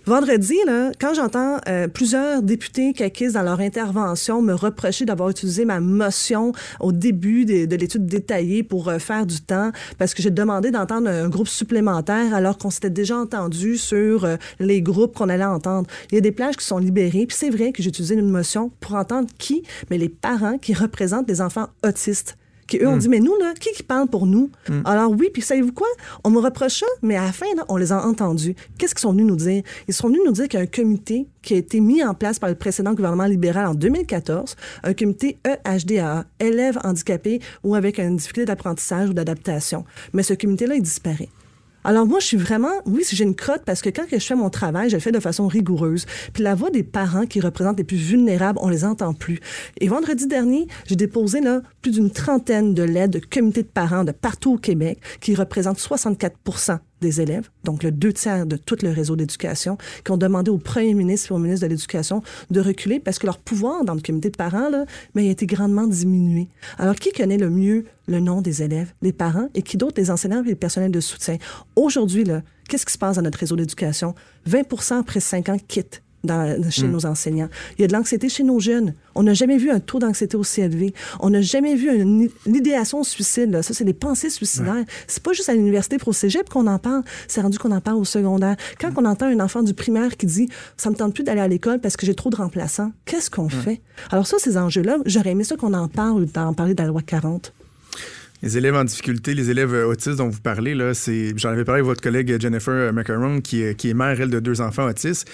Vendredi, 0.08 0.54
là, 0.66 0.92
quand 1.00 1.14
j'entends 1.14 1.58
euh, 1.68 1.88
plusieurs 1.88 2.40
députés 2.40 2.92
caquistes 2.92 3.34
dans 3.34 3.42
leur 3.42 3.58
intervention 3.58 4.40
me 4.40 4.54
reprocher 4.54 5.04
d'avoir 5.04 5.30
utilisé 5.30 5.64
ma 5.64 5.80
motion 5.80 6.52
au 6.78 6.92
début 6.92 7.44
de, 7.44 7.64
de 7.64 7.74
l'étude 7.74 8.06
détaillée 8.06 8.62
pour 8.62 8.88
euh, 8.88 9.00
faire 9.00 9.26
du 9.26 9.40
temps, 9.40 9.72
parce 9.98 10.14
que 10.14 10.22
j'ai 10.22 10.30
demandé 10.30 10.70
d'entendre 10.70 11.08
un 11.08 11.28
groupe 11.28 11.48
supplémentaire 11.48 12.32
alors 12.36 12.56
qu'on 12.56 12.70
s'était 12.70 12.88
déjà 12.88 13.16
entendu 13.16 13.76
sur 13.76 14.24
euh, 14.24 14.36
les 14.60 14.80
groupes 14.80 15.12
qu'on 15.12 15.28
allait 15.28 15.44
entendre. 15.44 15.88
Il 16.12 16.14
y 16.14 16.18
a 16.18 16.20
des 16.20 16.30
plages 16.30 16.56
qui 16.56 16.64
sont 16.64 16.78
libérées, 16.78 17.26
puis 17.26 17.36
c'est 17.36 17.50
vrai 17.50 17.72
que 17.72 17.82
j'ai 17.82 17.88
utilisé 17.88 18.14
une 18.14 18.30
motion 18.30 18.70
pour 18.78 18.94
entendre 18.94 19.28
qui? 19.38 19.64
Mais 19.90 19.98
les 19.98 20.08
parents 20.08 20.58
qui 20.58 20.72
représentent 20.72 21.26
des 21.26 21.40
enfants 21.40 21.66
autistes 21.84 22.36
qui 22.66 22.78
eux 22.78 22.88
ont 22.88 22.96
dit 22.96 23.08
mais 23.08 23.20
nous 23.20 23.36
là 23.36 23.54
qui 23.58 23.72
qui 23.72 23.82
parle 23.82 24.08
pour 24.08 24.26
nous? 24.26 24.50
Alors 24.84 25.10
oui 25.10 25.30
puis 25.32 25.42
savez-vous 25.42 25.72
quoi? 25.72 25.88
On 26.24 26.30
me 26.30 26.38
reproche 26.38 26.80
ça 26.80 26.86
mais 27.02 27.16
à 27.16 27.24
la 27.24 27.32
fin 27.32 27.46
là, 27.56 27.64
on 27.68 27.76
les 27.76 27.92
a 27.92 28.04
entendus. 28.06 28.54
Qu'est-ce 28.78 28.94
qu'ils 28.94 29.02
sont 29.02 29.12
venus 29.12 29.26
nous 29.26 29.36
dire? 29.36 29.62
Ils 29.88 29.94
sont 29.94 30.08
venus 30.08 30.22
nous 30.24 30.32
dire 30.32 30.48
qu'il 30.48 30.58
y 30.58 30.62
a 30.62 30.64
un 30.64 30.66
comité 30.66 31.26
qui 31.42 31.54
a 31.54 31.56
été 31.58 31.80
mis 31.80 32.02
en 32.02 32.14
place 32.14 32.38
par 32.38 32.48
le 32.48 32.56
précédent 32.56 32.94
gouvernement 32.94 33.26
libéral 33.26 33.66
en 33.66 33.74
2014 33.74 34.56
un 34.82 34.94
comité 34.94 35.38
EHDA 35.44 36.24
élèves 36.40 36.78
handicapés 36.82 37.40
ou 37.62 37.74
avec 37.74 37.98
une 37.98 38.16
difficulté 38.16 38.46
d'apprentissage 38.46 39.10
ou 39.10 39.12
d'adaptation. 39.12 39.84
Mais 40.12 40.22
ce 40.22 40.34
comité 40.34 40.66
là 40.66 40.74
il 40.74 40.82
disparaît 40.82 41.28
alors 41.86 42.04
moi, 42.04 42.18
je 42.18 42.26
suis 42.26 42.36
vraiment, 42.36 42.72
oui, 42.84 43.04
j'ai 43.08 43.22
une 43.22 43.36
crotte, 43.36 43.62
parce 43.64 43.80
que 43.80 43.90
quand 43.90 44.02
je 44.10 44.18
fais 44.18 44.34
mon 44.34 44.50
travail, 44.50 44.90
je 44.90 44.96
le 44.96 45.00
fais 45.00 45.12
de 45.12 45.20
façon 45.20 45.46
rigoureuse. 45.46 46.04
Puis 46.32 46.42
la 46.42 46.56
voix 46.56 46.70
des 46.70 46.82
parents 46.82 47.26
qui 47.26 47.40
représentent 47.40 47.78
les 47.78 47.84
plus 47.84 47.96
vulnérables, 47.96 48.58
on 48.60 48.68
les 48.68 48.84
entend 48.84 49.14
plus. 49.14 49.38
Et 49.80 49.86
vendredi 49.86 50.26
dernier, 50.26 50.66
j'ai 50.86 50.96
déposé 50.96 51.40
là 51.40 51.62
plus 51.82 51.92
d'une 51.92 52.10
trentaine 52.10 52.74
de 52.74 52.82
lettres 52.82 53.20
de 53.20 53.24
comités 53.24 53.62
de 53.62 53.68
parents 53.68 54.02
de 54.02 54.10
partout 54.10 54.54
au 54.54 54.58
Québec 54.58 54.98
qui 55.20 55.36
représentent 55.36 55.78
64 55.78 56.36
des 57.00 57.20
élèves, 57.20 57.50
donc 57.64 57.82
le 57.82 57.90
deux 57.90 58.12
tiers 58.12 58.46
de 58.46 58.56
tout 58.56 58.76
le 58.82 58.90
réseau 58.90 59.16
d'éducation, 59.16 59.76
qui 60.04 60.10
ont 60.12 60.16
demandé 60.16 60.50
au 60.50 60.58
premier 60.58 60.94
ministre 60.94 61.32
et 61.32 61.34
au 61.34 61.38
ministre 61.38 61.66
de 61.66 61.70
l'Éducation 61.70 62.22
de 62.50 62.60
reculer 62.60 63.00
parce 63.00 63.18
que 63.18 63.26
leur 63.26 63.38
pouvoir 63.38 63.84
dans 63.84 63.94
le 63.94 64.00
comité 64.00 64.30
de 64.30 64.36
parents, 64.36 64.70
là, 64.70 64.86
mais 65.14 65.24
il 65.24 65.28
a 65.28 65.32
été 65.32 65.46
grandement 65.46 65.86
diminué. 65.86 66.48
Alors, 66.78 66.94
qui 66.96 67.12
connaît 67.12 67.38
le 67.38 67.50
mieux 67.50 67.84
le 68.08 68.20
nom 68.20 68.40
des 68.40 68.62
élèves? 68.62 68.92
Les 69.02 69.12
parents 69.12 69.48
et 69.54 69.62
qui 69.62 69.76
d'autre? 69.76 70.00
Les 70.00 70.10
enseignants 70.10 70.42
et 70.42 70.48
les 70.48 70.54
personnels 70.54 70.92
de 70.92 71.00
soutien? 71.00 71.36
Aujourd'hui, 71.74 72.24
qu'est-ce 72.68 72.86
qui 72.86 72.92
se 72.92 72.98
passe 72.98 73.16
dans 73.16 73.22
notre 73.22 73.38
réseau 73.38 73.56
d'éducation? 73.56 74.14
20% 74.48 75.00
après 75.00 75.20
5 75.20 75.48
ans 75.48 75.58
quittent 75.68 76.02
dans- 76.26 76.70
chez 76.70 76.86
nos 76.88 77.06
enseignants. 77.06 77.48
Il 77.78 77.82
y 77.82 77.84
a 77.84 77.88
de 77.88 77.92
l'anxiété 77.92 78.28
chez 78.28 78.42
nos 78.44 78.60
jeunes. 78.60 78.92
On 79.14 79.22
n'a 79.22 79.32
jamais 79.34 79.56
vu 79.56 79.70
un 79.70 79.80
taux 79.80 79.98
d'anxiété 79.98 80.36
aussi 80.36 80.60
élevé. 80.60 80.92
On 81.20 81.30
n'a 81.30 81.40
jamais 81.40 81.74
vu 81.74 81.90
une, 81.94 82.22
i- 82.24 82.30
l'idéation 82.44 83.00
au 83.00 83.04
suicide. 83.04 83.50
là. 83.50 83.62
Ça, 83.62 83.72
c'est 83.72 83.84
des 83.84 83.94
pensées 83.94 84.28
suicidaires. 84.30 84.84
C'est 85.06 85.22
pas 85.22 85.32
juste 85.32 85.48
à 85.48 85.54
l'université 85.54 85.96
pour 85.98 86.08
au 86.08 86.12
cégep 86.12 86.48
qu'on 86.50 86.66
en 86.66 86.78
parle. 86.78 87.02
C'est 87.28 87.40
rendu 87.40 87.58
qu'on 87.58 87.70
en 87.72 87.80
parle 87.80 87.96
au 87.98 88.04
secondaire. 88.04 88.56
Quand 88.80 88.90
on 88.96 89.04
entend 89.06 89.26
un 89.26 89.40
enfant 89.40 89.62
du 89.62 89.72
primaire 89.74 90.16
qui 90.16 90.26
dit 90.26 90.48
«ça 90.76 90.90
me 90.90 90.94
tente 90.96 91.14
plus 91.14 91.24
d'aller 91.24 91.40
à 91.40 91.48
l'école 91.48 91.80
parce 91.80 91.96
que 91.96 92.04
j'ai 92.04 92.14
trop 92.14 92.28
de 92.30 92.36
remplaçants», 92.36 92.92
qu'est-ce 93.06 93.30
qu'on 93.30 93.48
fait? 93.48 93.80
Alors 94.10 94.26
ça, 94.26 94.36
ces 94.38 94.56
enjeux-là, 94.58 94.98
j'aurais 95.06 95.30
aimé 95.30 95.44
ça 95.44 95.56
qu'on 95.56 95.72
en 95.74 95.88
parle 95.88 96.26
d'en 96.26 96.52
parler 96.52 96.74
dans 96.74 96.84
la 96.84 96.90
loi 96.90 97.02
40. 97.02 97.52
Les 98.42 98.58
élèves 98.58 98.74
en 98.76 98.84
difficulté, 98.84 99.32
les 99.34 99.48
élèves 99.50 99.72
euh, 99.74 99.86
autistes 99.86 100.16
dont 100.18 100.28
vous 100.28 100.40
parlez, 100.42 100.74
là, 100.74 100.92
c'est, 100.92 101.32
j'en 101.38 101.48
avais 101.48 101.64
parlé 101.64 101.78
avec 101.80 101.86
votre 101.88 102.02
collègue 102.02 102.30
euh, 102.32 102.38
Jennifer 102.38 102.92
Macaron, 102.92 103.40
qui, 103.40 103.62
est- 103.62 103.74
qui 103.74 103.88
est 103.88 103.94
mère, 103.94 104.20
elle, 104.20 104.28
de 104.30 104.40
deux 104.40 104.60
enfants 104.60 104.86
autistes. 104.86 105.26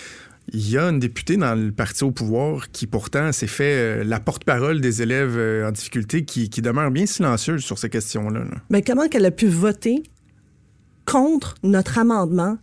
Il 0.49 0.70
y 0.70 0.76
a 0.76 0.88
une 0.88 0.99
députée 0.99 1.36
dans 1.36 1.55
le 1.55 1.70
parti 1.72 2.05
au 2.05 2.11
pouvoir 2.11 2.70
qui 2.70 2.86
pourtant 2.86 3.32
s'est 3.32 3.47
fait 3.47 4.01
euh, 4.01 4.05
la 4.05 4.20
porte-parole 4.20 4.80
des 4.80 5.03
élèves 5.03 5.36
euh, 5.36 5.68
en 5.68 5.72
difficulté 5.72 6.24
qui, 6.24 6.51
qui 6.51 6.62
demeure 6.62 6.90
bien 6.90 7.07
silencieuse 7.07 7.62
sur 7.62 7.78
ces 7.78 7.88
questions-là. 7.88 8.40
là. 8.40 8.57
Mais 8.70 8.82
comment 8.82 9.09
qu'elle 9.09 9.24
a 9.24 9.30
pu 9.30 9.47
voter 9.47 10.03
contre 11.07 11.55
notre 11.62 11.99
amendement 11.99 12.59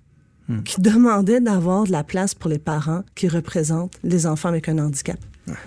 qui 0.66 0.82
demandait 0.82 1.42
d'avoir 1.42 1.84
de 1.84 1.92
la 1.92 2.04
place 2.04 2.34
pour 2.34 2.50
les 2.50 2.58
parents 2.58 3.04
qui 3.14 3.28
représentent 3.28 3.94
les 4.04 4.26
enfants 4.26 4.50
avec 4.50 4.68
un 4.68 4.80
handicap? 4.80 5.20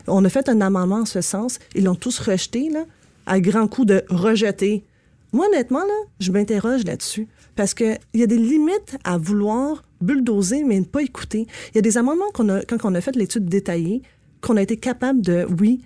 On 0.06 0.24
a 0.24 0.28
fait 0.28 0.48
un 0.48 0.60
amendement 0.60 1.00
en 1.00 1.04
ce 1.04 1.20
sens. 1.20 1.58
Ils 1.74 1.84
l'ont 1.84 1.94
tous 1.94 2.18
rejeté, 2.18 2.68
là, 2.68 2.84
à 3.26 3.40
grand 3.40 3.68
coup 3.68 3.84
de 3.84 4.02
rejeter. 4.08 4.84
Moi, 5.32 5.46
honnêtement, 5.46 5.80
là, 5.80 6.08
je 6.20 6.32
m'interroge 6.32 6.84
là-dessus. 6.84 7.28
Parce 7.54 7.74
qu'il 7.74 7.98
y 8.14 8.22
a 8.22 8.26
des 8.26 8.38
limites 8.38 8.96
à 9.04 9.18
vouloir 9.18 9.84
bulldozer, 10.02 10.64
mais 10.64 10.78
ne 10.80 10.84
pas 10.84 11.02
écouter. 11.02 11.46
Il 11.70 11.76
y 11.76 11.78
a 11.78 11.82
des 11.82 11.98
amendements 11.98 12.30
qu'on 12.34 12.48
a, 12.48 12.64
quand 12.64 12.78
on 12.84 12.94
a 12.94 13.00
fait 13.00 13.16
l'étude 13.16 13.46
détaillée, 13.46 14.02
qu'on 14.40 14.56
a 14.56 14.62
été 14.62 14.76
capable 14.76 15.20
de, 15.22 15.46
oui, 15.60 15.82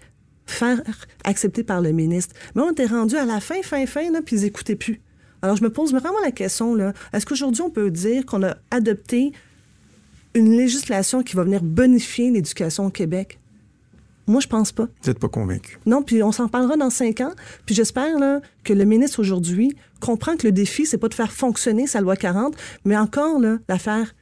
faire 0.46 0.80
accepter 1.24 1.62
par 1.62 1.80
le 1.80 1.92
ministre. 1.92 2.34
Mais 2.54 2.62
on 2.62 2.70
était 2.70 2.86
rendu 2.86 3.16
à 3.16 3.24
la 3.24 3.40
fin, 3.40 3.62
fin, 3.62 3.84
fin, 3.86 4.10
là, 4.10 4.20
puis 4.24 4.36
ils 4.36 4.42
n'écoutaient 4.42 4.76
plus. 4.76 5.00
Alors, 5.42 5.56
je 5.56 5.62
me 5.62 5.70
pose 5.70 5.92
vraiment 5.92 6.20
la 6.24 6.30
question, 6.30 6.76
est-ce 7.12 7.26
qu'aujourd'hui, 7.26 7.62
on 7.62 7.70
peut 7.70 7.90
dire 7.90 8.24
qu'on 8.24 8.42
a 8.42 8.56
adopté 8.70 9.32
une 10.34 10.56
législation 10.56 11.22
qui 11.22 11.36
va 11.36 11.44
venir 11.44 11.62
bonifier 11.62 12.30
l'éducation 12.30 12.86
au 12.86 12.90
Québec? 12.90 13.38
Moi, 14.26 14.40
je 14.40 14.48
pense 14.48 14.72
pas. 14.72 14.84
Vous 14.84 15.10
n'êtes 15.10 15.18
pas 15.18 15.28
convaincu. 15.28 15.78
Non, 15.86 16.02
puis 16.02 16.22
on 16.22 16.32
s'en 16.32 16.48
parlera 16.48 16.76
dans 16.76 16.90
cinq 16.90 17.20
ans. 17.20 17.32
Puis 17.64 17.74
j'espère 17.74 18.18
là, 18.18 18.40
que 18.64 18.72
le 18.72 18.84
ministre 18.84 19.20
aujourd'hui 19.20 19.76
comprend 20.00 20.36
que 20.36 20.46
le 20.46 20.52
défi, 20.52 20.84
c'est 20.84 20.98
pas 20.98 21.08
de 21.08 21.14
faire 21.14 21.32
fonctionner 21.32 21.86
sa 21.86 22.00
loi 22.00 22.16
40, 22.16 22.56
mais 22.84 22.96
encore 22.96 23.38
là, 23.38 23.58
la 23.68 23.78
faire, 23.78 24.14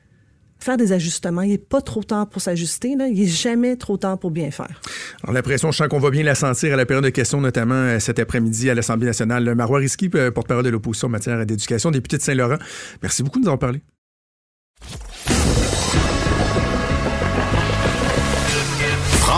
faire 0.58 0.76
des 0.76 0.92
ajustements. 0.92 1.40
Il 1.40 1.50
n'est 1.50 1.58
pas 1.58 1.80
trop 1.80 2.02
tard 2.02 2.28
pour 2.28 2.42
s'ajuster. 2.42 2.96
Là. 2.96 3.08
Il 3.08 3.18
n'est 3.18 3.26
jamais 3.26 3.76
trop 3.76 3.96
tard 3.96 4.18
pour 4.18 4.30
bien 4.30 4.50
faire. 4.50 4.80
Alors, 5.22 5.32
la 5.32 5.42
pression, 5.42 5.70
je 5.72 5.78
sens 5.78 5.88
qu'on 5.88 5.98
va 5.98 6.10
bien 6.10 6.22
la 6.22 6.34
sentir 6.34 6.74
à 6.74 6.76
la 6.76 6.84
période 6.84 7.04
de 7.04 7.10
questions, 7.10 7.40
notamment 7.40 7.74
euh, 7.74 7.98
cet 7.98 8.18
après-midi 8.18 8.68
à 8.68 8.74
l'Assemblée 8.74 9.06
nationale. 9.06 9.54
Marois 9.54 9.78
Risky, 9.78 10.10
euh, 10.14 10.30
porte-parole 10.30 10.64
de 10.64 10.70
l'opposition 10.70 11.06
en 11.06 11.12
matière 11.12 11.44
d'éducation, 11.46 11.90
député 11.90 12.18
de 12.18 12.22
Saint-Laurent. 12.22 12.58
Merci 13.02 13.22
beaucoup 13.22 13.40
de 13.40 13.46
nous 13.46 13.52
en 13.52 13.58
parler. 13.58 13.80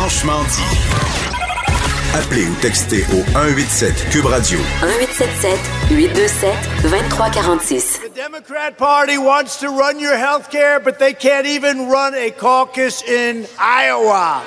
Franchement 0.06 0.44
dit. 0.44 2.14
Appelez 2.14 2.46
ou 2.46 2.54
textez 2.62 3.04
au 3.12 3.24
187 3.32 4.08
Cube 4.10 4.26
Radio. 4.26 4.56
1877 4.80 5.58
827 5.90 6.54
2346. 6.82 7.98
The 7.98 8.14
Democrat 8.14 8.70
Party 8.78 9.18
wants 9.18 9.58
to 9.58 9.66
run 9.66 9.98
your 9.98 10.16
health 10.16 10.48
care, 10.48 10.78
but 10.78 11.00
they 11.00 11.12
can't 11.12 11.44
even 11.44 11.88
run 11.90 12.14
a 12.14 12.30
caucus 12.30 13.02
in 13.02 13.46
Iowa. 13.58 14.42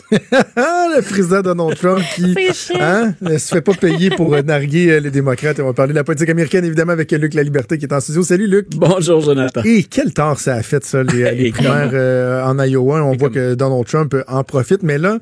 Le 0.10 1.00
président 1.02 1.42
Donald 1.42 1.76
Trump 1.76 2.02
qui 2.14 2.34
hein, 2.80 3.14
ne 3.20 3.36
se 3.36 3.54
fait 3.54 3.60
pas 3.60 3.74
payer 3.74 4.10
pour 4.10 4.34
euh, 4.34 4.42
narguer 4.42 4.90
euh, 4.90 5.00
les 5.00 5.10
démocrates. 5.10 5.60
On 5.60 5.66
va 5.66 5.72
parler 5.74 5.92
de 5.92 5.98
la 5.98 6.04
politique 6.04 6.30
américaine, 6.30 6.64
évidemment, 6.64 6.92
avec 6.92 7.12
Luc 7.12 7.34
La 7.34 7.42
Liberté 7.42 7.78
qui 7.78 7.84
est 7.84 7.92
en 7.92 8.00
studio. 8.00 8.22
Salut, 8.22 8.46
Luc. 8.46 8.68
Bonjour, 8.74 9.20
Jonathan. 9.20 9.62
Et 9.64 9.84
quel 9.84 10.12
tort 10.14 10.38
ça 10.40 10.54
a 10.54 10.62
fait, 10.62 10.84
ça, 10.84 11.02
les, 11.02 11.50
primaires 11.52 11.90
euh, 11.92 12.42
en 12.44 12.58
Iowa? 12.58 13.04
On 13.04 13.16
voit 13.16 13.30
que 13.30 13.54
Donald 13.54 13.86
Trump 13.86 14.14
euh, 14.14 14.24
en 14.28 14.44
profite. 14.44 14.82
Mais 14.82 14.98
là, 14.98 15.18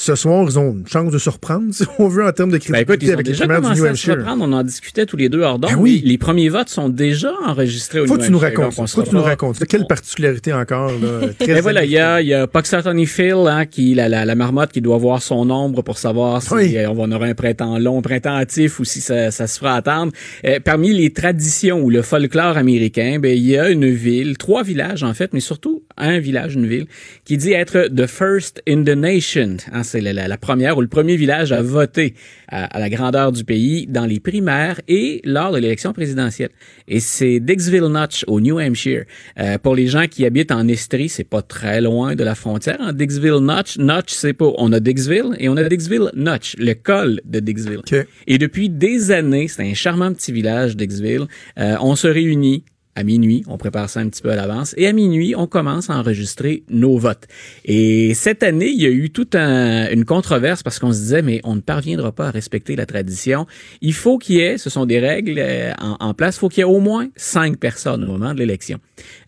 ce 0.00 0.14
soir, 0.14 0.46
ils 0.48 0.56
ont 0.60 0.70
une 0.74 0.86
chance 0.86 1.10
de 1.12 1.18
surprendre, 1.18 1.66
si 1.74 1.82
on 1.98 2.06
veut, 2.06 2.24
en 2.24 2.30
termes 2.30 2.50
de 2.52 2.58
Ben 2.58 2.84
crédibilité 2.84 2.92
écoute, 2.92 3.02
ils 3.02 3.10
ont 3.10 3.14
avec 3.14 3.26
les 3.26 3.32
déjà 3.32 3.44
primaires 3.48 3.74
du 3.74 3.80
New 3.80 3.86
Hampshire. 3.86 4.24
On 4.40 4.52
en 4.52 4.62
discutait 4.62 5.06
tous 5.06 5.16
les 5.16 5.28
deux 5.28 5.40
hors 5.42 5.58
d'onde. 5.58 5.72
Ben 5.72 5.76
oui. 5.76 6.00
Les, 6.04 6.12
les 6.12 6.18
premiers 6.18 6.48
votes 6.48 6.68
sont 6.68 6.88
déjà 6.88 7.32
enregistrés 7.44 7.98
au 8.00 8.06
Faut 8.06 8.14
New 8.14 8.20
que 8.20 8.26
tu 8.26 8.30
nous 8.32 8.38
racontes. 8.38 8.72
Faut 8.74 9.02
que 9.02 9.08
tu 9.08 9.14
nous 9.16 9.22
racontes. 9.22 9.58
Quelle 9.66 9.86
particularité 9.88 10.52
encore, 10.52 10.92
là? 10.92 11.28
Très 11.38 11.54
Ben 11.54 11.60
voilà, 11.62 11.84
il 11.84 11.90
y 11.90 11.98
a, 11.98 12.20
il 12.20 12.28
y 12.28 12.34
a 12.34 12.46
Puxatony 12.46 13.06
Phil, 13.06 13.34
hein, 13.48 13.66
qui, 13.66 13.94
la, 13.94 14.08
la, 14.08 14.24
la 14.24 14.34
marmotte 14.36 14.70
qui 14.70 14.80
doit 14.80 14.98
voir 14.98 15.20
son 15.20 15.50
ombre 15.50 15.82
pour 15.82 15.98
savoir 15.98 16.42
si 16.42 16.54
Oui. 16.54 16.76
euh, 16.76 16.88
on 16.90 16.94
va 16.94 17.02
en 17.02 17.10
aura 17.12 17.26
un 17.26 17.34
printemps 17.34 17.78
long, 17.80 17.98
un 17.98 18.02
printemps 18.02 18.36
hâtif 18.36 18.78
ou 18.78 18.84
si 18.84 19.00
ça, 19.00 19.32
ça 19.32 19.48
se 19.48 19.58
fera 19.58 19.74
attendre. 19.74 20.12
Euh, 20.44 20.60
parmi 20.64 20.94
les 20.94 21.12
traditions 21.12 21.80
ou 21.82 21.90
le 21.90 22.02
folklore 22.02 22.56
américain, 22.56 23.18
ben, 23.20 23.36
il 23.36 23.44
y 23.46 23.58
a 23.58 23.68
une 23.68 23.88
ville, 23.90 24.38
trois 24.38 24.62
villages 24.62 25.02
en 25.02 25.12
fait, 25.12 25.32
mais 25.32 25.40
surtout 25.40 25.82
un 25.96 26.20
village, 26.20 26.54
une 26.54 26.66
ville, 26.66 26.86
qui 27.24 27.36
dit 27.36 27.52
être 27.52 27.88
the 27.92 28.06
first 28.06 28.62
in 28.68 28.84
the 28.84 28.90
nation. 28.96 29.56
Hein, 29.72 29.82
c'est 29.88 30.00
la, 30.00 30.12
la- 30.12 30.28
la 30.28 30.36
première 30.38 30.76
ou 30.78 30.80
le 30.82 30.88
premier 30.88 31.16
village 31.16 31.50
à 31.52 31.62
voter 31.62 32.14
à, 32.48 32.64
à 32.64 32.78
la 32.78 32.88
grandeur 32.90 33.32
du 33.32 33.42
pays 33.44 33.86
dans 33.88 34.04
les 34.06 34.20
primaires 34.20 34.80
et 34.88 35.20
lors 35.24 35.52
de 35.52 35.58
l'élection 35.58 35.92
présidentielle. 35.92 36.50
Et 36.86 37.00
c'est 37.00 37.40
Dixville 37.40 37.86
Notch 37.88 38.24
au 38.28 38.40
New 38.40 38.58
Hampshire. 38.60 39.04
Euh, 39.38 39.58
pour 39.58 39.74
les 39.74 39.86
gens 39.86 40.06
qui 40.08 40.24
habitent 40.26 40.52
en 40.52 40.68
Estrie, 40.68 41.08
c'est 41.08 41.24
pas 41.24 41.42
très 41.42 41.80
loin 41.80 42.14
de 42.14 42.24
la 42.24 42.34
frontière. 42.34 42.76
En 42.80 42.92
Dixville 42.92 43.40
Notch, 43.40 43.78
Notch, 43.78 44.10
c'est 44.12 44.32
pas. 44.34 44.50
On 44.58 44.72
a 44.72 44.80
Dixville 44.80 45.34
et 45.38 45.48
on 45.48 45.56
a 45.56 45.64
Dixville 45.64 46.10
Notch, 46.14 46.54
le 46.58 46.74
col 46.74 47.20
de 47.24 47.40
Dixville. 47.40 47.78
OK. 47.78 47.94
Et 48.26 48.38
depuis 48.38 48.68
des 48.70 49.10
années, 49.10 49.48
c'est 49.48 49.62
un 49.62 49.74
charmant 49.74 50.12
petit 50.12 50.32
village, 50.32 50.76
Dixville. 50.76 51.26
Euh, 51.58 51.76
on 51.80 51.96
se 51.96 52.06
réunit 52.08 52.64
à 52.98 53.04
minuit. 53.04 53.44
On 53.46 53.58
prépare 53.58 53.88
ça 53.88 54.00
un 54.00 54.08
petit 54.08 54.22
peu 54.22 54.30
à 54.30 54.36
l'avance. 54.36 54.74
Et 54.76 54.88
à 54.88 54.92
minuit, 54.92 55.34
on 55.36 55.46
commence 55.46 55.88
à 55.88 55.96
enregistrer 55.96 56.64
nos 56.68 56.98
votes. 56.98 57.28
Et 57.64 58.12
cette 58.14 58.42
année, 58.42 58.70
il 58.70 58.82
y 58.82 58.86
a 58.86 58.90
eu 58.90 59.10
toute 59.10 59.36
un, 59.36 59.88
une 59.90 60.04
controverse 60.04 60.64
parce 60.64 60.80
qu'on 60.80 60.92
se 60.92 60.98
disait, 60.98 61.22
mais 61.22 61.40
on 61.44 61.54
ne 61.54 61.60
parviendra 61.60 62.10
pas 62.10 62.26
à 62.26 62.30
respecter 62.32 62.74
la 62.74 62.86
tradition. 62.86 63.46
Il 63.82 63.94
faut 63.94 64.18
qu'il 64.18 64.36
y 64.36 64.40
ait, 64.40 64.58
ce 64.58 64.68
sont 64.68 64.84
des 64.84 64.98
règles 64.98 65.36
euh, 65.38 65.72
en, 65.80 65.96
en, 66.00 66.14
place, 66.14 66.36
il 66.36 66.38
faut 66.40 66.48
qu'il 66.48 66.58
y 66.58 66.60
ait 66.62 66.64
au 66.64 66.80
moins 66.80 67.06
cinq 67.14 67.58
personnes 67.58 68.02
au 68.02 68.08
moment 68.08 68.34
de 68.34 68.40
l'élection. 68.40 68.80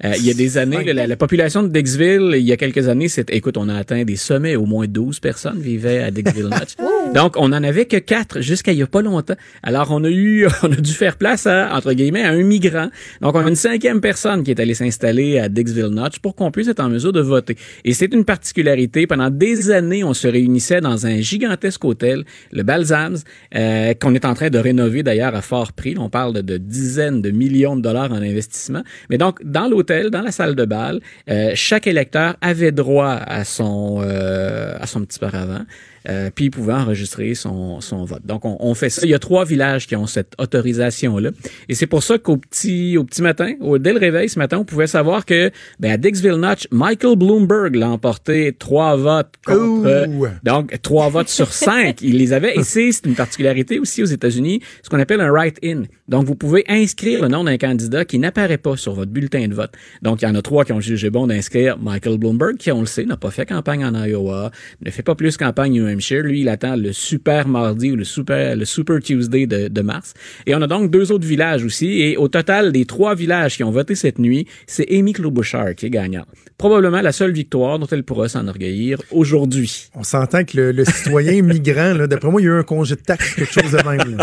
Euh, 0.04 0.14
il 0.16 0.26
y 0.26 0.30
a 0.30 0.34
des 0.34 0.58
années, 0.58 0.92
la, 0.92 1.06
la, 1.06 1.16
population 1.16 1.62
de 1.62 1.68
Dixville, 1.68 2.34
il 2.34 2.44
y 2.44 2.52
a 2.52 2.56
quelques 2.56 2.88
années, 2.88 3.08
c'était, 3.08 3.36
écoute, 3.36 3.56
on 3.56 3.68
a 3.68 3.74
atteint 3.74 4.04
des 4.04 4.16
sommets, 4.16 4.56
au 4.56 4.66
moins 4.66 4.86
12 4.88 5.20
personnes 5.20 5.60
vivaient 5.60 6.02
à 6.02 6.10
Dixville 6.10 6.48
Notch. 6.48 6.74
Donc, 7.14 7.34
on 7.36 7.52
en 7.52 7.62
avait 7.62 7.86
que 7.86 7.96
quatre 7.96 8.40
jusqu'à 8.40 8.72
il 8.72 8.78
y 8.78 8.82
a 8.82 8.86
pas 8.86 9.02
longtemps. 9.02 9.34
Alors, 9.62 9.88
on 9.90 10.04
a 10.04 10.10
eu, 10.10 10.46
on 10.62 10.72
a 10.72 10.76
dû 10.76 10.92
faire 10.92 11.16
place 11.16 11.46
à, 11.46 11.74
entre 11.74 11.92
guillemets, 11.92 12.22
à 12.22 12.30
un 12.30 12.42
migrant. 12.42 12.88
Donc, 13.20 13.34
on 13.34 13.44
a 13.44 13.48
une 13.48 13.56
cinquième 13.60 14.00
personne 14.00 14.42
qui 14.42 14.50
est 14.50 14.60
allée 14.60 14.74
s'installer 14.74 15.38
à 15.38 15.48
Dixville 15.48 15.88
Notch 15.88 16.18
pour 16.18 16.34
qu'on 16.34 16.50
puisse 16.50 16.68
être 16.68 16.80
en 16.80 16.88
mesure 16.88 17.12
de 17.12 17.20
voter. 17.20 17.56
Et 17.84 17.92
c'est 17.92 18.12
une 18.14 18.24
particularité. 18.24 19.06
Pendant 19.06 19.28
des 19.28 19.70
années, 19.70 20.02
on 20.02 20.14
se 20.14 20.26
réunissait 20.26 20.80
dans 20.80 21.06
un 21.06 21.20
gigantesque 21.20 21.84
hôtel, 21.84 22.24
le 22.52 22.62
Balsams, 22.62 23.18
euh, 23.54 23.92
qu'on 23.94 24.14
est 24.14 24.24
en 24.24 24.34
train 24.34 24.48
de 24.48 24.58
rénover 24.58 25.02
d'ailleurs 25.02 25.34
à 25.34 25.42
fort 25.42 25.72
prix. 25.72 25.94
On 25.98 26.08
parle 26.08 26.32
de, 26.32 26.40
de, 26.40 26.56
dizaines 26.56 27.20
de 27.20 27.30
millions 27.30 27.76
de 27.76 27.82
dollars 27.82 28.10
en 28.10 28.22
investissement. 28.22 28.82
Mais 29.10 29.18
donc, 29.18 29.44
dans 29.44 29.68
l'hôtel, 29.68 30.10
dans 30.10 30.22
la 30.22 30.32
salle 30.32 30.54
de 30.54 30.64
bal, 30.64 31.00
euh, 31.28 31.52
chaque 31.54 31.86
électeur 31.86 32.36
avait 32.40 32.72
droit 32.72 33.12
à 33.12 33.44
son, 33.44 34.00
euh, 34.02 34.74
à 34.80 34.86
son 34.86 35.04
petit 35.04 35.18
paravent. 35.18 35.64
Euh, 36.08 36.30
puis 36.34 36.46
il 36.46 36.50
pouvait 36.50 36.72
enregistrer 36.72 37.34
son, 37.34 37.80
son 37.80 38.04
vote. 38.04 38.24
Donc, 38.24 38.44
on, 38.44 38.56
on, 38.60 38.74
fait 38.74 38.90
ça. 38.90 39.02
Il 39.04 39.10
y 39.10 39.14
a 39.14 39.18
trois 39.18 39.44
villages 39.44 39.86
qui 39.86 39.96
ont 39.96 40.06
cette 40.06 40.32
autorisation-là. 40.38 41.30
Et 41.68 41.74
c'est 41.74 41.86
pour 41.86 42.02
ça 42.02 42.18
qu'au 42.18 42.36
petit, 42.36 42.96
au 42.96 43.04
petit 43.04 43.22
matin, 43.22 43.54
au, 43.60 43.78
dès 43.78 43.92
le 43.92 43.98
réveil 43.98 44.28
ce 44.28 44.38
matin, 44.38 44.58
on 44.58 44.64
pouvait 44.64 44.86
savoir 44.86 45.26
que 45.26 45.50
ben, 45.78 45.92
à 45.92 45.96
Dixville 45.96 46.36
Notch, 46.36 46.66
Michael 46.70 47.16
Bloomberg 47.16 47.74
l'a 47.74 47.90
emporté 47.90 48.54
trois 48.58 48.96
votes 48.96 49.34
contre... 49.44 50.08
Donc, 50.42 50.74
trois 50.82 51.08
votes 51.10 51.28
sur 51.28 51.52
cinq. 51.52 52.00
Il 52.02 52.16
les 52.16 52.32
avait. 52.32 52.56
Et 52.56 52.62
c'est 52.62 52.90
une 53.04 53.14
particularité 53.14 53.78
aussi 53.78 54.02
aux 54.02 54.06
États-Unis, 54.06 54.60
ce 54.82 54.88
qu'on 54.88 54.98
appelle 54.98 55.20
un 55.20 55.30
write-in. 55.30 55.82
Donc, 56.08 56.24
vous 56.24 56.34
pouvez 56.34 56.64
inscrire 56.68 57.22
le 57.22 57.28
nom 57.28 57.44
d'un 57.44 57.58
candidat 57.58 58.04
qui 58.04 58.18
n'apparaît 58.18 58.58
pas 58.58 58.76
sur 58.76 58.94
votre 58.94 59.10
bulletin 59.10 59.48
de 59.48 59.54
vote. 59.54 59.72
Donc, 60.02 60.22
il 60.22 60.24
y 60.24 60.28
en 60.28 60.34
a 60.34 60.42
trois 60.42 60.64
qui 60.64 60.72
ont 60.72 60.80
jugé 60.80 61.10
bon 61.10 61.26
d'inscrire 61.26 61.78
Michael 61.78 62.18
Bloomberg, 62.18 62.56
qui, 62.56 62.72
on 62.72 62.80
le 62.80 62.86
sait, 62.86 63.04
n'a 63.04 63.16
pas 63.16 63.30
fait 63.30 63.46
campagne 63.46 63.84
en 63.84 63.94
Iowa, 63.94 64.50
ne 64.84 64.90
fait 64.90 65.02
pas 65.02 65.14
plus 65.14 65.36
campagne 65.36 65.89
Hampshire. 65.92 66.22
Lui, 66.22 66.40
il 66.40 66.48
attend 66.48 66.76
le 66.76 66.92
super 66.92 67.48
mardi 67.48 67.90
ou 67.92 67.96
le 67.96 68.04
super, 68.04 68.56
le 68.56 68.64
super 68.64 69.00
Tuesday 69.00 69.46
de, 69.46 69.68
de 69.68 69.80
mars. 69.82 70.14
Et 70.46 70.54
on 70.54 70.62
a 70.62 70.66
donc 70.66 70.90
deux 70.90 71.12
autres 71.12 71.26
villages 71.26 71.64
aussi. 71.64 72.00
Et 72.02 72.16
au 72.16 72.28
total, 72.28 72.72
des 72.72 72.84
trois 72.84 73.14
villages 73.14 73.56
qui 73.56 73.64
ont 73.64 73.70
voté 73.70 73.94
cette 73.94 74.18
nuit, 74.18 74.46
c'est 74.66 74.86
Amy 74.90 75.12
Klobuchar 75.12 75.74
qui 75.74 75.86
est 75.86 75.90
gagnante. 75.90 76.26
Probablement 76.58 77.00
la 77.00 77.12
seule 77.12 77.32
victoire 77.32 77.78
dont 77.78 77.86
elle 77.90 78.04
pourra 78.04 78.28
s'enorgueillir 78.28 78.98
aujourd'hui. 79.10 79.88
On 79.94 80.02
s'entend 80.02 80.44
que 80.44 80.56
le, 80.56 80.72
le 80.72 80.84
citoyen 80.84 81.42
migrant, 81.42 81.94
d'après 82.06 82.30
moi, 82.30 82.40
il 82.40 82.44
y 82.44 82.48
a 82.48 82.50
eu 82.52 82.58
un 82.58 82.62
congé 82.62 82.96
de 82.96 83.00
taxe, 83.00 83.34
quelque 83.34 83.52
chose 83.52 83.72
de 83.72 83.88
même. 83.88 84.18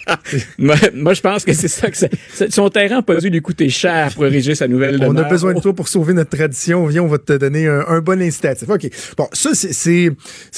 moi, 0.58 0.76
moi, 0.94 1.14
je 1.14 1.20
pense 1.20 1.44
que 1.44 1.52
c'est 1.52 1.68
ça 1.68 1.90
que 1.90 1.96
ça, 1.96 2.08
son 2.50 2.68
terrain 2.68 2.96
n'a 2.96 3.02
pas 3.02 3.16
dû 3.16 3.30
lui 3.30 3.40
coûter 3.42 3.68
cher 3.68 4.12
pour 4.14 4.26
ériger 4.26 4.54
sa 4.54 4.68
nouvelle 4.68 4.96
On 5.02 5.08
demeure. 5.08 5.26
a 5.26 5.28
besoin 5.28 5.54
de 5.54 5.60
toi 5.60 5.74
pour 5.74 5.88
sauver 5.88 6.12
notre 6.14 6.30
tradition. 6.36 6.86
Viens, 6.86 7.02
on 7.02 7.08
va 7.08 7.18
te 7.18 7.32
donner 7.32 7.66
un, 7.66 7.84
un 7.88 8.00
bon 8.00 8.20
incitatif. 8.22 8.68
OK. 8.68 8.88
Bon, 9.16 9.26
ça, 9.32 9.50
c'est 9.54 10.10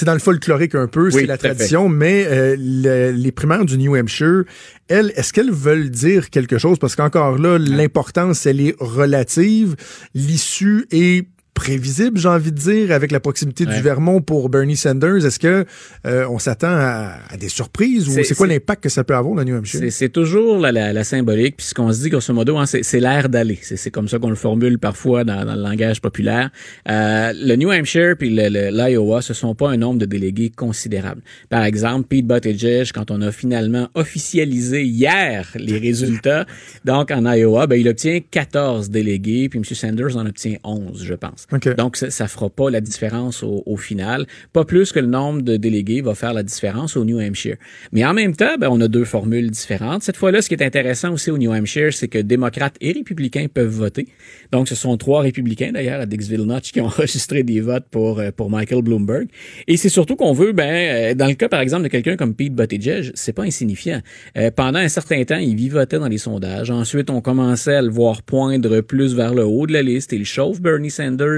dans 0.05 0.13
le 0.15 0.21
folklorique 0.45 0.75
un 0.75 0.87
peu, 0.87 1.11
c'est 1.11 1.27
la 1.27 1.37
fait. 1.39 1.49
tradition, 1.49 1.89
mais 1.89 2.27
euh, 2.27 2.57
le- 2.59 3.11
les 3.11 3.33
primaires 3.33 3.65
du 3.65 3.77
New 3.79 3.97
Hampshire, 3.97 4.45
elles, 4.89 5.13
est-ce 5.17 5.33
qu'elles 5.33 5.51
veulent 5.53 5.91
dire 5.91 6.31
quelque 6.31 6.59
chose? 6.59 6.79
Parce 6.79 6.95
qu'encore 6.97 7.39
là, 7.39 7.59
l'importance, 7.59 8.47
elle 8.47 8.61
est 8.61 8.75
relative. 8.79 9.77
L'issue 10.15 10.87
est 10.91 11.27
prévisible, 11.55 12.19
j'ai 12.19 12.29
envie 12.29 12.53
de 12.53 12.59
dire, 12.59 12.91
avec 12.93 13.11
la 13.13 13.21
proximité 13.21 13.65
Ouais. 13.67 13.77
du 13.77 13.81
Vermont 13.83 14.21
pour 14.21 14.49
Bernie 14.49 14.77
Sanders. 14.77 15.25
Est-ce 15.25 15.39
que 15.39 15.65
euh, 16.07 16.27
on 16.29 16.39
s'attend 16.39 16.69
à, 16.73 17.15
à 17.31 17.37
des 17.37 17.49
surprises 17.49 18.09
ou 18.09 18.13
C'est- 18.13 18.35
quoi 18.35 18.47
l'impact 18.47 18.83
que 18.83 18.89
ça 18.89 19.05
peut 19.05 19.15
avoir, 19.15 19.35
le 19.37 19.45
New 19.45 19.57
Hampshire? 19.57 19.81
C'est- 19.91 20.09
toujours 20.09 20.59
la, 20.59 20.73
la, 20.73 20.93
la 20.93 21.05
symbolique, 21.05 21.57
puis 21.57 21.67
ce 21.67 21.75
qu'on 21.75 21.93
se 21.93 22.03
dit 22.03 22.11
grosso 22.11 22.33
modo, 22.35 22.57
hein, 22.59 22.67
c'est 22.67 23.01
l'air 23.01 23.29
d'aller. 23.29 23.59
C'est 23.63 23.91
comme 23.91 24.09
ça 24.09 24.19
qu'on 24.19 24.29
le 24.31 24.35
formule 24.37 24.79
parfois 24.79 25.25
dans, 25.25 25.45
dans 25.45 25.55
le 25.55 25.63
langage 25.63 26.01
populaire. 26.01 26.51
Euh, 26.91 27.33
le 27.35 27.57
New 27.57 27.71
Hampshire 27.71 28.17
puis 28.19 28.31
l'Iowa, 28.31 29.23
ce 29.23 29.33
sont 29.35 29.55
pas 29.55 29.71
un 29.71 29.77
nombre 29.77 29.99
de 30.01 30.07
délégués 30.07 30.51
considérable. 30.51 31.23
Par 31.49 31.65
exemple, 31.65 32.07
Pete 32.09 32.27
Buttigieg, 32.27 32.91
quand 32.93 33.11
on 33.11 33.21
a 33.23 33.31
finalement 33.33 33.89
officialisé 33.95 34.83
hier 34.85 35.49
les 35.57 35.79
résultats, 35.79 36.47
donc 36.85 37.11
en 37.11 37.25
Iowa, 37.33 37.67
ben, 37.67 37.79
il 37.81 37.89
obtient 37.89 38.21
14 38.31 38.91
délégués, 38.91 39.49
puis 39.49 39.59
M. 39.59 39.65
Sanders 39.65 40.17
en 40.17 40.27
obtient 40.27 40.57
11, 40.65 41.03
je 41.05 41.15
pense. 41.15 41.44
OK. 41.53 41.77
Donc, 41.77 41.97
ça, 41.97 42.11
ça 42.11 42.27
fera 42.27 42.49
pas 42.49 42.71
la 42.71 42.81
différence 42.81 43.43
au, 43.43 43.63
au 43.67 43.77
final. 43.77 44.27
Pas 44.53 44.65
plus 44.65 44.93
que 44.93 45.01
le 45.01 45.07
nombre 45.07 45.43
de 45.43 45.57
délégués 45.57 46.01
va 46.01 46.15
faire 46.15 46.33
la 46.33 46.43
différence 46.43 46.97
au 46.97 47.05
New 47.05 47.21
Hampshire. 47.21 47.57
Mais 47.93 48.05
en 48.05 48.15
même 48.15 48.35
temps, 48.35 48.57
ben, 48.59 48.69
on 48.71 48.81
a 48.81 48.89
deux 48.89 49.05
formules 49.05 49.51
différentes. 49.51 50.03
Cette 50.03 50.17
fois-là, 50.17 50.41
ce 50.41 50.49
qui 50.49 50.55
est 50.55 50.65
intéressant 50.65 51.13
aussi 51.13 51.31
au 51.31 51.39
New 51.39 51.53
Hampshire, 51.53 51.93
c'est 51.93 52.09
que 52.09 52.19
démocrates 52.19 52.77
et 52.81 52.93
républicains 52.93 53.47
peuvent 53.53 53.69
voter. 53.69 54.09
Donc, 54.53 54.69
ce 54.69 54.75
sont 54.75 54.97
trois 54.97 55.21
républicains, 55.21 55.73
d'ailleurs, 55.73 56.01
à 56.01 56.07
Dixville 56.07 56.45
Notch, 56.45 56.73
qui 56.73 56.81
ont 56.81 56.87
enregistré 56.95 57.43
des 57.43 57.61
votes 57.61 57.87
pour, 57.91 58.21
euh, 58.21 58.31
pour 58.31 58.51
Michael 58.51 58.83
Bloomberg. 58.83 59.29
Et 59.67 59.77
c'est 59.77 59.89
surtout 59.89 60.17
qu'on 60.17 60.33
veut, 60.33 60.53
ben, 60.53 60.65
euh, 60.65 61.15
dans 61.15 61.27
le 61.27 61.35
cas, 61.35 61.49
par 61.49 61.61
exemple, 61.61 61.85
de 61.85 61.89
quelqu'un 61.89 62.17
comme 62.17 62.35
Pete 62.35 62.55
Buttigieg, 62.55 63.11
c'est 63.15 63.33
pas 63.33 63.43
insignifiant. 63.43 64.01
Euh, 64.39 64.51
pendant 64.51 64.79
un 64.79 64.89
certain 64.89 65.23
temps, 65.25 65.37
il 65.37 65.57
vivotait 65.57 65.99
dans 65.99 66.09
les 66.09 66.19
sondages. 66.19 66.71
Ensuite, 66.71 67.11
on 67.11 67.21
commençait 67.21 67.75
à 67.75 67.83
le 67.83 67.91
voir 67.91 68.23
poindre 68.23 68.81
plus 68.81 69.15
vers 69.15 69.35
le 69.35 69.45
haut 69.45 69.67
de 69.67 69.73
la 69.73 69.83
liste. 69.83 70.13
Il 70.13 70.25
chauffe 70.25 70.61
Bernie 70.61 70.91
Sanders 70.91 71.34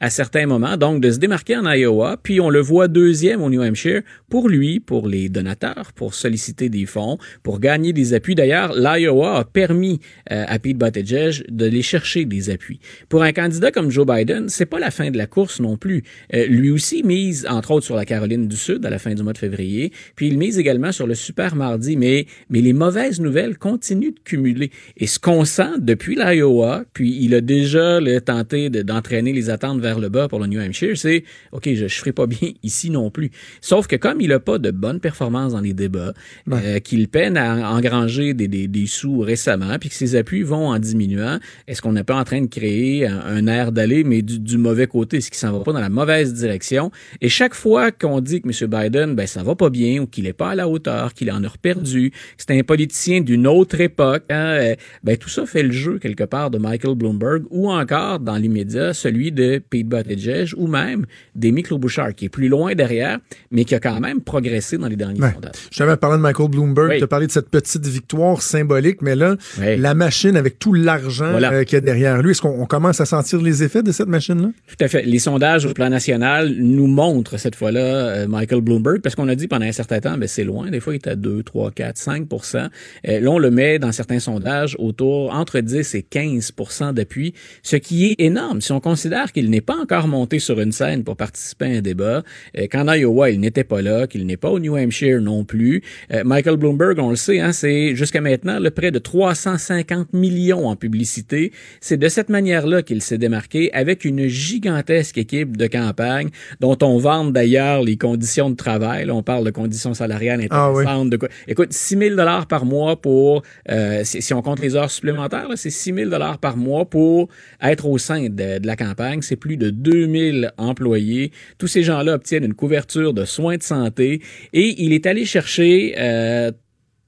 à 0.00 0.10
certains 0.10 0.46
moments. 0.46 0.76
Donc, 0.76 1.00
de 1.00 1.10
se 1.10 1.18
démarquer 1.18 1.56
en 1.56 1.70
Iowa, 1.70 2.18
puis 2.22 2.40
on 2.40 2.50
le 2.50 2.60
voit 2.60 2.88
deuxième 2.88 3.42
au 3.42 3.50
New 3.50 3.62
Hampshire 3.62 4.02
pour 4.28 4.48
lui, 4.48 4.80
pour 4.80 5.08
les 5.08 5.28
donateurs, 5.28 5.92
pour 5.94 6.14
solliciter 6.14 6.68
des 6.68 6.86
fonds, 6.86 7.18
pour 7.42 7.60
gagner 7.60 7.92
des 7.92 8.14
appuis. 8.14 8.34
D'ailleurs, 8.34 8.74
l'Iowa 8.74 9.38
a 9.38 9.44
permis 9.44 10.00
euh, 10.32 10.44
à 10.46 10.58
Pete 10.58 10.78
Buttigieg 10.78 11.44
de 11.48 11.66
les 11.66 11.82
chercher 11.82 12.24
des 12.24 12.50
appuis. 12.50 12.80
Pour 13.08 13.22
un 13.22 13.32
candidat 13.32 13.70
comme 13.70 13.90
Joe 13.90 14.06
Biden, 14.06 14.48
c'est 14.48 14.66
pas 14.66 14.78
la 14.78 14.90
fin 14.90 15.10
de 15.10 15.18
la 15.18 15.26
course 15.26 15.60
non 15.60 15.76
plus. 15.76 16.02
Euh, 16.34 16.46
lui 16.46 16.70
aussi 16.70 17.02
mise, 17.02 17.46
entre 17.48 17.70
autres, 17.70 17.86
sur 17.86 17.96
la 17.96 18.04
Caroline 18.04 18.48
du 18.48 18.56
Sud 18.56 18.84
à 18.84 18.90
la 18.90 18.98
fin 18.98 19.14
du 19.14 19.22
mois 19.22 19.32
de 19.32 19.38
février, 19.38 19.92
puis 20.16 20.28
il 20.28 20.38
mise 20.38 20.58
également 20.58 20.92
sur 20.92 21.06
le 21.06 21.14
super 21.14 21.56
mardi, 21.56 21.96
mais, 21.96 22.26
mais 22.50 22.60
les 22.60 22.72
mauvaises 22.72 23.20
nouvelles 23.20 23.56
continuent 23.58 24.14
de 24.14 24.20
cumuler. 24.24 24.70
Et 24.96 25.06
ce 25.06 25.18
qu'on 25.18 25.44
sent 25.44 25.78
depuis 25.78 26.16
l'Iowa, 26.16 26.84
puis 26.92 27.16
il 27.20 27.34
a 27.34 27.40
déjà 27.40 27.98
tenté 28.24 28.70
de- 28.70 28.82
d'entraîner 28.82 29.32
les 29.38 29.50
attentes 29.50 29.80
vers 29.80 29.98
le 29.98 30.08
bas 30.08 30.28
pour 30.28 30.40
le 30.40 30.46
New 30.46 30.60
Hampshire, 30.60 30.96
c'est 30.96 31.24
OK, 31.52 31.68
je 31.72 31.84
ne 31.84 31.88
ferai 31.88 32.12
pas 32.12 32.26
bien 32.38 32.50
ici 32.62 32.90
non 32.90 33.10
plus. 33.10 33.30
Sauf 33.60 33.86
que 33.86 33.96
comme 33.96 34.20
il 34.20 34.28
n'a 34.28 34.40
pas 34.40 34.58
de 34.58 34.70
bonne 34.70 35.00
performance 35.00 35.52
dans 35.52 35.60
les 35.60 35.74
débats, 35.74 36.12
euh, 36.50 36.78
qu'il 36.80 37.08
peine 37.08 37.36
à 37.36 37.70
engranger 37.70 38.34
des, 38.34 38.48
des, 38.48 38.68
des 38.68 38.86
sous 38.86 39.20
récemment, 39.20 39.78
puis 39.78 39.88
que 39.88 39.94
ses 39.94 40.16
appuis 40.16 40.42
vont 40.42 40.68
en 40.68 40.78
diminuant, 40.78 41.38
est-ce 41.66 41.82
qu'on 41.82 41.92
n'est 41.92 42.04
pas 42.04 42.16
en 42.16 42.24
train 42.24 42.40
de 42.40 42.46
créer 42.46 43.06
un, 43.06 43.20
un 43.20 43.46
air 43.46 43.72
d'aller, 43.72 44.04
mais 44.04 44.22
du, 44.22 44.38
du 44.38 44.58
mauvais 44.58 44.86
côté, 44.86 45.20
ce 45.20 45.30
qui 45.30 45.38
s'en 45.38 45.52
va 45.52 45.64
pas 45.64 45.72
dans 45.72 45.80
la 45.80 45.88
mauvaise 45.88 46.34
direction? 46.34 46.90
Et 47.20 47.28
chaque 47.28 47.54
fois 47.54 47.92
qu'on 47.92 48.20
dit 48.20 48.40
que 48.40 48.48
M. 48.48 48.70
Biden, 48.70 49.14
ben 49.14 49.26
ça 49.26 49.42
va 49.42 49.54
pas 49.54 49.70
bien, 49.70 50.02
ou 50.02 50.06
qu'il 50.06 50.26
est 50.26 50.32
pas 50.32 50.50
à 50.50 50.54
la 50.54 50.68
hauteur, 50.68 51.14
qu'il 51.14 51.30
en 51.30 51.42
a 51.44 51.48
reperdu, 51.48 52.10
que 52.10 52.16
c'est 52.36 52.58
un 52.58 52.62
politicien 52.62 53.20
d'une 53.20 53.46
autre 53.46 53.80
époque, 53.80 54.24
hein, 54.30 54.56
euh, 54.60 54.74
ben 55.04 55.16
tout 55.16 55.28
ça 55.28 55.46
fait 55.46 55.62
le 55.62 55.72
jeu 55.72 55.98
quelque 55.98 56.24
part 56.24 56.50
de 56.50 56.58
Michael 56.58 56.94
Bloomberg, 56.94 57.44
ou 57.50 57.70
encore 57.70 58.20
dans 58.20 58.36
l'immédiat 58.36 58.92
celui 58.94 59.27
de 59.30 59.60
Pete 59.70 59.86
Buttigieg, 59.88 60.48
ou 60.56 60.66
même 60.66 61.06
d'Amy 61.34 61.62
Klobuchar, 61.62 62.14
qui 62.14 62.26
est 62.26 62.28
plus 62.28 62.48
loin 62.48 62.74
derrière, 62.74 63.18
mais 63.50 63.64
qui 63.64 63.74
a 63.74 63.80
quand 63.80 64.00
même 64.00 64.20
progressé 64.20 64.78
dans 64.78 64.88
les 64.88 64.96
derniers 64.96 65.20
sondages. 65.20 65.52
Je 65.70 65.78
t'avais 65.78 65.96
parlé 65.96 66.16
de 66.16 66.22
Michael 66.22 66.48
Bloomberg, 66.50 66.88
Oui. 66.90 66.98
tu 66.98 67.04
as 67.04 67.08
parlé 67.08 67.26
de 67.26 67.32
cette 67.32 67.48
petite 67.50 67.86
victoire 67.86 68.42
symbolique, 68.42 69.02
mais 69.02 69.16
là, 69.16 69.36
Oui. 69.60 69.76
la 69.76 69.94
machine 69.94 70.36
avec 70.36 70.58
tout 70.58 70.72
l'argent 70.72 71.30
Voilà. 71.30 71.52
euh, 71.52 71.64
qu'il 71.64 71.74
y 71.74 71.78
a 71.78 71.80
derrière 71.80 72.20
lui, 72.22 72.30
est-ce 72.32 72.42
qu'on 72.42 72.60
on 72.60 72.66
commence 72.66 73.00
à 73.00 73.04
sentir 73.06 73.40
les 73.42 73.62
effets 73.62 73.82
de 73.82 73.92
cette 73.92 74.08
machine-là? 74.08 74.50
Tout 74.66 74.84
à 74.84 74.88
fait. 74.88 75.02
Les 75.02 75.18
sondages 75.18 75.66
au 75.66 75.72
plan 75.72 75.88
national 75.88 76.54
nous 76.58 76.86
montrent 76.86 77.38
cette 77.38 77.54
fois-là 77.54 77.80
euh, 77.80 78.26
Michael 78.28 78.60
Bloomberg, 78.60 79.00
parce 79.00 79.14
qu'on 79.14 79.28
a 79.28 79.34
dit 79.34 79.48
pendant 79.48 79.66
un 79.66 79.72
certain 79.72 80.00
temps, 80.00 80.16
ben 80.18 80.28
c'est 80.28 80.44
loin. 80.44 80.70
Des 80.70 80.80
fois, 80.80 80.94
il 80.94 80.96
est 80.96 81.08
à 81.08 81.16
2, 81.16 81.42
3, 81.42 81.70
4, 81.72 81.96
5% 81.96 82.68
euh, 83.08 83.20
Là, 83.20 83.30
on 83.30 83.38
le 83.38 83.50
met 83.50 83.78
dans 83.78 83.92
certains 83.92 84.18
sondages 84.20 84.76
autour 84.78 85.32
entre 85.34 85.60
10 85.60 85.94
et 85.94 86.02
15% 86.10 86.92
d'appui, 86.92 87.34
ce 87.62 87.76
qui 87.76 88.06
est 88.10 88.16
énorme. 88.18 88.60
Si 88.60 88.72
on 88.72 88.80
considère 88.80 89.17
qu'il 89.26 89.50
n'est 89.50 89.60
pas 89.60 89.76
encore 89.76 90.08
monté 90.08 90.38
sur 90.38 90.60
une 90.60 90.72
scène 90.72 91.04
pour 91.04 91.16
participer 91.16 91.66
à 91.66 91.78
un 91.78 91.80
débat, 91.80 92.22
euh, 92.56 92.66
qu'en 92.70 92.90
Iowa, 92.92 93.30
il 93.30 93.40
n'était 93.40 93.64
pas 93.64 93.82
là, 93.82 94.06
qu'il 94.06 94.24
n'est 94.26 94.36
pas 94.36 94.50
au 94.50 94.58
New 94.58 94.76
Hampshire 94.76 95.20
non 95.20 95.44
plus. 95.44 95.82
Euh, 96.12 96.22
Michael 96.24 96.56
Bloomberg, 96.56 96.98
on 96.98 97.10
le 97.10 97.16
sait, 97.16 97.40
hein, 97.40 97.52
c'est 97.52 97.94
jusqu'à 97.96 98.20
maintenant 98.20 98.58
le 98.58 98.70
près 98.70 98.90
de 98.90 98.98
350 98.98 100.12
millions 100.12 100.66
en 100.68 100.76
publicité. 100.76 101.52
C'est 101.80 101.96
de 101.96 102.08
cette 102.08 102.28
manière-là 102.28 102.82
qu'il 102.82 103.02
s'est 103.02 103.18
démarqué 103.18 103.72
avec 103.72 104.04
une 104.04 104.26
gigantesque 104.26 105.18
équipe 105.18 105.56
de 105.56 105.66
campagne 105.66 106.28
dont 106.60 106.76
on 106.82 106.98
vante 106.98 107.32
d'ailleurs 107.32 107.82
les 107.82 107.96
conditions 107.96 108.50
de 108.50 108.56
travail. 108.56 109.06
Là, 109.06 109.14
on 109.14 109.22
parle 109.22 109.44
de 109.44 109.50
conditions 109.50 109.94
salariales 109.94 110.46
Ah 110.50 110.70
oui. 110.72 110.82
intéressantes. 110.82 111.10
de 111.10 111.16
quoi- 111.16 111.28
Écoute, 111.46 111.72
6 111.72 111.96
000 111.96 112.16
dollars 112.16 112.46
par 112.46 112.64
mois 112.64 113.00
pour, 113.00 113.42
euh, 113.70 114.02
si, 114.04 114.20
si 114.22 114.34
on 114.34 114.42
compte 114.42 114.60
les 114.60 114.76
heures 114.76 114.90
supplémentaires, 114.90 115.48
c'est 115.56 115.70
6 115.70 115.92
000 115.94 116.10
dollars 116.10 116.38
par 116.38 116.56
mois 116.56 116.84
pour 116.84 117.28
être 117.62 117.86
au 117.86 117.98
sein 117.98 118.22
de, 118.24 118.58
de 118.58 118.66
la 118.66 118.76
campagne. 118.76 119.07
C'est 119.20 119.36
plus 119.36 119.56
de 119.56 119.70
2 119.70 120.40
000 120.40 120.52
employés. 120.56 121.32
Tous 121.58 121.66
ces 121.66 121.82
gens-là 121.82 122.14
obtiennent 122.14 122.44
une 122.44 122.54
couverture 122.54 123.12
de 123.14 123.24
soins 123.24 123.56
de 123.56 123.62
santé 123.62 124.22
et 124.52 124.82
il 124.82 124.92
est 124.92 125.06
allé 125.06 125.24
chercher 125.24 125.94
euh, 125.98 126.52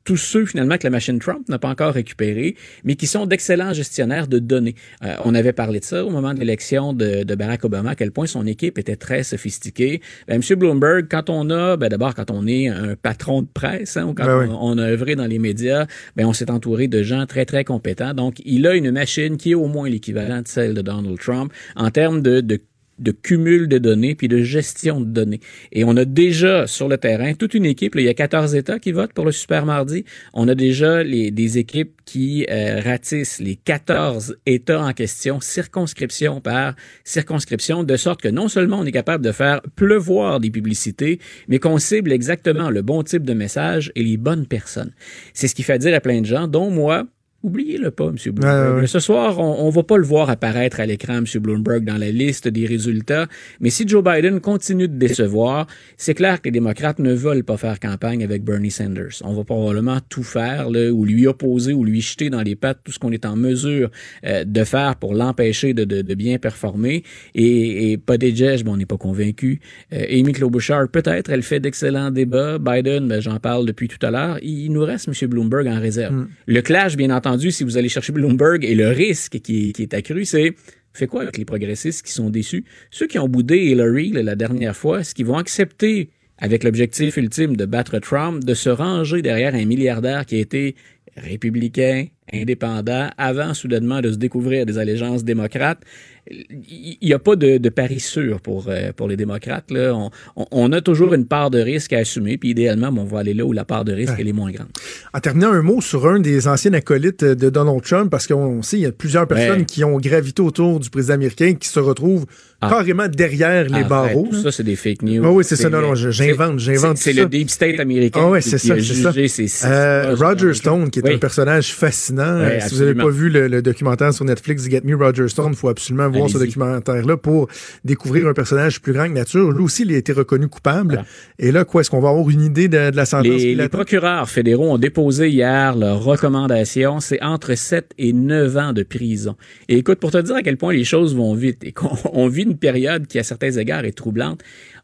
tous 0.05 0.17
ceux 0.17 0.47
finalement 0.47 0.79
que 0.79 0.85
la 0.85 0.91
machine 0.91 1.19
Trump 1.19 1.49
n'a 1.49 1.59
pas 1.59 1.69
encore 1.69 1.93
récupéré, 1.93 2.57
mais 2.85 2.97
qui 2.97 3.07
sont 3.07 3.27
d'excellents 3.27 3.73
gestionnaires 3.73 4.27
de 4.29 4.39
données. 4.39 4.75
Euh, 5.05 5.15
on 5.25 5.35
avait 5.35 5.53
parlé 5.53 5.81
de 5.81 5.85
ça 5.85 6.05
au 6.05 6.11
moment 6.11 6.35
de 6.35 6.41
l'élection 6.41 6.93
de, 6.93 7.23
de 7.23 7.35
Barack 7.35 7.65
Obama, 7.65 7.91
à 7.91 7.95
quel 7.95 8.11
point 8.11 8.27
son 8.27 8.47
équipe 8.47 8.79
était 8.79 8.97
très 8.97 9.23
sophistiquée. 9.23 10.01
Ben, 10.27 10.39
Monsieur 10.39 10.57
Bloomberg, 10.57 11.07
quand 11.11 11.29
on 11.31 11.51
a, 11.51 11.77
ben, 11.77 11.89
d'abord 11.89 12.15
quand 12.15 12.31
on 12.31 12.47
est 12.47 12.69
un 12.69 12.97
patron 12.97 13.43
de 13.43 13.49
presse, 13.53 13.97
hein, 13.97 14.07
ou 14.07 14.15
quand 14.15 14.25
Ben 14.25 14.39
oui. 14.41 14.47
on, 14.51 14.73
on 14.73 14.79
a 14.79 14.85
œuvré 14.85 15.17
dans 15.17 15.27
les 15.27 15.39
médias, 15.39 15.87
ben, 16.17 16.27
on 16.27 16.33
s'est 16.33 16.51
entouré 16.51 16.89
de 16.89 17.03
gens 17.03 17.27
très 17.27 17.45
très 17.45 17.65
compétents. 17.65 18.15
Donc, 18.15 18.41
il 18.45 18.67
a 18.67 18.75
une 18.75 18.91
machine 18.91 19.37
qui 19.37 19.53
est 19.53 19.55
au 19.55 19.67
moins 19.67 19.89
l'équivalent 19.89 20.43
de 20.43 20.49
celle 20.49 20.75
de 20.75 20.83
Donald 20.83 21.19
Trump 21.19 21.53
en 21.77 21.91
termes 21.91 22.23
de, 22.23 22.41
de 22.41 22.61
de 23.01 23.11
cumul 23.11 23.69
de 23.69 23.79
données 23.79 24.15
puis 24.15 24.29
de 24.29 24.43
gestion 24.43 25.01
de 25.01 25.07
données. 25.07 25.41
Et 25.73 25.85
on 25.85 25.97
a 25.97 26.05
déjà 26.05 26.67
sur 26.67 26.89
le 26.89 26.99
terrain 26.99 27.35
toute 27.35 27.55
une 27.55 27.67
équipe, 27.67 27.95
il 27.97 28.03
y 28.03 28.09
a 28.09 28.15
14 28.15 28.55
États 28.55 28.79
qui 28.79 28.93
votent 28.93 29.13
pour 29.13 29.25
le 29.25 29.33
super 29.33 29.67
mardi. 29.67 30.05
On 30.35 30.49
a 30.49 30.55
déjà 30.55 31.03
les, 31.03 31.31
des 31.31 31.59
équipes 31.59 32.01
qui 32.05 32.47
euh, 32.51 32.81
ratissent 32.85 33.41
les 33.41 33.57
14 33.57 34.37
États 34.47 34.83
en 34.83 34.93
question, 34.93 35.41
circonscription 35.41 36.41
par 36.41 36.75
circonscription, 37.05 37.85
de 37.85 37.97
sorte 37.97 38.21
que 38.21 38.29
non 38.29 38.49
seulement 38.49 38.81
on 38.81 38.85
est 38.85 38.93
capable 38.93 39.25
de 39.25 39.33
faire 39.33 39.61
pleuvoir 39.77 40.41
des 40.41 40.51
publicités, 40.51 41.21
mais 41.49 41.59
qu'on 41.59 41.79
cible 41.79 42.13
exactement 42.13 42.71
le 42.71 42.83
bon 42.83 43.03
type 43.03 43.25
de 43.25 43.35
message 43.35 43.93
et 43.95 44.03
les 44.03 44.17
bonnes 44.17 44.47
personnes. 44.47 44.93
C'est 45.35 45.49
ce 45.49 45.55
qui 45.55 45.63
fait 45.63 45.79
dire 45.79 45.95
à 45.95 46.01
plein 46.01 46.21
de 46.21 46.27
gens, 46.27 46.49
dont 46.49 46.71
moi, 46.71 47.07
Oubliez-le 47.43 47.91
pas, 47.91 48.09
M. 48.09 48.17
Bloomberg. 48.33 48.75
Ouais, 48.75 48.81
ouais. 48.83 48.87
Ce 48.87 48.99
soir, 48.99 49.39
on, 49.39 49.67
on 49.67 49.71
va 49.71 49.83
pas 49.83 49.97
le 49.97 50.05
voir 50.05 50.29
apparaître 50.29 50.79
à 50.79 50.85
l'écran, 50.85 51.19
M. 51.19 51.25
Bloomberg, 51.41 51.85
dans 51.85 51.97
la 51.97 52.11
liste 52.11 52.49
des 52.49 52.67
résultats. 52.67 53.29
Mais 53.61 53.71
si 53.71 53.89
Joe 53.89 54.05
Biden 54.05 54.41
continue 54.41 54.89
de 54.89 54.99
décevoir, 54.99 55.67
c'est 55.97 56.13
clair 56.13 56.43
que 56.43 56.49
les 56.49 56.51
démocrates 56.51 56.99
ne 56.99 57.15
veulent 57.15 57.43
pas 57.45 57.57
faire 57.57 57.81
campagne 57.81 58.23
avec 58.23 58.45
Bernie 58.45 58.71
Sanders. 58.71 59.23
On 59.25 59.33
va 59.33 59.45
probablement 59.45 60.01
tout 60.11 60.23
faire, 60.23 60.69
là, 60.69 60.91
ou 60.91 61.07
lui 61.07 61.27
opposer, 61.27 61.73
ou 61.73 61.83
lui 61.83 62.03
jeter 62.03 62.29
dans 62.29 62.43
les 62.43 62.57
pattes 62.57 62.81
tout 62.85 62.93
ce 62.93 62.99
qu'on 62.99 63.11
est 63.11 63.25
en 63.25 63.37
mesure 63.37 63.91
euh, 64.27 64.45
de 64.45 64.65
faire 64.65 64.97
pour 64.97 65.15
l'empêcher 65.15 65.73
de, 65.73 65.85
de, 65.85 66.03
de 66.03 66.15
bien 66.15 66.37
performer. 66.37 67.05
Et, 67.35 67.93
et 67.93 67.97
Buttigieg, 67.97 68.65
bon, 68.65 68.75
on 68.75 68.77
n'est 68.77 68.85
pas 68.85 68.99
convaincu. 68.99 69.61
Euh, 69.95 70.05
Amy 70.11 70.33
Klobuchar, 70.33 70.89
peut-être, 70.89 71.31
elle 71.31 71.43
fait 71.43 71.61
d'excellents 71.61 72.11
débats. 72.11 72.59
Biden, 72.59 73.09
ben, 73.09 73.23
j'en 73.23 73.39
parle 73.39 73.65
depuis 73.65 73.89
tout 73.89 74.05
à 74.05 74.11
l'heure. 74.11 74.39
Il, 74.43 74.67
il 74.67 74.73
nous 74.73 74.85
reste 74.85 75.09
M. 75.09 75.29
Bloomberg 75.31 75.67
en 75.69 75.81
réserve. 75.81 76.27
Le 76.47 76.61
clash, 76.61 76.97
bien 76.97 77.09
entendu, 77.09 77.30
si 77.39 77.65
vous 77.65 77.77
allez 77.77 77.89
chercher 77.89 78.13
Bloomberg 78.13 78.65
et 78.65 78.75
le 78.75 78.89
risque 78.89 79.41
qui 79.41 79.73
est, 79.79 79.95
accru, 79.95 80.25
c'est 80.25 80.55
fait 80.93 81.07
quoi 81.07 81.23
avec 81.23 81.39
les 81.39 81.45
progressistes 81.45 82.05
qui 82.05 82.13
sont 82.13 82.31
déçus? 82.31 82.65
Ceux 82.91 83.07
qui 83.07 83.19
ont 83.19 83.29
boudé 83.29 83.59
Hillary 83.59 84.11
la 84.11 84.37
dernière 84.37 84.77
fois, 84.77 85.01
est-ce 85.01 85.15
qu'ils 85.15 85.27
vont 85.27 85.39
accepter, 85.39 86.11
avec 86.39 86.65
l'objectif 86.65 87.17
ultime 87.17 87.57
de 87.57 87.65
battre 87.65 87.99
Trump, 87.99 88.45
de 88.45 88.55
se 88.55 88.71
ranger 88.71 89.23
derrière 89.23 89.55
un 89.55 89.65
milliardaire 89.65 90.27
qui 90.27 90.37
a 90.37 90.39
été 90.39 90.75
républicain, 91.17 92.07
indépendant, 92.33 93.11
avant 93.19 93.55
soudainement 93.55 94.01
de 94.01 94.13
se 94.13 94.17
découvrir 94.17 94.67
des 94.67 94.79
allégeances 94.79 95.25
démocrates? 95.25 95.83
Il 96.31 96.97
n'y 97.03 97.13
a 97.13 97.19
pas 97.19 97.35
de, 97.37 97.59
de 97.59 97.69
pari 97.69 97.99
sûr 98.01 98.41
pour, 98.41 98.67
euh, 98.69 98.93
pour 98.95 99.09
les 99.09 99.17
démocrates. 99.17 99.71
Là. 99.71 99.93
On, 99.95 100.11
on- 100.37 100.47
on 100.53 100.73
a 100.73 100.81
toujours 100.81 101.13
une 101.15 101.27
part 101.27 101.51
de 101.51 101.59
risque 101.61 101.93
à 101.93 101.99
assumer, 101.99 102.39
puis 102.39 102.51
idéalement, 102.51 102.93
on 102.97 103.05
va 103.05 103.19
aller 103.21 103.35
là 103.35 103.45
où 103.45 103.53
la 103.53 103.65
part 103.65 103.85
de 103.85 103.93
risque 103.93 104.13
Ouais. 104.13 104.19
elle 104.21 104.29
est 104.29 104.33
moins 104.33 104.51
grande. 104.51 104.69
En 105.13 105.19
terminant 105.21 105.51
un 105.53 105.63
mot 105.63 105.81
sur 105.81 106.07
un 106.07 106.21
des 106.21 106.47
anciens 106.49 106.73
acolytes 106.75 107.25
de 107.25 107.51
Donald 107.51 107.83
Trump, 107.83 108.11
parce 108.11 108.27
qu'on 108.27 108.63
sait, 108.63 108.79
il 108.79 108.83
y 108.83 108.87
a 108.87 108.93
plusieurs 108.93 109.27
personnes 109.27 109.61
Ouais. 109.61 109.65
qui 109.65 109.83
ont 109.85 109.97
gravité 109.99 110.43
autour 110.43 110.79
du 110.81 110.89
président 110.91 111.15
américain 111.15 111.55
qui 111.55 111.69
se 111.69 111.81
retrouvent 111.81 112.27
Ah. 112.63 112.69
carrément 112.69 113.09
derrière 113.09 113.65
les 113.69 113.85
barreaux. 113.85 114.29
tout 114.31 114.43
ça, 114.43 114.53
c'est 114.53 114.63
des 114.63 114.77
fake 114.77 115.03
news. 115.03 115.23
Ah 115.25 115.31
oui, 115.33 115.45
c'est 115.45 115.57
ça. 115.57 115.71
Non, 115.71 115.81
non, 115.81 115.95
j'invente, 115.95 116.61
c'est- 116.61 116.65
j'invente 116.75 116.97
C'est 116.99 117.13
le 117.15 117.23
ça. 117.23 117.29
deep 117.29 117.49
state 117.51 117.81
américain. 117.81 118.31
Ah 118.35 118.39
qui- 118.41 118.51
c'est 118.51 118.59
ça, 118.59 118.75
ça. 118.75 118.79
jugé 118.79 119.29
six 119.29 119.65
Euh, 119.67 120.15
Roger 120.19 120.53
Stone, 120.55 120.91
qui 120.91 120.99
est 121.01 121.05
Oui. 121.09 121.15
un 121.15 121.19
personnage 121.19 121.73
fascinant. 121.75 122.23
Euh, 122.23 122.51
Oui, 122.57 122.69
si 122.69 122.75
vous 122.75 122.81
n'avez 122.81 122.95
pas 122.95 123.09
vu 123.09 123.31
le, 123.31 123.49
le 123.49 123.63
documentaire 123.63 124.13
sur 124.13 124.25
Netflix 124.27 124.69
Get 124.69 124.83
Me 124.85 124.95
Roger 124.95 125.27
Stone, 125.29 125.51
il 125.53 125.57
faut 125.57 125.69
absolument 125.71 126.09
voir 126.21 126.31
ce 126.31 126.39
documentaire-là 126.39 127.17
pour 127.17 127.49
découvrir 127.85 128.27
un 128.27 128.33
personnage 128.33 128.81
plus 128.81 128.93
grand 128.93 129.09
que 129.09 129.13
nature. 129.13 129.51
Lui 129.51 129.65
aussi, 129.65 129.83
il 129.83 129.93
a 129.95 129.97
été 129.97 130.13
reconnu 130.13 130.49
coupable. 130.49 130.95
Voilà. 130.95 131.07
Et 131.39 131.53
là, 131.53 131.65
quoi, 131.65 131.81
est-ce 131.81 131.91
qu'on 131.91 132.01
va 132.01 132.11
avoir 132.11 132.29
une 132.31 132.43
idée 132.43 132.69
de, 132.69 132.91
de 132.91 132.97
la 132.97 133.05
sentence 133.05 133.27
Les, 133.27 133.55
les 133.55 133.69
procureurs 133.69 134.29
fédéraux 134.29 134.71
ont 134.71 134.79
déposé 134.79 135.29
hier 135.29 135.77
leur 135.77 136.03
recommandation. 136.03 137.01
C'est 137.01 137.23
entre 137.23 137.55
7 137.55 137.93
et 137.99 138.13
9 138.13 138.57
ans 138.57 138.73
de 138.73 138.83
prison. 138.83 139.37
Et 139.69 139.79
écoute, 139.79 139.99
pour 139.99 140.11
te 140.11 140.19
dire 140.19 140.37
à 140.37 140.43
quel 140.43 140.57
point 140.57 140.73
les 140.73 140.85
choses 140.85 141.15
vont 141.15 141.35
vite 141.35 141.65
et 141.65 141.73
qu'on 141.73 141.97
on 142.13 142.29
vit 142.29 142.43
une 142.43 142.59
période 142.59 143.07
qui, 143.07 143.19
à 143.19 143.23
certains 143.23 143.53
égards, 143.53 143.85
est 143.85 143.93
troublante, 143.93 144.41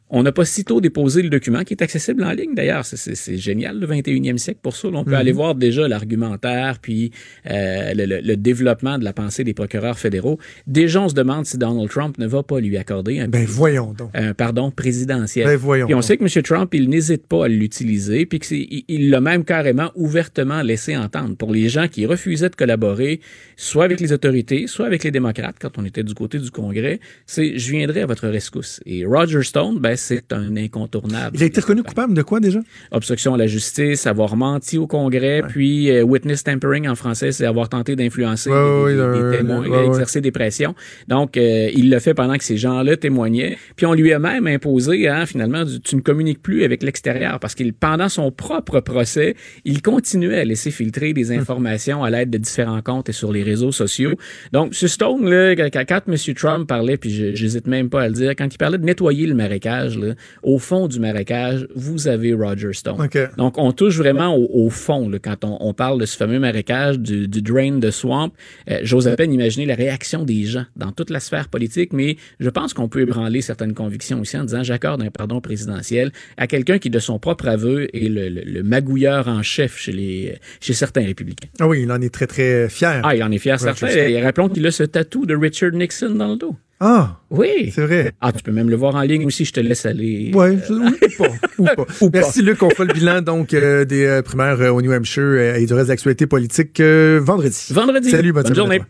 on 0.09 0.23
n'a 0.23 0.31
pas 0.33 0.45
sitôt 0.45 0.81
déposé 0.81 1.21
le 1.23 1.29
document, 1.31 1.65
qui 1.65 1.75
est 1.75 1.83
accessible 1.83 2.23
en 2.25 2.31
ligne 2.33 2.55
d'ailleurs. 2.55 2.85
C'est- 2.85 3.37
génial, 3.37 3.79
le 3.81 3.87
21e 3.87 4.39
siècle 4.39 4.61
pour 4.63 4.77
ça. 4.77 4.89
Là, 4.91 4.99
on 4.99 5.05
peut 5.05 5.15
aller 5.17 5.33
voir 5.33 5.55
déjà 5.57 5.89
l'argumentaire, 5.89 6.79
puis 6.81 7.11
euh, 7.51 7.93
le, 7.95 8.05
le- 8.07 8.21
le 8.21 8.37
développement 8.37 8.99
de 8.99 9.05
la 9.05 9.13
pensée 9.13 9.43
des 9.45 9.55
procureurs 9.55 9.99
fédéraux. 9.99 10.39
Déjà, 10.67 11.03
on 11.03 11.09
se 11.09 11.15
demande 11.15 11.45
si 11.47 11.59
Donald 11.59 11.89
Trump 11.91 12.19
ne 12.19 12.27
va 12.27 12.43
pas 12.43 12.61
lui 12.61 12.77
accorder 12.77 13.19
un, 13.21 13.29
Ben 13.29 13.45
voyons 13.47 13.93
donc. 13.95 14.11
un 14.15 14.33
pardon 14.35 14.71
présidentiel. 14.71 15.47
Ben 15.47 15.57
voyons 15.57 15.87
Puis 15.87 15.95
on 15.95 15.99
donc. 15.99 16.05
sait 16.05 16.17
que 16.17 16.23
M. 16.25 16.43
Trump, 16.43 16.73
il 16.75 16.89
n'hésite 16.89 17.27
pas 17.27 17.47
à 17.47 17.49
l'utiliser, 17.49 18.27
puis 18.27 18.39
qu'il 18.39 19.11
l'a 19.11 19.21
même 19.21 19.45
carrément 19.45 19.91
ouvertement 19.97 20.63
laissé 20.63 20.97
entendre 20.97 21.37
pour 21.37 21.53
les 21.53 21.69
gens 21.69 21.89
qui 21.89 22.07
refusaient 22.07 22.49
de 22.51 22.55
collaborer, 22.57 23.21
soit 23.57 23.85
avec 23.85 24.01
les 24.01 24.13
autorités, 24.13 24.67
soit 24.69 24.87
avec 24.87 25.03
les 25.05 25.11
démocrates, 25.11 25.57
quand 25.61 25.79
on 25.79 25.85
était 25.85 26.05
du 26.05 26.15
côté 26.15 26.39
du 26.39 26.51
Congrès, 26.51 27.01
c'est 27.27 27.59
«je 27.59 27.71
viendrai 27.73 28.03
à 28.03 28.07
votre 28.07 28.29
rescousse». 28.29 28.81
Et 28.87 29.05
Roger 29.05 29.43
Stone, 29.43 29.79
ben, 29.81 29.96
c'est 29.97 30.33
un 30.33 30.57
incontournable. 30.57 31.37
Il 31.37 31.43
a 31.43 31.47
été 31.47 31.61
reconnu 31.61 31.83
coupable 31.83 32.15
de 32.15 32.23
quoi 32.23 32.41
déjà? 32.41 32.61
Obstruction 32.93 33.35
à 33.35 33.37
la 33.37 33.47
justice, 33.47 34.07
avoir 34.07 34.37
menti 34.37 34.79
au 34.79 34.87
Congrès, 34.87 35.43
puis 35.49 35.91
euh, 35.91 36.03
witness 36.03 36.45
tampering 36.45 36.89
en 36.89 36.95
français, 36.95 37.33
c'est 37.33 37.47
avoir 37.47 37.69
tenté 37.69 37.97
d'influencer 37.97 38.51
Ouais, 38.51 38.95
des, 38.95 39.01
ouais, 39.01 39.37
témoins, 39.39 39.85
exercer 39.87 40.21
des 40.21 40.31
pressions. 40.31 40.75
Donc, 41.09 41.37
euh, 41.37 41.71
il 41.75 41.91
le 41.91 41.99
fait 41.99 42.15
pendant 42.15 42.37
que 42.37 42.45
ces 42.45 42.57
gens-là 42.57 42.97
témoignaient. 42.97 43.57
Puis 43.77 43.87
on 43.87 43.95
lui 43.95 44.13
a 44.13 44.19
même 44.19 44.47
imposé, 44.47 45.09
hein, 45.09 45.27
finalement, 45.27 45.65
du- 45.65 45.81
tu 45.81 45.97
ne 45.97 46.01
communiques 46.01 46.43
plus 46.43 46.65
avec 46.65 46.83
l'extérieur 46.83 47.39
parce 47.41 47.55
qu'il, 47.55 47.73
pendant 47.73 48.09
son 48.09 48.31
propre 48.31 48.81
procès, 48.81 49.35
il 49.65 49.83
continuait 49.83 50.39
à 50.41 50.45
laisser 50.45 50.71
filtrer 50.71 51.13
des 51.13 51.31
Hum. 51.33 51.39
informations 51.41 52.05
à 52.05 52.11
l'aide 52.11 52.31
de 52.31 52.39
différents 52.39 52.83
comptes 52.83 53.09
et 53.09 53.13
sur 53.13 53.33
les 53.33 53.43
réseaux 53.43 53.73
sociaux. 53.73 54.13
Donc, 54.53 54.75
ce 54.75 54.87
Stone, 54.89 55.29
là, 55.29 55.55
quand, 55.57 56.03
M. 56.09 56.35
Trump 56.35 56.69
parlait, 56.69 56.97
puis 56.97 57.35
j'hésite 57.35 57.67
même 57.67 57.89
pas 57.89 58.03
à 58.03 58.09
le 58.09 58.15
dire, 58.15 58.31
quand 58.37 58.53
il 58.53 58.59
parlait 58.59 58.79
de 58.79 58.85
nettoyer 58.85 59.27
le 59.27 59.35
marécage, 59.35 59.86
là, 59.95 60.15
au 60.43 60.59
fond 60.59 60.89
du 60.89 60.99
marécage, 60.99 61.69
vous 61.77 62.09
avez 62.09 62.33
Roger 62.35 62.73
Stone. 62.73 62.97
Donc, 63.37 63.59
on 63.59 63.71
touche 63.73 63.97
vraiment 63.99 64.35
au, 64.35 64.49
au 64.67 64.71
fond 64.71 65.09
là, 65.09 65.19
quand 65.21 65.45
on, 65.45 65.59
on 65.61 65.73
parle 65.75 66.01
de 66.01 66.07
ce 66.07 66.17
fameux 66.17 66.41
marécage, 66.41 66.99
du, 66.99 67.29
du 67.29 67.43
drain 67.43 67.79
de 67.79 67.91
swamp. 67.91 68.33
Euh, 68.71 68.81
J'ose 68.83 69.07
à 69.07 69.15
peine 69.17 69.33
imaginer 69.33 69.67
la 69.67 69.75
réaction 69.77 70.25
des 70.25 70.45
gens 70.45 70.65
dans 70.75 70.91
toute 70.91 71.11
la 71.11 71.21
sphère 71.21 71.49
politique, 71.49 71.93
mais 71.93 72.17
je 72.41 72.51
pense 72.51 72.75
qu'on 72.75 72.89
peut 72.89 73.03
ébranler 73.03 73.43
certaines 73.43 73.75
convictions 73.75 74.21
aussi 74.21 74.37
en 74.37 74.45
disant 74.45 74.63
j'accorde 74.63 75.03
un 75.03 75.11
pardon 75.11 75.41
présidentiel 75.41 76.11
à 76.37 76.47
quelqu'un 76.47 76.79
qui, 76.79 76.91
de 76.91 76.99
son 76.99 77.19
propre 77.19 77.47
aveu, 77.49 77.95
est 77.97 78.09
le, 78.09 78.29
le- 78.29 78.43
le 78.45 78.63
magouilleur 78.63 79.29
en 79.29 79.43
chef 79.43 79.77
chez, 79.79 79.93
les, 79.93 80.39
chez 80.61 80.73
certains 80.73 81.05
républicains. 81.05 81.49
Ah 81.61 81.69
oui, 81.69 81.83
il 81.83 81.93
en 81.93 82.01
est 82.01 82.13
très, 82.13 82.27
très 82.27 82.69
fier. 82.69 83.01
Ah, 83.05 83.15
il 83.15 83.23
en 83.23 83.31
est 83.31 83.39
fier, 83.39 83.59
certain. 83.61 83.87
Et 83.89 84.23
rappelons 84.23 84.49
qu'il 84.49 84.67
a 84.67 84.71
ce 84.71 84.83
tatou 84.85 85.27
de 85.27 85.35
Richard 85.37 85.73
Nixon 85.73 86.11
dans 86.11 86.29
le 86.29 86.37
dos. 86.37 86.57
Ah, 86.79 87.17
Oui. 87.31 87.73
c'est 87.75 87.81
vrai. 87.87 88.13
Ah, 88.21 88.33
tu 88.33 88.43
peux 88.43 88.53
même 88.53 88.69
le 88.69 88.77
voir 88.77 88.95
en 88.97 89.01
ligne 89.01 89.25
aussi, 89.25 89.45
je 89.47 89.53
te 89.53 89.61
laisse 89.61 89.87
aller. 89.87 90.31
Ouais, 90.35 90.59
je- 90.69 90.73
ou 90.75 91.17
pas. 91.17 91.29
Ou 91.59 91.65
pas. 91.65 91.73
Ou 92.03 92.11
pas. 92.11 92.19
Merci 92.21 92.43
Luc, 92.43 92.63
on 92.63 92.69
fera 92.71 92.85
le 92.85 92.93
bilan 92.93 93.23
donc 93.23 93.55
euh, 93.55 93.85
des 93.87 94.05
euh, 94.05 94.21
primaires 94.23 94.61
euh, 94.61 94.69
au 94.71 94.83
New 94.83 94.93
Hampshire 94.93 95.23
euh, 95.25 95.55
et 95.57 95.65
du 95.65 95.73
reste 95.73 95.87
de 95.87 95.93
l'actualité 95.93 96.27
politique 96.27 96.79
euh, 96.81 97.19
vendredi. 97.23 97.67
Vendredi. 97.71 98.11
Salut, 98.11 98.33
bonne, 98.33 98.43
Bonne 98.45 98.55
journée. 98.55 98.83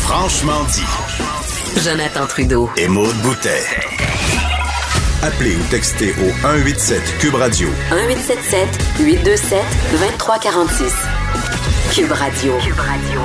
Franchement 0.00 0.64
dit. 0.72 1.80
Jonathan 1.84 2.26
Trudeau. 2.26 2.68
Et 2.76 2.88
Maude 2.88 3.14
Boutet. 3.22 3.62
Appelez 5.22 5.54
ou 5.54 5.60
textez 5.70 6.10
au 6.10 6.30
187 6.42 7.00
Cube 7.20 7.34
Radio 7.34 7.68
1877 7.90 8.68
827 9.00 9.58
2346. 9.92 10.92
Cube 11.94 12.12
Radio. 12.12 12.52
Cube 12.60 12.78
Radio. 12.78 13.20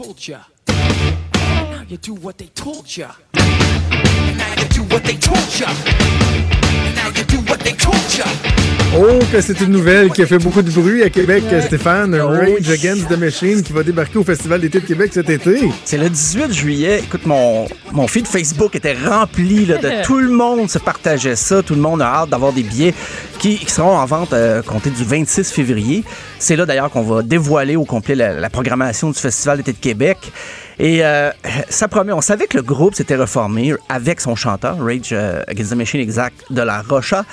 culture. 0.00 1.29
Now 1.70 1.82
you 1.88 1.98
do 1.98 2.14
what 2.14 2.34
they 2.38 2.48
told 2.54 2.84
ya. 2.96 3.10
And 3.34 4.36
now 4.36 4.54
you 4.58 4.68
do 4.74 4.82
what 4.92 5.04
they 5.04 5.16
told 5.16 5.38
ya. 5.58 5.68
And 5.68 6.96
now 6.96 7.08
you 7.16 7.24
do 7.24 7.38
what 7.48 7.60
they 7.60 7.72
told 7.72 7.96
ya. 8.18 8.24
Oh, 8.98 9.20
que 9.30 9.40
c'est 9.40 9.60
une 9.60 9.70
nouvelle 9.70 10.10
qui 10.10 10.20
a 10.22 10.26
fait 10.26 10.38
beaucoup 10.38 10.62
de 10.62 10.70
bruit 10.72 11.04
à 11.04 11.10
Québec, 11.10 11.44
Stéphane. 11.64 12.12
Rage 12.16 12.68
Against 12.68 13.08
the 13.08 13.16
Machine 13.16 13.62
qui 13.62 13.72
va 13.72 13.84
débarquer 13.84 14.18
au 14.18 14.24
Festival 14.24 14.60
d'été 14.60 14.80
de 14.80 14.86
Québec 14.86 15.12
cet 15.14 15.30
été. 15.30 15.70
C'est 15.84 15.96
le 15.96 16.10
18 16.10 16.52
juillet. 16.52 16.98
Écoute, 17.04 17.24
mon, 17.24 17.68
mon 17.92 18.08
feed 18.08 18.26
Facebook 18.26 18.74
était 18.74 18.96
rempli 19.06 19.64
là, 19.64 19.78
de 19.78 20.02
tout 20.04 20.18
le 20.18 20.30
monde 20.30 20.68
se 20.68 20.80
partageait 20.80 21.36
ça. 21.36 21.62
Tout 21.62 21.76
le 21.76 21.80
monde 21.80 22.02
a 22.02 22.06
hâte 22.06 22.30
d'avoir 22.30 22.52
des 22.52 22.64
billets 22.64 22.94
qui, 23.38 23.58
qui 23.58 23.70
seront 23.70 23.96
en 23.96 24.04
vente 24.06 24.32
euh, 24.32 24.60
compter 24.62 24.90
du 24.90 25.04
26 25.04 25.52
février. 25.52 26.02
C'est 26.40 26.56
là 26.56 26.66
d'ailleurs 26.66 26.90
qu'on 26.90 27.02
va 27.02 27.22
dévoiler 27.22 27.76
au 27.76 27.84
complet 27.84 28.16
la, 28.16 28.32
la 28.40 28.50
programmation 28.50 29.10
du 29.10 29.18
Festival 29.20 29.58
d'été 29.58 29.72
de 29.72 29.78
Québec. 29.78 30.18
Et 30.80 31.04
euh, 31.04 31.30
ça 31.68 31.88
promet, 31.88 32.12
on 32.12 32.22
savait 32.22 32.46
que 32.46 32.56
le 32.56 32.62
groupe 32.62 32.94
s'était 32.94 33.14
reformé 33.14 33.74
avec 33.88 34.20
son 34.20 34.34
chanteur, 34.34 34.78
Rage 34.82 35.10
euh, 35.12 35.42
Against 35.46 35.72
the 35.72 35.76
Machine 35.76 36.00
exact, 36.00 36.42
de 36.50 36.62
la 36.62 36.80
Rocha. 36.80 37.24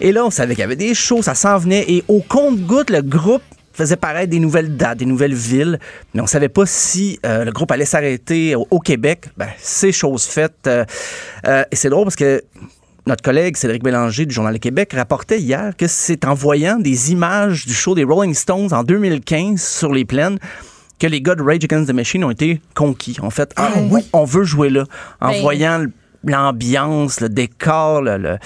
Et 0.00 0.10
là, 0.10 0.24
on 0.24 0.30
savait 0.30 0.54
qu'il 0.54 0.62
y 0.62 0.64
avait 0.64 0.74
des 0.74 0.94
shows, 0.94 1.22
ça 1.22 1.34
s'en 1.34 1.58
venait. 1.58 1.84
Et 1.86 2.02
au 2.08 2.20
compte-goutte, 2.20 2.88
le 2.88 3.02
groupe 3.02 3.42
faisait 3.78 3.96
paraître 3.96 4.30
des 4.30 4.40
nouvelles 4.40 4.76
dates, 4.76 4.98
des 4.98 5.06
nouvelles 5.06 5.34
villes, 5.34 5.78
mais 6.12 6.20
on 6.20 6.26
savait 6.26 6.48
pas 6.48 6.66
si 6.66 7.20
euh, 7.24 7.44
le 7.44 7.52
groupe 7.52 7.70
allait 7.70 7.84
s'arrêter 7.84 8.56
au, 8.56 8.80
Québec. 8.80 9.26
Ben, 9.36 9.48
c'est 9.58 9.92
chose 9.92 10.24
faite. 10.24 10.66
Euh, 10.66 10.84
euh, 11.46 11.64
et 11.70 11.76
c'est 11.76 11.88
drôle 11.88 12.04
parce 12.04 12.16
que 12.16 12.42
notre 13.06 13.22
collègue 13.22 13.56
Cédric 13.56 13.82
Bélanger 13.82 14.26
du 14.26 14.34
Journal 14.34 14.52
de 14.52 14.58
Québec 14.58 14.92
rapportait 14.94 15.38
hier 15.38 15.76
que 15.76 15.86
c'est 15.86 16.24
en 16.24 16.34
voyant 16.34 16.78
des 16.78 17.12
images 17.12 17.66
du 17.66 17.72
show 17.72 17.94
des 17.94 18.04
Rolling 18.04 18.34
Stones 18.34 18.72
en 18.72 18.82
2015 18.82 19.62
sur 19.62 19.92
les 19.92 20.04
plaines 20.04 20.38
que 20.98 21.06
les 21.06 21.20
gars 21.20 21.34
de 21.34 21.42
Rage 21.42 21.64
Against 21.64 21.88
the 21.88 21.94
Machine 21.94 22.24
ont 22.24 22.30
été 22.30 22.60
conquis. 22.74 23.16
En 23.22 23.30
fait, 23.30 23.52
ah, 23.56 23.70
oui. 23.90 24.02
on 24.12 24.24
veut 24.24 24.44
jouer 24.44 24.70
là. 24.70 24.84
En 25.20 25.30
Ben- 25.30 25.42
voyant 25.42 25.84
l'ambiance, 26.24 27.20
le 27.20 27.28
décor, 27.28 28.02
le... 28.02 28.16
le- 28.18 28.38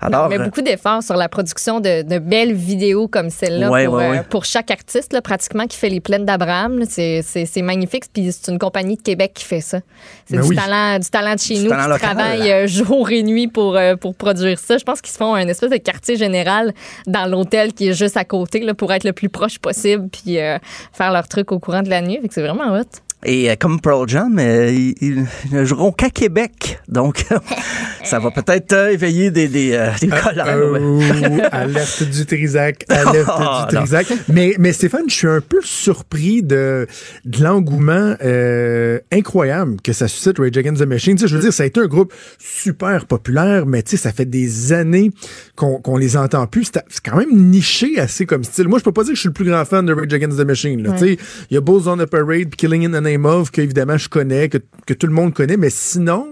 Alors, 0.00 0.28
mais 0.28 0.38
euh, 0.38 0.44
beaucoup 0.44 0.62
d'efforts 0.62 1.02
sur 1.02 1.16
la 1.16 1.28
production 1.28 1.80
de, 1.80 2.02
de 2.02 2.18
belles 2.18 2.52
vidéos 2.52 3.08
comme 3.08 3.30
celle-là 3.30 3.70
Ouais, 3.70 3.86
pour, 3.86 3.94
ouais, 3.94 4.04
euh, 4.04 4.10
ouais. 4.12 4.22
pour 4.30 4.44
chaque 4.44 4.70
artiste, 4.70 5.12
là, 5.12 5.20
pratiquement, 5.20 5.66
qui 5.66 5.76
fait 5.76 5.88
les 5.88 6.00
plaines 6.00 6.24
d'Abraham. 6.24 6.84
C'est 6.86 7.22
magnifique. 7.62 8.04
Puis 8.12 8.30
c'est 8.32 8.50
une 8.52 8.58
compagnie 8.58 8.96
de 8.96 9.02
Québec 9.02 9.32
qui 9.34 9.44
fait 9.44 9.60
ça. 9.60 9.80
C'est 10.26 10.36
Ben 10.36 10.42
du, 10.42 10.48
oui. 10.50 10.56
talent, 10.56 10.98
du 10.98 11.08
talent 11.10 11.34
de 11.34 11.40
chez 11.40 11.54
Du 11.54 11.64
nous 11.64 11.70
qui 11.70 11.76
local. 11.76 11.98
travaille 11.98 12.50
euh, 12.52 12.66
jour 12.68 13.10
et 13.10 13.22
nuit 13.22 13.48
pour, 13.48 13.78
pour 14.00 14.14
produire 14.14 14.58
ça. 14.58 14.78
Je 14.78 14.84
pense 14.84 15.00
qu'ils 15.00 15.12
se 15.12 15.18
font 15.18 15.34
un 15.34 15.48
espèce 15.48 15.70
de 15.70 15.76
quartier 15.78 16.16
général 16.16 16.72
dans 17.06 17.26
l'hôtel 17.26 17.72
qui 17.72 17.88
est 17.88 17.92
juste 17.94 18.16
à 18.16 18.24
côté 18.24 18.60
là, 18.60 18.74
pour 18.74 18.92
être 18.92 19.04
le 19.04 19.12
plus 19.12 19.28
proche 19.28 19.58
possible 19.58 20.08
puis 20.10 20.38
euh, 20.38 20.58
faire 20.92 21.12
leur 21.12 21.26
truc 21.28 21.50
au 21.52 21.58
courant 21.58 21.82
de 21.82 21.90
la 21.90 22.00
nuit. 22.02 22.20
C'est 22.30 22.42
vraiment 22.42 22.72
hot. 22.74 22.84
Et 23.24 23.50
euh, 23.50 23.56
comme 23.58 23.80
Pearl 23.80 24.08
Jam, 24.08 24.38
euh, 24.38 24.70
ils, 24.70 24.94
ils 25.00 25.26
ne 25.52 25.64
joueront 25.64 25.90
qu'à 25.92 26.08
Québec. 26.08 26.78
Donc, 26.88 27.24
ça 28.04 28.18
va 28.20 28.30
peut-être 28.30 28.72
euh, 28.72 28.90
éveiller 28.92 29.30
des, 29.30 29.48
des, 29.48 29.72
euh, 29.72 29.90
des 30.00 30.08
colères. 30.08 30.70
ouais. 30.70 30.80
Oh, 31.28 31.40
alerte 31.52 32.02
du 32.04 32.26
Trisac, 32.26 32.84
alerte 32.88 33.28
Ah, 33.28 33.66
du 33.68 33.76
Trisac. 33.76 34.06
Mais, 34.28 34.54
mais 34.58 34.72
Stéphane, 34.72 35.08
je 35.08 35.14
suis 35.14 35.26
un 35.26 35.40
peu 35.40 35.58
surpris 35.62 36.42
de, 36.42 36.86
de 37.24 37.42
l'engouement 37.42 38.14
euh, 38.24 38.98
incroyable 39.12 39.76
que 39.82 39.92
ça 39.92 40.06
suscite 40.08 40.38
Rage 40.38 40.56
Against 40.56 40.80
the 40.82 40.86
Machine. 40.86 41.16
Tu 41.16 41.22
sais, 41.22 41.28
je 41.28 41.34
veux 41.36 41.42
dire, 41.42 41.52
ça 41.52 41.64
a 41.64 41.66
été 41.66 41.80
un 41.80 41.86
groupe 41.86 42.12
super 42.38 43.06
populaire, 43.06 43.66
mais 43.66 43.82
tu 43.82 43.92
sais, 43.92 43.96
ça 43.96 44.12
fait 44.12 44.24
des 44.26 44.72
années 44.72 45.10
qu'on 45.56 45.80
qu'on 45.80 45.96
les 45.96 46.16
entend 46.16 46.46
plus. 46.46 46.70
C'est 46.88 47.04
quand 47.04 47.16
même 47.16 47.32
niché 47.32 47.98
assez 47.98 48.26
comme 48.26 48.44
style. 48.44 48.68
Moi, 48.68 48.78
je 48.78 48.84
peux 48.84 48.92
pas 48.92 49.02
dire 49.02 49.12
que 49.12 49.16
je 49.16 49.20
suis 49.20 49.28
le 49.28 49.34
plus 49.34 49.44
grand 49.44 49.64
fan 49.64 49.84
de 49.86 49.92
Rage 49.92 50.12
Against 50.12 50.38
the 50.38 50.46
Machine. 50.46 50.86
Ouais. 50.88 51.18
Il 51.50 51.54
y 51.54 51.56
a 51.56 51.60
Bulls 51.60 51.88
on 51.88 51.96
the 51.96 52.06
Parade, 52.06 52.54
Killing 52.56 52.86
in 52.86 52.90
the 52.90 53.02
Name 53.10 53.24
of, 53.26 53.50
que 53.50 53.60
évidemment 53.60 53.96
je 53.98 54.08
connais, 54.08 54.48
que, 54.48 54.58
que 54.86 54.94
tout 54.94 55.06
le 55.06 55.12
monde 55.12 55.32
connaît, 55.34 55.56
mais 55.56 55.70
sinon, 55.70 56.26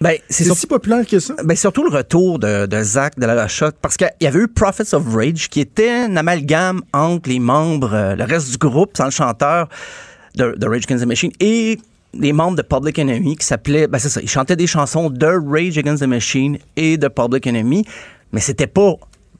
Ben, 0.00 0.16
c'est 0.28 0.44
sur- 0.44 0.56
si 0.56 0.66
populaire 0.66 1.06
que 1.06 1.18
ça. 1.20 1.34
Ben, 1.44 1.56
surtout 1.56 1.82
le 1.84 1.90
retour 1.94 2.38
de, 2.38 2.66
de 2.66 2.82
Zach 2.82 3.18
de 3.18 3.26
la 3.26 3.42
Rocha, 3.42 3.70
parce 3.82 3.96
qu'il 3.96 4.08
y 4.20 4.26
avait 4.26 4.40
eu 4.40 4.48
Prophets 4.48 4.94
of 4.94 5.02
Rage, 5.14 5.48
qui 5.50 5.60
était 5.60 5.90
un 5.90 6.16
amalgame 6.16 6.80
entre 6.92 7.28
les 7.28 7.38
membres, 7.38 7.92
euh, 7.92 8.16
le 8.16 8.24
reste 8.24 8.50
du 8.50 8.56
groupe, 8.56 8.96
sans 8.96 9.06
le 9.06 9.10
chanteur 9.10 9.68
de, 10.36 10.54
de 10.56 10.66
Rage 10.66 10.84
Against 10.86 11.04
the 11.04 11.08
Machine, 11.08 11.32
et 11.40 11.78
les 12.14 12.32
membres 12.32 12.56
de 12.56 12.62
Public 12.62 12.98
Enemy, 12.98 13.36
qui 13.36 13.46
s'appelaient, 13.46 13.86
ben 13.86 13.98
c'est 13.98 14.08
ça, 14.08 14.20
ils 14.22 14.28
chantaient 14.28 14.56
des 14.56 14.66
chansons 14.66 15.10
de 15.10 15.26
Rage 15.26 15.76
Against 15.78 16.02
the 16.02 16.06
Machine 16.08 16.58
et 16.76 16.96
de 16.96 17.08
Public 17.08 17.46
Enemy, 17.46 17.84
mais 18.32 18.40
c'était 18.40 18.66
pas 18.66 18.94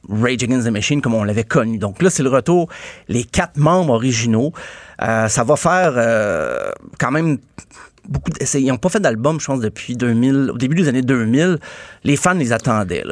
Rage 0.08 0.42
Against 0.42 0.66
the 0.66 0.70
Machine 0.70 1.00
comme 1.00 1.14
on 1.14 1.24
l'avait 1.24 1.44
connu. 1.44 1.78
Donc 1.78 2.02
là, 2.02 2.10
c'est 2.10 2.22
le 2.22 2.30
retour, 2.30 2.68
les 3.08 3.24
quatre 3.24 3.56
membres 3.56 3.92
originaux. 3.94 4.52
Euh, 5.02 5.28
ça 5.28 5.44
va 5.44 5.56
faire 5.56 5.94
euh, 5.96 6.70
quand 6.98 7.10
même 7.10 7.38
beaucoup. 8.08 8.30
ils 8.54 8.66
n'ont 8.66 8.76
pas 8.76 8.88
fait 8.88 9.00
d'album, 9.00 9.40
je 9.40 9.46
pense, 9.46 9.60
depuis 9.60 9.96
2000, 9.96 10.50
au 10.54 10.58
début 10.58 10.76
des 10.76 10.88
années 10.88 11.02
2000. 11.02 11.58
Les 12.04 12.16
fans 12.16 12.34
les 12.34 12.52
attendaient. 12.52 13.04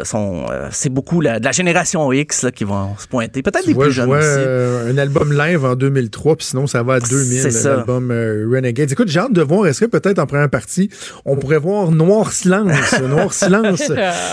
euh, 0.51 0.69
c'est 0.71 0.89
beaucoup 0.89 1.21
la, 1.21 1.39
de 1.41 1.45
la 1.45 1.53
génération 1.53 2.11
X 2.13 2.43
là, 2.43 2.51
qui 2.51 2.65
vont 2.65 2.97
se 2.99 3.07
pointer. 3.07 3.43
Peut-être 3.43 3.67
des 3.67 3.73
vois, 3.75 3.85
plus 3.85 3.93
je 3.93 3.97
jeunes 3.97 4.07
vois 4.07 4.19
aussi. 4.19 4.27
euh, 4.29 4.93
un 4.93 4.99
album 4.99 5.33
live 5.33 5.65
en 5.65 5.75
2003, 5.75 6.37
puis 6.37 6.47
sinon 6.47 6.67
ça 6.67 6.83
va 6.83 6.95
à 6.95 7.01
2000, 7.01 7.39
C'est 7.41 7.51
ça. 7.51 7.77
l'album 7.77 8.11
euh, 8.11 8.47
Renegade. 8.53 8.91
Écoute, 8.91 9.09
j'ai 9.09 9.21
hâte 9.21 9.33
de 9.33 9.43
voir, 9.43 9.67
est-ce 9.67 9.81
que 9.81 9.87
peut-être 9.87 10.19
en 10.19 10.27
première 10.27 10.51
partie, 10.51 10.91
on 11.25 11.37
pourrait 11.37 11.59
voir 11.59 11.91
Noir 11.91 12.33
Silence, 12.33 12.99
Noir 13.09 13.33
Silence, 13.33 13.93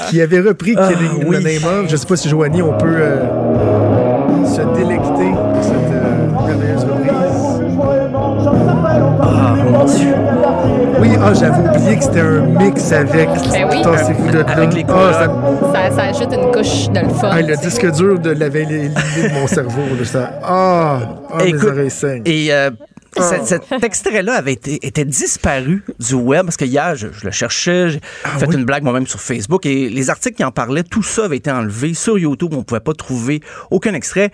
qui 0.09 0.21
avait 0.21 0.39
repris 0.41 0.73
Ah, 0.77 0.89
Killing 0.91 1.23
in 1.23 1.27
oui. 1.27 1.37
the 1.37 1.43
Name 1.63 1.83
of. 1.83 1.89
Je 1.89 1.95
sais 1.95 2.05
pas 2.07 2.15
si 2.15 2.29
Joanie, 2.29 2.61
on 2.61 2.77
peut 2.77 2.95
euh, 2.97 4.45
se 4.45 4.61
délecter 4.77 5.14
ah, 11.25 11.33
j'avais 11.33 11.69
oublié 11.69 11.97
que 11.97 12.03
c'était 12.03 12.19
un 12.21 12.41
mix 12.45 12.91
avec. 12.91 13.27
Ben 13.51 13.67
oui. 13.69 13.81
De 14.31 14.37
là. 14.37 14.45
Avec 14.47 14.73
les 14.73 14.85
Ah, 14.87 15.11
ça- 15.13 15.89
Ça, 15.89 15.95
ça 15.95 16.01
ajoute 16.03 16.33
une 16.33 16.51
couche 16.51 16.89
de 16.89 16.99
le 16.99 17.09
fun. 17.09 17.29
ah, 17.31 17.41
le 17.41 17.55
disque 17.57 17.91
dur 17.91 18.19
de 18.19 18.29
l'avait 18.31 18.61
éliminé 18.63 18.89
de 18.89 19.33
mon 19.33 19.47
cerveau. 19.47 19.81
là, 19.97 20.05
ça. 20.05 20.39
Ah, 20.43 20.99
ah 21.31 21.37
mes 21.43 21.49
Écoute, 21.49 21.63
oreilles 21.69 21.89
saignent. 21.91 22.23
Et 22.25 22.53
euh, 22.53 22.69
Oh. 23.17 23.21
cet, 23.21 23.63
cet 23.69 23.81
extrait-là 23.81 24.33
avait 24.33 24.51
été 24.51 24.85
était 24.85 25.05
disparu 25.05 25.85
du 26.01 26.15
web 26.15 26.43
parce 26.47 26.57
que 26.57 26.65
hier, 26.65 26.95
je, 26.97 27.07
je 27.17 27.23
le 27.23 27.31
cherchais, 27.31 27.87
j'ai 27.91 28.01
Ah 28.25 28.37
fait 28.37 28.53
une 28.53 28.65
blague 28.65 28.83
moi-même 28.83 29.07
sur 29.07 29.21
Facebook 29.21 29.65
et 29.65 29.87
les 29.87 30.09
articles 30.09 30.35
qui 30.35 30.43
en 30.43 30.51
parlaient, 30.51 30.83
tout 30.83 31.01
ça 31.01 31.23
avait 31.23 31.37
été 31.37 31.49
enlevé 31.49 31.93
sur 31.93 32.19
YouTube. 32.19 32.49
On 32.53 32.57
ne 32.57 32.63
pouvait 32.63 32.81
pas 32.81 32.91
trouver 32.93 33.39
aucun 33.71 33.93
extrait. 33.93 34.31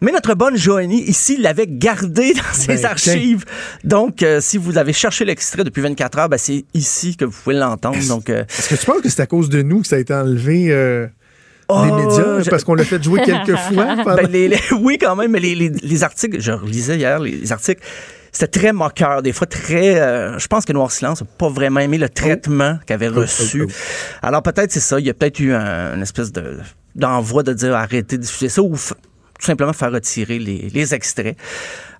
Mais 0.00 0.12
notre 0.12 0.34
bonne 0.34 0.56
Joanie, 0.56 1.02
ici, 1.02 1.36
l'avait 1.38 1.66
gardé 1.68 2.32
dans 2.34 2.42
ses 2.52 2.68
Ben, 2.76 2.84
archives. 2.84 3.44
Donc, 3.84 4.22
euh, 4.22 4.40
si 4.40 4.56
vous 4.56 4.78
avez 4.78 4.92
cherché 4.92 5.24
l'extrait 5.24 5.64
depuis 5.64 5.82
24 5.82 6.18
heures, 6.18 6.28
ben, 6.28 6.38
c'est 6.38 6.64
ici 6.74 7.16
que 7.16 7.24
vous 7.24 7.32
pouvez 7.32 7.56
l'entendre. 7.56 7.98
Donc, 8.06 8.30
euh, 8.30 8.44
Est-ce 8.48 8.68
que 8.68 8.74
tu 8.76 8.86
penses 8.86 9.00
que 9.02 9.08
c'est 9.08 9.22
à 9.22 9.26
cause 9.26 9.48
de 9.48 9.62
nous 9.62 9.80
que 9.80 9.86
ça 9.88 9.96
a 9.96 9.98
été 9.98 10.14
enlevé 10.14 10.66
euh, 10.70 11.06
Oh, 11.68 11.82
des 11.84 11.90
médias? 11.90 12.40
je- 12.42 12.48
Parce 12.50 12.64
qu'on 12.64 12.74
l'a 12.74 12.84
fait 12.84 13.02
jouer 13.02 13.22
quelques 13.22 13.56
fois? 13.72 13.96
pendant- 14.04 14.14
Ben, 14.16 14.30
les- 14.30 14.48
les- 14.48 14.60
oui, 14.80 14.98
quand 14.98 15.16
même, 15.16 15.32
mais 15.32 15.40
les, 15.40 15.54
les- 15.54 15.68
les 15.70 16.04
articles, 16.04 16.40
je 16.40 16.52
relisais 16.52 16.96
hier 16.96 17.18
les 17.18 17.50
articles, 17.52 17.82
c'était 18.30 18.58
très 18.60 18.72
moqueur, 18.72 19.20
des 19.22 19.32
fois 19.32 19.46
très. 19.48 19.98
euh, 20.00 20.38
je 20.38 20.46
pense 20.46 20.64
que 20.64 20.72
Noir 20.72 20.92
Silence 20.92 21.22
n'a 21.22 21.26
pas 21.38 21.48
vraiment 21.48 21.80
aimé 21.80 21.98
le 21.98 22.08
traitement 22.08 22.78
qu'il 22.86 22.94
avait 22.94 23.08
reçu. 23.08 23.62
oh, 23.62 23.66
oh. 23.68 23.72
Alors 24.22 24.42
peut-être 24.42 24.70
c'est 24.70 24.80
ça, 24.80 25.00
il 25.00 25.06
y 25.06 25.10
a 25.10 25.14
peut-être 25.14 25.40
eu 25.40 25.52
un- 25.54 25.94
une 25.96 26.02
espèce 26.02 26.30
de 26.32 26.58
d'envoi 26.94 27.42
de 27.42 27.52
dire 27.52 27.74
arrêtez 27.74 28.16
de 28.16 28.22
diffuser 28.22 28.48
ça 28.48 28.62
ou 28.62 28.74
f- 28.74 28.92
tout 29.38 29.46
simplement 29.46 29.72
faire 29.72 29.92
retirer 29.92 30.38
les, 30.38 30.68
les 30.72 30.94
extraits. 30.94 31.36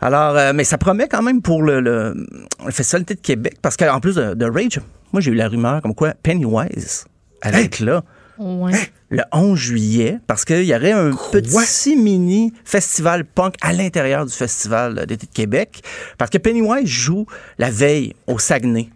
Alors, 0.00 0.36
euh, 0.36 0.52
mais 0.54 0.64
ça 0.64 0.78
promet 0.78 1.08
quand 1.08 1.22
même 1.22 1.40
pour 1.42 1.62
le, 1.62 1.80
le, 1.80 2.26
le 2.64 2.70
Festival 2.72 3.02
d'été 3.02 3.14
de 3.14 3.20
Québec, 3.20 3.56
parce 3.62 3.76
qu'en 3.76 4.00
plus 4.00 4.14
de, 4.16 4.34
de 4.34 4.44
Rage, 4.44 4.80
moi 5.12 5.20
j'ai 5.20 5.30
eu 5.30 5.34
la 5.34 5.48
rumeur 5.48 5.80
comme 5.82 5.94
quoi 5.94 6.14
Pennywise 6.22 7.04
allait 7.42 7.64
être 7.64 7.80
là 7.80 8.02
Ouais. 8.40 8.70
le 9.08 9.24
11 9.32 9.58
juillet 9.58 10.18
parce 10.28 10.44
qu'il 10.44 10.62
y 10.62 10.72
aurait 10.72 10.92
un 10.92 11.10
petit 11.32 11.96
mini 11.96 12.52
festival 12.64 13.24
punk 13.24 13.56
à 13.60 13.72
l'intérieur 13.72 14.24
du 14.26 14.32
festival 14.32 15.06
d'été 15.06 15.26
de 15.26 15.32
Québec 15.32 15.82
parce 16.18 16.30
que 16.30 16.38
Pennywise 16.38 16.86
joue 16.86 17.26
la 17.58 17.68
veille 17.68 18.14
au 18.28 18.38
Saguenay. 18.38 18.90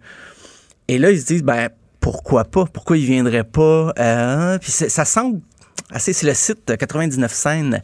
Et 0.86 0.98
là, 0.98 1.10
ils 1.10 1.20
se 1.20 1.26
disent, 1.26 1.42
ben, 1.42 1.70
pourquoi 1.98 2.44
pas? 2.44 2.66
Pourquoi 2.72 2.96
ils 2.96 3.04
viendraient 3.04 3.42
pas? 3.42 3.92
Euh, 3.98 4.58
puis 4.58 4.70
ça 4.70 5.04
semble 5.04 5.40
assez, 5.92 6.12
c'est 6.12 6.26
le 6.26 6.34
site 6.34 6.76
99 6.76 7.32
scènes 7.32 7.82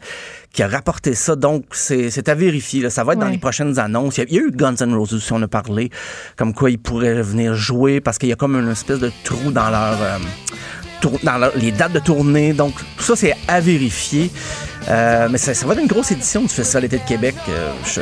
qui 0.51 0.63
a 0.63 0.67
rapporté 0.67 1.13
ça. 1.15 1.35
Donc, 1.35 1.65
c'est 1.71 2.27
à 2.29 2.35
vérifier. 2.35 2.81
là. 2.81 2.89
Ça 2.89 3.03
va 3.03 3.13
être 3.13 3.19
dans 3.19 3.27
les 3.27 3.37
prochaines 3.37 3.77
annonces. 3.79 4.17
Il 4.17 4.21
y, 4.21 4.23
a, 4.23 4.27
il 4.29 4.35
y 4.35 4.39
a 4.39 4.41
eu 4.41 4.51
Guns 4.51 4.75
N' 4.81 4.93
Roses, 4.95 5.23
si 5.23 5.31
on 5.33 5.41
a 5.41 5.47
parlé, 5.47 5.89
comme 6.35 6.53
quoi 6.53 6.69
ils 6.71 6.79
pourraient 6.79 7.21
venir 7.21 7.53
jouer 7.53 8.01
parce 8.01 8.17
qu'il 8.17 8.29
y 8.29 8.33
a 8.33 8.35
comme 8.35 8.55
une 8.55 8.71
espèce 8.71 8.99
de 8.99 9.11
trou 9.23 9.51
dans 9.51 9.69
leur... 9.69 10.01
euh, 10.01 10.17
dans 11.23 11.37
leur- 11.37 11.55
les 11.55 11.71
dates 11.71 11.93
de 11.93 11.99
tournée. 11.99 12.51
Donc, 12.53 12.73
tout 12.97 13.03
ça, 13.03 13.15
c'est 13.15 13.33
à 13.47 13.61
vérifier. 13.61 14.29
Euh, 14.89 15.29
mais 15.31 15.37
ça, 15.37 15.53
ça 15.53 15.65
va 15.65 15.73
être 15.73 15.81
une 15.81 15.87
grosse 15.87 16.11
édition 16.11 16.41
du 16.41 16.49
Festival 16.49 16.81
d'été 16.83 16.97
de 16.97 17.07
Québec. 17.07 17.35
Euh, 17.47 17.71
je, 17.85 18.01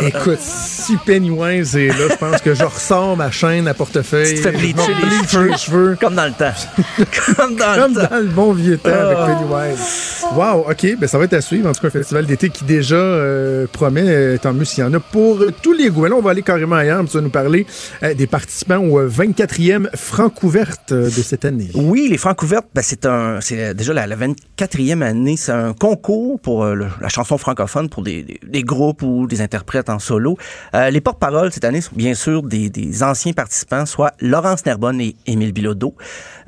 Écoute, 0.00 0.38
si 0.40 0.96
Pennywise 1.04 1.76
est 1.76 1.88
là, 1.88 2.08
je 2.10 2.16
pense 2.16 2.40
que 2.40 2.54
je 2.54 2.64
ressors 2.64 3.16
ma 3.16 3.30
chaîne 3.30 3.68
à 3.68 3.74
portefeuille. 3.74 4.34
Tu 4.34 4.36
te 4.36 4.40
fais 4.42 4.52
je 4.52 4.58
bleacher 4.58 4.94
me 4.94 5.10
les 5.42 5.48
bleach 5.48 5.60
cheveux. 5.66 5.96
Comme 6.00 6.14
dans 6.14 6.24
le 6.26 6.32
temps. 6.32 6.52
Comme 7.36 7.56
dans 7.56 7.74
Comme 7.76 7.94
le 7.94 8.00
temps. 8.02 8.08
dans 8.10 8.16
le 8.20 8.28
bon 8.28 8.52
vieux 8.52 8.78
temps 8.78 8.90
avec 8.90 9.18
Ah. 9.20 9.26
Pennywise. 9.26 10.24
Wow, 10.34 10.66
OK. 10.70 10.96
Ben, 10.98 11.06
ça 11.06 11.18
va 11.18 11.24
être 11.24 11.34
à 11.34 11.40
suivre. 11.40 11.68
En 11.68 11.72
tout 11.72 11.80
cas, 11.82 11.88
un 11.88 11.90
festival 11.90 12.26
d'été 12.26 12.48
qui 12.48 12.64
déjà 12.64 12.94
euh, 12.96 13.66
promet, 13.70 14.04
euh, 14.06 14.38
tant 14.38 14.52
mieux 14.52 14.64
s'il 14.64 14.82
y 14.82 14.86
en 14.86 14.92
a, 14.94 15.00
pour 15.00 15.38
euh, 15.40 15.50
tous 15.62 15.72
les 15.72 15.90
goûts. 15.90 16.06
Là, 16.06 16.14
on 16.16 16.22
va 16.22 16.30
aller 16.30 16.42
carrément 16.42 16.76
ailleurs. 16.76 17.04
Tu 17.04 17.16
vas 17.16 17.22
nous 17.22 17.30
parler 17.30 17.66
euh, 18.02 18.14
des 18.14 18.26
participants 18.26 18.78
au 18.78 18.98
euh, 18.98 19.08
24e 19.08 19.88
Francouverte 19.94 20.92
euh, 20.92 21.04
de 21.06 21.10
cette 21.10 21.44
année. 21.44 21.68
Oui, 21.74 22.08
les 22.10 22.18
Francouvertes, 22.18 22.66
ben, 22.74 22.82
c'est 22.82 23.06
un, 23.06 23.40
c'est 23.40 23.74
déjà 23.74 23.92
la, 23.92 24.06
la 24.06 24.16
24e 24.16 25.02
année. 25.02 25.36
C'est 25.36 25.52
un 25.52 25.72
concours 25.74 26.40
pour 26.40 26.64
euh, 26.64 26.74
le- 26.74 26.86
la 27.00 27.08
chanson 27.08 27.36
francophone 27.38 27.88
pour 27.88 28.02
des, 28.02 28.22
des- 28.22 28.40
des 28.46 28.62
groupes 28.62 29.02
ou 29.02 29.26
des 29.26 29.40
interprètes 29.40 29.81
en 29.90 29.98
solo. 29.98 30.36
Euh, 30.74 30.90
les 30.90 31.00
porte-paroles 31.00 31.52
cette 31.52 31.64
année 31.64 31.80
sont 31.80 31.94
bien 31.94 32.14
sûr 32.14 32.42
des, 32.42 33.02
anciens 33.02 33.32
participants, 33.32 33.86
soit 33.86 34.12
Laurence 34.20 34.66
Nerbonne 34.66 35.00
et 35.00 35.16
Émile 35.26 35.52
Bilodeau. 35.52 35.94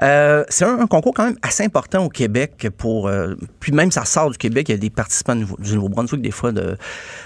Euh, 0.03 0.45
c'est 0.49 0.65
un, 0.65 0.87
concours 0.87 1.15
quand 1.15 1.25
même 1.25 1.39
assez 1.43 1.65
important 1.65 2.05
au 2.05 2.09
Québec 2.09 2.69
pour, 2.77 3.09
euh, 3.09 3.35
puis 3.61 3.73
même 3.73 3.91
ça 3.91 4.05
sort 4.05 4.31
du 4.31 4.39
Québec. 4.39 4.69
Il 4.69 4.73
y 4.73 4.75
a 4.75 4.79
des 4.79 4.91
participants 4.91 5.35
du 5.35 5.43
Nouveau- 5.43 5.57
du 5.59 5.75
Nouveau-Brunswick, 5.75 6.23
des 6.23 6.31
fois 6.31 6.53
de, 6.53 6.77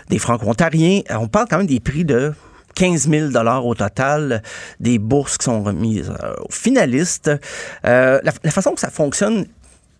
des 0.08 0.18
Franco-Ontariens. 0.18 1.02
On 1.10 1.28
parle 1.28 1.46
quand 1.50 1.58
même 1.58 1.66
des 1.66 1.80
prix 1.80 2.04
de 2.04 2.32
15 2.74 3.08
000 3.08 3.30
au 3.64 3.74
total, 3.74 4.42
des 4.78 4.98
bourses 4.98 5.36
qui 5.36 5.44
sont 5.44 5.62
remises 5.62 6.12
aux 6.38 6.52
finalistes. 6.52 7.30
La 7.82 8.32
façon 8.50 8.72
que 8.72 8.80
ça 8.80 8.90
fonctionne, 8.90 9.46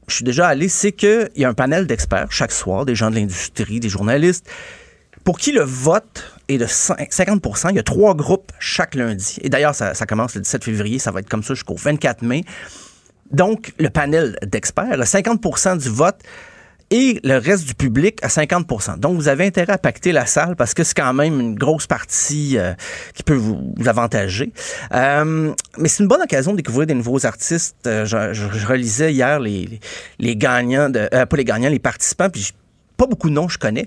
je 0.09 0.15
suis 0.15 0.25
déjà 0.25 0.49
allé, 0.49 0.69
c'est 0.69 0.93
qu'il 0.93 1.31
y 1.37 1.45
a 1.45 1.49
un 1.49 1.55
panel 1.55 1.87
d'experts 1.87 2.33
chaque 2.33 2.53
soir, 2.53 2.87
des 2.87 2.95
gens 2.95 3.11
de 3.11 3.17
l'industrie, 3.17 3.79
des 3.79 3.89
journalistes, 3.89 4.49
pour 5.29 5.39
qui 5.39 5.53
le 5.53 5.61
vote 5.61 6.25
est 6.49 6.57
de 6.57 6.65
cin- 6.65 6.97
50 7.11 7.43
Il 7.69 7.77
y 7.77 7.79
a 7.79 7.83
trois 7.83 8.15
groupes 8.15 8.51
chaque 8.59 8.95
lundi. 8.95 9.37
Et 9.43 9.51
d'ailleurs, 9.51 9.75
ça, 9.75 9.93
commence 10.07 10.35
le 10.35 10.41
17 10.41 10.65
février, 10.65 10.99
ça 10.99 11.11
va 11.11 11.21
être 11.21 11.29
comme 11.29 11.43
ça 11.43 11.53
jusqu'au 11.53 11.75
24 11.75 12.23
mai. 12.23 12.45
Donc, 13.31 13.75
le 13.79 13.91
panel 13.91 14.39
d'experts, 14.41 14.97
le 14.97 15.05
50% 15.05 15.77
du 15.83 15.91
vote 15.91 16.17
et 16.91 17.21
le 17.25 17.37
reste 17.37 17.67
du 17.67 17.75
public 17.75 18.19
à 18.23 18.29
50% 18.29 19.01
Donc, 19.01 19.17
vous 19.17 19.29
avez 19.29 19.45
intérêt 19.45 19.75
à 19.75 19.77
pacter 19.77 20.13
la 20.13 20.25
salle 20.25 20.57
parce 20.57 20.73
que 20.73 20.83
c'est 20.83 20.97
quand 20.97 21.13
même 21.13 21.39
une 21.39 21.57
grosse 21.57 21.87
partie 21.87 22.57
euh, 22.57 22.73
qui 23.13 23.23
peut 23.23 23.35
vous, 23.35 23.75
vous 23.77 23.87
avantager. 23.87 24.55
Euh, 24.95 25.53
mais 25.77 25.89
c'est 25.91 26.03
une 26.03 26.09
bonne 26.09 26.23
occasion 26.23 26.53
de 26.53 26.57
découvrir 26.57 26.87
des 26.87 26.95
nouveaux 26.95 27.27
artistes. 27.27 27.87
Euh, 27.87 28.07
je, 28.07 28.67
relisais 28.67 29.13
hier 29.13 29.41
les, 29.41 29.79
les, 30.19 30.37
gagnants, 30.37 30.89
de, 30.89 31.07
pas 31.07 31.37
les 31.37 31.45
gagnants, 31.45 31.69
les 31.69 31.79
participants, 31.79 32.31
puis 32.31 32.55
pas 32.97 33.07
beaucoup 33.07 33.29
de 33.29 33.35
noms 33.35 33.49
je 33.49 33.59
connais. 33.59 33.87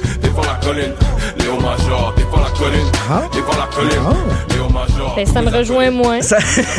pas 0.29 0.41
la 0.41 0.65
colline. 0.65 0.93
Léo 1.39 1.55
Major, 1.59 2.13
pas 2.15 2.41
la 2.41 2.57
colline, 2.57 2.91
pas 3.07 3.57
la 3.57 3.67
colline. 3.75 4.17
Léo 4.49 4.69
Major. 4.69 5.13
Ben, 5.15 5.25
ça 5.25 5.41
me 5.41 5.49
rejoint 5.49 5.91
moins. 5.91 6.19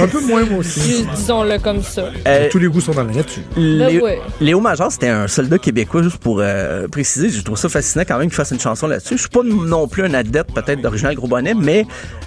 Un 0.01 0.07
peu 0.09 0.21
moins, 0.27 0.45
moi 0.45 0.59
aussi. 0.61 0.81
Dis- 0.81 1.07
Disons-le 1.17 1.59
comme 1.59 1.83
ça. 1.83 2.05
Euh, 2.27 2.49
Tous 2.51 2.59
les 2.59 2.69
goûts 2.69 2.81
sont 2.81 2.93
dans 2.93 3.05
la 3.05 3.13
nature. 3.13 3.43
Léo, 3.57 4.05
ouais. 4.05 4.21
Léo 4.41 4.61
Major, 4.61 4.91
c'était 4.91 5.09
un 5.09 5.27
soldat 5.29 5.59
québécois, 5.59 6.03
juste 6.03 6.19
pour 6.19 6.39
euh, 6.41 6.89
préciser. 6.89 7.29
Je 7.31 7.43
trouve 7.43 7.59
ça 7.59 7.69
fascinant 7.69 8.05
quand 8.07 8.19
même 8.19 8.29
qu'il 8.29 8.37
fasse 8.37 8.51
une 8.51 8.61
chanson 8.61 8.87
là-dessus. 8.87 9.17
Je 9.17 9.21
suis 9.23 9.29
pas 9.31 9.43
non 9.45 9.89
plus 9.89 10.05
un 10.05 10.15
adepte 10.15 10.53
peut-être 10.55 10.81
d'original 10.81 11.15
Gros 11.15 11.29
Bonnet, 11.29 11.55
mais 11.55 11.87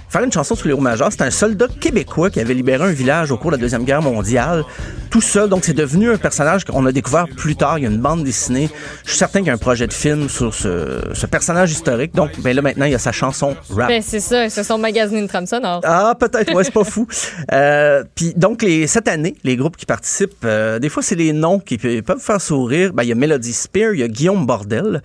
faire 0.09 0.23
une 0.23 0.31
chanson 0.31 0.55
sur 0.55 0.67
Léo 0.67 0.77
Major, 0.77 1.09
c'est 1.11 1.21
un 1.23 1.31
soldat 1.31 1.67
québécois 1.79 2.29
qui 2.29 2.39
avait 2.39 2.53
libéré 2.53 2.83
un 2.83 2.91
village 2.91 3.31
au 3.31 3.37
cours 3.37 3.51
de 3.51 3.55
la 3.57 3.61
Deuxième 3.61 3.83
Guerre 3.83 4.01
mondiale, 4.01 4.63
tout 5.10 5.22
seul. 5.22 5.49
Donc 5.49 5.64
c'est 5.65 5.73
devenu 5.73 6.11
un 6.11 6.18
personnage 6.18 6.65
qu'on 6.65 6.86
a 6.86 6.91
découvert 6.91 7.26
plus 7.27 7.56
tard. 7.56 7.77
Il 7.80 7.84
y 7.84 7.88
a 7.88 7.90
une 7.90 7.99
bande 7.99 8.23
dessinée. 8.23 8.69
Je 9.03 9.10
suis 9.11 9.18
certain 9.18 9.40
qu'il 9.40 9.48
y 9.48 9.52
a 9.52 9.53
un 9.53 9.57
projet 9.57 9.88
de 9.88 9.94
film 9.94 10.30
sur 10.30 10.53
ce, 10.53 11.02
ce 11.14 11.26
personnage 11.26 11.72
historique. 11.72 12.14
Donc 12.15 12.40
ben 12.40 12.56
là 12.56 12.61
maintenant, 12.61 12.86
il 12.86 12.91
y 12.91 12.95
a 12.95 12.99
sa 12.99 13.11
chanson 13.11 13.56
rap. 13.69 13.88
Ben, 13.90 14.02
c'est 14.02 14.19
ça, 14.19 14.45
ils 14.45 14.52
se 14.52 14.64
sont 14.64 14.77
magasinés 14.77 15.19
une 15.22 15.27
trame 15.27 15.45
sonore. 15.45 15.82
Ah, 15.84 16.15
peut-être, 16.19 16.53
ouais, 16.53 16.64
c'est 16.64 16.73
pas 16.73 16.84
fou. 16.84 17.07
Euh, 17.52 18.03
Puis 18.15 18.34
donc, 18.36 18.61
les, 18.64 18.88
cette 18.88 19.07
année, 19.07 19.36
les 19.44 19.56
groupes 19.56 19.77
qui 19.77 19.86
participent, 19.86 20.44
euh, 20.45 20.80
des 20.80 20.90
fois, 20.90 21.03
c'est 21.03 21.15
les 21.15 21.32
noms 21.32 21.60
qui 21.60 21.77
pe- 21.77 22.02
peuvent 22.02 22.19
faire 22.19 22.41
sourire. 22.41 22.91
Ben, 22.94 23.03
Il 23.03 23.10
y 23.10 23.11
a 23.11 23.15
Melody 23.15 23.53
Spear, 23.53 23.94
il 23.94 23.99
y 23.99 24.03
a 24.03 24.07
Guillaume 24.07 24.45
Bordel. 24.45 25.02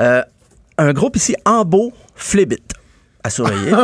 Euh, 0.00 0.22
un 0.76 0.92
groupe 0.92 1.16
ici, 1.16 1.34
Ambo 1.44 1.92
Flibit, 2.16 2.58
à 3.22 3.30
surveiller. 3.30 3.70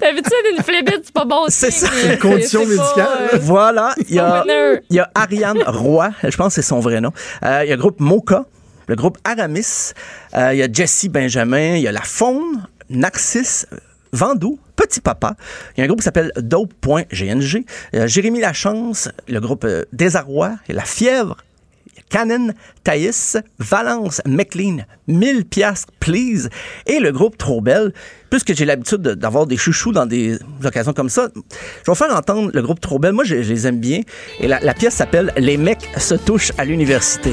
T'as 0.00 0.12
vu 0.12 0.20
ça 0.24 0.36
d'une 0.52 0.62
flébite, 0.62 0.91
pas 1.22 1.36
bon. 1.36 1.44
C'est 1.48 1.70
ça. 1.70 1.88
Une 2.04 2.18
condition 2.18 2.60
pas, 2.62 2.66
médicale. 2.68 3.08
euh, 3.34 3.38
voilà, 3.40 3.94
il 4.08 4.14
y 4.14 4.18
a, 4.18 4.42
winner. 4.42 4.80
il 4.90 4.96
y 4.96 5.00
a 5.00 5.10
Ariane 5.14 5.62
Roy, 5.66 6.10
je 6.22 6.36
pense 6.36 6.48
que 6.54 6.62
c'est 6.62 6.68
son 6.68 6.80
vrai 6.80 7.00
nom. 7.00 7.12
Euh, 7.44 7.62
il 7.64 7.68
y 7.70 7.72
a 7.72 7.76
le 7.76 7.80
groupe 7.80 8.00
Mocha, 8.00 8.44
le 8.88 8.96
groupe 8.96 9.18
Aramis, 9.24 9.92
Euh, 10.34 10.52
il 10.54 10.58
y 10.58 10.62
a 10.62 10.68
Jesse 10.72 11.06
Benjamin, 11.08 11.76
il 11.76 11.82
y 11.82 11.88
a 11.88 11.92
La 11.92 12.00
Faune, 12.02 12.66
Narcisse, 12.90 13.66
Vandou, 14.12 14.58
Petit 14.76 15.00
Papa. 15.00 15.36
Il 15.76 15.80
y 15.80 15.82
a 15.82 15.84
un 15.84 15.86
groupe 15.86 16.00
qui 16.00 16.04
s'appelle 16.04 16.32
Dope.gng. 16.36 17.64
Il 17.92 17.98
y 17.98 18.02
a 18.02 18.06
Jérémy 18.06 18.40
Lachance, 18.40 19.08
le 19.28 19.40
groupe 19.40 19.66
Désarroi, 19.92 20.46
a 20.68 20.72
La 20.72 20.82
Fièvre, 20.84 21.36
Canon, 22.12 22.52
Thaïs, 22.84 23.38
Valence, 23.58 24.20
McLean, 24.26 24.84
1000 25.08 25.46
piastres, 25.46 25.88
please, 25.98 26.48
et 26.86 27.00
le 27.00 27.10
groupe 27.10 27.38
Trop 27.38 27.60
Belle. 27.62 27.92
Puisque 28.30 28.54
j'ai 28.54 28.64
l'habitude 28.66 29.00
de- 29.02 29.14
d'avoir 29.14 29.46
des 29.46 29.56
chouchous 29.56 29.92
dans 29.92 30.06
des 30.06 30.38
occasions 30.62 30.92
comme 30.92 31.08
ça, 31.08 31.28
je 31.86 31.90
vais 31.90 31.96
faire 31.96 32.14
entendre 32.14 32.50
le 32.52 32.62
groupe 32.62 32.80
Trop 32.80 32.98
Belle. 32.98 33.12
Moi, 33.12 33.24
je, 33.24 33.34
les 33.36 33.66
aime 33.66 33.80
bien. 33.80 34.02
Et 34.40 34.46
la 34.46 34.74
pièce 34.74 34.94
s'appelle 34.94 35.32
Les 35.38 35.56
mecs 35.56 35.88
se 35.96 36.14
touchent 36.14 36.52
à 36.58 36.64
l'université. 36.66 37.32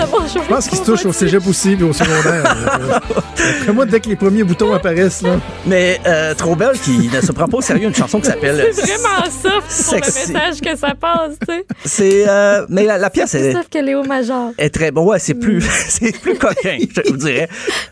Je 0.00 0.48
pense 0.48 0.68
qu'ils 0.68 0.78
se 0.78 0.84
touchent 0.84 1.06
au 1.06 1.12
cégep 1.12 1.46
aussi, 1.46 1.74
puis 1.76 1.84
au 1.84 1.92
secondaire. 1.92 2.44
Après 3.60 3.72
moi, 3.72 3.86
dès 3.86 4.00
que 4.00 4.08
les 4.08 4.16
premiers 4.16 4.44
boutons 4.44 4.72
apparaissent, 4.74 5.22
là. 5.22 5.38
Mais 5.66 6.00
euh, 6.06 6.34
Trop 6.34 6.54
Belle, 6.56 6.78
qui 6.78 7.08
ne 7.12 7.20
se 7.20 7.32
prend 7.32 7.46
pas 7.46 7.58
au 7.58 7.62
sérieux, 7.62 7.88
une 7.88 7.94
chanson 7.94 8.20
qui 8.20 8.26
s'appelle... 8.26 8.68
C'est 8.72 8.82
vraiment 8.82 9.24
soft 9.24 9.44
pour 9.44 9.96
le 9.96 10.02
Sexy. 10.02 10.32
message 10.32 10.60
que 10.60 10.76
ça 10.76 10.94
passe, 11.00 11.34
tu 11.40 11.54
sais. 11.54 11.66
C'est... 11.84 12.28
euh, 12.28 12.66
mais 12.68 12.84
la, 12.84 12.98
la 12.98 13.10
pièce 13.10 13.34
est... 13.34 13.52
Sauf 13.52 13.68
que 13.68 13.78
Léo 13.78 14.02
Major. 14.04 14.50
est 14.58 14.70
très 14.70 14.90
bon. 14.90 15.04
Ouais, 15.06 15.18
c'est 15.18 15.34
plus, 15.34 15.62
c'est 15.88 16.18
plus 16.20 16.36
coquin, 16.36 16.78
je 16.80 17.10
vous 17.10 17.16
dirais. 17.16 17.48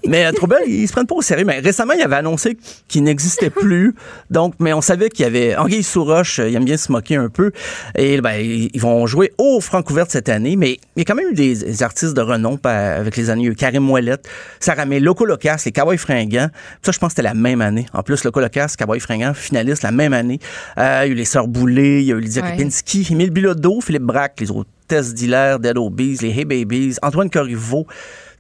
Mais 0.07 0.27
euh, 0.27 0.33
Trouble, 0.33 0.59
ils 0.67 0.87
se 0.87 0.93
prennent 0.93 1.07
pas 1.07 1.15
au 1.15 1.23
sérieux. 1.23 1.45
Mais 1.47 1.61
récemment, 1.61 1.95
il 1.95 2.03
avait 2.03 2.17
annoncé 2.17 2.57
qu'il 2.89 3.03
n'existait 3.05 3.51
plus. 3.51 3.95
Donc, 4.31 4.55
mais 4.59 4.73
on 4.73 4.81
savait 4.81 5.09
qu'il 5.09 5.25
y 5.25 5.27
avait 5.27 5.57
Anguille 5.57 5.83
Souroche, 5.83 6.39
euh, 6.39 6.49
il 6.49 6.57
aime 6.57 6.65
bien 6.65 6.77
se 6.77 6.91
moquer 6.93 7.17
un 7.17 7.29
peu. 7.29 7.51
Et 7.97 8.21
ben, 8.21 8.35
ils 8.41 8.71
ils 8.75 8.81
vont 8.81 9.07
jouer 9.07 9.33
au 9.39 9.61
Francouverte 9.61 10.11
cette 10.11 10.29
année. 10.29 10.57
Mais 10.57 10.79
il 10.97 10.99
y 10.99 11.03
a 11.03 11.05
quand 11.05 11.15
même 11.15 11.31
eu 11.31 11.35
des, 11.35 11.55
des 11.55 11.83
artistes 11.83 11.94
de 12.03 12.21
renom 12.21 12.59
avec 12.65 13.17
les 13.17 13.31
années. 13.31 13.55
Karim 13.55 13.89
Ouellette, 13.89 14.29
Sarah 14.61 14.85
May, 14.85 15.01
Loco 15.01 15.25
Locas, 15.25 15.63
les 15.65 15.73
Cowboys 15.73 15.99
Fringants. 15.99 16.49
Ça, 16.83 16.93
je 16.93 16.99
pense 16.99 17.09
que 17.09 17.17
c'était 17.17 17.23
la 17.23 17.35
même 17.35 17.61
année. 17.61 17.87
En 17.93 18.03
plus, 18.03 18.25
Loco 18.25 18.41
Locas, 18.41 18.75
Cowboys 18.77 19.01
Fringants, 19.01 19.35
finalistes 19.35 19.83
la 19.83 19.93
même 19.93 20.13
année. 20.13 20.41
Euh, 20.79 21.03
il 21.05 21.09
y 21.09 21.11
a 21.11 21.13
eu 21.13 21.15
les 21.15 21.25
Sœurs 21.25 21.49
Boulay, 21.49 22.03
il 22.03 22.07
y 22.07 22.13
a 22.13 22.17
eu 22.17 22.21
Lydia 22.21 22.43
Ouais. 22.43 22.57
Kepinski, 22.57 23.07
Émile 23.11 23.31
Bilodeau, 23.31 23.81
Philippe 23.81 24.03
Braque, 24.03 24.41
les 24.41 24.51
autres 24.51 24.69
Tess 24.89 25.15
Diller, 25.15 25.57
Dead 25.61 25.79
Obies, 25.79 26.19
les 26.21 26.29
Hey 26.29 26.45
Babies, 26.45 26.97
Antoine 27.01 27.31
Corriveau, 27.31 27.87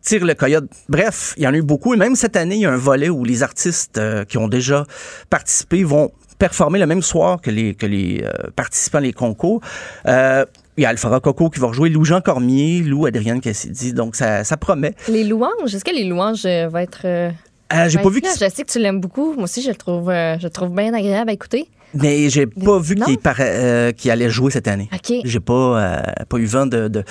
Tire 0.02 0.26
le 0.26 0.34
Coyote. 0.34 0.68
Bref, 0.88 1.32
il 1.38 1.44
y 1.44 1.46
en 1.46 1.54
a 1.54 1.56
eu 1.56 1.62
beaucoup. 1.62 1.94
Et 1.94 1.96
même 1.96 2.16
cette 2.16 2.36
année, 2.36 2.56
il 2.56 2.60
y 2.62 2.66
a 2.66 2.72
un 2.72 2.76
volet 2.76 3.08
où 3.08 3.24
les 3.24 3.42
artistes 3.42 3.96
euh, 3.96 4.24
qui 4.24 4.36
ont 4.36 4.48
déjà 4.48 4.84
participé 5.30 5.84
vont 5.84 6.12
performer 6.38 6.78
le 6.78 6.86
même 6.86 7.02
soir 7.02 7.40
que 7.40 7.50
les, 7.50 7.74
que 7.74 7.86
les 7.86 8.22
euh, 8.22 8.50
participants 8.54 8.98
les 8.98 9.12
concours. 9.12 9.60
Euh, 10.06 10.44
il 10.76 10.82
y 10.82 10.86
a 10.86 10.88
Alpha 10.90 11.20
Coco 11.20 11.50
qui 11.50 11.60
va 11.60 11.68
rejouer 11.68 11.88
Lou-Jean 11.90 12.20
Cormier, 12.20 12.80
Lou 12.80 13.06
Adrienne 13.06 13.40
Cassidy. 13.40 13.92
Donc, 13.92 14.16
ça, 14.16 14.44
ça 14.44 14.56
promet. 14.56 14.94
Les 15.08 15.24
louanges, 15.24 15.74
est-ce 15.74 15.84
que 15.84 15.94
les 15.94 16.04
louanges 16.04 16.44
euh, 16.46 16.68
vont 16.68 16.78
être. 16.78 17.02
euh, 17.04 17.30
Euh, 17.72 17.88
j'ai 17.88 17.98
pas 17.98 18.08
vu 18.10 18.20
Je 18.24 18.48
sais 18.48 18.62
que 18.64 18.70
tu 18.70 18.78
l'aimes 18.78 19.00
beaucoup. 19.00 19.34
Moi 19.34 19.44
aussi, 19.44 19.62
je 19.62 19.68
le 19.70 19.74
trouve, 19.76 20.10
euh, 20.10 20.36
je 20.38 20.44
le 20.44 20.50
trouve 20.50 20.70
bien 20.70 20.92
agréable 20.94 21.30
à 21.30 21.32
écouter. 21.32 21.68
Mais 21.94 22.28
j'ai 22.28 22.46
pas 22.46 22.78
vu 22.80 22.96
qu'il 22.96 23.18
euh, 23.40 23.92
qu'il 23.92 24.10
allait 24.10 24.28
jouer 24.30 24.50
cette 24.50 24.66
année. 24.66 24.88
OK. 24.92 25.16
J'ai 25.24 25.40
pas, 25.40 25.52
euh, 25.54 26.02
pas 26.28 26.36
eu 26.38 26.44
vent 26.46 26.66
de, 26.66 26.88
de 26.88 27.04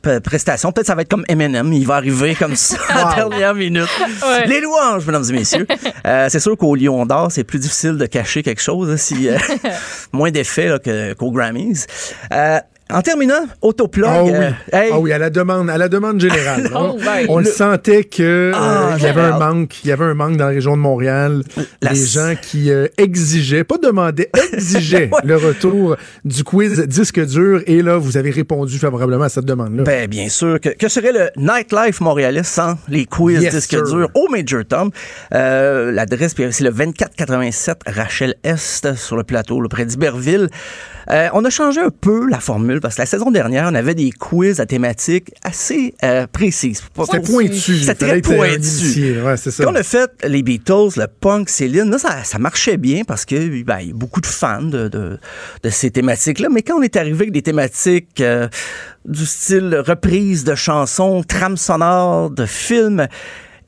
p- 0.00 0.20
prestations. 0.20 0.70
Peut-être 0.70 0.86
ça 0.86 0.94
va 0.94 1.02
être 1.02 1.08
comme 1.10 1.24
Eminem. 1.28 1.72
Il 1.72 1.84
va 1.88 1.96
arriver 1.96 2.36
comme 2.36 2.54
ça 2.54 2.76
à 2.88 3.04
la 3.04 3.14
dernière 3.16 3.54
minute. 3.54 3.88
Ouais. 4.24 4.46
Les 4.46 4.60
louanges, 4.60 5.04
mesdames 5.06 5.24
et 5.28 5.32
messieurs. 5.32 5.66
Euh, 6.04 6.26
c'est 6.28 6.40
sûr 6.40 6.56
qu'au 6.56 6.74
Lion 6.74 7.06
d'Or, 7.06 7.30
c'est 7.30 7.44
plus 7.44 7.60
difficile 7.60 7.96
de 7.96 8.06
cacher 8.06 8.42
quelque 8.42 8.60
chose, 8.60 8.90
hein, 8.90 8.96
si, 8.96 9.28
euh, 9.28 9.38
moins 10.12 10.32
que- 10.32 11.12
qu'aux 11.14 11.30
Grammys. 11.30 11.86
Euh, 12.32 12.58
En 12.92 13.02
terminant, 13.02 13.44
autoplug. 13.62 14.06
Ah 14.08 14.22
oui. 14.24 14.30
euh, 14.34 14.50
hey, 14.72 14.90
Ah 14.92 14.98
oui, 14.98 15.12
à 15.12 15.18
la 15.18 15.30
demande, 15.30 15.70
à 15.70 15.78
la 15.78 15.88
demande 15.88 16.20
générale. 16.20 16.68
Oh, 16.74 16.94
on, 16.94 16.98
ouais. 16.98 17.26
on 17.28 17.38
le 17.38 17.44
sentait 17.44 18.04
que 18.04 18.22
euh, 18.22 18.52
Ah, 18.54 18.94
il 18.98 19.02
y 19.04 19.06
avait 19.06 19.20
un 19.20 19.38
manque, 19.38 19.82
il 19.84 19.88
y 19.88 19.92
avait 19.92 20.04
un 20.04 20.14
manque 20.14 20.36
dans 20.36 20.44
la 20.46 20.50
région 20.50 20.72
de 20.76 20.80
Montréal. 20.82 21.42
La- 21.80 21.92
Les 21.92 22.06
gens 22.06 22.34
qui 22.40 22.70
euh, 22.70 22.86
exigeaient, 22.98 23.64
pas 23.64 23.76
demandaient, 23.78 24.30
exigeaient 24.52 25.10
le 25.24 25.36
retour 25.36 25.96
du 26.24 26.44
quiz 26.44 26.80
disque 26.86 27.24
dur. 27.24 27.62
Et 27.66 27.82
là, 27.82 27.96
vous 27.98 28.16
avez 28.16 28.30
répondu 28.30 28.78
favorablement 28.78 29.24
à 29.24 29.28
cette 29.28 29.44
demande-là. 29.44 29.84
Ben, 29.84 30.08
bien 30.08 30.28
sûr. 30.28 30.60
Que, 30.60 30.70
que 30.70 30.88
serait 30.88 31.12
le 31.12 31.30
nightlife 31.36 32.00
montréalais 32.00 32.42
sans 32.44 32.74
les 32.88 33.06
quiz 33.06 33.42
Yes, 33.42 33.58
sir. 33.66 33.82
durs 33.84 34.08
au 34.14 34.28
Major 34.28 34.62
Tom? 34.68 34.90
L'adresse, 35.30 36.34
c'est 36.36 36.60
le 36.64 36.70
2487 36.70 37.78
Rachel 37.86 38.34
Est 38.44 38.94
sur 38.94 39.16
le 39.16 39.24
plateau, 39.24 39.60
là, 39.60 39.68
près 39.68 39.84
d'Iberville. 39.84 40.48
On 41.08 41.44
a 41.44 41.50
changé 41.50 41.80
un 41.80 41.90
peu 41.90 42.28
la 42.28 42.40
formule 42.40 42.80
parce 42.82 42.96
que 42.96 43.02
la 43.02 43.06
saison 43.06 43.30
dernière, 43.30 43.68
on 43.70 43.74
avait 43.74 43.94
des 43.94 44.10
quiz 44.10 44.60
à 44.60 44.66
thématiques 44.66 45.32
assez 45.42 45.94
euh, 46.02 46.26
précises. 46.26 46.82
C'était 47.04 47.20
pointu. 47.20 47.78
C'était 47.78 47.94
très 47.94 48.18
euh, 48.18 48.20
pointu. 48.20 49.22
Ouais, 49.22 49.36
ça. 49.36 49.64
Quand 49.64 49.72
on 49.72 49.76
a 49.76 49.82
fait 49.82 50.10
les 50.26 50.42
Beatles, 50.42 50.90
le 50.96 51.06
punk, 51.06 51.48
Céline, 51.48 51.90
là, 51.90 51.98
ça, 51.98 52.24
ça 52.24 52.38
marchait 52.38 52.76
bien 52.76 53.04
parce 53.04 53.24
que 53.24 53.62
ben, 53.62 53.78
il 53.80 53.88
y 53.88 53.90
a 53.90 53.94
beaucoup 53.94 54.20
de 54.20 54.26
fans 54.26 54.62
de, 54.62 54.88
de, 54.88 55.18
de 55.62 55.70
ces 55.70 55.90
thématiques-là. 55.90 56.48
Mais 56.50 56.62
quand 56.62 56.78
on 56.78 56.82
est 56.82 56.96
arrivé 56.96 57.22
avec 57.22 57.32
des 57.32 57.42
thématiques 57.42 58.20
euh, 58.20 58.48
du 59.04 59.24
style 59.24 59.82
reprise 59.86 60.44
de 60.44 60.54
chansons, 60.54 61.22
trame 61.22 61.56
sonore, 61.56 62.30
de 62.30 62.46
films, 62.46 63.06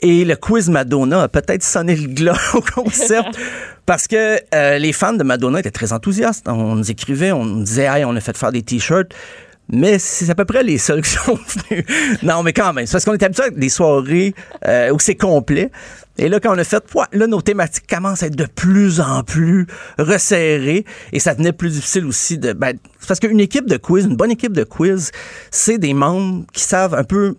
et 0.00 0.24
le 0.24 0.36
quiz 0.36 0.68
Madonna 0.68 1.22
a 1.22 1.28
peut-être 1.28 1.62
sonné 1.62 1.96
le 1.96 2.08
glas 2.08 2.38
au 2.54 2.60
concept. 2.60 3.38
Parce 3.86 4.08
que 4.08 4.38
euh, 4.54 4.78
les 4.78 4.92
fans 4.92 5.12
de 5.12 5.22
Madonna 5.22 5.60
étaient 5.60 5.70
très 5.70 5.92
enthousiastes. 5.92 6.48
On 6.48 6.76
nous 6.76 6.90
écrivait, 6.90 7.32
on 7.32 7.44
nous 7.44 7.64
disait, 7.64 7.84
hey, 7.84 8.04
on 8.04 8.16
a 8.16 8.20
fait 8.20 8.36
faire 8.36 8.52
des 8.52 8.62
t-shirts. 8.62 9.14
Mais 9.70 9.98
c'est 9.98 10.28
à 10.28 10.34
peu 10.34 10.44
près 10.44 10.62
les 10.62 10.78
seuls 10.78 11.02
qui 11.02 11.10
sont 11.10 11.38
venus. 11.70 11.84
Non, 12.22 12.42
mais 12.42 12.52
quand 12.52 12.72
même, 12.72 12.86
c'est 12.86 12.92
parce 12.92 13.04
qu'on 13.04 13.14
est 13.14 13.22
habitué 13.22 13.44
à 13.44 13.50
des 13.50 13.68
soirées 13.68 14.34
euh, 14.66 14.90
où 14.90 14.98
c'est 14.98 15.14
complet. 15.14 15.70
Et 16.16 16.28
là, 16.28 16.38
quand 16.38 16.54
on 16.54 16.58
a 16.58 16.64
fait, 16.64 16.84
là, 17.12 17.26
nos 17.26 17.40
thématiques 17.40 17.86
commencent 17.88 18.22
à 18.22 18.26
être 18.26 18.36
de 18.36 18.46
plus 18.46 19.00
en 19.00 19.24
plus 19.24 19.66
resserrées. 19.98 20.84
Et 21.12 21.18
ça 21.18 21.32
devenait 21.32 21.52
plus 21.52 21.70
difficile 21.70 22.06
aussi 22.06 22.38
de. 22.38 22.52
Ben, 22.52 22.78
parce 23.08 23.20
qu'une 23.20 23.40
équipe 23.40 23.66
de 23.66 23.76
quiz, 23.76 24.04
une 24.04 24.16
bonne 24.16 24.30
équipe 24.30 24.52
de 24.52 24.64
quiz, 24.64 25.10
c'est 25.50 25.78
des 25.78 25.94
membres 25.94 26.44
qui 26.52 26.62
savent 26.62 26.94
un 26.94 27.04
peu. 27.04 27.36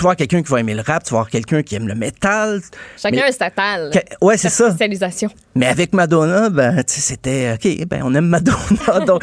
Tu 0.00 0.04
vas 0.04 0.12
avoir 0.12 0.16
quelqu'un 0.16 0.42
qui 0.42 0.50
va 0.50 0.60
aimer 0.60 0.72
le 0.72 0.80
rap, 0.80 1.04
tu 1.04 1.10
vas 1.10 1.18
avoir 1.18 1.28
quelqu'un 1.28 1.62
qui 1.62 1.74
aime 1.74 1.86
le 1.86 1.94
métal. 1.94 2.62
Chacun 2.96 3.16
Mais- 3.16 3.28
un 3.28 3.32
statal. 3.32 3.90
Que- 3.92 4.24
ouais, 4.24 4.38
c'est 4.38 4.48
Sa 4.48 4.64
ça. 4.64 4.70
spécialisation. 4.70 5.28
Mais 5.54 5.66
avec 5.66 5.92
Madonna, 5.92 6.48
ben, 6.48 6.82
c'était 6.86 7.52
OK, 7.52 7.86
ben, 7.86 8.00
on 8.02 8.14
aime 8.14 8.24
Madonna. 8.28 9.04
Donc, 9.06 9.22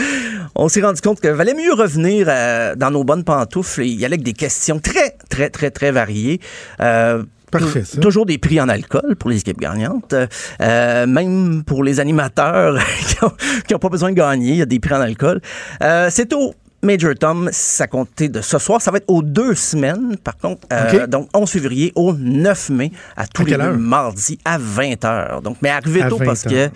on 0.54 0.70
s'est 0.70 0.82
rendu 0.82 1.02
compte 1.02 1.20
qu'il 1.20 1.32
valait 1.32 1.56
mieux 1.56 1.74
revenir 1.74 2.28
euh, 2.30 2.76
dans 2.76 2.92
nos 2.92 3.04
bonnes 3.04 3.24
pantoufles 3.24 3.82
et 3.82 3.88
y 3.88 4.06
aller 4.06 4.14
avec 4.14 4.22
des 4.22 4.34
questions 4.34 4.78
très, 4.80 5.16
très, 5.32 5.50
très, 5.50 5.72
très 5.72 5.90
variées. 5.90 6.40
Euh, 6.80 7.24
Parfait, 7.50 7.82
tou- 7.82 8.00
Toujours 8.00 8.28
des 8.28 8.38
prix 8.38 8.62
en 8.62 8.70
alcool 8.70 9.16
pour 9.16 9.32
les 9.32 9.38
équipes 9.40 9.60
gagnantes. 9.60 10.14
Euh, 10.62 11.08
même 11.08 11.64
pour 11.66 11.84
les 11.84 12.00
animateurs 12.00 12.78
qui 13.68 13.74
n'ont 13.74 13.80
pas 13.80 13.90
besoin 13.90 14.12
de 14.12 14.16
gagner, 14.16 14.52
il 14.52 14.58
y 14.58 14.62
a 14.62 14.66
des 14.68 14.80
prix 14.80 14.94
en 14.94 15.02
alcool. 15.02 15.42
Euh, 15.82 16.10
C'est 16.12 16.34
au 16.34 16.54
Major 16.84 17.14
Tom, 17.20 17.50
ça 17.52 17.88
comptait 17.88 18.30
de 18.30 18.40
ce 18.42 18.60
soir. 18.60 18.82
Ça 18.82 18.92
va 18.92 18.98
être 18.98 19.10
aux 19.10 19.24
deux 19.24 19.56
semaines, 19.56 20.16
par 20.24 20.38
contre. 20.38 20.68
Euh. 20.72 21.08
Donc, 21.08 21.28
11 21.34 21.50
février 21.50 21.92
au 21.96 22.14
9 22.14 22.70
mai, 22.70 22.92
à 23.16 23.26
tous 23.26 23.42
À 23.42 23.46
les 23.46 23.52
deux 23.56 23.62
heure? 23.62 23.78
mardi 23.78 24.38
à 24.46 24.58
20 24.60 25.04
h. 25.04 25.42
Donc, 25.42 25.58
mais 25.62 25.70
arrivez 25.70 26.04
À 26.04 26.10
tôt 26.10 26.18
20 26.18 26.26
parce 26.26 26.44
que 26.44 26.70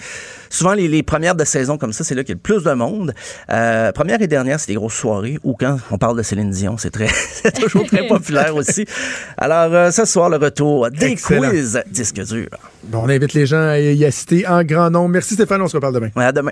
souvent, 0.49 0.73
les, 0.73 0.87
les 0.87 1.03
premières 1.03 1.35
de 1.35 1.43
saison 1.45 1.77
comme 1.77 1.93
ça, 1.93 2.03
c'est 2.03 2.15
là 2.15 2.23
qu'il 2.23 2.29
y 2.29 2.33
a 2.33 2.35
le 2.35 2.39
plus 2.41 2.63
de 2.63 2.73
monde. 2.73 3.13
Euh, 3.51 3.91
première 3.91 4.21
et 4.21 4.27
dernière, 4.27 4.59
c'est 4.59 4.67
des 4.67 4.75
grosses 4.75 4.95
soirées 4.95 5.37
ou 5.43 5.53
quand 5.53 5.77
on 5.91 5.97
parle 5.99 6.17
de 6.17 6.23
Céline 6.23 6.49
Dion, 6.49 6.77
c'est 6.77 6.89
très, 6.91 7.07
c'est 7.43 7.51
toujours 7.53 7.85
très 7.85 8.07
populaire 8.07 8.55
aussi. 8.55 8.85
Alors, 9.37 9.73
euh, 9.73 9.91
ce 9.91 10.05
soir, 10.05 10.29
le 10.29 10.37
retour 10.37 10.89
des 10.89 11.05
Excellent. 11.11 11.49
quiz 11.49 11.79
disque 11.91 12.21
dur. 12.25 12.47
Bon, 12.85 13.03
on 13.05 13.09
invite 13.09 13.33
les 13.33 13.45
gens 13.45 13.61
à 13.61 13.77
y 13.79 14.03
assister 14.03 14.47
en 14.47 14.63
grand 14.63 14.89
nombre. 14.89 15.09
Merci 15.09 15.35
Stéphane, 15.35 15.61
on 15.61 15.67
se 15.67 15.77
reparle 15.77 15.93
demain. 15.93 16.09
Ouais, 16.15 16.25
à 16.25 16.31
demain. 16.31 16.51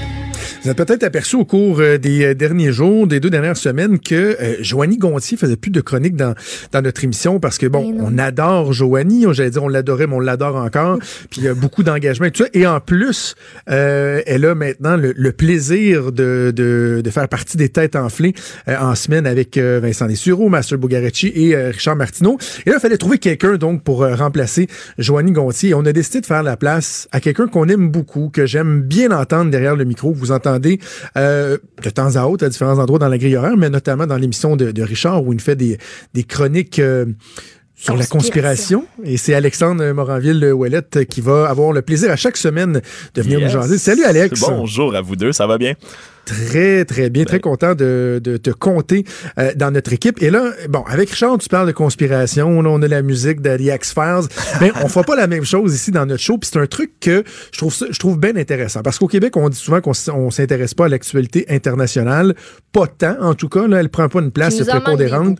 Vous 0.63 0.69
avez 0.69 0.75
peut-être 0.75 1.01
aperçu 1.01 1.37
au 1.37 1.43
cours 1.43 1.79
euh, 1.79 1.97
des 1.97 2.23
euh, 2.23 2.35
derniers 2.35 2.71
jours, 2.71 3.07
des 3.07 3.19
deux 3.19 3.31
dernières 3.31 3.57
semaines, 3.57 3.97
que 3.97 4.37
euh, 4.39 4.57
Joanie 4.61 4.99
Gontier 4.99 5.35
faisait 5.35 5.55
plus 5.55 5.71
de 5.71 5.81
chroniques 5.81 6.15
dans, 6.15 6.35
dans 6.71 6.83
notre 6.83 7.03
émission 7.03 7.39
parce 7.39 7.57
que, 7.57 7.65
bon, 7.65 7.95
on 7.99 8.19
adore 8.19 8.71
Joanie. 8.71 9.25
J'allais 9.31 9.49
dire, 9.49 9.63
on 9.63 9.67
l'adorait, 9.67 10.05
mais 10.05 10.13
on 10.13 10.19
l'adore 10.19 10.57
encore. 10.57 10.99
Puis 11.31 11.41
il 11.41 11.45
y 11.45 11.47
a 11.47 11.55
beaucoup 11.55 11.81
d'engagement 11.81 12.27
et 12.27 12.31
tout 12.31 12.43
ça. 12.43 12.49
Et 12.53 12.67
en 12.67 12.79
plus, 12.79 13.33
euh, 13.71 14.21
elle 14.27 14.45
a 14.45 14.53
maintenant 14.53 14.97
le, 14.97 15.15
le 15.17 15.31
plaisir 15.31 16.11
de, 16.11 16.53
de, 16.55 17.01
de 17.03 17.09
faire 17.09 17.27
partie 17.27 17.57
des 17.57 17.69
têtes 17.69 17.95
enflées 17.95 18.35
euh, 18.67 18.77
en 18.79 18.93
semaine 18.93 19.25
avec 19.25 19.57
euh, 19.57 19.79
Vincent 19.81 20.05
Dessureau, 20.05 20.47
Master 20.47 20.77
Bugarecci 20.77 21.31
et 21.33 21.55
euh, 21.55 21.71
Richard 21.71 21.95
Martineau. 21.95 22.37
Et 22.67 22.69
là, 22.69 22.75
il 22.77 22.81
fallait 22.81 22.97
trouver 22.97 23.17
quelqu'un, 23.17 23.55
donc, 23.55 23.83
pour 23.83 24.05
remplacer 24.05 24.67
Joanie 24.99 25.31
Gontier. 25.31 25.69
Et 25.69 25.73
on 25.73 25.87
a 25.87 25.91
décidé 25.91 26.21
de 26.21 26.27
faire 26.27 26.43
la 26.43 26.55
place 26.55 27.07
à 27.11 27.19
quelqu'un 27.19 27.47
qu'on 27.47 27.67
aime 27.67 27.89
beaucoup, 27.89 28.29
que 28.31 28.45
j'aime 28.45 28.81
bien 28.81 29.09
entendre 29.09 29.49
derrière 29.49 29.75
le 29.75 29.85
micro. 29.85 30.13
Vous 30.13 30.31
entendez 30.31 30.50
euh, 31.17 31.57
de 31.83 31.89
temps 31.89 32.15
à 32.15 32.25
autre 32.25 32.45
à 32.45 32.49
différents 32.49 32.77
endroits 32.79 32.99
dans 32.99 33.07
la 33.09 33.17
grille 33.17 33.35
horaire, 33.35 33.57
mais 33.57 33.69
notamment 33.69 34.07
dans 34.07 34.17
l'émission 34.17 34.55
de, 34.55 34.71
de 34.71 34.83
Richard 34.83 35.23
où 35.25 35.33
il 35.33 35.39
fait 35.41 35.55
des, 35.55 35.77
des 36.13 36.23
chroniques 36.23 36.79
euh, 36.79 37.05
sur 37.75 37.95
la 37.97 38.05
conspiration. 38.05 38.85
Et 39.03 39.17
c'est 39.17 39.33
Alexandre 39.33 39.83
Moranville-Ouellette 39.91 41.05
qui 41.05 41.21
va 41.21 41.49
avoir 41.49 41.71
le 41.71 41.81
plaisir 41.81 42.11
à 42.11 42.15
chaque 42.15 42.37
semaine 42.37 42.81
de 43.15 43.21
venir 43.21 43.39
Yes. 43.39 43.53
nous 43.53 43.61
jaser. 43.61 43.77
Salut 43.77 44.03
Alex! 44.03 44.39
Bonjour 44.41 44.95
à 44.95 45.01
vous 45.01 45.15
deux, 45.15 45.31
ça 45.31 45.47
va 45.47 45.57
bien? 45.57 45.73
Très, 46.25 46.85
très 46.85 47.09
bien. 47.09 47.25
Très 47.25 47.39
content 47.39 47.75
de, 47.75 48.21
de 48.23 48.37
te 48.37 48.51
compter 48.51 49.03
euh, 49.39 49.51
dans 49.55 49.71
notre 49.71 49.91
équipe. 49.93 50.21
Et 50.21 50.29
là, 50.29 50.51
bon, 50.69 50.83
avec 50.87 51.09
Richard, 51.09 51.37
tu 51.39 51.49
parles 51.49 51.67
de 51.67 51.71
conspiration. 51.71 52.61
Là, 52.61 52.69
on 52.69 52.81
a 52.81 52.87
la 52.87 53.01
musique 53.01 53.41
de 53.41 53.57
The 53.57 53.75
X-Files. 53.75 54.27
Mais 54.61 54.71
on 54.83 54.87
fera 54.87 55.03
pas 55.03 55.15
la 55.15 55.27
même 55.27 55.43
chose 55.45 55.73
ici 55.73 55.91
dans 55.91 56.05
notre 56.05 56.21
show. 56.21 56.37
Puis 56.37 56.49
c'est 56.53 56.59
un 56.59 56.67
truc 56.67 56.91
que 56.99 57.23
je 57.51 57.57
trouve, 57.57 57.73
ça- 57.73 57.87
je 57.89 57.99
trouve 57.99 58.19
bien 58.19 58.35
intéressant. 58.35 58.81
Parce 58.81 58.97
qu'au 58.99 59.07
Québec, 59.07 59.35
on 59.35 59.49
dit 59.49 59.57
souvent 59.57 59.81
qu'on 59.81 59.91
on 60.13 60.29
s'intéresse 60.31 60.73
pas 60.73 60.85
à 60.85 60.89
l'actualité 60.89 61.45
internationale. 61.49 62.35
Pas 62.71 62.87
tant, 62.87 63.17
en 63.21 63.33
tout 63.33 63.49
cas. 63.49 63.67
Là, 63.67 63.79
elle 63.79 63.89
prend 63.89 64.07
pas 64.07 64.19
une 64.19 64.31
place 64.31 64.55
prépondérante. 64.79 65.39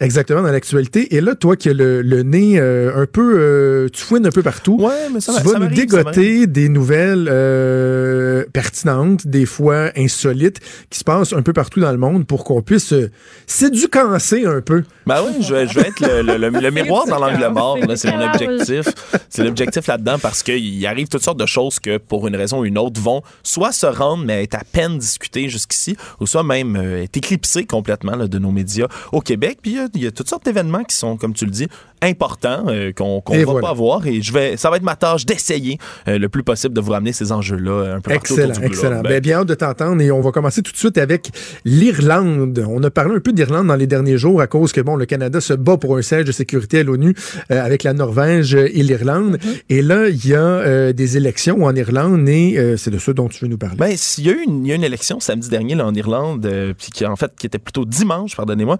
Exactement, 0.00 0.42
dans 0.42 0.52
l'actualité. 0.52 1.16
Et 1.16 1.20
là, 1.20 1.34
toi 1.34 1.56
qui 1.56 1.68
as 1.70 1.72
le, 1.72 2.02
le 2.02 2.22
nez 2.22 2.60
euh, 2.60 2.92
un 3.02 3.06
peu... 3.06 3.34
euh, 3.38 3.88
tu 3.92 4.02
fouines 4.04 4.26
un 4.26 4.30
peu 4.30 4.42
partout. 4.42 4.76
Ouais, 4.80 5.08
mais 5.12 5.20
ça 5.20 5.32
tu 5.38 5.42
vas 5.44 5.52
ça 5.54 5.58
nous 5.58 5.66
dégoter 5.68 6.46
des 6.46 6.68
nouvelles 6.68 7.28
euh, 7.30 8.44
pertinentes, 8.52 9.26
des 9.26 9.46
fois 9.46 9.90
insolites, 10.18 10.60
qui 10.90 10.98
se 10.98 11.04
passent 11.04 11.32
un 11.32 11.42
peu 11.42 11.52
partout 11.52 11.80
dans 11.80 11.92
le 11.92 11.98
monde 11.98 12.26
pour 12.26 12.44
qu'on 12.44 12.60
puisse 12.62 12.92
euh, 12.92 13.10
s'éducancer 13.46 14.44
un 14.46 14.60
peu. 14.60 14.84
Ben 15.06 15.22
oui, 15.26 15.42
je 15.42 15.52
vais, 15.54 15.66
je 15.68 15.74
vais 15.74 15.88
être 15.88 16.00
le, 16.00 16.22
le- 16.22 16.36
le- 16.50 16.60
le 16.60 16.70
miroir 16.70 17.06
dans 17.06 17.18
l'angle 17.18 17.46
mort. 17.52 17.78
C'est 17.96 18.10
mon 18.14 18.22
objectif. 18.26 18.86
C'est 19.28 19.44
l'objectif 19.44 19.86
là-dedans 19.86 20.18
parce 20.20 20.42
qu'il 20.42 20.86
arrive 20.86 21.08
toutes 21.08 21.22
sortes 21.24 21.38
de 21.40 21.46
choses 21.46 21.78
que, 21.78 21.98
pour 21.98 22.26
une 22.28 22.36
raison 22.36 22.60
ou 22.60 22.64
une 22.64 22.78
autre, 22.78 23.00
vont 23.00 23.22
soit 23.42 23.72
se 23.72 23.86
rendre, 23.86 24.24
mais 24.24 24.44
être 24.44 24.54
à 24.54 24.62
peine 24.70 24.98
discutées 24.98 25.48
jusqu'ici, 25.48 25.96
ou 26.20 26.26
soit 26.26 26.42
même 26.44 26.76
euh, 26.76 27.02
être 27.02 27.16
éclipsées 27.16 27.64
complètement 27.64 28.16
là, 28.16 28.26
de 28.28 28.38
nos 28.38 28.50
médias 28.52 28.86
au 29.12 29.20
Québec. 29.20 29.58
Puis 29.62 29.72
il 29.72 29.76
y 29.76 29.80
a- 29.80 29.88
il 29.94 30.02
y, 30.04 30.06
a 30.06 30.10
toutes 30.12 30.28
sortes 30.28 30.44
d'événements 30.44 30.84
qui 30.84 30.94
sont, 30.96 31.16
comme 31.16 31.32
tu 31.34 31.44
le 31.44 31.50
dis, 31.50 31.66
importants, 32.00 32.64
euh, 32.68 32.92
qu'on 32.92 33.20
Et 33.32 33.38
va 33.44 33.52
voilà. 33.52 33.68
pas 33.68 33.72
voir. 33.74 34.06
Et 34.06 34.22
je 34.22 34.32
vais, 34.32 34.56
ça 34.56 34.70
va 34.70 34.76
être 34.76 34.82
ma 34.84 34.94
tâche 34.94 35.26
d'essayer 35.26 35.78
euh, 36.06 36.18
le 36.18 36.28
plus 36.28 36.44
possible 36.44 36.72
de 36.74 36.80
vous 36.80 36.92
ramener 36.92 37.12
ces 37.12 37.32
enjeux-là 37.32 37.70
euh, 37.70 37.96
un 37.96 38.00
peu 38.00 38.12
partout 38.12 38.34
Excellent, 38.34 38.50
autour 38.50 38.62
du 38.62 38.68
globe. 38.68 38.72
excellent. 38.84 39.00
Ben, 39.02 39.20
bien 39.20 39.38
hâte 39.38 39.48
de 39.48 39.54
t'entendre 39.54 40.00
et 40.08 40.12
on 40.12 40.20
va 40.20 40.32
commencer 40.32 40.62
tout 40.62 40.72
de 40.72 40.76
suite 40.76 40.98
avec 40.98 41.30
l'Irlande. 41.64 42.64
On 42.66 42.82
a 42.82 42.90
parlé 42.90 43.14
un 43.16 43.20
peu 43.20 43.32
d'Irlande 43.32 43.66
dans 43.66 43.76
les 43.76 43.86
derniers 43.86 44.16
jours 44.16 44.40
à 44.40 44.46
cause 44.46 44.72
que 44.72 44.80
bon, 44.80 44.96
le 44.96 45.06
Canada 45.06 45.40
se 45.40 45.52
bat 45.52 45.76
pour 45.76 45.96
un 45.96 46.02
siège 46.02 46.24
de 46.24 46.32
sécurité 46.32 46.80
à 46.80 46.82
l'ONU 46.82 47.14
euh, 47.50 47.62
avec 47.62 47.82
la 47.82 47.92
Norvège 47.92 48.54
et 48.54 48.82
l'Irlande. 48.82 49.36
Mm-hmm. 49.36 49.62
Et 49.68 49.82
là, 49.82 50.08
il 50.08 50.26
y 50.26 50.34
a 50.34 50.40
euh, 50.40 50.92
des 50.92 51.16
élections 51.16 51.64
en 51.64 51.74
Irlande 51.74 52.28
et 52.28 52.58
euh, 52.58 52.76
c'est 52.76 52.90
de 52.90 52.98
ça 52.98 53.12
dont 53.12 53.28
tu 53.28 53.44
veux 53.44 53.50
nous 53.50 53.58
parler. 53.58 53.76
Ben, 53.76 53.96
s'il 53.96 54.26
y 54.26 54.30
a 54.30 54.32
eu 54.32 54.44
une, 54.46 54.64
il 54.64 54.68
y 54.68 54.72
a 54.72 54.74
eu 54.74 54.78
une 54.78 54.84
élection 54.84 55.20
samedi 55.20 55.50
dernier 55.50 55.74
là, 55.74 55.86
en 55.86 55.94
Irlande, 55.94 56.50
puis 56.78 56.90
qui 56.90 57.04
en 57.04 57.16
fait 57.16 57.32
qui 57.38 57.46
était 57.46 57.58
plutôt 57.58 57.84
dimanche, 57.84 58.34
pardonnez-moi, 58.34 58.78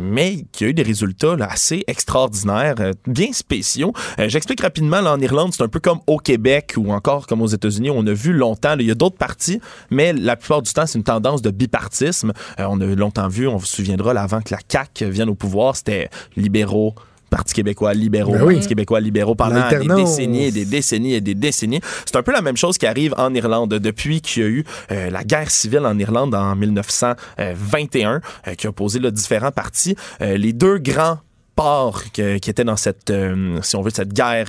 mais 0.00 0.46
qui 0.52 0.64
a 0.64 0.68
eu 0.68 0.74
des 0.74 0.82
résultats 0.82 1.36
là, 1.36 1.48
assez 1.50 1.84
extraordinaires, 1.86 2.76
bien 3.06 3.32
spéciaux. 3.32 3.92
J'explique 4.18 4.62
rapidement. 4.62 5.00
Là, 5.00 5.12
en 5.12 5.20
Irlande, 5.20 5.52
c'est 5.54 5.62
un 5.62 5.68
peu 5.68 5.80
comme 5.80 5.98
au 6.06 6.18
Québec 6.18 6.74
ou 6.76 6.92
encore 6.92 7.26
comme 7.26 7.42
aux 7.42 7.46
États-Unis. 7.46 7.90
On 7.90 8.06
a 8.06 8.12
vu 8.12 8.32
longtemps. 8.32 8.76
il 8.78 8.86
y 8.86 8.90
a 8.90 8.94
d'autres 8.94 9.18
partis, 9.18 9.60
mais 9.90 10.12
la 10.12 10.36
plupart 10.36 10.53
du 10.62 10.72
temps, 10.72 10.86
c'est 10.86 10.98
une 10.98 11.04
tendance 11.04 11.42
de 11.42 11.50
bipartisme. 11.50 12.32
Euh, 12.58 12.66
on 12.68 12.80
a 12.80 12.86
longtemps 12.86 13.28
vu, 13.28 13.46
on 13.48 13.58
se 13.58 13.76
souviendra, 13.76 14.14
là, 14.14 14.22
avant 14.22 14.40
que 14.40 14.52
la 14.52 14.60
CAQ 14.66 15.10
vienne 15.10 15.28
au 15.28 15.34
pouvoir, 15.34 15.76
c'était 15.76 16.10
libéraux 16.36 16.94
Parti 17.34 17.52
québécois 17.52 17.94
libéraux, 17.94 18.30
Ben 18.30 18.42
oui. 18.44 18.54
Parti 18.54 18.68
québécois 18.68 19.00
libéraux 19.00 19.34
pendant 19.34 19.68
des 19.68 19.88
décennies 19.88 20.44
et 20.44 20.52
des 20.52 20.64
décennies 20.64 21.14
et 21.14 21.20
des 21.20 21.34
décennies. 21.34 21.80
C'est 22.06 22.14
un 22.14 22.22
peu 22.22 22.30
la 22.30 22.42
même 22.42 22.56
chose 22.56 22.78
qui 22.78 22.86
arrive 22.86 23.12
en 23.18 23.34
Irlande 23.34 23.74
depuis 23.74 24.20
qu'il 24.20 24.42
y 24.42 24.46
a 24.46 24.48
eu 24.48 24.64
euh, 24.92 25.10
la 25.10 25.24
guerre 25.24 25.50
civile 25.50 25.80
en 25.80 25.98
Irlande 25.98 26.32
en 26.32 26.54
1921 26.54 28.20
euh, 28.46 28.54
qui 28.54 28.68
a 28.68 28.70
opposé 28.70 29.00
là, 29.00 29.10
différents 29.10 29.50
partis. 29.50 29.96
Euh, 30.20 30.36
les 30.36 30.52
deux 30.52 30.78
grands 30.78 31.18
ports 31.54 32.02
que- 32.12 32.38
qui 32.38 32.50
étaient 32.50 32.64
dans 32.64 32.76
cette, 32.76 33.10
euh, 33.10 33.58
si 33.62 33.76
on 33.76 33.82
veut, 33.82 33.90
cette 33.90 34.12
guerre 34.12 34.46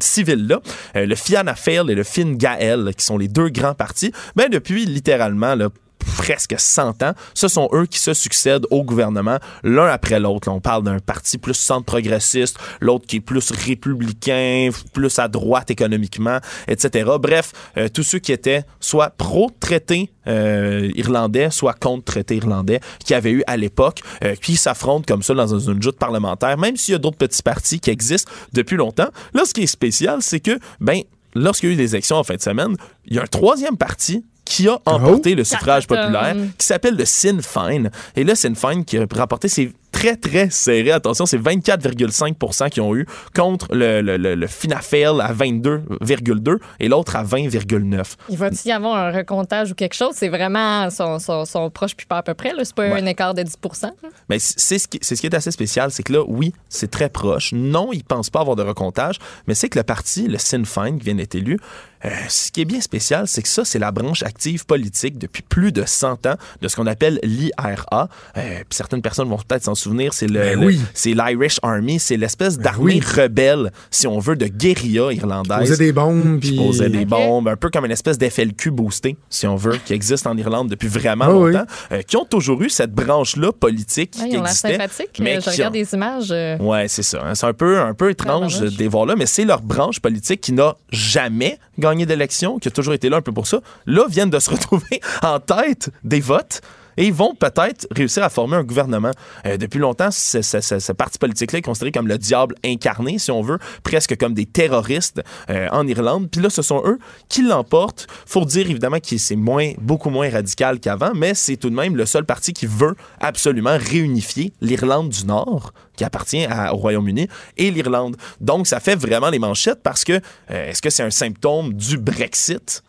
civile-là, 0.00 0.60
euh, 0.96 1.06
le 1.06 1.14
Fianna 1.14 1.54
Fáil 1.54 1.90
et 1.90 1.94
le 1.94 2.02
Fine 2.04 2.36
Gael, 2.36 2.92
qui 2.96 3.04
sont 3.04 3.18
les 3.18 3.28
deux 3.28 3.48
grands 3.48 3.74
partis, 3.74 4.12
ben 4.36 4.48
depuis 4.50 4.84
littéralement 4.86 5.54
là, 5.54 5.68
presque 6.16 6.54
100 6.56 7.02
ans, 7.02 7.12
ce 7.34 7.48
sont 7.48 7.68
eux 7.72 7.86
qui 7.86 7.98
se 7.98 8.14
succèdent 8.14 8.66
au 8.70 8.84
gouvernement 8.84 9.38
l'un 9.62 9.86
après 9.86 10.20
l'autre. 10.20 10.50
On 10.50 10.60
parle 10.60 10.84
d'un 10.84 10.98
parti 10.98 11.38
plus 11.38 11.54
centre 11.54 11.84
progressiste, 11.84 12.58
l'autre 12.80 13.06
qui 13.06 13.16
est 13.16 13.20
plus 13.20 13.50
républicain, 13.50 14.70
plus 14.92 15.18
à 15.18 15.28
droite 15.28 15.70
économiquement, 15.70 16.38
etc. 16.68 17.10
Bref, 17.20 17.52
euh, 17.76 17.88
tous 17.88 18.02
ceux 18.02 18.18
qui 18.18 18.32
étaient 18.32 18.64
soit 18.80 19.10
pro-traité 19.10 20.10
euh, 20.26 20.90
irlandais, 20.94 21.50
soit 21.50 21.74
contre-traité 21.74 22.36
irlandais, 22.36 22.80
qui 23.04 23.14
avaient 23.14 23.32
eu 23.32 23.44
à 23.46 23.56
l'époque, 23.56 24.00
euh, 24.24 24.34
qui 24.34 24.56
s'affrontent 24.56 25.04
comme 25.06 25.22
ça 25.22 25.34
dans 25.34 25.58
une 25.58 25.82
joute 25.82 25.98
parlementaire, 25.98 26.56
même 26.58 26.76
s'il 26.76 26.92
y 26.92 26.94
a 26.94 26.98
d'autres 26.98 27.18
petits 27.18 27.42
partis 27.42 27.80
qui 27.80 27.90
existent 27.90 28.30
depuis 28.52 28.76
longtemps. 28.76 29.08
Là, 29.34 29.44
ce 29.44 29.52
qui 29.52 29.62
est 29.62 29.66
spécial, 29.66 30.18
c'est 30.20 30.40
que, 30.40 30.58
ben, 30.80 31.00
lorsqu'il 31.34 31.70
y 31.70 31.72
a 31.72 31.74
eu 31.74 31.76
des 31.76 31.94
élections 31.94 32.16
en 32.16 32.24
fin 32.24 32.36
de 32.36 32.42
semaine, 32.42 32.76
il 33.06 33.16
y 33.16 33.18
a 33.18 33.22
un 33.22 33.26
troisième 33.26 33.76
parti 33.76 34.24
qui 34.44 34.68
a 34.68 34.78
emporté 34.84 35.34
le 35.34 35.44
suffrage 35.44 35.86
populaire, 35.86 36.34
qui 36.58 36.66
s'appelle 36.66 36.96
le 36.96 37.04
Sinn 37.04 37.40
Féin. 37.42 37.84
Et 38.16 38.24
le 38.24 38.34
Sinn 38.34 38.54
Féin 38.54 38.82
qui 38.84 38.98
a 38.98 39.06
remporté, 39.16 39.48
c'est 39.48 39.72
très, 39.90 40.16
très 40.16 40.50
serré. 40.50 40.90
Attention, 40.90 41.24
c'est 41.24 41.38
24,5 41.38 42.68
qui 42.70 42.80
ont 42.80 42.94
eu 42.94 43.06
contre 43.34 43.74
le, 43.74 44.00
le, 44.00 44.16
le, 44.16 44.34
le 44.34 44.46
Fianna 44.46 44.80
Fáil 44.80 45.20
à 45.20 45.32
22,2 45.32 46.58
et 46.80 46.88
l'autre 46.88 47.16
à 47.16 47.24
20,9. 47.24 48.02
Il 48.28 48.36
va-t-il 48.36 48.68
y 48.68 48.72
avoir 48.72 48.96
un 48.96 49.10
recomptage 49.12 49.70
ou 49.70 49.74
quelque 49.74 49.94
chose? 49.94 50.10
C'est 50.14 50.28
vraiment 50.28 50.90
son, 50.90 51.18
son, 51.18 51.44
son 51.44 51.70
proche 51.70 51.94
puis 51.96 52.06
pas 52.06 52.18
à 52.18 52.22
peu 52.22 52.34
près. 52.34 52.52
là. 52.52 52.64
C'est 52.64 52.74
pas 52.74 52.84
Ouais. 52.84 53.00
un 53.00 53.06
écart 53.06 53.32
de 53.34 53.42
10 53.42 53.54
là. 53.82 53.90
Mais 54.28 54.38
c'est 54.38 54.78
ce, 54.78 54.88
qui, 54.88 54.98
c'est 55.00 55.16
ce 55.16 55.20
qui 55.20 55.26
est 55.26 55.34
assez 55.34 55.50
spécial, 55.50 55.90
c'est 55.90 56.02
que 56.02 56.12
là, 56.12 56.22
oui, 56.26 56.52
c'est 56.68 56.90
très 56.90 57.08
proche. 57.08 57.52
Non, 57.52 57.90
ils 57.92 58.04
pensent 58.04 58.30
pas 58.30 58.40
avoir 58.40 58.56
de 58.56 58.62
recomptage, 58.62 59.16
mais 59.46 59.54
c'est 59.54 59.68
que 59.70 59.78
le 59.78 59.84
parti, 59.84 60.26
le 60.28 60.36
Sinn 60.38 60.66
Féin, 60.66 60.98
qui 60.98 61.04
vient 61.04 61.14
d'être 61.14 61.34
élu, 61.34 61.58
euh, 62.04 62.10
ce 62.28 62.50
qui 62.50 62.60
est 62.60 62.64
bien 62.64 62.80
spécial, 62.80 63.26
c'est 63.26 63.42
que 63.42 63.48
ça, 63.48 63.64
c'est 63.64 63.78
la 63.78 63.90
branche 63.92 64.22
active 64.22 64.66
politique 64.66 65.18
depuis 65.18 65.42
plus 65.42 65.72
de 65.72 65.84
100 65.86 66.26
ans 66.26 66.34
de 66.60 66.68
ce 66.68 66.76
qu'on 66.76 66.86
appelle 66.86 67.18
l'IRA. 67.22 68.08
Euh, 68.36 68.58
certaines 68.70 69.02
personnes 69.02 69.28
vont 69.28 69.36
peut-être 69.38 69.64
s'en 69.64 69.74
souvenir, 69.74 70.12
c'est 70.12 70.26
le, 70.26 70.40
Ben 70.40 70.60
le- 70.60 70.66
oui. 70.66 70.80
c'est 70.94 71.14
l'Irish 71.14 71.58
Army, 71.62 71.98
c'est 71.98 72.16
l'espèce 72.16 72.58
d'armée 72.58 73.00
oui. 73.00 73.22
rebelle, 73.22 73.72
si 73.90 74.06
on 74.06 74.18
veut, 74.18 74.36
de 74.36 74.46
guérilla 74.46 75.12
irlandaise. 75.12 75.68
Poser 75.68 75.76
des 75.86 75.92
bombes, 75.92 76.40
Qui 76.40 76.48
puis- 76.50 76.56
posait 76.58 76.88
des 76.88 77.04
bombes, 77.04 77.48
un 77.48 77.56
peu 77.56 77.70
comme 77.70 77.84
une 77.86 77.90
espèce 77.92 78.18
d'FLQ 78.18 78.70
boosté, 78.70 79.16
si 79.30 79.46
on 79.46 79.56
veut, 79.56 79.76
qui 79.84 79.92
existe 79.92 80.26
en 80.26 80.36
Irlande 80.36 80.68
depuis 80.68 80.88
vraiment 80.88 81.28
oui. 81.28 81.52
longtemps, 81.52 81.66
euh, 81.92 82.02
qui 82.02 82.16
ont 82.16 82.24
toujours 82.24 82.60
eu 82.62 82.70
cette 82.70 82.92
branche-là 82.92 83.52
politique 83.52 84.14
Ouais, 84.18 84.28
qui 84.28 84.34
ils 84.34 84.38
ont 84.38 84.42
l'air 84.42 84.50
existait. 84.50 84.72
sympathiques. 84.72 85.18
mais 85.20 85.36
Euh, 85.36 85.40
Je 85.40 85.44
qui 85.44 85.50
regarde 85.50 85.74
ont- 85.74 85.78
des 85.78 85.94
images. 85.94 86.28
euh, 86.30 86.56
Ouais, 86.58 86.88
c'est 86.88 87.02
ça. 87.02 87.22
hein. 87.24 87.34
C'est 87.34 87.46
un 87.46 87.52
peu, 87.52 87.78
un 87.80 87.94
peu 87.94 88.10
étrange 88.10 88.60
de 88.60 88.68
les 88.78 88.88
voir 88.88 89.06
là, 89.06 89.14
mais 89.16 89.26
c'est 89.26 89.44
leur 89.44 89.62
branche 89.62 90.00
politique 90.00 90.40
qui 90.40 90.52
n'a 90.52 90.74
jamais 90.90 91.58
gagné 91.78 92.06
d'élection, 92.06 92.58
qui 92.58 92.68
a 92.68 92.70
toujours 92.70 92.94
été 92.94 93.08
là 93.08 93.18
un 93.18 93.22
peu 93.22 93.32
pour 93.32 93.46
ça. 93.46 93.60
Là, 93.86 94.06
viennent 94.08 94.30
de 94.30 94.38
se 94.38 94.50
retrouver 94.54 95.00
en 95.22 95.40
tête 95.40 95.90
des 96.02 96.20
votes. 96.20 96.60
Et 96.96 97.06
ils 97.06 97.12
vont 97.12 97.34
peut-être 97.34 97.86
réussir 97.90 98.22
à 98.22 98.28
former 98.28 98.56
un 98.56 98.64
gouvernement. 98.64 99.10
Euh, 99.46 99.56
depuis 99.56 99.78
longtemps, 99.78 100.10
ce, 100.10 100.92
parti 100.92 101.18
politique-là 101.18 101.58
est 101.58 101.62
considéré 101.62 101.92
comme 101.92 102.08
le 102.08 102.18
diable 102.18 102.54
incarné, 102.64 103.18
si 103.18 103.30
on 103.30 103.42
veut, 103.42 103.58
presque 103.82 104.16
comme 104.16 104.34
des 104.34 104.46
terroristes 104.46 105.22
euh, 105.50 105.68
en 105.72 105.86
Irlande. 105.86 106.28
Puis 106.30 106.40
là, 106.40 106.50
ce 106.50 106.62
sont 106.62 106.82
eux 106.84 106.98
qui 107.28 107.42
l'emportent. 107.42 108.06
Faut 108.26 108.44
dire 108.44 108.68
évidemment 108.68 109.00
que 109.00 109.16
c'est 109.18 109.36
moins, 109.36 109.72
beaucoup 109.80 110.10
moins 110.10 110.30
radical 110.30 110.80
qu'avant, 110.80 111.12
mais 111.14 111.34
c'est 111.34 111.56
tout 111.56 111.70
de 111.70 111.74
même 111.74 111.96
le 111.96 112.06
seul 112.06 112.24
parti 112.24 112.52
qui 112.52 112.66
veut 112.66 112.94
absolument 113.20 113.76
réunifier 113.78 114.52
l'Irlande 114.60 115.08
du 115.10 115.26
Nord, 115.26 115.72
qui 115.96 116.04
appartient 116.04 116.44
à- 116.44 116.74
au 116.74 116.76
Royaume-Uni, 116.76 117.28
et 117.56 117.70
l'Irlande. 117.70 118.16
Donc, 118.40 118.66
ça 118.66 118.80
fait 118.80 118.96
vraiment 118.96 119.30
les 119.30 119.38
manchettes 119.38 119.82
parce 119.82 120.04
que 120.04 120.12
euh, 120.50 120.70
est-ce 120.70 120.82
que 120.82 120.90
c'est 120.90 121.02
un 121.02 121.10
symptôme 121.10 121.72
du 121.74 121.98
Brexit? 121.98 122.82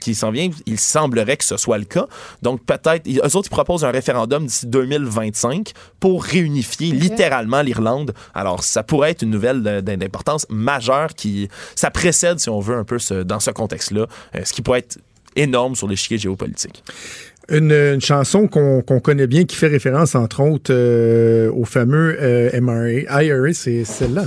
Qui 0.00 0.14
s'en 0.14 0.30
vient, 0.30 0.50
il 0.66 0.78
semblerait 0.78 1.36
que 1.38 1.44
ce 1.44 1.56
soit 1.56 1.78
le 1.78 1.84
cas. 1.84 2.06
Donc 2.42 2.64
peut-être, 2.64 3.02
ils- 3.06 3.18
eux 3.20 3.36
autres, 3.36 3.46
ils 3.46 3.50
proposent 3.50 3.84
un 3.84 3.90
référendum 3.90 4.44
d'ici 4.46 4.66
2025 4.66 5.72
pour 6.00 6.24
réunifier 6.24 6.92
littéralement 6.92 7.62
l'Irlande. 7.62 8.12
Alors 8.34 8.62
ça 8.64 8.82
pourrait 8.82 9.12
être 9.12 9.22
une 9.22 9.30
nouvelle 9.30 9.62
d'importance 9.82 10.46
majeure 10.50 11.14
qui, 11.14 11.48
ça 11.74 11.90
précède, 11.90 12.38
si 12.38 12.48
on 12.50 12.60
veut, 12.60 12.76
un 12.76 12.84
peu 12.84 12.98
ce- 12.98 13.22
dans 13.22 13.40
ce 13.40 13.50
contexte-là, 13.50 14.06
euh, 14.34 14.40
ce 14.44 14.52
qui 14.52 14.62
pourrait 14.62 14.80
être 14.80 14.98
énorme 15.36 15.74
sur 15.74 15.88
l'échiquier 15.88 16.18
géopolitique. 16.18 16.82
Une, 17.48 17.72
une 17.72 18.00
chanson 18.02 18.46
qu'on 18.46 18.82
qu'on 18.82 19.00
connaît 19.00 19.26
bien 19.26 19.44
qui 19.44 19.56
fait 19.56 19.68
référence, 19.68 20.14
entre 20.14 20.40
autres, 20.42 20.70
euh, 20.70 21.50
au 21.52 21.64
fameux 21.64 22.18
euh, 22.20 22.50
MRA. 22.60 23.22
IRA, 23.24 23.52
c'est 23.54 23.84
celle-là. 23.84 24.24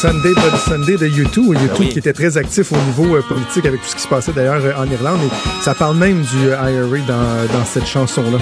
Sunday 0.00 0.32
Bloody 0.32 0.58
Sunday 0.64 0.96
de 0.96 1.06
U2, 1.08 1.52
U2 1.52 1.56
oui. 1.78 1.88
qui 1.90 1.98
était 1.98 2.14
très 2.14 2.38
actif 2.38 2.72
au 2.72 2.76
niveau 2.76 3.16
euh, 3.16 3.22
politique 3.22 3.66
avec 3.66 3.82
tout 3.82 3.88
ce 3.88 3.96
qui 3.96 4.00
se 4.02 4.08
passait 4.08 4.32
d'ailleurs 4.32 4.64
euh, 4.64 4.72
en 4.82 4.90
Irlande. 4.90 5.20
Et 5.24 5.62
ça 5.62 5.74
parle 5.74 5.96
même 5.96 6.22
du 6.22 6.48
euh, 6.48 6.56
IRA 6.56 6.98
dans, 7.06 7.58
dans 7.58 7.64
cette 7.66 7.86
chanson-là. 7.86 8.38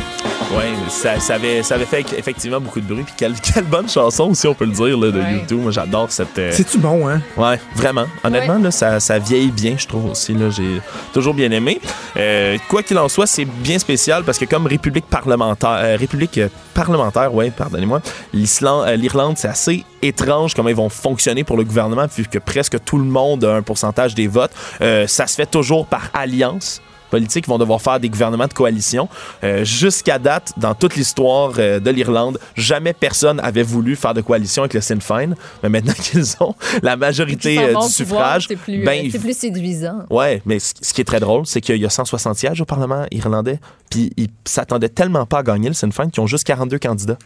Oui, 0.57 0.65
ça, 0.89 1.19
ça, 1.21 1.35
avait, 1.35 1.63
ça 1.65 1.75
avait 1.75 1.85
fait 1.85 2.07
effectivement 2.17 2.61
beaucoup 2.61 2.81
de 2.81 2.87
bruit. 2.87 3.03
Puis 3.03 3.15
quelle, 3.17 3.35
quelle 3.55 3.65
bonne 3.65 3.89
chanson 3.89 4.31
aussi, 4.31 4.47
on 4.47 4.55
peut 4.55 4.67
le 4.67 4.73
dire, 4.73 4.97
là, 4.97 5.11
de 5.11 5.19
Ouais. 5.19 5.33
YouTube. 5.33 5.61
Moi, 5.61 5.73
j'adore 5.73 6.07
cette. 6.11 6.39
euh, 6.39 6.51
C'est-tu 6.53 6.79
bon, 6.79 7.09
hein? 7.09 7.21
Ouais, 7.37 7.59
vraiment. 7.75 8.07
Honnêtement, 8.23 8.59
là, 8.59 8.71
ça, 8.71 9.01
ça 9.01 9.19
vieillit 9.19 9.51
bien, 9.51 9.75
je 9.77 9.87
trouve 9.89 10.13
aussi. 10.13 10.35
Là, 10.35 10.51
j'ai 10.51 10.81
toujours 11.13 11.35
bien 11.35 11.51
aimé. 11.51 11.81
Euh, 12.17 12.57
quoi 12.69 12.83
qu'il 12.85 12.97
en 12.99 13.09
soit, 13.09 13.27
c'est 13.27 13.45
bien 13.45 13.79
spécial 13.81 14.23
parce 14.23 14.39
que 14.39 14.45
comme 14.45 14.67
République 14.67 15.07
parlementaire, 15.07 15.79
euh, 15.83 15.97
République 15.99 16.41
parlementaire, 16.73 17.35
ouais, 17.35 17.51
pardonnez-moi, 17.51 18.01
euh, 18.35 18.97
l'Irlande, 18.97 19.37
c'est 19.37 19.49
assez 19.49 19.85
étrange 20.01 20.55
comment 20.55 20.69
ils 20.69 20.77
vont 20.77 20.89
fonctionner 20.89 21.43
pour 21.49 21.57
le 21.57 21.65
gouvernement 21.65 22.07
vu 22.15 22.27
que 22.27 22.39
presque 22.39 22.85
tout 22.85 22.99
le 22.99 23.05
monde 23.05 23.43
a 23.43 23.55
un 23.55 23.63
pourcentage 23.63 24.15
des 24.15 24.29
votes. 24.29 24.53
Euh, 24.83 25.07
ça 25.07 25.27
se 25.27 25.35
fait 25.35 25.51
toujours 25.51 25.87
par 25.87 26.11
alliance 26.13 26.83
politiques 27.09 27.49
vont 27.49 27.59
devoir 27.59 27.81
faire 27.81 27.99
des 28.01 28.09
gouvernements 28.09 28.47
de 28.47 28.53
coalition. 28.53 29.09
Euh, 29.43 29.65
Jusqu'à 29.65 30.19
date, 30.19 30.53
dans 30.57 30.75
toute 30.75 30.95
l'histoire 30.95 31.55
euh, 31.59 31.81
de 31.81 31.91
l'Irlande, 31.91 32.39
jamais 32.57 32.93
personne 32.93 33.41
avait 33.41 33.63
voulu 33.63 33.97
faire 33.97 34.15
de 34.15 34.21
coalition 34.21 34.63
avec 34.63 34.75
le 34.75 34.81
Sinn 34.81 35.01
Féin. 35.01 35.35
Mais 35.63 35.69
maintenant 35.69 35.95
qu'ils 36.03 36.35
ont 36.41 36.55
la 36.83 36.97
majorité 36.97 37.59
euh, 37.59 37.75
du 37.75 37.89
suffrage, 37.89 38.47
C'est 38.49 38.57
plus, 38.57 38.85
ben, 38.85 39.11
plus 39.11 39.37
séduisant. 39.37 40.05
Ouais, 40.11 40.43
mais 40.45 40.59
ce 40.59 40.75
ce 40.81 40.95
qui 40.95 41.01
est 41.01 41.05
très 41.05 41.21
drôle, 41.21 41.47
c'est 41.47 41.61
qu'il 41.61 41.77
y 41.77 41.87
a 41.87 41.91
160 41.91 42.37
sièges 42.37 42.61
au 42.61 42.65
Parlement 42.65 43.07
irlandais, 43.11 43.59
puis 43.91 44.13
ils 44.17 44.29
s'attendaient 44.45 44.89
tellement 44.89 45.27
pas 45.27 45.39
à 45.39 45.43
gagner 45.43 45.69
le 45.69 45.75
Sinn 45.75 45.93
Féin 45.93 46.11
qu'ils 46.11 46.23
ont 46.23 46.27
juste 46.27 46.45
42 46.45 46.79
candidats. 46.79 47.19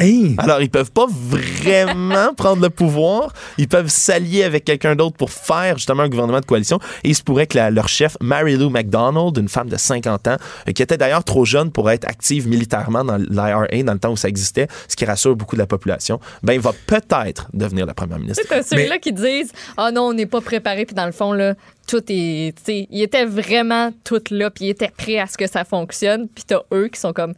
Hey! 0.00 0.34
Alors, 0.38 0.62
ils 0.62 0.70
peuvent 0.70 0.90
pas 0.90 1.06
vraiment 1.08 2.32
prendre 2.36 2.62
le 2.62 2.70
pouvoir. 2.70 3.32
Ils 3.58 3.68
peuvent 3.68 3.88
s'allier 3.88 4.44
avec 4.44 4.64
quelqu'un 4.64 4.96
d'autre 4.96 5.16
pour 5.16 5.30
faire 5.30 5.76
justement 5.76 6.04
un 6.04 6.08
gouvernement 6.08 6.40
de 6.40 6.46
coalition. 6.46 6.78
Et 7.04 7.10
il 7.10 7.14
se 7.14 7.22
pourrait 7.22 7.46
que 7.46 7.56
la- 7.58 7.70
leur 7.70 7.86
chef, 7.88 8.16
Mary 8.20 8.56
Lou 8.56 8.70
MacDonald, 8.70 9.36
une 9.36 9.48
femme 9.50 9.68
de 9.68 9.76
50 9.76 10.26
ans, 10.28 10.36
euh, 10.68 10.72
qui 10.72 10.82
était 10.82 10.96
d'ailleurs 10.96 11.22
trop 11.22 11.44
jeune 11.44 11.70
pour 11.70 11.90
être 11.90 12.06
active 12.08 12.48
militairement 12.48 13.04
dans 13.04 13.16
l'IRA 13.18 13.66
dans 13.84 13.92
le 13.92 13.98
temps 13.98 14.12
où 14.12 14.16
ça 14.16 14.28
existait, 14.28 14.68
ce 14.88 14.96
qui 14.96 15.04
rassure 15.04 15.36
beaucoup 15.36 15.54
de 15.54 15.60
la 15.60 15.66
population, 15.66 16.18
ben, 16.42 16.54
il 16.54 16.60
va 16.60 16.72
peut-être 16.86 17.48
devenir 17.52 17.84
la 17.84 17.92
première 17.94 18.18
ministre. 18.18 18.42
Tu 18.42 18.48
sais, 18.48 18.54
t'as 18.54 18.62
ceux-là 18.62 18.98
qui 18.98 19.12
disent 19.12 19.52
Ah 19.76 19.90
non, 19.92 20.04
on 20.08 20.12
n'est 20.14 20.26
pas 20.26 20.40
préparé, 20.40 20.86
puis 20.86 20.94
dans 20.94 21.06
le 21.06 21.12
fond, 21.12 21.32
là, 21.34 21.54
tout 21.86 22.02
est. 22.08 22.54
Tu 22.56 22.62
sais, 22.64 22.86
ils 22.90 23.02
étaient 23.02 23.26
vraiment 23.26 23.90
tout 24.02 24.22
là, 24.30 24.50
puis 24.50 24.64
ils 24.66 24.70
étaient 24.70 24.90
prêts 24.96 25.18
à 25.18 25.26
ce 25.26 25.36
que 25.36 25.46
ça 25.46 25.64
fonctionne, 25.64 26.26
puis 26.28 26.44
t'as 26.46 26.60
eux 26.72 26.88
qui 26.88 26.98
sont 26.98 27.12
comme 27.12 27.34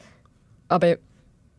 Ah 0.69 0.79
ben. 0.79 0.97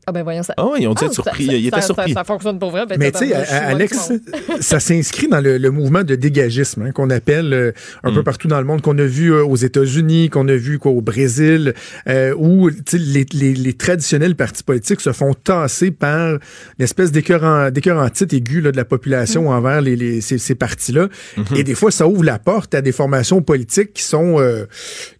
Ah 0.05 0.11
ben 0.11 0.23
voyons 0.23 0.43
ça. 0.43 0.53
Ah 0.57 0.65
ouais, 0.67 0.81
ils 0.81 0.87
ont 0.87 0.93
dû 0.93 1.03
être 1.05 1.09
ça- 1.13 1.23
surpris. 1.23 1.45
ça- 1.45 1.53
Ils 1.53 1.67
étaient 1.67 1.75
ça- 1.81 1.85
surpris. 1.87 2.13
Ça, 2.13 2.19
ça 2.19 2.23
fonctionne 2.25 2.59
pour 2.59 2.71
vrai. 2.71 2.85
Ben, 2.85 2.97
Mais 2.99 3.11
tu 3.11 3.19
sais, 3.19 3.27
moi 3.27 3.37
Alex, 3.51 4.11
ça 4.59 4.79
s'inscrit 4.79 5.27
dans 5.27 5.39
le, 5.41 5.57
le 5.57 5.71
mouvement 5.71 6.03
de 6.03 6.15
dégagisme 6.15 6.81
hein, 6.83 6.91
qu'on 6.91 7.09
appelle 7.09 7.53
euh, 7.53 7.71
un 8.03 8.11
Mm. 8.11 8.15
peu 8.15 8.23
partout 8.23 8.47
dans 8.47 8.59
le 8.59 8.65
monde, 8.65 8.81
qu'on 8.81 8.97
a 8.97 9.03
vu 9.05 9.31
euh, 9.33 9.43
aux 9.45 9.55
États-Unis, 9.55 10.29
qu'on 10.29 10.47
a 10.47 10.55
vu 10.55 10.77
quoi, 10.79 10.91
au 10.91 11.01
Brésil, 11.01 11.73
euh, 12.07 12.33
où 12.37 12.69
les, 12.93 13.25
les, 13.33 13.53
les 13.53 13.73
traditionnels 13.73 14.35
partis 14.35 14.63
politiques 14.63 14.99
se 15.01 15.11
font 15.13 15.33
tasser 15.33 15.91
par 15.91 16.31
une 16.33 16.39
espèce 16.83 17.11
d'écœurant 17.11 17.69
d'écœurant 17.71 18.09
titre 18.09 18.35
aigu 18.35 18.61
là, 18.61 18.71
de 18.71 18.77
la 18.77 18.85
population 18.85 19.43
Mm. 19.43 19.47
envers 19.47 19.81
les, 19.81 19.95
les- 19.95 20.21
ces, 20.21 20.37
ces 20.37 20.55
partis-là. 20.55 21.07
Mm-hmm. 21.37 21.57
Et 21.57 21.63
des 21.63 21.75
fois, 21.75 21.91
ça 21.91 22.07
ouvre 22.07 22.23
la 22.23 22.39
porte 22.39 22.75
à 22.75 22.81
des 22.81 22.91
formations 22.91 23.41
politiques 23.41 23.93
qui 23.93 24.03
sont 24.03 24.39
euh, 24.39 24.65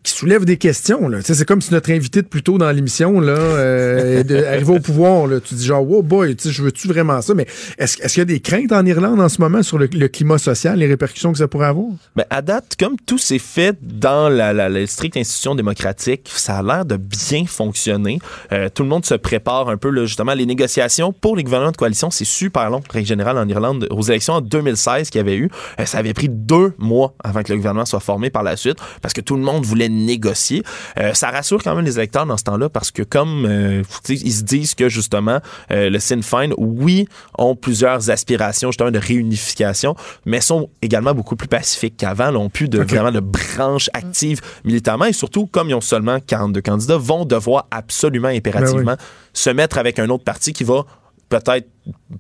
qui 0.04 0.12
soulèvent 0.12 0.46
des 0.46 0.58
questions. 0.58 1.08
là. 1.08 1.20
Tu 1.20 1.26
sais, 1.26 1.34
C'est 1.36 1.46
comme 1.46 1.62
si 1.62 1.72
notre 1.74 1.92
invité 1.92 2.22
de 2.22 2.28
plus 2.28 2.44
tôt 2.44 2.58
dans 2.58 2.70
l'émission 2.72 3.20
là, 3.22 3.34
euh, 3.38 4.24
de- 4.24 4.36
au 4.74 4.80
pouvoir, 4.80 5.30
tu 5.44 5.56
dis 5.56 5.66
genre, 5.66 5.88
wow 5.88 6.02
boy, 6.02 6.36
je 6.44 6.64
veux-tu 6.64 6.88
vraiment 6.88 7.22
ça? 7.22 7.34
Mais 7.34 7.48
est-ce 7.78 7.94
est-ce 8.02 8.14
qu'il 8.16 8.22
y 8.22 8.24
a 8.24 8.26
des 8.26 8.40
craintes 8.40 8.72
en 8.72 8.86
Irlande 8.86 9.22
en 9.22 9.30
ce 9.30 9.40
moment 9.40 9.64
sur 9.64 9.78
le, 9.78 9.88
climat 9.88 10.38
social, 10.38 10.78
les 10.78 10.88
répercussions 10.88 11.32
que 11.32 11.38
ça 11.38 11.48
pourrait 11.48 11.68
avoir? 11.68 11.88
Ben, 12.16 12.26
à 12.30 12.42
date, 12.42 12.76
comme 12.78 12.98
tout 12.98 13.18
s'est 13.18 13.40
fait 13.40 13.78
dans 13.82 14.30
la, 14.30 14.88
stricte 14.88 15.18
institution 15.18 15.56
démocratique, 15.56 16.30
ça 16.36 16.58
a 16.58 16.64
l'air 16.64 16.86
de 16.86 16.98
bien 16.98 17.46
fonctionner. 17.46 18.20
Euh, 18.52 18.70
tout 18.74 18.84
le 18.84 18.90
monde 18.90 19.06
se 19.06 19.14
prépare 19.14 19.70
un 19.70 19.78
peu, 19.78 20.06
justement, 20.06 20.34
les 20.34 20.46
négociations 20.46 21.14
pour 21.14 21.36
les 21.36 21.44
gouvernements 21.44 21.72
de 21.72 21.78
coalition, 21.78 22.12
c'est 22.12 22.26
super 22.26 22.70
long, 22.70 22.82
règle 22.90 23.08
générale, 23.08 23.38
en 23.38 23.48
Irlande. 23.48 23.88
Aux 23.92 24.02
élections 24.02 24.34
en 24.34 24.42
2016 24.42 25.10
qu'il 25.10 25.20
y 25.20 25.22
avait 25.22 25.38
eu, 25.38 25.50
euh, 25.80 25.86
ça 25.86 26.00
avait 26.00 26.14
pris 26.14 26.30
deux 26.30 26.74
mois 26.78 27.14
avant 27.24 27.44
que 27.44 27.52
le 27.52 27.58
gouvernement 27.58 27.86
soit 27.86 28.00
formé 28.00 28.30
par 28.30 28.44
la 28.44 28.58
suite, 28.58 28.78
parce 29.02 29.14
que 29.14 29.22
tout 29.22 29.36
le 29.36 29.44
monde 29.44 29.66
voulait 29.66 29.90
négocier. 29.90 30.64
Euh, 31.00 31.14
ça 31.14 31.30
rassure 31.30 31.64
quand 31.64 31.76
même 31.76 31.86
les 31.86 31.98
électeurs 31.98 32.26
dans 32.26 32.38
ce 32.38 32.44
temps-là, 32.44 32.70
parce 32.70 32.92
que 32.92 33.04
comme 33.04 33.84
ils 34.10 34.34
se 34.34 34.44
disent 34.44 34.63
que, 34.76 34.90
justement, 34.90 35.40
euh, 35.72 35.90
le 35.90 36.00
Sinn 36.00 36.24
Féin, 36.24 36.50
oui, 36.58 37.08
ont 37.38 37.56
plusieurs 37.56 38.10
aspirations, 38.10 38.70
justement, 38.72 38.92
de 38.92 39.00
réunification, 39.00 39.96
mais 40.26 40.42
sont 40.42 40.70
également 40.82 41.14
beaucoup 41.14 41.36
plus 41.36 41.48
pacifiques 41.48 41.98
qu'avant, 41.98 42.32
là, 42.32 42.40
ont 42.40 42.50
plus 42.50 42.70
de, 42.70 42.80
vraiment 42.80 43.12
de 43.12 43.20
branches 43.20 43.90
actives 43.94 44.42
militairement, 44.64 45.06
et 45.06 45.14
surtout, 45.14 45.46
comme 45.48 45.70
ils 45.70 45.76
ont 45.76 45.82
seulement 45.82 46.20
42 46.20 46.62
candidats, 46.62 46.98
vont 46.98 47.26
devoir 47.26 47.68
absolument, 47.72 48.30
impérativement, 48.30 48.96
se 49.34 49.50
mettre 49.50 49.78
avec 49.78 50.00
un 50.00 50.10
autre 50.10 50.24
parti 50.24 50.54
qui 50.54 50.64
va 50.64 50.86
peut-être, 51.30 51.68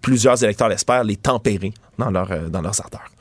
plusieurs 0.02 0.44
électeurs 0.44 0.70
l'espèrent, 0.70 1.04
les 1.04 1.16
tempérer 1.16 1.74
dans, 1.98 2.10
leur, 2.10 2.32
euh, 2.32 2.50
dans 2.50 2.62
leurs 2.62 2.82
ardeurs. 2.82 3.13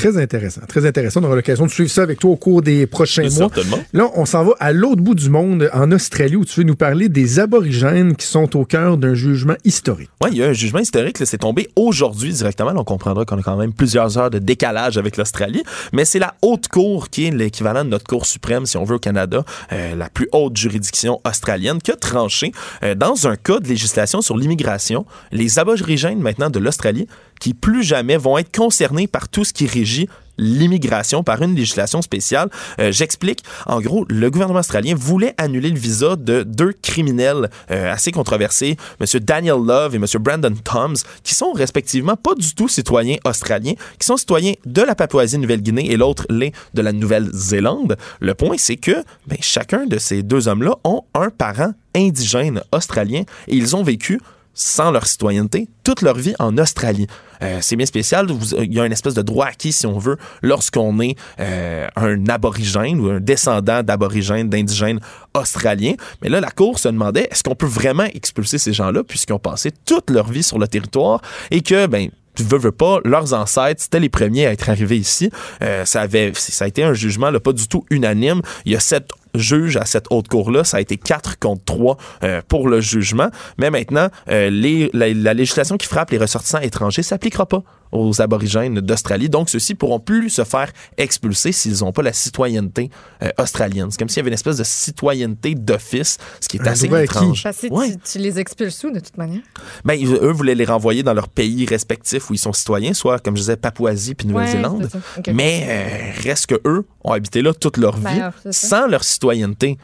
Très 0.00 0.16
intéressant, 0.16 0.62
très 0.66 0.86
intéressant. 0.86 1.20
On 1.20 1.24
aura 1.24 1.36
l'occasion 1.36 1.66
de 1.66 1.70
suivre 1.70 1.90
ça 1.90 2.02
avec 2.02 2.18
toi 2.18 2.30
au 2.30 2.36
cours 2.36 2.62
des 2.62 2.86
prochains 2.86 3.28
mois. 3.28 3.50
Là, 3.92 4.08
on 4.14 4.24
s'en 4.24 4.44
va 4.44 4.52
à 4.58 4.72
l'autre 4.72 5.02
bout 5.02 5.14
du 5.14 5.28
monde, 5.28 5.68
en 5.74 5.92
Australie, 5.92 6.36
où 6.36 6.44
tu 6.46 6.60
veux 6.60 6.64
nous 6.64 6.74
parler 6.74 7.10
des 7.10 7.38
aborigènes 7.38 8.16
qui 8.16 8.24
sont 8.24 8.56
au 8.56 8.64
cœur 8.64 8.96
d'un 8.96 9.12
jugement 9.12 9.56
historique. 9.62 10.08
Oui, 10.22 10.30
il 10.32 10.38
y 10.38 10.42
a 10.42 10.46
un 10.46 10.52
jugement 10.54 10.78
historique, 10.78 11.18
c'est 11.22 11.36
tombé 11.36 11.68
aujourd'hui 11.76 12.32
directement. 12.32 12.70
Là, 12.70 12.80
on 12.80 12.84
comprendra 12.84 13.26
qu'on 13.26 13.36
a 13.40 13.42
quand 13.42 13.58
même 13.58 13.74
plusieurs 13.74 14.16
heures 14.16 14.30
de 14.30 14.38
décalage 14.38 14.96
avec 14.96 15.18
l'Australie, 15.18 15.62
mais 15.92 16.06
c'est 16.06 16.18
la 16.18 16.34
haute 16.40 16.68
cour 16.68 17.10
qui 17.10 17.26
est 17.26 17.30
l'équivalent 17.30 17.84
de 17.84 17.90
notre 17.90 18.06
cour 18.06 18.24
suprême, 18.24 18.64
si 18.64 18.78
on 18.78 18.84
veut, 18.84 18.96
au 18.96 19.00
Canada, 19.00 19.44
euh, 19.74 19.94
la 19.94 20.08
plus 20.08 20.30
haute 20.32 20.56
juridiction 20.56 21.20
australienne, 21.28 21.78
qui 21.82 21.90
a 21.90 21.96
tranché 21.96 22.52
euh, 22.82 22.94
dans 22.94 23.26
un 23.26 23.36
cas 23.36 23.58
de 23.58 23.68
législation 23.68 24.22
sur 24.22 24.38
l'immigration, 24.38 25.04
les 25.30 25.58
aborigènes 25.58 26.20
maintenant 26.20 26.48
de 26.48 26.58
l'Australie, 26.58 27.06
qui 27.40 27.54
plus 27.54 27.82
jamais 27.82 28.16
vont 28.16 28.38
être 28.38 28.56
concernés 28.56 29.08
par 29.08 29.28
tout 29.28 29.44
ce 29.44 29.52
qui 29.52 29.66
régit 29.66 30.08
l'immigration 30.40 31.22
par 31.22 31.42
une 31.42 31.54
législation 31.54 32.02
spéciale. 32.02 32.48
Euh, 32.80 32.90
J'explique. 32.90 33.44
En 33.66 33.80
gros, 33.80 34.06
le 34.08 34.30
gouvernement 34.30 34.60
australien 34.60 34.94
voulait 34.96 35.34
annuler 35.36 35.68
le 35.68 35.78
visa 35.78 36.16
de 36.16 36.42
deux 36.42 36.72
criminels 36.72 37.50
euh, 37.70 37.92
assez 37.92 38.10
controversés, 38.10 38.76
M. 39.00 39.20
Daniel 39.20 39.58
Love 39.64 39.94
et 39.94 39.98
M. 39.98 40.06
Brandon 40.18 40.54
Toms, 40.64 40.96
qui 41.22 41.34
sont 41.34 41.52
respectivement 41.52 42.16
pas 42.16 42.34
du 42.34 42.54
tout 42.54 42.68
citoyens 42.68 43.16
australiens, 43.24 43.74
qui 43.98 44.06
sont 44.06 44.16
citoyens 44.16 44.54
de 44.64 44.82
la 44.82 44.94
Papouasie-Nouvelle-Guinée 44.94 45.90
et 45.90 45.96
l'autre 45.96 46.26
l'est 46.30 46.52
de 46.74 46.82
la 46.82 46.92
Nouvelle-Zélande. 46.92 47.96
Le 48.20 48.34
point, 48.34 48.56
c'est 48.56 48.76
que 48.76 49.04
ben, 49.26 49.38
chacun 49.40 49.86
de 49.86 49.98
ces 49.98 50.22
deux 50.22 50.48
hommes-là 50.48 50.74
ont 50.84 51.02
un 51.14 51.28
parent 51.30 51.72
indigène 51.94 52.62
australien 52.72 53.22
et 53.48 53.56
ils 53.56 53.76
ont 53.76 53.82
vécu 53.82 54.20
sans 54.60 54.90
leur 54.90 55.06
citoyenneté 55.06 55.68
toute 55.84 56.02
leur 56.02 56.16
vie 56.16 56.34
en 56.38 56.58
Australie. 56.58 57.06
Euh, 57.42 57.58
c'est 57.62 57.76
bien 57.76 57.86
spécial. 57.86 58.26
Il 58.58 58.74
y 58.74 58.78
a 58.78 58.84
une 58.84 58.92
espèce 58.92 59.14
de 59.14 59.22
droit 59.22 59.46
acquis, 59.46 59.72
si 59.72 59.86
on 59.86 59.98
veut, 59.98 60.18
lorsqu'on 60.42 61.00
est 61.00 61.16
euh, 61.40 61.88
un 61.96 62.26
aborigène 62.28 63.00
ou 63.00 63.08
un 63.08 63.20
descendant 63.20 63.82
d'aborigènes, 63.82 64.50
d'indigènes 64.50 65.00
australiens. 65.34 65.94
Mais 66.20 66.28
là, 66.28 66.40
la 66.40 66.50
Cour 66.50 66.78
se 66.78 66.88
demandait, 66.88 67.26
est-ce 67.30 67.42
qu'on 67.42 67.54
peut 67.54 67.66
vraiment 67.66 68.04
expulser 68.04 68.58
ces 68.58 68.74
gens-là 68.74 69.02
puisqu'ils 69.02 69.32
ont 69.32 69.38
passé 69.38 69.72
toute 69.86 70.10
leur 70.10 70.30
vie 70.30 70.42
sur 70.42 70.58
le 70.58 70.68
territoire 70.68 71.22
et 71.50 71.62
que, 71.62 71.86
ben, 71.86 72.10
tu 72.34 72.42
veux, 72.42 72.58
veux 72.58 72.72
pas, 72.72 72.98
leurs 73.04 73.32
ancêtres, 73.32 73.82
c'était 73.82 74.00
les 74.00 74.08
premiers 74.08 74.46
à 74.46 74.52
être 74.52 74.68
arrivés 74.68 74.98
ici. 74.98 75.30
Euh, 75.62 75.84
ça, 75.84 76.02
avait, 76.02 76.32
ça 76.34 76.66
a 76.66 76.68
été 76.68 76.82
un 76.82 76.94
jugement 76.94 77.30
là, 77.30 77.40
pas 77.40 77.52
du 77.52 77.66
tout 77.66 77.84
unanime. 77.90 78.42
Il 78.66 78.72
y 78.72 78.76
a 78.76 78.80
sept 78.80 79.10
juges 79.34 79.76
à 79.76 79.84
cette 79.84 80.06
haute 80.10 80.28
cour-là. 80.28 80.64
Ça 80.64 80.78
a 80.78 80.80
été 80.80 80.96
4 80.96 81.38
contre 81.38 81.64
3 81.64 81.96
euh, 82.22 82.42
pour 82.48 82.68
le 82.68 82.80
jugement. 82.80 83.30
Mais 83.58 83.70
maintenant, 83.70 84.08
euh, 84.28 84.50
la, 84.92 85.12
la 85.12 85.34
législation 85.34 85.76
qui 85.76 85.86
frappe 85.86 86.10
les 86.10 86.18
ressortissants 86.18 86.60
étrangers 86.60 87.02
s'appliquera 87.02 87.46
pas 87.46 87.62
aux 87.92 88.20
aborigènes 88.22 88.80
d'Australie. 88.80 89.28
Donc, 89.28 89.50
ceux-ci 89.50 89.74
pourront 89.74 90.00
plus 90.00 90.30
se 90.30 90.44
faire 90.44 90.70
expulser 90.96 91.52
s'ils 91.52 91.80
n'ont 91.80 91.92
pas 91.92 92.02
la 92.02 92.12
citoyenneté 92.12 92.90
euh, 93.22 93.30
australienne. 93.38 93.90
C'est 93.90 93.98
comme 93.98 94.08
s'il 94.08 94.18
y 94.18 94.20
avait 94.20 94.28
une 94.30 94.34
espèce 94.34 94.58
de 94.58 94.64
citoyenneté 94.64 95.54
d'office, 95.54 96.18
ce 96.40 96.48
qui 96.48 96.56
est 96.58 96.60
Un 96.68 96.72
assez 96.72 96.86
étrange. 96.86 97.42
Parce 97.42 97.58
que 97.60 97.66
Ouais. 97.72 97.90
tu, 97.92 98.12
tu 98.12 98.18
les 98.18 98.38
expulses 98.38 98.82
où, 98.84 98.90
de 98.90 99.00
toute 99.00 99.16
manière? 99.18 99.42
Ben, 99.84 99.94
ils- 99.94 100.06
eux 100.14 100.30
voulaient 100.32 100.54
les 100.54 100.64
renvoyer 100.64 101.02
dans 101.02 101.14
leur 101.14 101.28
pays 101.28 101.66
respectif 101.66 102.30
où 102.30 102.34
ils 102.34 102.38
sont 102.38 102.52
citoyens, 102.52 102.94
soit, 102.94 103.18
comme 103.18 103.36
je 103.36 103.40
disais, 103.42 103.56
Papouasie 103.56 104.14
puis 104.14 104.26
Nouvelle-Zélande. 104.28 104.88
Ouais. 105.26 105.32
Mais 105.32 105.66
euh, 105.68 106.22
reste 106.22 106.46
que 106.46 106.60
eux 106.66 106.86
ont 107.04 107.12
habité 107.12 107.42
là 107.42 107.52
toute 107.54 107.76
leur 107.76 107.96
Ben, 107.98 108.32
vie 108.44 108.52
sans 108.52 108.86
leur 108.86 109.04
citoyenneté. 109.04 109.78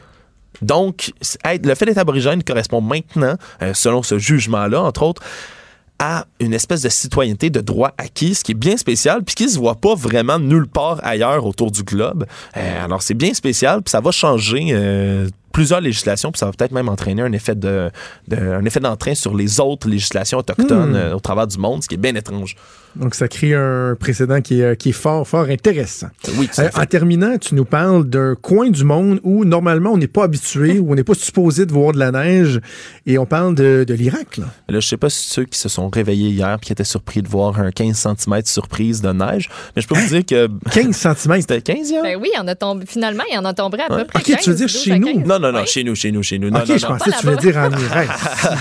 Donc, 0.61 1.11
le 1.45 1.75
fait 1.75 1.85
d'être 1.85 1.97
aborigène 1.99 2.43
correspond 2.43 2.81
maintenant, 2.81 3.35
euh, 3.61 3.73
selon 3.75 4.01
ce 4.01 4.17
jugement-là, 4.17 4.81
entre 4.81 5.03
autres, 5.03 5.21
à 5.99 6.25
une 6.39 6.53
espèce 6.53 6.81
de 6.81 6.89
citoyenneté 6.89 7.49
de 7.49 7.61
droit 7.61 7.93
acquis, 7.97 8.35
ce 8.35 8.43
qui 8.43 8.51
est 8.51 8.55
bien 8.55 8.77
spécial, 8.77 9.23
puis 9.23 9.35
qui 9.35 9.49
se 9.49 9.57
voit 9.57 9.75
pas 9.75 9.95
vraiment 9.95 10.39
nulle 10.39 10.67
part 10.67 10.99
ailleurs 11.03 11.45
autour 11.45 11.71
du 11.71 11.83
globe. 11.83 12.25
Euh, 12.55 12.85
alors, 12.85 13.01
c'est 13.01 13.15
bien 13.15 13.33
spécial, 13.33 13.81
puis 13.81 13.91
ça 13.91 13.99
va 13.99 14.11
changer 14.11 14.67
euh, 14.71 15.29
plusieurs 15.51 15.81
législations, 15.81 16.31
puis 16.31 16.39
ça 16.39 16.45
va 16.45 16.51
peut-être 16.51 16.71
même 16.71 16.89
entraîner 16.89 17.21
un 17.21 17.31
effet 17.31 17.55
de, 17.55 17.89
de- 18.27 18.35
un 18.37 18.63
effet 18.65 18.79
d'entrain 18.79 19.15
sur 19.15 19.35
les 19.35 19.59
autres 19.59 19.87
législations 19.89 20.37
autochtones 20.39 20.91
Hmm. 20.91 20.95
euh, 20.95 21.13
au 21.15 21.19
travers 21.19 21.47
du 21.47 21.57
monde, 21.57 21.81
ce 21.83 21.87
qui 21.87 21.95
est 21.95 21.99
bien 21.99 22.15
étrange. 22.15 22.55
Donc, 22.95 23.13
ça 23.13 23.27
crée 23.27 23.53
un 23.53 23.95
précédent 23.99 24.41
qui 24.41 24.59
est, 24.59 24.63
euh, 24.63 24.75
qui 24.75 24.89
est 24.89 24.93
fort, 24.93 25.27
fort 25.27 25.45
intéressant. 25.49 26.07
Oui, 26.37 26.47
tout 26.47 26.59
à 26.61 26.63
Euh, 26.65 26.69
fait. 26.71 26.79
en 26.79 26.85
terminant, 26.85 27.37
tu 27.37 27.53
nous 27.53 27.65
parles 27.65 28.05
d'un 28.09 28.33
coin 28.35 28.69
du 28.71 28.83
monde 28.83 29.19
où, 29.23 29.45
normalement, 29.45 29.91
on 29.91 29.97
n'est 29.97 30.07
pas 30.07 30.23
habitué, 30.23 30.79
où 30.79 30.91
on 30.91 30.95
n'est 30.95 31.03
pas 31.03 31.13
supposé 31.13 31.65
de 31.67 31.71
voir 31.73 31.93
de 31.93 31.99
la 31.99 32.11
neige, 32.11 32.59
et 33.05 33.19
on 33.19 33.25
parle 33.27 33.53
de, 33.53 33.83
de 33.87 33.93
l'Irak, 33.93 34.37
là. 34.37 34.45
Là, 34.67 34.79
je 34.79 34.87
sais 34.87 34.97
pas 34.97 35.09
si 35.11 35.29
ceux 35.29 35.45
qui 35.45 35.59
se 35.59 35.69
sont 35.69 35.89
réveillés 35.89 36.29
hier 36.29 36.57
puis 36.59 36.67
qui 36.67 36.71
étaient 36.73 36.83
surpris 36.83 37.21
de 37.21 37.27
voir 37.27 37.59
un 37.59 37.71
15 37.71 37.95
cm 37.97 38.41
surprise 38.45 39.01
de 39.01 39.11
neige, 39.11 39.49
mais 39.75 39.81
je 39.83 39.87
peux 39.87 39.95
vous 39.95 40.07
dire 40.07 40.25
que 40.25 40.47
15 40.71 40.95
cm. 40.95 41.41
c'était 41.41 41.61
15 41.61 41.89
hier. 41.91 42.01
Ben 42.01 42.17
oui, 42.19 42.29
a 42.35 42.55
tombé, 42.55 42.85
finalement, 42.87 43.23
il 43.31 43.37
en 43.37 43.45
a 43.45 43.53
tombé 43.53 43.77
à 43.79 43.87
peu 43.89 43.95
Ouais. 43.97 44.05
près. 44.05 44.19
Ok, 44.19 44.25
tu 44.25 44.31
veux 44.31 44.37
15, 44.37 44.55
dire 44.55 44.67
12 44.67 44.77
chez 44.83 44.97
nous? 44.99 45.07
15. 45.19 45.27
Non, 45.39 45.51
non, 45.51 45.59
non, 45.59 45.65
chez 45.65 45.83
nous, 45.83 45.95
chez 45.95 46.11
nous, 46.11 46.23
chez 46.23 46.39
nous. 46.39 46.49
Non, 46.49 46.61
ok, 46.61 46.69
non, 46.69 46.77
je 46.77 46.85
non. 46.85 46.97
pensais 46.97 47.11
que 47.11 47.19
tu 47.19 47.25
voulais 47.25 47.37
dire 47.37 47.57
en 47.57 47.71
Irak. 47.71 48.09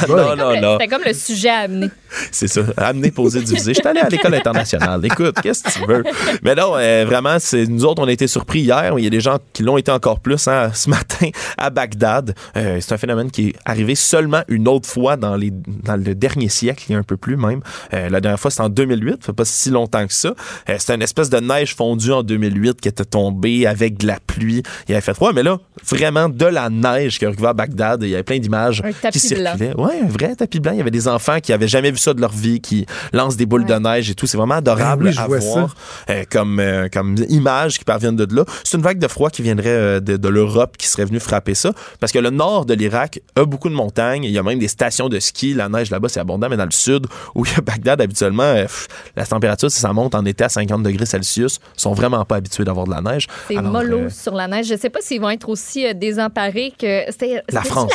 Non, 0.09 0.37
non, 0.37 0.61
non. 0.61 0.79
C'était 0.79 0.89
comme 0.95 1.05
le 1.07 1.15
sujet 1.15 1.49
à 1.49 1.59
amener. 1.61 1.89
C'est 2.31 2.49
ça. 2.49 2.63
Amener, 2.77 3.11
poser, 3.11 3.41
diviser. 3.43 3.75
Je 3.75 3.81
suis 3.81 3.89
allé 3.89 4.01
à 4.01 4.09
l'école 4.09 4.35
internationale. 4.35 5.05
Écoute, 5.05 5.37
qu'est-ce 5.43 5.65
que 5.65 5.73
tu 5.73 5.87
veux? 5.87 6.05
Mais 6.43 6.55
non, 6.55 6.73
euh, 6.77 7.05
vraiment, 7.07 7.37
c'est 7.39 7.67
nous 7.67 7.85
autres, 7.85 8.03
on 8.03 8.07
a 8.09 8.13
été 8.13 8.27
surpris 8.27 8.61
hier. 8.61 8.95
Il 8.99 9.05
y 9.05 9.07
a 9.07 9.11
des 9.11 9.21
gens 9.21 9.39
qui 9.53 9.63
l'ont 9.63 9.77
été 9.77 9.91
encore 9.91 10.21
plus 10.21 10.49
hein, 10.49 10.71
ce 10.75 10.91
matin 10.91 11.29
à 11.59 11.71
Bagdad. 11.71 12.35
Euh, 12.57 12.79
c'est 12.81 12.93
un 12.95 12.99
phénomène 12.99 13.31
qui 13.31 13.49
est 13.49 13.55
arrivé 13.65 13.95
seulement 13.95 14.43
une 14.49 14.69
autre 14.69 14.89
fois 14.89 15.17
dans, 15.17 15.37
les, 15.37 15.51
dans 15.51 15.97
le 15.97 16.15
dernier 16.15 16.49
siècle, 16.49 16.85
il 16.89 16.93
y 16.93 16.95
a 16.95 16.99
un 16.99 17.03
peu 17.03 17.17
plus 17.17 17.37
même. 17.37 17.61
Euh, 17.95 18.09
la 18.09 18.21
dernière 18.21 18.41
fois, 18.41 18.51
c'était 18.51 18.63
en 18.63 18.69
2008. 18.69 19.17
Ça 19.21 19.27
fait 19.27 19.33
pas 19.33 19.45
si 19.45 19.71
longtemps 19.71 20.07
que 20.07 20.13
ça. 20.13 20.35
C'était 20.79 20.95
une 20.95 21.03
espèce 21.03 21.31
de 21.31 21.39
neige 21.39 21.75
fondue 21.75 22.13
en 22.13 22.23
2008 22.23 22.81
qui 22.81 22.89
était 22.89 23.05
tombée 23.05 23.67
avec 23.67 23.99
de 23.99 24.07
la 24.07 24.19
pluie. 24.27 24.63
Il 24.89 24.95
avait 24.95 25.01
fait 25.01 25.15
froid, 25.15 25.33
mais 25.33 25.43
là, 25.43 25.59
vraiment 25.89 26.29
de 26.29 26.47
la 26.47 26.71
neige 26.71 27.19
qui 27.19 27.27
a 27.27 27.31
recouvert 27.31 27.55
Bagdad. 27.55 28.03
Il 28.03 28.11
y 28.11 28.15
avait 28.15 28.23
plein 28.23 28.39
d'images 28.39 28.83
qui 28.83 28.93
blanc. 28.93 29.11
circulaient. 29.13 29.75
Ouais, 29.77 30.01
un 30.03 30.09
vrai 30.09 30.35
tapis 30.37 30.61
blanc. 30.61 30.73
Il 30.73 30.79
y 30.79 30.81
avait 30.81 30.91
des 30.91 31.09
enfants 31.09 31.39
qui 31.41 31.53
avaient 31.53 31.69
jamais 31.69 31.91
vu 31.91 31.96
ça 31.99 32.15
de 32.15 32.21
leur 32.21 32.33
vie, 32.33 32.61
qui 32.61 32.87
lancent 33.13 33.37
des 33.37 33.47
boules 33.47 33.65
de 33.65 33.75
neige 33.75 34.11
et 34.11 34.15
tout. 34.15 34.27
C'est 34.27 34.37
vraiment 34.37 34.55
ben 34.55 34.73
adorable 34.73 35.13
à 35.17 35.27
voir 35.27 35.75
euh, 36.11 36.25
comme, 36.31 36.61
euh, 36.61 36.89
comme 36.93 37.17
images 37.29 37.79
qui 37.79 37.85
parviennent 37.85 38.17
de 38.17 38.27
là. 38.35 38.45
C'est 38.65 38.77
une 38.77 38.83
vague 38.83 38.99
de 38.99 39.09
froid 39.09 39.31
qui 39.31 39.43
viendrait 39.43 39.69
euh, 39.69 40.01
de, 40.01 40.29
l'Europe 40.29 40.77
qui 40.77 40.89
serait 40.89 41.05
venue 41.05 41.21
frapper 41.21 41.55
ça, 41.55 41.73
parce 42.01 42.13
que 42.13 42.19
le 42.19 42.31
nord 42.31 42.67
de 42.67 42.75
l'Irak 42.75 43.21
a 43.37 43.45
beaucoup 43.45 43.69
de 43.69 43.75
montagnes. 43.75 44.25
Il 44.25 44.31
y 44.31 44.39
a 44.39 44.43
même 44.43 44.59
des 44.59 44.69
stations 44.69 45.09
de 45.09 45.21
ski. 45.21 45.55
La 45.55 45.69
neige 45.69 45.91
là-bas, 45.91 46.09
c'est 46.09 46.21
abondant, 46.21 46.49
mais 46.49 46.57
dans 46.57 46.65
le 46.65 46.71
sud, 46.71 47.07
où 47.35 47.45
il 47.45 47.53
y 47.53 47.55
a 47.55 47.61
Bagdad, 47.61 48.01
habituellement, 48.01 48.65
la 49.17 49.27
température, 49.27 49.71
si 49.71 49.81
ça 49.81 49.93
monte 49.93 50.15
en 50.15 50.25
été 50.25 50.45
à 50.45 50.49
50 50.49 50.83
degrés 50.83 51.07
Celsius, 51.07 51.61
sont 51.77 51.93
vraiment 51.93 52.25
pas 52.25 52.37
habitués 52.37 52.65
d'avoir 52.65 52.87
de 52.87 52.93
la 52.93 53.01
neige. 53.01 53.27
C'est 53.49 53.61
mollo 53.61 54.11
sur 54.11 54.35
la 54.35 54.49
neige. 54.49 54.67
Je 54.67 54.77
sais 54.77 54.91
pas 54.91 55.01
s'ils 55.01 55.21
vont 55.21 55.31
être 55.31 55.49
aussi 55.49 55.95
désemparés 55.95 56.73
que... 56.79 57.05
C'était, 57.11 57.43
la 57.51 57.63
France. 57.63 57.93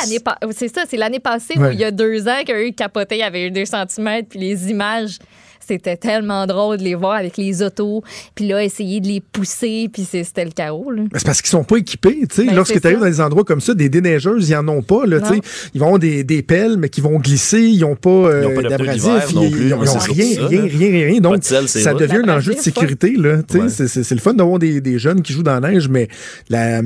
c'est 0.52 0.68
ça, 0.68 0.82
c'est 0.88 0.96
l'année 0.96 1.20
passée 1.20 1.54
où 1.58 1.66
il 1.66 1.78
y 1.78 1.84
a 1.84 1.90
deux 1.90 2.28
ans 2.28 2.42
qu'eux 2.46 2.70
capotaient, 2.70 3.16
il 3.16 3.20
y 3.20 3.24
avait 3.24 3.46
eu 3.46 3.50
200 3.50 3.86
puis 4.28 4.38
les 4.38 4.70
images, 4.70 5.18
c'était 5.66 5.96
tellement 5.96 6.46
drôle 6.46 6.78
de 6.78 6.82
les 6.82 6.94
voir 6.94 7.12
avec 7.12 7.36
les 7.36 7.62
autos, 7.62 8.02
puis 8.34 8.48
là, 8.48 8.62
essayer 8.62 9.00
de 9.00 9.06
les 9.06 9.20
pousser, 9.20 9.88
puis 9.92 10.04
c'était 10.04 10.44
le 10.44 10.50
chaos. 10.50 10.92
C'est 11.14 11.24
parce 11.24 11.40
qu'ils 11.40 11.50
sont 11.50 11.64
pas 11.64 11.76
équipés, 11.76 12.26
tu 12.28 12.36
sais. 12.36 12.44
Ben, 12.46 12.56
Lorsque 12.56 12.80
tu 12.80 12.86
arrives 12.86 13.00
dans 13.00 13.06
des 13.06 13.20
endroits 13.20 13.44
comme 13.44 13.60
ça, 13.60 13.74
des 13.74 13.88
déneigeuses, 13.88 14.48
ils 14.48 14.56
en 14.56 14.66
ont 14.68 14.82
pas, 14.82 15.06
là, 15.06 15.20
tu 15.20 15.28
sais. 15.28 15.40
Ils 15.74 15.82
ont 15.82 15.98
des, 15.98 16.24
des 16.24 16.42
pelles, 16.42 16.76
mais 16.76 16.88
qui 16.88 17.00
vont 17.00 17.18
glisser, 17.18 17.62
ils 17.62 17.84
ont 17.84 17.96
pas, 17.96 18.10
euh, 18.10 18.68
d'abrasif, 18.68 19.30
ils, 19.30 19.42
ils, 19.42 19.66
ils 19.68 19.74
ont 19.74 19.80
rien, 19.80 20.46
rien, 20.46 20.62
rien, 20.62 21.06
rien. 21.06 21.20
Donc, 21.20 21.42
ça 21.44 21.94
devient 21.94 22.22
un 22.24 22.36
enjeu 22.36 22.54
de 22.54 22.60
sécurité, 22.60 23.14
là, 23.16 23.42
tu 23.42 23.68
sais. 23.68 23.88
C'est 23.88 24.14
le 24.14 24.20
fun 24.20 24.34
d'avoir 24.34 24.58
des, 24.58 24.98
jeunes 24.98 25.22
qui 25.22 25.32
jouent 25.32 25.42
dans 25.42 25.58
la 25.58 25.70
neige, 25.70 25.88
mais 25.88 26.08
la, 26.48 26.82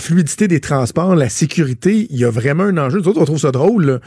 fluidité 0.00 0.48
des 0.48 0.60
transports, 0.60 1.14
la 1.14 1.28
sécurité, 1.28 2.06
il 2.10 2.16
y 2.16 2.24
a 2.24 2.30
vraiment 2.30 2.64
un 2.64 2.78
enjeu. 2.78 3.00
D'autres, 3.00 3.20
on 3.20 3.24
trouve 3.24 3.38
ça 3.38 3.52
drôle. 3.52 4.00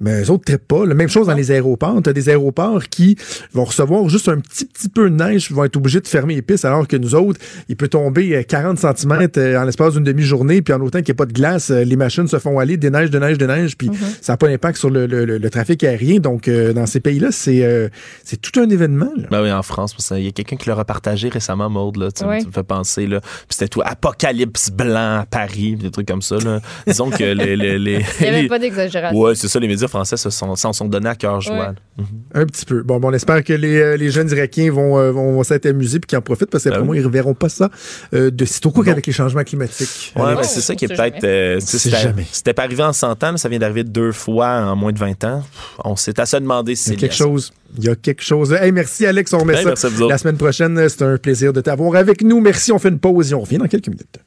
Mais 0.00 0.20
les 0.20 0.30
autres 0.30 0.50
ne 0.52 0.56
pas. 0.56 0.86
La 0.86 0.94
même 0.94 1.08
chose 1.08 1.26
dans 1.26 1.34
les 1.34 1.50
aéroports. 1.50 2.00
Tu 2.02 2.10
as 2.10 2.12
des 2.12 2.28
aéroports 2.28 2.84
qui 2.88 3.16
vont 3.52 3.64
recevoir 3.64 4.08
juste 4.08 4.28
un 4.28 4.38
petit, 4.38 4.64
petit 4.64 4.88
peu 4.88 5.10
de 5.10 5.14
neige, 5.16 5.50
vont 5.50 5.64
être 5.64 5.76
obligés 5.76 6.00
de 6.00 6.06
fermer 6.06 6.34
les 6.36 6.42
pistes, 6.42 6.64
alors 6.64 6.86
que 6.86 6.96
nous 6.96 7.14
autres, 7.14 7.40
il 7.68 7.76
peut 7.76 7.88
tomber 7.88 8.36
euh, 8.36 8.42
40 8.42 8.78
cm 8.78 9.28
en 9.58 9.64
l'espace 9.64 9.94
d'une 9.94 10.04
demi-journée, 10.04 10.62
puis 10.62 10.72
en 10.72 10.80
autant 10.80 10.98
qu'il 11.00 11.12
n'y 11.12 11.16
a 11.16 11.20
pas 11.20 11.26
de 11.26 11.32
glace, 11.32 11.70
euh, 11.70 11.82
les 11.84 11.96
machines 11.96 12.28
se 12.28 12.38
font 12.38 12.58
aller, 12.58 12.76
des 12.76 12.90
neiges, 12.90 13.10
de 13.10 13.18
neige, 13.18 13.38
de 13.38 13.46
neige, 13.46 13.76
puis 13.76 13.90
ça 14.20 14.34
n'a 14.34 14.36
pas 14.36 14.48
d'impact 14.48 14.78
sur 14.78 14.90
le, 14.90 15.06
le- 15.06 15.24
le- 15.24 15.38
le 15.38 15.50
trafic 15.50 15.82
aérien. 15.84 16.18
Donc, 16.20 16.46
euh, 16.48 16.72
dans 16.72 16.86
ces 16.86 17.00
pays-là, 17.00 17.28
c'est 17.32 17.64
euh, 17.64 17.88
c'est 18.24 18.40
tout 18.40 18.60
un 18.60 18.68
événement. 18.70 19.10
là. 19.16 19.26
Ben 19.30 19.42
oui, 19.42 19.50
en 19.50 19.62
France, 19.62 19.94
qu'il 19.94 20.22
y 20.24 20.28
a 20.28 20.30
quelqu'un 20.32 20.56
qui 20.56 20.68
l'a 20.68 20.74
repartagé 20.76 21.28
récemment, 21.28 21.68
Maude, 21.70 21.96
là, 21.96 22.12
tu, 22.12 22.24
Ouais. 22.24 22.40
tu 22.40 22.46
me 22.46 22.52
fais 22.52 22.62
penser, 22.62 23.06
là. 23.06 23.20
Puis 23.20 23.30
c'était 23.50 23.68
tout 23.68 23.82
apocalypse 23.84 24.70
blanc 24.70 25.20
à 25.20 25.26
Paris, 25.28 25.76
des 25.76 25.90
trucs 25.90 26.06
comme 26.06 26.22
ça, 26.22 26.36
là. 26.36 26.60
Disons 26.86 27.10
que 27.10 27.24
les... 27.24 27.56
les, 27.56 27.78
les- 27.78 28.04
Il 28.20 28.22
n'y 28.22 28.28
avait 28.28 28.42
les- 28.42 28.48
pas 28.48 28.58
d'exagération. 28.58 29.18
Ouais, 29.18 29.34
c'est 29.34 29.48
ça, 29.48 29.58
les 29.58 29.68
médias 29.68 29.87
français 29.88 30.16
se 30.16 30.30
sont, 30.30 30.54
s'en 30.56 30.72
sont 30.72 30.86
donnés 30.86 31.08
à 31.08 31.14
cœur 31.16 31.40
joie. 31.40 31.70
Ouais. 31.98 32.04
Un 32.34 32.46
petit 32.46 32.64
peu. 32.64 32.82
Bon, 32.82 33.00
bon 33.00 33.08
on 33.08 33.12
espère 33.12 33.42
que 33.42 33.52
les, 33.52 33.76
euh, 33.80 33.96
les 33.96 34.10
jeunes 34.10 34.30
Irakiens 34.30 34.70
vont, 34.70 34.98
euh, 34.98 35.10
vont, 35.10 35.32
vont 35.32 35.42
s'être 35.42 35.66
amusés 35.66 35.98
puis 35.98 36.06
qu'ils 36.08 36.18
en 36.18 36.22
profitent 36.22 36.50
parce 36.50 36.64
que 36.64 36.68
pour 36.68 36.78
Ben 36.78 36.84
moi, 36.84 36.92
oui. 36.92 36.98
ils 36.98 37.02
ne 37.02 37.06
reverront 37.06 37.34
pas 37.34 37.48
ça 37.48 37.70
euh, 38.14 38.30
de 38.30 38.44
sitôt 38.44 38.70
qu'avec 38.70 39.06
les 39.06 39.12
changements 39.12 39.42
climatiques. 39.42 40.12
Ouais, 40.16 40.36
mais 40.36 40.44
c'est 40.44 40.60
ça 40.60 40.74
qui 40.74 40.84
est 40.84 40.88
peut-être. 40.88 41.24
euh, 41.24 41.58
c'était- 41.60 41.96
jamais. 41.96 42.26
C'était 42.30 42.52
pas 42.54 42.62
arrivé 42.62 42.82
en 42.84 42.92
100 42.92 43.10
ans, 43.24 43.32
là, 43.32 43.36
ça 43.36 43.48
vient 43.48 43.58
d'arriver 43.58 43.84
deux 43.84 44.12
fois 44.12 44.48
en 44.70 44.76
moins 44.76 44.92
de 44.92 44.98
20 44.98 45.24
ans. 45.24 45.42
On 45.84 45.96
s'est 45.96 46.20
à 46.20 46.26
se 46.26 46.36
demander 46.36 46.76
si 46.76 46.90
Il 46.90 46.92
y 46.94 46.98
c'est 47.00 47.04
a 47.06 47.08
quelque 47.08 47.12
lié 47.12 47.14
à 47.14 47.18
ça. 47.18 47.24
chose. 47.24 47.52
Il 47.78 47.84
y 47.84 47.88
a 47.88 47.96
quelque 47.96 48.22
chose. 48.22 48.52
Hey, 48.52 48.72
merci 48.72 49.04
Alex, 49.06 49.32
on 49.32 49.38
remet 49.38 49.54
Hey, 49.54 49.62
ça 49.64 49.68
merci 49.70 49.86
à 49.86 49.88
vous 49.88 50.02
autres. 50.02 50.10
la 50.12 50.18
semaine 50.18 50.36
prochaine. 50.36 50.88
C'est 50.88 51.02
un 51.02 51.16
plaisir 51.18 51.52
de 51.52 51.60
t'avoir 51.60 51.96
avec 51.96 52.22
nous. 52.22 52.40
Merci, 52.40 52.72
on 52.72 52.78
fait 52.78 52.88
une 52.90 52.98
pause 52.98 53.32
et 53.32 53.34
on 53.34 53.40
revient 53.40 53.58
dans 53.58 53.66
quelques 53.66 53.88
minutes. 53.88 54.18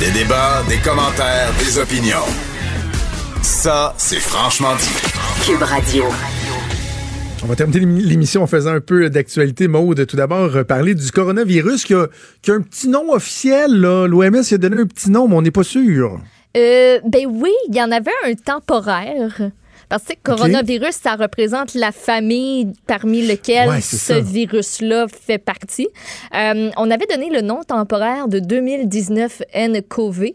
Des 0.00 0.10
débats, 0.10 0.62
des 0.68 0.78
commentaires, 0.78 1.52
des 1.58 1.78
opinions. 1.78 2.24
Ça, 3.42 3.94
c'est 3.98 4.18
franchement 4.20 4.74
dit. 4.76 5.44
Cube 5.46 5.62
Radio. 5.62 6.04
On 7.42 7.46
va 7.46 7.54
terminer 7.56 7.80
l'émi- 7.80 8.02
l'émission 8.02 8.42
en 8.42 8.46
faisant 8.46 8.72
un 8.72 8.80
peu 8.80 9.08
d'actualité. 9.10 9.68
Maude, 9.68 10.06
tout 10.06 10.16
d'abord, 10.16 10.56
euh, 10.56 10.64
parler 10.64 10.94
du 10.94 11.10
coronavirus 11.10 11.84
qui 11.84 11.94
a, 11.94 12.06
qui 12.42 12.50
a 12.50 12.54
un 12.54 12.60
petit 12.62 12.88
nom 12.88 13.12
officiel. 13.12 13.72
L'OMS 13.80 14.42
a 14.52 14.58
donné 14.58 14.80
un 14.80 14.86
petit 14.86 15.10
nom, 15.10 15.28
mais 15.28 15.36
on 15.36 15.42
n'est 15.42 15.50
pas 15.50 15.64
sûr. 15.64 16.18
Euh, 16.56 16.98
ben 17.06 17.26
oui, 17.28 17.52
il 17.68 17.76
y 17.76 17.82
en 17.82 17.90
avait 17.92 18.10
un 18.26 18.34
temporaire. 18.34 19.50
Parce 19.90 20.04
que 20.04 20.14
coronavirus, 20.22 20.94
ça 20.94 21.16
représente 21.16 21.74
la 21.74 21.90
famille 21.90 22.72
parmi 22.86 23.22
Ouais, 23.68 23.80
c'est 23.80 23.96
ce 23.96 24.12
virus-là 24.12 25.06
fait 25.08 25.38
partie. 25.38 25.88
Euh, 26.32 26.70
on 26.76 26.90
avait 26.92 27.06
donné 27.06 27.28
le 27.28 27.40
nom 27.40 27.62
temporaire 27.64 28.28
de 28.28 28.38
2019 28.38 29.42
nCoV. 29.52 30.26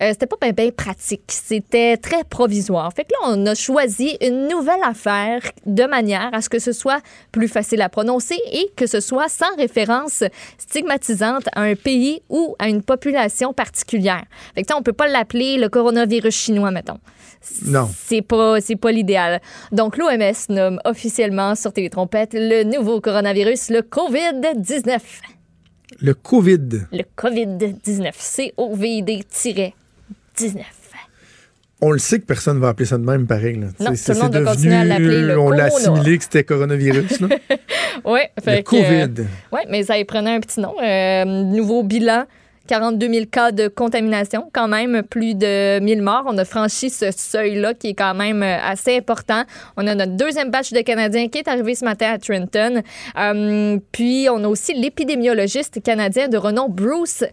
Euh, 0.00 0.10
c'était 0.10 0.26
pas 0.26 0.52
bien 0.52 0.70
pratique. 0.70 1.24
C'était 1.28 1.96
très 1.96 2.22
provisoire. 2.24 2.92
Fait 2.94 3.04
que 3.04 3.10
là, 3.10 3.30
on 3.30 3.46
a 3.46 3.54
choisi 3.54 4.16
une 4.20 4.46
nouvelle 4.46 4.82
affaire 4.84 5.40
de 5.66 5.84
manière 5.84 6.30
à 6.32 6.40
ce 6.40 6.48
que 6.48 6.60
ce 6.60 6.72
soit 6.72 7.00
plus 7.32 7.48
facile 7.48 7.82
à 7.82 7.88
prononcer 7.88 8.38
et 8.52 8.70
que 8.76 8.86
ce 8.86 9.00
soit 9.00 9.28
sans 9.28 9.54
référence 9.56 10.22
stigmatisante 10.58 11.48
à 11.52 11.62
un 11.62 11.74
pays 11.74 12.22
ou 12.28 12.54
à 12.58 12.68
une 12.68 12.82
population 12.82 13.52
particulière. 13.52 14.24
Fait 14.54 14.62
que, 14.62 14.72
on 14.72 14.82
peut 14.82 14.92
pas 14.92 15.08
l'appeler 15.08 15.56
le 15.56 15.68
coronavirus 15.68 16.34
chinois, 16.34 16.70
mettons. 16.70 16.98
Non. 17.66 17.88
C'est 17.92 18.22
pas, 18.22 18.60
c'est 18.60 18.76
pas 18.76 18.92
l'idéal. 18.92 19.40
Donc, 19.72 19.96
l'OMS 19.96 20.32
nomme 20.48 20.80
officiellement 20.84 21.54
sur 21.54 21.72
les 21.76 21.90
trompettes 21.90 22.34
le 22.34 22.62
nouveau 22.62 23.00
coronavirus, 23.00 23.70
le 23.70 23.80
COVID-19. 23.80 25.00
Le 26.00 26.14
COVID. 26.14 26.86
Le 26.92 27.02
COVID-19. 27.16 28.12
C-O-V-D-19. 30.38 30.64
On 31.80 31.92
le 31.92 31.98
sait 31.98 32.18
que 32.18 32.24
personne 32.26 32.58
va 32.58 32.68
appeler 32.70 32.86
ça 32.86 32.98
de 32.98 33.04
même, 33.04 33.26
pareil. 33.28 33.54
là. 33.56 33.68
Non, 33.78 33.94
C'est- 33.94 34.12
tout 34.12 34.18
le 34.18 34.24
monde 34.24 34.32
c'est 34.34 34.40
va 34.40 34.50
continuer 34.52 34.74
à 34.74 34.78
devenu- 34.84 34.88
l'appeler 34.88 35.22
le 35.22 35.38
On 35.38 35.50
l'a 35.50 35.64
assimilé 35.64 36.18
que 36.18 36.24
c'était 36.24 36.42
coronavirus. 36.44 37.20
là. 37.20 37.28
Oui, 38.04 38.20
le 38.46 38.62
COVID. 38.62 39.26
oui, 39.52 39.60
mais 39.68 39.82
ça 39.82 39.98
y 39.98 40.04
prenait 40.04 40.30
un 40.34 40.40
petit 40.40 40.60
nom. 40.60 40.74
Euh, 40.82 41.24
nouveau 41.24 41.82
bilan. 41.82 42.24
42 42.68 43.08
000 43.10 43.24
cas 43.30 43.50
de 43.50 43.66
contamination, 43.68 44.50
quand 44.52 44.68
même 44.68 45.02
plus 45.02 45.34
de 45.34 45.80
1000 45.80 46.02
morts. 46.02 46.24
On 46.26 46.36
a 46.36 46.44
franchi 46.44 46.90
ce 46.90 47.10
seuil-là 47.10 47.72
qui 47.72 47.88
est 47.88 47.94
quand 47.94 48.14
même 48.14 48.42
euh, 48.42 48.56
assez 48.62 48.98
important. 48.98 49.42
On 49.78 49.86
a 49.86 49.94
notre 49.94 50.16
deuxième 50.16 50.50
batch 50.50 50.72
de 50.74 50.80
Canadiens 50.82 51.28
qui 51.28 51.38
est 51.38 51.48
arrivé 51.48 51.74
ce 51.74 51.84
matin 51.86 52.12
à 52.12 52.18
Trenton. 52.18 52.82
Euh, 53.18 53.78
puis 53.90 54.28
on 54.30 54.44
a 54.44 54.48
aussi 54.48 54.74
l'épidémiologiste 54.74 55.82
canadien 55.82 56.28
de 56.28 56.36
renom 56.36 56.68
Bruce 56.68 57.24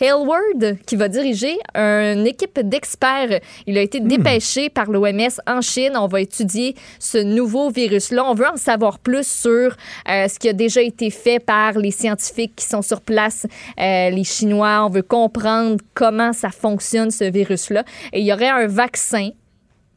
Hailward 0.00 0.78
qui 0.86 0.96
va 0.96 1.08
diriger 1.08 1.58
une 1.74 2.26
équipe 2.26 2.60
d'experts. 2.60 3.40
Il 3.66 3.78
a 3.78 3.82
été 3.82 4.00
dépêché 4.00 4.68
par 4.70 4.90
l'OMS 4.90 5.40
en 5.46 5.60
Chine. 5.60 5.92
On 5.96 6.06
va 6.06 6.20
étudier 6.20 6.74
ce 6.98 7.18
nouveau 7.18 7.70
virus-là. 7.70 8.24
On 8.24 8.34
veut 8.34 8.46
en 8.46 8.56
savoir 8.56 8.98
plus 8.98 9.26
sur 9.26 9.76
euh, 10.08 10.28
ce 10.28 10.38
qui 10.38 10.48
a 10.48 10.52
déjà 10.52 10.82
été 10.82 11.10
fait 11.10 11.38
par 11.38 11.72
les 11.72 11.90
scientifiques 11.90 12.56
qui 12.56 12.64
sont 12.64 12.82
sur 12.82 13.00
place, 13.00 13.46
euh, 13.80 14.10
les 14.10 14.24
Chinois. 14.24 14.84
On 14.86 14.90
veut 14.90 15.02
comprendre 15.02 15.76
comment 15.94 16.32
ça 16.32 16.50
fonctionne, 16.50 17.10
ce 17.10 17.24
virus-là. 17.24 17.84
Et 18.12 18.20
il 18.20 18.26
y 18.26 18.32
aurait 18.32 18.48
un 18.48 18.66
vaccin 18.66 19.30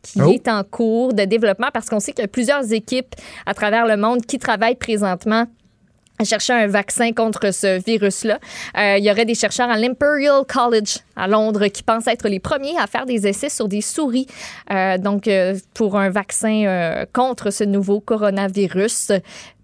qui 0.01 0.21
Oh. 0.21 0.31
est 0.31 0.47
en 0.47 0.63
cours 0.63 1.13
de 1.13 1.25
développement 1.25 1.67
parce 1.73 1.89
qu'on 1.89 1.99
sait 1.99 2.13
qu'il 2.13 2.21
y 2.21 2.25
a 2.25 2.29
plusieurs 2.29 2.71
équipes 2.71 3.15
à 3.45 3.53
travers 3.53 3.85
le 3.85 3.97
monde 3.97 4.25
qui 4.25 4.39
travaillent 4.39 4.75
présentement 4.77 5.45
chercher 6.25 6.53
un 6.53 6.67
vaccin 6.67 7.13
contre 7.13 7.53
ce 7.53 7.83
virus-là. 7.83 8.39
Euh, 8.77 8.97
il 8.97 9.05
y 9.05 9.11
aurait 9.11 9.25
des 9.25 9.35
chercheurs 9.35 9.69
à 9.69 9.77
l'Imperial 9.77 10.43
College 10.47 10.97
à 11.15 11.27
Londres 11.27 11.67
qui 11.67 11.83
pensent 11.83 12.07
être 12.07 12.27
les 12.27 12.39
premiers 12.39 12.77
à 12.77 12.87
faire 12.87 13.05
des 13.05 13.27
essais 13.27 13.49
sur 13.49 13.67
des 13.67 13.81
souris, 13.81 14.27
euh, 14.71 14.97
donc 14.97 15.27
euh, 15.27 15.55
pour 15.73 15.97
un 15.97 16.09
vaccin 16.09 17.05
contre 17.13 17.51
ce 17.51 17.63
nouveau 17.63 17.99
coronavirus. 17.99 19.11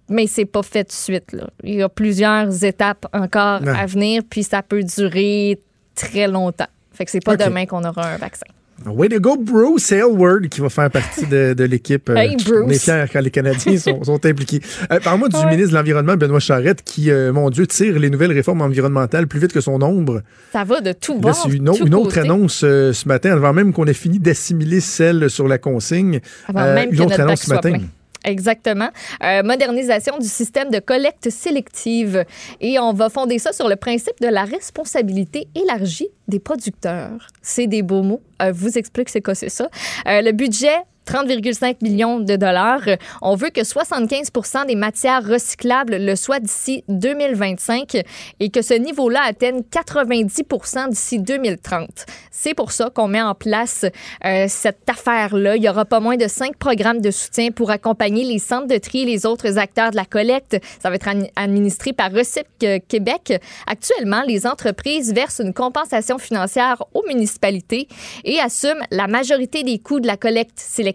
Mais 0.07 0.27
c'est 0.27 0.45
pas 0.45 0.61
fait 0.61 0.83
de 0.83 0.91
suite. 0.91 1.31
Là. 1.33 1.47
Il 1.63 1.75
y 1.75 1.81
a 1.81 1.89
plusieurs 1.89 2.63
étapes 2.63 3.07
encore 3.11 3.61
à 3.67 3.85
venir, 3.85 4.21
puis 4.29 4.43
ça 4.43 4.61
peut 4.61 4.83
durer 4.83 5.59
très 5.95 6.27
longtemps. 6.27 6.67
Fait 6.93 7.05
que 7.05 7.11
c'est 7.11 7.23
pas 7.23 7.35
demain 7.35 7.65
qu'on 7.65 7.83
aura 7.83 8.07
un 8.07 8.17
vaccin. 8.17 8.45
Way 8.85 9.09
to 9.09 9.19
go, 9.19 9.37
Bruce 9.37 9.91
Aylward, 9.91 10.49
qui 10.49 10.59
va 10.61 10.69
faire 10.69 10.91
partie 10.91 11.25
de, 11.25 11.53
de 11.53 11.63
l'équipe. 11.63 12.09
Euh, 12.09 12.15
Hey, 12.15 12.35
Bruce. 12.35 12.63
On 12.65 12.69
est 12.69 12.77
fiers 12.77 13.05
quand 13.11 13.21
les 13.21 13.31
Canadiens 13.31 13.77
sont, 13.77 14.03
sont 14.03 14.25
impliqués. 14.25 14.59
Euh, 14.91 14.99
Parle-moi 14.99 15.29
du 15.29 15.37
Ouais. 15.37 15.45
ministre 15.49 15.71
de 15.71 15.75
l'Environnement, 15.75 16.15
Benoît 16.17 16.39
Charette, 16.39 16.83
qui, 16.83 17.09
euh, 17.09 17.31
mon 17.33 17.49
Dieu, 17.49 17.65
tire 17.67 17.97
les 17.97 18.09
nouvelles 18.09 18.33
réformes 18.33 18.61
environnementales 18.61 19.27
plus 19.27 19.39
vite 19.39 19.53
que 19.53 19.61
son 19.61 19.81
ombre. 19.81 20.21
Ça 20.51 20.63
va 20.65 20.81
de 20.81 20.91
tout 20.91 21.17
bord. 21.17 21.33
c'est 21.35 21.49
une, 21.49 21.69
autre 21.69 21.85
côté. 21.87 22.19
annonce 22.19 22.61
euh, 22.63 22.91
ce 22.93 23.07
matin, 23.07 23.31
avant 23.31 23.53
même 23.53 23.71
qu'on 23.73 23.85
ait 23.85 23.93
fini 23.93 24.19
d'assimiler 24.19 24.81
celle 24.81 25.29
sur 25.29 25.47
la 25.47 25.57
consigne. 25.57 26.19
Avant 26.47 26.73
même 26.73 26.89
une 26.91 26.97
que 26.97 27.01
autre 27.01 27.09
notre 27.11 27.21
annonce 27.21 27.41
ce 27.41 27.49
matin. 27.53 27.71
plein. 27.71 27.81
Exactement. 28.25 28.89
Euh, 29.23 29.43
modernisation 29.43 30.17
du 30.17 30.27
système 30.27 30.71
de 30.71 30.79
collecte 30.79 31.29
sélective. 31.29 32.25
Et 32.59 32.79
on 32.79 32.91
va 32.91 33.09
fonder 33.09 33.39
ça 33.39 33.53
sur 33.53 33.69
le 33.69 33.75
principe 33.75 34.19
de 34.19 34.27
la 34.27 34.43
responsabilité 34.43 35.47
élargie 35.55 36.09
des 36.27 36.39
producteurs. 36.39 37.27
C'est 37.41 37.67
des 37.67 37.83
beaux 37.83 38.01
mots. 38.01 38.21
Euh, 38.41 38.51
vous 38.51 38.77
explique 38.77 39.09
c'est 39.09 39.21
quoi 39.21 39.35
c'est 39.35 39.49
ça. 39.49 39.69
Euh, 40.07 40.21
le 40.21 40.31
budget 40.31 40.75
30,5 41.05 41.77
millions 41.81 42.19
de 42.19 42.35
dollars. 42.35 42.81
On 43.21 43.35
veut 43.35 43.49
que 43.49 43.61
75% 43.61 44.67
des 44.67 44.75
matières 44.75 45.25
recyclables 45.25 45.97
le 45.97 46.15
soient 46.15 46.39
d'ici 46.39 46.83
2025 46.87 47.97
et 48.39 48.49
que 48.49 48.61
ce 48.61 48.73
niveau-là 48.73 49.21
atteigne 49.23 49.61
90% 49.61 50.89
d'ici 50.89 51.19
2030. 51.19 52.05
C'est 52.31 52.53
pour 52.53 52.71
ça 52.71 52.89
qu'on 52.89 53.07
met 53.07 53.21
en 53.21 53.35
place 53.35 53.85
euh, 54.25 54.45
cette 54.47 54.89
affaire-là. 54.89 55.55
Il 55.55 55.63
y 55.63 55.69
aura 55.69 55.85
pas 55.85 55.99
moins 55.99 56.17
de 56.17 56.27
cinq 56.27 56.57
programmes 56.57 57.01
de 57.01 57.11
soutien 57.11 57.51
pour 57.51 57.71
accompagner 57.71 58.23
les 58.23 58.39
centres 58.39 58.67
de 58.67 58.77
tri 58.77 59.01
et 59.01 59.05
les 59.05 59.25
autres 59.25 59.57
acteurs 59.57 59.91
de 59.91 59.95
la 59.95 60.05
collecte. 60.05 60.57
Ça 60.79 60.89
va 60.89 60.95
être 60.95 61.09
administré 61.35 61.93
par 61.93 62.11
Recyc 62.11 62.45
euh, 62.63 62.79
Québec. 62.87 63.39
Actuellement, 63.67 64.23
les 64.27 64.45
entreprises 64.47 65.13
versent 65.13 65.41
une 65.43 65.53
compensation 65.53 66.17
financière 66.17 66.83
aux 66.93 67.03
municipalités 67.07 67.87
et 68.23 68.39
assument 68.39 68.83
la 68.91 69.07
majorité 69.07 69.63
des 69.63 69.79
coûts 69.79 69.99
de 69.99 70.07
la 70.07 70.17
collecte 70.17 70.59
sélective, 70.59 70.94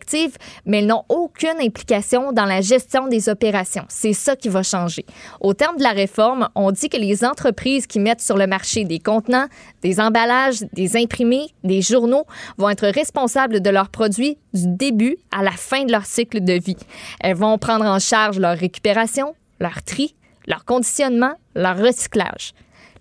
mais 0.67 0.79
elles 0.79 0.87
n'ont 0.87 1.05
aucune 1.09 1.61
implication 1.61 2.33
dans 2.33 2.45
la 2.45 2.61
gestion 2.61 3.09
des 3.09 3.29
opérations. 3.29 3.85
C'est 3.89 4.13
ça 4.13 4.37
qui 4.37 4.49
va 4.49 4.63
changer. 4.63 5.05
Au 5.41 5.55
terme 5.55 5.77
de 5.77 5.83
la 5.83 5.91
réforme, 5.91 6.49
on 6.55 6.71
dit 6.71 6.89
que 6.89 6.97
les 6.97 7.25
entreprises 7.25 7.87
qui 7.87 7.99
mettent 7.99 8.21
sur 8.21 8.37
le 8.37 8.47
marché 8.47 8.85
des 8.85 8.99
contenants, 8.99 9.47
des 9.83 10.01
emballages, 10.01 10.63
des 10.73 10.97
imprimés, 10.97 11.49
des 11.65 11.83
journaux 11.83 12.25
vont 12.59 12.71
être 12.71 12.87
responsables 12.87 13.61
de 13.61 13.71
leurs 13.71 13.89
produits 13.89 14.39
du 14.53 14.67
début 14.67 15.17
à 15.31 15.43
la 15.43 15.53
fin 15.53 15.85
de 15.85 15.93
leur 15.93 16.07
cycle 16.07 16.43
de 16.43 16.55
vie. 16.55 16.77
Elles 17.21 17.37
vont 17.37 17.59
prendre 17.59 17.85
en 17.85 17.99
charge 17.99 18.39
leur 18.39 18.57
récupération, 18.57 19.35
leur 19.61 19.83
tri, 19.83 20.15
leur 20.47 20.65
conditionnement, 20.65 21.35
leur 21.55 21.79
recyclage. 21.79 22.53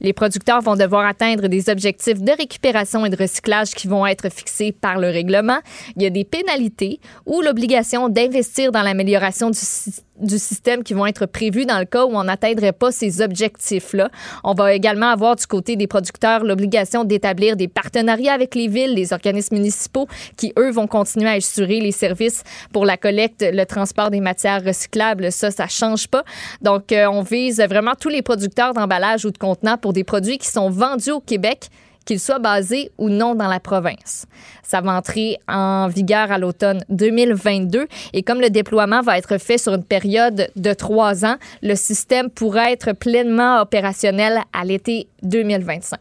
Les 0.02 0.14
producteurs 0.14 0.62
vont 0.62 0.76
devoir 0.76 1.06
atteindre 1.06 1.48
des 1.48 1.70
objectifs 1.70 2.22
de 2.22 2.32
récupération 2.32 3.06
et 3.06 3.10
de 3.10 3.16
recyclage 3.18 3.72
qui 3.72 3.88
vont 3.88 4.06
être 4.06 4.30
fixés 4.32 4.72
par 4.72 4.98
le 5.00 5.08
règlement. 5.10 5.60
Il 5.96 6.04
y 6.04 6.06
a 6.06 6.10
des 6.10 6.24
pénalités 6.24 7.00
ou 7.26 7.42
l'obligation 7.42 8.08
d'investir 8.10 8.72
dans 8.72 8.82
l'amélioration 8.82 9.50
du, 9.50 9.60
sy- 9.60 10.02
du 10.20 10.38
système 10.38 10.84
qui 10.84 10.94
vont 10.94 11.06
être 11.06 11.26
prévus 11.26 11.66
dans 11.66 11.80
le 11.80 11.86
cas 11.86 12.06
où 12.06 12.12
on 12.16 12.24
n'atteindrait 12.24 12.74
pas 12.74 12.92
ces 12.92 13.22
objectifs-là. 13.22 14.10
On 14.44 14.54
va 14.54 14.74
également 14.74 15.10
avoir 15.10 15.36
du 15.36 15.46
côté 15.46 15.76
des 15.76 15.88
producteurs 15.88 16.44
l'obligation 16.44 17.04
d'établir 17.04 17.56
des 17.56 17.68
partenariats 17.68 18.34
avec 18.34 18.56
les 18.56 18.68
villes, 18.68 18.94
les 18.94 19.14
organismes 19.14 19.56
municipaux 19.56 20.08
qui, 20.38 20.54
eux, 20.58 20.72
vont 20.72 20.88
continuer 20.88 21.30
à 21.30 21.34
assurer 21.34 21.80
les 21.80 21.92
services 21.92 22.44
pour 22.74 22.86
la 22.86 22.98
collecte, 22.98 23.46
le 23.48 23.66
transport 23.66 24.10
des 24.10 24.22
matières 24.22 24.64
recyclables. 24.64 25.32
Ça, 25.32 25.52
ça 25.52 25.68
change 25.68 26.08
pas. 26.08 26.24
Donc, 26.62 26.92
euh, 26.92 27.08
on 27.08 27.22
vise 27.22 27.62
vraiment 27.62 27.94
tous 28.00 28.10
les 28.10 28.22
producteurs 28.22 28.74
d'emballage 28.74 29.26
ou 29.26 29.32
de 29.32 29.38
contenants 29.38 29.78
pour 29.78 29.94
des 29.94 30.04
produits 30.04 30.38
qui 30.38 30.48
sont 30.48 30.70
vendus 30.70 31.12
au 31.12 31.20
Québec 31.20 31.70
qu'ils 32.10 32.20
soient 32.20 32.40
basés 32.40 32.90
ou 32.98 33.08
non 33.08 33.36
dans 33.36 33.48
la 33.48 33.60
province. 33.60 34.26
Ça 34.64 34.82
va 34.82 34.94
entrer 34.94 35.38
en 35.48 35.88
vigueur 35.88 36.32
à 36.32 36.40
l'automne 36.40 36.84
2022 36.90 37.86
et 38.14 38.24
comme 38.24 38.42
le 38.42 38.50
déploiement 38.50 39.04
va 39.04 39.20
être 39.20 39.38
fait 39.38 39.60
sur 39.60 39.76
une 39.76 39.84
période 39.84 40.50
de 40.56 40.74
trois 40.74 41.24
ans, 41.24 41.38
le 41.62 41.76
système 41.76 42.32
pourra 42.32 42.72
être 42.72 42.94
pleinement 42.94 43.62
opérationnel 43.62 44.40
à 44.54 44.66
l'été 44.66 45.08
2025. 45.22 46.00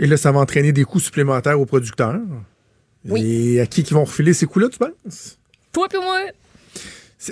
Et 0.00 0.08
là, 0.08 0.16
ça 0.16 0.32
va 0.32 0.40
entraîner 0.40 0.72
des 0.72 0.82
coûts 0.82 0.98
supplémentaires 0.98 1.60
aux 1.60 1.66
producteurs. 1.66 2.18
Oui. 3.04 3.54
Et 3.54 3.60
à 3.60 3.66
qui 3.66 3.84
qui 3.84 3.94
vont 3.94 4.02
refiler 4.02 4.32
ces 4.32 4.46
coûts-là, 4.46 4.68
tu 4.68 4.78
penses? 4.78 5.38
Toi 5.72 5.86
puis 5.88 6.00
moi. 6.00 6.18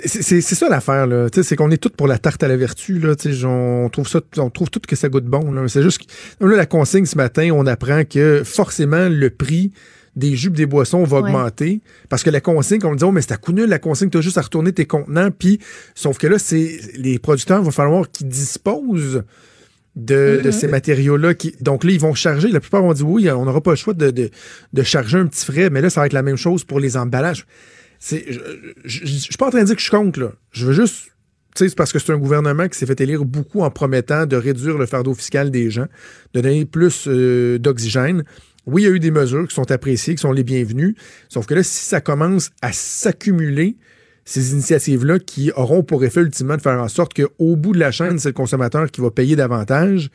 C'est- 0.01 0.41
ça 0.41 0.69
l'affaire, 0.69 1.05
là. 1.05 1.29
Tu 1.29 1.43
C'est 1.43 1.55
qu'on 1.55 1.69
est 1.69 1.77
tous 1.77 1.89
pour 1.89 2.07
la 2.07 2.17
tarte 2.17 2.41
à 2.43 2.47
la 2.47 2.57
vertu, 2.57 2.97
là. 2.99 3.15
Tu 3.15 3.29
On 3.45 3.89
trouve 3.89 4.07
ça, 4.07 4.21
on 4.37 4.49
trouve 4.49 4.69
tout 4.71 4.79
que 4.87 4.95
ça 4.95 5.07
goûte 5.09 5.25
bon. 5.25 5.67
C'est 5.67 5.83
juste 5.83 5.99
que, 6.39 6.45
là, 6.45 6.55
la 6.55 6.65
consigne 6.65 7.05
ce 7.05 7.15
matin, 7.17 7.49
on 7.53 7.67
apprend 7.67 8.03
que 8.03 8.41
forcément, 8.43 9.07
le 9.09 9.29
prix 9.29 9.71
des 10.15 10.35
jus 10.35 10.49
pis 10.51 10.57
des 10.57 10.65
boissons 10.65 11.03
va 11.03 11.21
Ouais. 11.21 11.29
augmenter. 11.29 11.81
Parce 12.09 12.23
que 12.23 12.29
la 12.29 12.39
consigne, 12.41 12.79
on 12.85 12.91
me 12.91 12.97
dit, 12.97 13.03
oh, 13.03 13.11
mais 13.11 13.21
c'est 13.21 13.31
à 13.33 13.37
coup 13.37 13.51
nul, 13.51 13.67
la 13.69 13.79
consigne, 13.79 14.09
t'as 14.09 14.21
juste 14.21 14.37
à 14.37 14.41
retourner 14.41 14.71
tes 14.71 14.85
contenants. 14.85 15.29
Puis, 15.31 15.59
sauf 15.95 16.17
que 16.17 16.27
là, 16.27 16.37
c'est 16.39 16.79
les 16.97 17.19
producteurs, 17.19 17.59
il 17.61 17.65
va 17.65 17.71
falloir 17.71 18.09
qu'ils 18.11 18.27
disposent 18.27 19.23
de, 19.95 20.39
de 20.43 20.47
Mhm. 20.47 20.51
ces 20.51 20.67
matériaux-là. 20.67 21.33
Qui, 21.35 21.55
donc 21.61 21.83
là, 21.83 21.91
ils 21.91 21.99
vont 21.99 22.13
charger. 22.15 22.49
La 22.49 22.59
plupart 22.59 22.81
vont 22.81 22.93
dire, 22.93 23.07
oui, 23.07 23.29
on 23.31 23.45
n'aura 23.45 23.61
pas 23.61 23.71
le 23.71 23.75
choix 23.77 23.93
de, 23.93 24.09
de, 24.11 24.29
de 24.73 24.83
charger 24.83 25.17
un 25.19 25.27
petit 25.27 25.45
frais. 25.45 25.69
Mais 25.69 25.81
là, 25.81 25.89
ça 25.89 26.01
va 26.01 26.07
être 26.07 26.13
la 26.13 26.23
même 26.23 26.37
chose 26.37 26.63
pour 26.63 26.79
les 26.79 26.97
emballages. 26.97 27.45
Je, 28.05 28.17
je, 28.27 28.39
je- 28.83 29.05
je 29.05 29.11
suis 29.19 29.37
pas 29.37 29.47
en 29.47 29.49
train 29.49 29.61
de 29.61 29.65
dire 29.67 29.75
que 29.75 29.81
je 29.81 29.89
compte, 29.91 30.17
là. 30.17 30.31
Je 30.51 30.65
veux 30.65 30.73
juste. 30.73 31.07
C'est 31.55 31.75
parce 31.75 31.93
que 31.93 31.99
c'est 31.99 32.11
un 32.11 32.17
gouvernement 32.17 32.67
qui 32.67 32.77
s'est 32.77 32.87
fait 32.87 32.99
élire 33.01 33.25
beaucoup 33.25 33.61
en 33.61 33.69
promettant 33.69 34.25
de 34.25 34.35
réduire 34.35 34.77
le 34.77 34.87
fardeau 34.87 35.13
fiscal 35.13 35.51
des 35.51 35.69
gens, 35.69 35.85
de 36.33 36.41
donner 36.41 36.65
plus 36.65 37.05
euh, 37.07 37.59
d'oxygène. 37.59 38.23
Oui, 38.65 38.81
il 38.81 38.85
y 38.85 38.87
a 38.87 38.91
eu 38.91 38.99
des 38.99 39.11
mesures 39.11 39.47
qui 39.47 39.53
sont 39.53 39.69
appréciées, 39.71 40.15
qui 40.15 40.21
sont 40.21 40.31
les 40.31 40.43
bienvenues. 40.43 40.95
Sauf 41.29 41.45
que 41.45 41.53
là, 41.53 41.61
si 41.61 41.85
ça 41.85 42.01
commence 42.01 42.49
à 42.63 42.71
s'accumuler, 42.71 43.75
ces 44.25 44.53
initiatives-là 44.53 45.19
qui 45.19 45.51
auront 45.55 45.83
pour 45.83 46.03
effet 46.05 46.21
ultimement 46.21 46.55
de 46.57 46.61
faire 46.61 46.81
en 46.81 46.87
sorte 46.87 47.13
qu'au 47.13 47.55
bout 47.55 47.73
de 47.73 47.79
la 47.79 47.91
chaîne, 47.91 48.17
c'est 48.19 48.29
le 48.29 48.33
consommateur 48.33 48.89
qui 48.89 49.01
va 49.01 49.11
payer 49.11 49.35
davantage, 49.35 50.09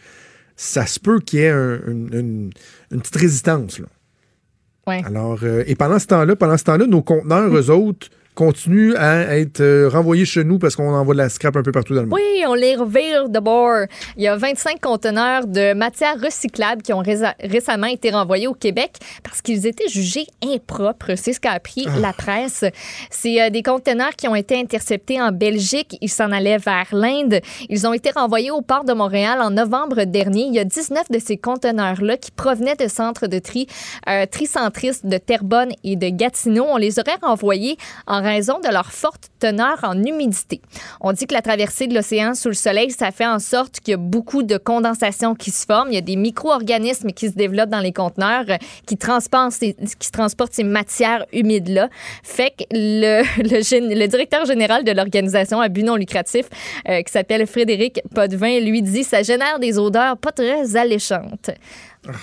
ça 0.56 0.86
se 0.86 0.98
peut 0.98 1.20
qu'il 1.20 1.40
y 1.40 1.42
ait 1.42 1.50
un- 1.50 1.80
une, 1.86 2.08
une- 2.12 2.50
une 2.90 3.00
petite 3.00 3.16
résistance. 3.16 3.78
Là. 3.78 3.86
Alors, 4.88 5.38
euh, 5.42 5.64
et 5.66 5.74
pendant 5.74 5.98
ce 5.98 6.06
temps-là, 6.06 6.36
pendant 6.36 6.56
ce 6.56 6.64
temps-là, 6.64 6.86
nos 6.86 7.02
conteneurs, 7.02 7.54
eux 7.54 7.70
autres, 7.70 8.08
continuent 8.38 8.94
à 8.96 9.36
être 9.36 9.60
euh, 9.60 9.88
renvoyés 9.88 10.24
chez 10.24 10.44
nous 10.44 10.60
parce 10.60 10.76
qu'on 10.76 10.94
envoie 10.94 11.12
de 11.12 11.18
la 11.18 11.28
scrap 11.28 11.56
un 11.56 11.62
peu 11.64 11.72
partout 11.72 11.96
dans 11.96 12.02
le 12.02 12.06
monde. 12.06 12.20
Oui, 12.20 12.44
on 12.46 12.54
les 12.54 12.76
revire 12.76 13.28
de 13.28 13.40
bord. 13.40 13.86
Il 14.16 14.22
y 14.22 14.28
a 14.28 14.36
25 14.36 14.80
conteneurs 14.80 15.44
de 15.48 15.74
matières 15.74 16.20
recyclables 16.20 16.82
qui 16.82 16.92
ont 16.92 17.02
récemment 17.40 17.88
été 17.88 18.10
renvoyés 18.12 18.46
au 18.46 18.54
Québec 18.54 18.92
parce 19.24 19.42
qu'ils 19.42 19.66
étaient 19.66 19.88
jugés 19.88 20.28
impropres. 20.44 21.16
C'est 21.16 21.32
ce 21.32 21.40
qu'a 21.40 21.50
appris 21.50 21.86
Ah. 21.88 21.98
la 21.98 22.12
presse. 22.12 22.64
C'est 23.10 23.42
euh, 23.42 23.50
des 23.50 23.64
conteneurs 23.64 24.14
qui 24.16 24.28
ont 24.28 24.36
été 24.36 24.56
interceptés 24.56 25.20
en 25.20 25.32
Belgique. 25.32 25.96
Ils 26.00 26.08
s'en 26.08 26.30
allaient 26.30 26.58
vers 26.58 26.86
l'Inde. 26.92 27.40
Ils 27.68 27.88
ont 27.88 27.92
été 27.92 28.12
renvoyés 28.14 28.52
au 28.52 28.62
port 28.62 28.84
de 28.84 28.92
Montréal 28.92 29.40
en 29.42 29.50
novembre 29.50 30.04
dernier. 30.04 30.42
Il 30.42 30.54
y 30.54 30.60
a 30.60 30.64
19 30.64 31.10
de 31.10 31.18
ces 31.18 31.38
conteneurs-là 31.38 32.16
qui 32.16 32.30
provenaient 32.30 32.76
de 32.76 32.86
centres 32.86 33.26
de 33.26 33.40
tri 33.40 33.66
euh, 34.08 34.26
tricentristes 34.26 35.06
de 35.06 35.18
Terrebonne 35.18 35.72
et 35.82 35.96
de 35.96 36.08
Gatineau. 36.08 36.66
On 36.68 36.76
les 36.76 37.00
aurait 37.00 37.18
renvoyés 37.20 37.76
en 38.06 38.27
raison 38.28 38.60
de 38.60 38.68
leur 38.72 38.92
forte 38.92 39.28
teneur 39.40 39.78
en 39.82 40.02
humidité. 40.02 40.60
On 41.00 41.12
dit 41.12 41.26
que 41.26 41.34
la 41.34 41.42
traversée 41.42 41.86
de 41.86 41.94
l'océan 41.94 42.34
sous 42.34 42.48
le 42.48 42.54
soleil, 42.54 42.90
ça 42.90 43.10
fait 43.10 43.26
en 43.26 43.38
sorte 43.38 43.80
qu'il 43.80 43.92
y 43.92 43.94
a 43.94 43.98
beaucoup 43.98 44.42
de 44.42 44.56
condensation 44.56 45.34
qui 45.34 45.50
se 45.50 45.64
forme. 45.66 45.88
Il 45.90 45.94
y 45.94 45.98
a 45.98 46.02
des 46.02 46.16
micro-organismes 46.16 47.12
qui 47.12 47.28
se 47.28 47.34
développent 47.34 47.70
dans 47.70 47.80
les 47.80 47.92
conteneurs 47.92 48.44
euh, 48.48 48.56
qui 48.86 48.96
transportent 48.96 49.52
ces, 50.52 50.64
matières 50.64 51.24
humides-là. 51.32 51.88
Fait 52.22 52.50
que 52.50 52.64
le 52.72 54.06
directeur 54.06 54.44
général 54.44 54.84
de 54.84 54.92
l'organisation 54.92 55.60
à 55.60 55.68
but 55.68 55.82
non 55.82 55.96
lucratif, 55.96 56.46
euh, 56.88 57.02
qui 57.02 57.12
s'appelle 57.12 57.46
Frédéric 57.46 58.00
Potvin, 58.14 58.60
lui 58.60 58.82
dit 58.82 59.04
ça 59.04 59.22
génère 59.22 59.58
des 59.58 59.78
odeurs 59.78 60.16
pas 60.16 60.32
très 60.32 60.76
alléchantes. 60.76 61.50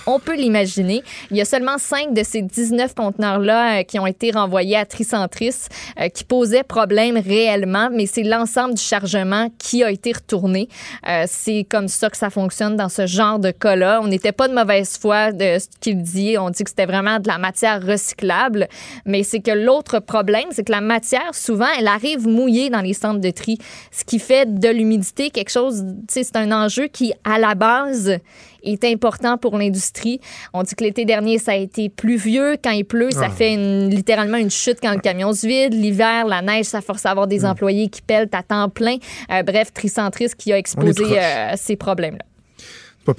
On 0.08 0.20
peut 0.20 0.36
l'imaginer. 0.36 1.04
Il 1.32 1.38
y 1.38 1.42
a 1.42 1.46
seulement 1.46 1.78
5 1.78 2.14
de 2.14 2.24
ces 2.24 2.42
19 2.42 2.96
conteneurs-là 2.96 3.80
euh, 3.80 3.84
qui 3.84 4.00
ont 4.00 4.08
été 4.08 4.32
renvoyés 4.32 4.78
à 4.78 4.86
Tricentris, 4.86 5.68
euh, 6.00 6.10
qui 6.10 6.24
posaient 6.24 6.64
problème 6.64 7.18
réellement, 7.18 7.90
mais 7.92 8.06
c'est 8.06 8.24
l'ensemble 8.24 8.76
du 8.76 8.82
chargement 8.82 9.50
qui 9.60 9.84
a 9.84 9.92
été 9.92 10.14
retourné. 10.14 10.70
Euh, 11.08 11.26
c'est 11.28 11.66
comme 11.70 11.88
ça 11.88 12.10
que 12.10 12.18
ça 12.18 12.30
fonctionne 12.30 12.76
dans 12.76 12.90
ce 12.90 13.06
genre 13.06 13.40
de 13.40 13.52
cas-là. 13.52 14.00
On 14.02 14.08
n'était 14.08 14.32
pas 14.32 14.48
de 14.48 14.54
mauvaise 14.54 14.98
foi 14.98 15.32
de 15.32 15.60
ce 15.60 15.68
qu'il 15.80 16.02
dit. 16.02 16.38
On 16.38 16.50
dit 16.50 16.64
que 16.64 16.70
c'était 16.70 16.86
vraiment 16.86 17.20
de 17.20 17.28
la 17.28 17.38
matière 17.38 17.86
recyclable, 17.86 18.68
mais 19.06 19.24
c'est 19.24 19.40
que 19.40 19.52
l'autre 19.52 20.00
problème, 20.00 20.46
c'est 20.52 20.64
que 20.64 20.72
la 20.72 20.82
matière, 20.82 21.34
souvent, 21.34 21.68
elle 21.78 21.88
arrive 21.88 22.28
mouillée 22.28 22.70
dans 22.70 22.82
les 22.82 22.94
centres 22.94 23.22
de 23.22 23.30
tri, 23.30 23.58
ce 23.92 24.04
qui 24.04 24.20
fait 24.20 24.60
de 24.60 24.70
l'humidité 24.70 25.30
quelque 25.30 25.52
chose, 25.52 25.84
c'est 26.08 26.36
un 26.36 26.52
enjeu 26.52 26.88
qui, 26.88 27.14
à 27.24 27.40
la 27.40 27.56
base, 27.56 28.20
est 28.66 28.84
important 28.84 29.38
pour 29.38 29.58
l'industrie. 29.58 30.20
On 30.54 30.64
dit 30.64 30.76
que 30.76 30.84
l'été 30.84 31.06
dernier, 31.06 31.38
ça 31.38 31.52
a 31.52 31.56
été 31.56 31.90
pluvieux. 31.90 32.56
Quand 32.64 32.72
il 32.72 32.86
pleut, 32.86 33.12
ça 33.12 33.26
Ah. 33.28 33.30
fait 33.30 33.54
une- 33.54 33.90
littéralement 33.90 34.38
une 34.38 34.52
chute 34.52 34.78
quand 34.82 34.94
le 34.94 35.00
camion 35.00 35.34
se 35.34 35.46
vide. 35.48 35.74
L'hiver, 35.74 36.26
la 36.26 36.42
neige, 36.42 36.66
ça 36.66 36.82
force 36.82 37.06
à 37.06 37.12
avoir 37.12 37.28
des 37.28 37.46
employés 37.46 37.90
qui 37.90 38.02
pèlent 38.02 38.30
à 38.32 38.44
temps 38.44 38.70
plein. 38.70 38.98
Euh, 39.32 39.44
bref, 39.44 39.72
Tricentris 39.74 40.30
qui 40.38 40.52
a 40.54 40.58
exposé 40.58 41.04
euh, 41.20 41.54
ces 41.56 41.76
problèmes-là. 41.76 42.26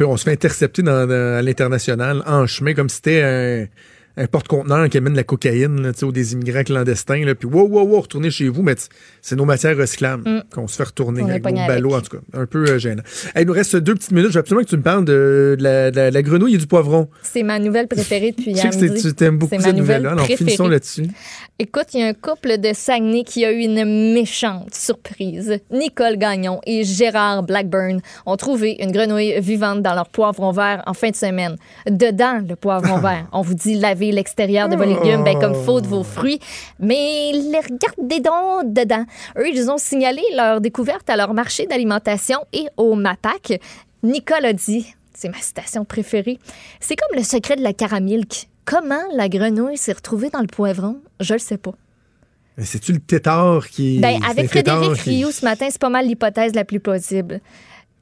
On 0.06 0.16
se 0.16 0.24
fait 0.24 0.32
intercepter 0.32 0.82
dans, 0.82 1.06
dans- 1.06 1.39
à 1.39 1.43
l'international 1.43 2.23
en 2.27 2.47
chemin 2.47 2.74
comme 2.74 2.89
si 2.89 2.97
c'était 2.97 3.23
un, 3.23 3.66
un 4.16 4.26
porte-conteneur 4.26 4.88
qui 4.88 4.98
amène 4.98 5.12
de 5.12 5.18
la 5.18 5.24
cocaïne 5.24 5.82
là, 5.82 5.90
ou 6.02 6.12
des 6.12 6.32
immigrants 6.32 6.62
clandestins. 6.64 7.24
Là, 7.24 7.34
puis 7.34 7.48
wow, 7.48 7.66
wow, 7.68 7.84
wow, 7.86 8.01
retournez 8.01 8.30
chez 8.30 8.48
vous, 8.48 8.62
mais 8.62 8.74
c'est 9.20 9.36
nos 9.36 9.44
matières 9.44 9.76
recyclables 9.76 10.22
Mm. 10.26 10.43
qu'on 10.52 10.66
se 10.66 10.76
fait 10.76 10.84
retourner 10.84 11.22
On 11.22 11.28
avec 11.28 11.44
nos 11.44 11.52
ballots, 11.66 11.94
en 11.94 12.01
tout 12.01 12.16
cas. 12.16 12.22
Un 12.32 12.47
peu 12.47 12.64
euh, 12.68 12.78
gênant. 12.78 13.02
Hey, 13.34 13.43
il 13.43 13.47
nous 13.47 13.52
reste 13.52 13.76
deux 13.76 13.94
petites 13.94 14.12
minutes. 14.12 14.28
Je 14.30 14.34
veux 14.34 14.40
absolument 14.40 14.64
que 14.64 14.70
tu 14.70 14.76
me 14.76 14.82
parles 14.82 15.05
de, 15.05 15.56
de 15.59 15.62
la, 15.62 15.90
de 15.90 16.20
grenouille 16.20 16.55
et 16.55 16.59
du 16.59 16.66
poivron. 16.66 17.09
C'est 17.22 17.43
ma 17.43 17.59
nouvelle 17.59 17.88
préférée 17.88 18.32
depuis 18.32 18.52
Je 18.56 18.60
sais 18.60 18.68
hier 18.86 18.94
que 18.94 19.01
tu 19.01 19.14
t'aimes 19.14 19.38
beaucoup 19.38 19.51
cette 19.51 19.60
nouvelle 19.60 19.76
nouvelle-là. 19.76 20.10
Alors, 20.12 20.24
préférée. 20.24 20.44
finissons 20.44 20.68
là-dessus. 20.68 21.06
Écoute, 21.59 21.86
il 21.94 22.01
y 22.01 22.02
a 22.02 22.06
un 22.09 22.12
couple 22.14 22.59
de 22.59 22.72
Saguenay 22.74 23.24
qui 23.24 23.44
a 23.44 23.52
eu 23.52 23.60
une 23.60 24.12
méchante 24.14 24.74
surprise. 24.74 25.59
Nicole 25.70 26.16
Gagnon 26.16 26.60
et 26.66 26.84
Gérard 26.84 27.43
Blackburn 27.43 28.01
ont 28.26 28.36
trouvé 28.36 28.76
une 28.80 28.93
grenouille 28.93 29.40
vivante 29.40 29.82
dans 29.82 29.94
leur 29.94 30.09
poivron 30.09 30.51
vert 30.52 30.82
en 30.86 30.94
fin 30.94 31.10
de 31.10 31.16
semaine. 31.16 31.56
Dedans, 31.88 32.40
le 32.47 32.56
poivron 32.56 32.98
vert, 33.01 33.26
on 33.32 33.43
vous 33.43 33.55
dit 33.55 33.74
laver 33.74 34.05
l'extérieur 34.12 34.68
de 34.68 34.76
vos 34.76 34.84
légumes 34.84 35.24
ben, 35.24 35.38
comme 35.38 35.54
faut 35.54 35.80
de 35.80 35.86
vos 35.86 36.02
fruits, 36.02 36.40
mais 36.78 37.32
les 37.32 37.58
regardez 37.60 38.20
donc 38.20 38.72
dedans. 38.72 39.04
Eux, 39.38 39.48
ils 39.48 39.70
ont 39.70 39.78
signalé 39.78 40.22
leur 40.34 40.60
découverte 40.60 41.08
à 41.10 41.16
leur 41.16 41.34
marché 41.34 41.66
d'alimentation 41.66 42.38
et 42.52 42.66
au 42.76 42.94
MAPAC. 42.94 43.60
Nicole 44.02 44.44
a 44.44 44.52
dit, 44.52 44.86
c'est 45.14 45.28
ma 45.28 45.38
citation 45.38 45.84
préférée, 45.84 46.38
c'est 46.80 46.96
comme 46.96 47.16
le 47.16 47.24
secret 47.24 47.56
de 47.56 47.62
la 47.62 47.72
caramilk. 47.72 48.48
Comment 48.64 49.02
la 49.14 49.28
grenouille 49.28 49.76
s'est 49.76 49.92
retrouvée 49.92 50.28
dans 50.30 50.40
le 50.40 50.46
poivron? 50.48 50.98
Je 51.20 51.34
le 51.34 51.38
sais 51.38 51.56
pas. 51.58 51.72
C'est-tu 52.58 52.92
le 52.92 53.00
tétard 53.00 53.68
qui. 53.68 53.98
Ben, 54.00 54.18
avec 54.28 54.48
Frédéric 54.48 54.94
qui- 54.94 55.10
Rioux 55.10 55.30
ce 55.30 55.44
matin, 55.44 55.68
c'est 55.70 55.80
pas 55.80 55.90
mal 55.90 56.06
l'hypothèse 56.06 56.54
la 56.54 56.64
plus 56.64 56.80
possible. 56.80 57.40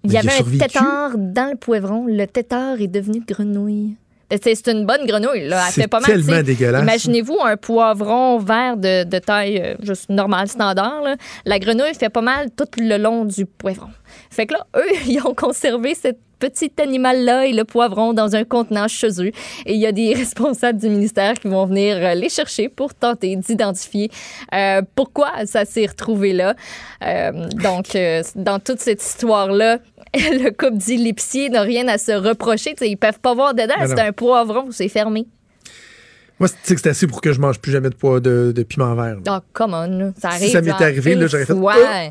Il 0.05 0.09
Mais 0.10 0.14
y 0.14 0.18
avait 0.18 0.28
un 0.28 0.36
survécu? 0.36 0.59
tétard 0.66 1.12
dans 1.18 1.51
le 1.51 1.56
poivron. 1.56 2.06
Le 2.06 2.24
tétard 2.26 2.81
est 2.81 2.86
devenu 2.89 3.20
grenouille. 3.26 3.97
C'est 4.30 4.68
une 4.68 4.86
bonne 4.86 5.06
grenouille. 5.06 5.48
Là. 5.48 5.64
Elle 5.66 5.72
fait 5.72 5.88
pas 5.88 6.01
mal. 6.01 6.10
tellement 6.10 6.42
dégueulasse. 6.42 6.82
Imaginez-vous 6.82 7.38
un 7.42 7.56
poivron 7.56 8.38
vert 8.38 8.76
de, 8.76 9.05
de 9.05 9.18
taille 9.18 9.60
euh, 9.60 9.74
juste 9.82 10.09
normale, 10.10 10.48
standard. 10.48 11.02
là. 11.02 11.16
La 11.44 11.59
grenouille 11.59 11.94
fait 11.94 12.09
pas 12.10 12.22
mal 12.22 12.51
tout 12.51 12.68
le 12.78 12.96
long 12.96 13.24
du 13.24 13.46
poivron. 13.46 13.90
Fait 14.30 14.46
que 14.46 14.55
là, 14.55 14.66
eux, 14.76 14.92
ils 15.06 15.20
ont 15.24 15.34
conservé 15.34 15.94
cette 15.94 16.18
petit 16.38 16.72
animal-là 16.78 17.46
et 17.46 17.52
le 17.52 17.64
poivron 17.64 18.12
dans 18.12 18.36
un 18.36 18.44
contenant 18.44 18.88
chez 18.88 19.09
eux. 19.22 19.30
Et 19.66 19.74
il 19.74 19.80
y 19.80 19.86
a 19.86 19.92
des 19.92 20.14
responsables 20.22 20.78
du 20.78 20.88
ministère 20.88 21.34
qui 21.34 21.48
vont 21.48 21.66
venir 21.66 21.96
euh, 21.96 22.14
les 22.14 22.28
chercher 22.28 22.68
pour 22.68 22.94
tenter 22.94 23.36
d'identifier 23.36 24.10
euh, 24.55 24.82
pourquoi 24.94 25.46
ça 25.46 25.64
s'est 25.64 25.86
retrouvé 25.86 26.32
là. 26.32 26.55
Euh, 27.02 27.48
donc, 27.51 27.94
euh, 27.94 28.22
dans 28.34 28.59
toute 28.59 28.80
cette 28.80 29.02
histoire-là, 29.02 29.78
le 30.45 30.51
couple 30.51 30.77
dit 30.78 30.97
l'épicier 30.97 31.49
n'a 31.51 31.62
rien 31.62 31.86
à 31.89 31.99
se 31.99 32.12
reprocher. 32.12 32.74
Sais, 32.78 32.89
ils 32.89 32.97
peuvent 32.97 33.20
pas 33.20 33.35
voir 33.35 33.55
dedans. 33.55 33.74
Mais 33.81 33.86
C'est 33.89 34.01
un 34.01 34.12
poivron, 34.12 34.69
c'est 34.70 34.89
fermé. 34.89 35.27
Moi, 36.41 36.49
tu 36.49 36.55
sais 36.65 36.74
que 36.74 36.81
c'est 36.81 36.89
assez 36.91 37.07
pour 37.07 37.20
que 37.20 37.32
je 37.32 37.41
mange 37.41 37.59
plus 37.61 37.70
jamais 37.70 37.91
de, 37.91 37.95
poids 37.95 38.19
de, 38.20 38.53
de 38.55 38.62
piment 38.65 38.95
vert. 38.95 39.19
Oh, 39.28 39.39
come 39.53 39.73
on, 39.74 40.12
ça 40.20 40.28
arrive. 40.31 40.51
ça 40.51 40.61
m'était 40.61 40.73
genre, 40.73 40.82
arrivé, 40.82 41.15
là, 41.15 41.27
j'aurais 41.28 41.45
fait, 41.47 41.53
Ouais. 41.53 42.11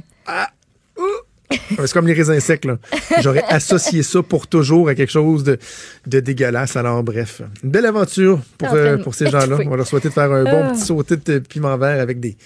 C'est 1.78 1.92
comme 1.94 2.08
les 2.08 2.14
raisins 2.14 2.40
secs, 2.40 2.66
là. 2.66 2.78
J'aurais 3.22 3.44
associé 3.48 4.02
ça 4.02 4.24
pour 4.24 4.48
toujours 4.48 4.90
à 4.90 4.96
quelque 4.96 5.12
chose 5.12 5.44
de, 5.44 5.60
de 6.08 6.20
dégueulasse. 6.20 6.76
Alors, 6.78 7.04
bref, 7.04 7.42
une 7.64 7.70
belle 7.70 7.86
aventure 7.86 8.40
pour, 8.58 8.74
euh, 8.74 8.98
pour 8.98 9.14
ces 9.14 9.30
gens-là. 9.30 9.58
On 9.66 9.70
va 9.70 9.76
leur 9.78 9.86
souhaiter 9.88 10.08
de 10.10 10.14
faire 10.14 10.32
un 10.32 10.44
bon 10.46 10.64
Ah. 10.68 10.72
petit 10.72 10.82
sauté 10.82 11.18
de 11.18 11.40
piment 11.40 11.78
vert 11.78 12.00
avec 12.02 12.20
des, 12.20 12.38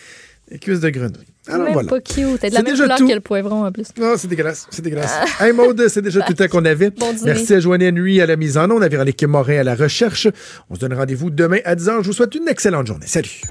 des 0.52 0.60
cuisses 0.60 0.82
de 0.82 0.90
grenouille. 0.90 1.28
Alors, 1.50 1.64
Même 1.66 1.74
voilà. 1.74 1.90
pas 1.90 2.00
cute. 2.00 2.40
T'as 2.40 2.50
de 2.50 2.54
la 2.54 2.60
C'est 2.60 2.64
même 2.64 2.66
déjà 2.74 2.84
couleur 2.84 2.98
tout. 2.98 3.08
que 3.08 3.14
le 3.14 3.20
poivron 3.22 3.66
en 3.66 3.72
plus. 3.72 3.88
Non, 4.00 4.14
c'est 4.18 4.28
dégueulasse. 4.28 4.68
C'est 4.70 4.82
dégueulasse. 4.82 5.14
Hey 5.40 5.54
Maude, 5.54 5.88
c'est 5.88 6.02
déjà 6.02 6.22
tout 6.22 6.32
le 6.32 6.36
temps 6.36 6.48
qu'on 6.48 6.66
avait. 6.66 6.90
Bon 6.90 7.12
dîner. 7.14 7.34
Merci 7.34 7.54
à 7.56 7.60
Joanne 7.60 7.90
Nuit 7.92 8.22
à 8.22 8.26
la 8.26 8.36
mise 8.36 8.58
en 8.58 8.70
onde, 8.70 8.84
à 8.84 8.88
Véronique 8.88 9.24
Morin 9.24 9.60
à 9.60 9.64
la 9.64 9.76
recherche. 9.76 10.28
On 10.70 10.76
se 10.76 10.80
donne 10.80 10.94
rendez-vous 10.94 11.30
demain 11.30 11.60
à 11.66 11.76
10h. 11.76 12.02
Je 12.02 12.08
vous 12.08 12.14
souhaite 12.14 12.36
une 12.36 12.48
excellente 12.48 12.88
journée. 12.88 13.08
Salut. 13.08 13.42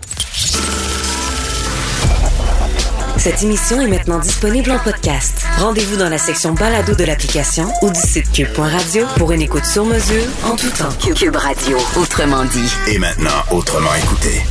Cette 3.19 3.43
émission 3.43 3.81
est 3.81 3.89
maintenant 3.89 4.19
disponible 4.21 4.71
en 4.71 4.79
podcast. 4.79 5.45
Rendez-vous 5.59 5.97
dans 5.97 6.09
la 6.09 6.19
section 6.19 6.53
balado 6.53 6.95
de 6.95 7.03
l'application 7.05 7.67
ou 7.83 7.91
du 7.91 7.99
site 8.01 8.31
cube.radio 8.31 9.05
pour 9.17 9.33
une 9.33 9.41
écoute 9.43 9.65
sur 9.65 9.85
mesure 9.85 10.23
en 10.45 10.55
tout 10.55 10.69
temps. 10.71 10.93
Cube 11.15 11.35
Radio, 11.35 11.77
autrement 12.01 12.45
dit. 12.45 12.73
Et 12.89 12.99
maintenant, 12.99 13.31
autrement 13.51 13.95
écouté. 14.05 14.43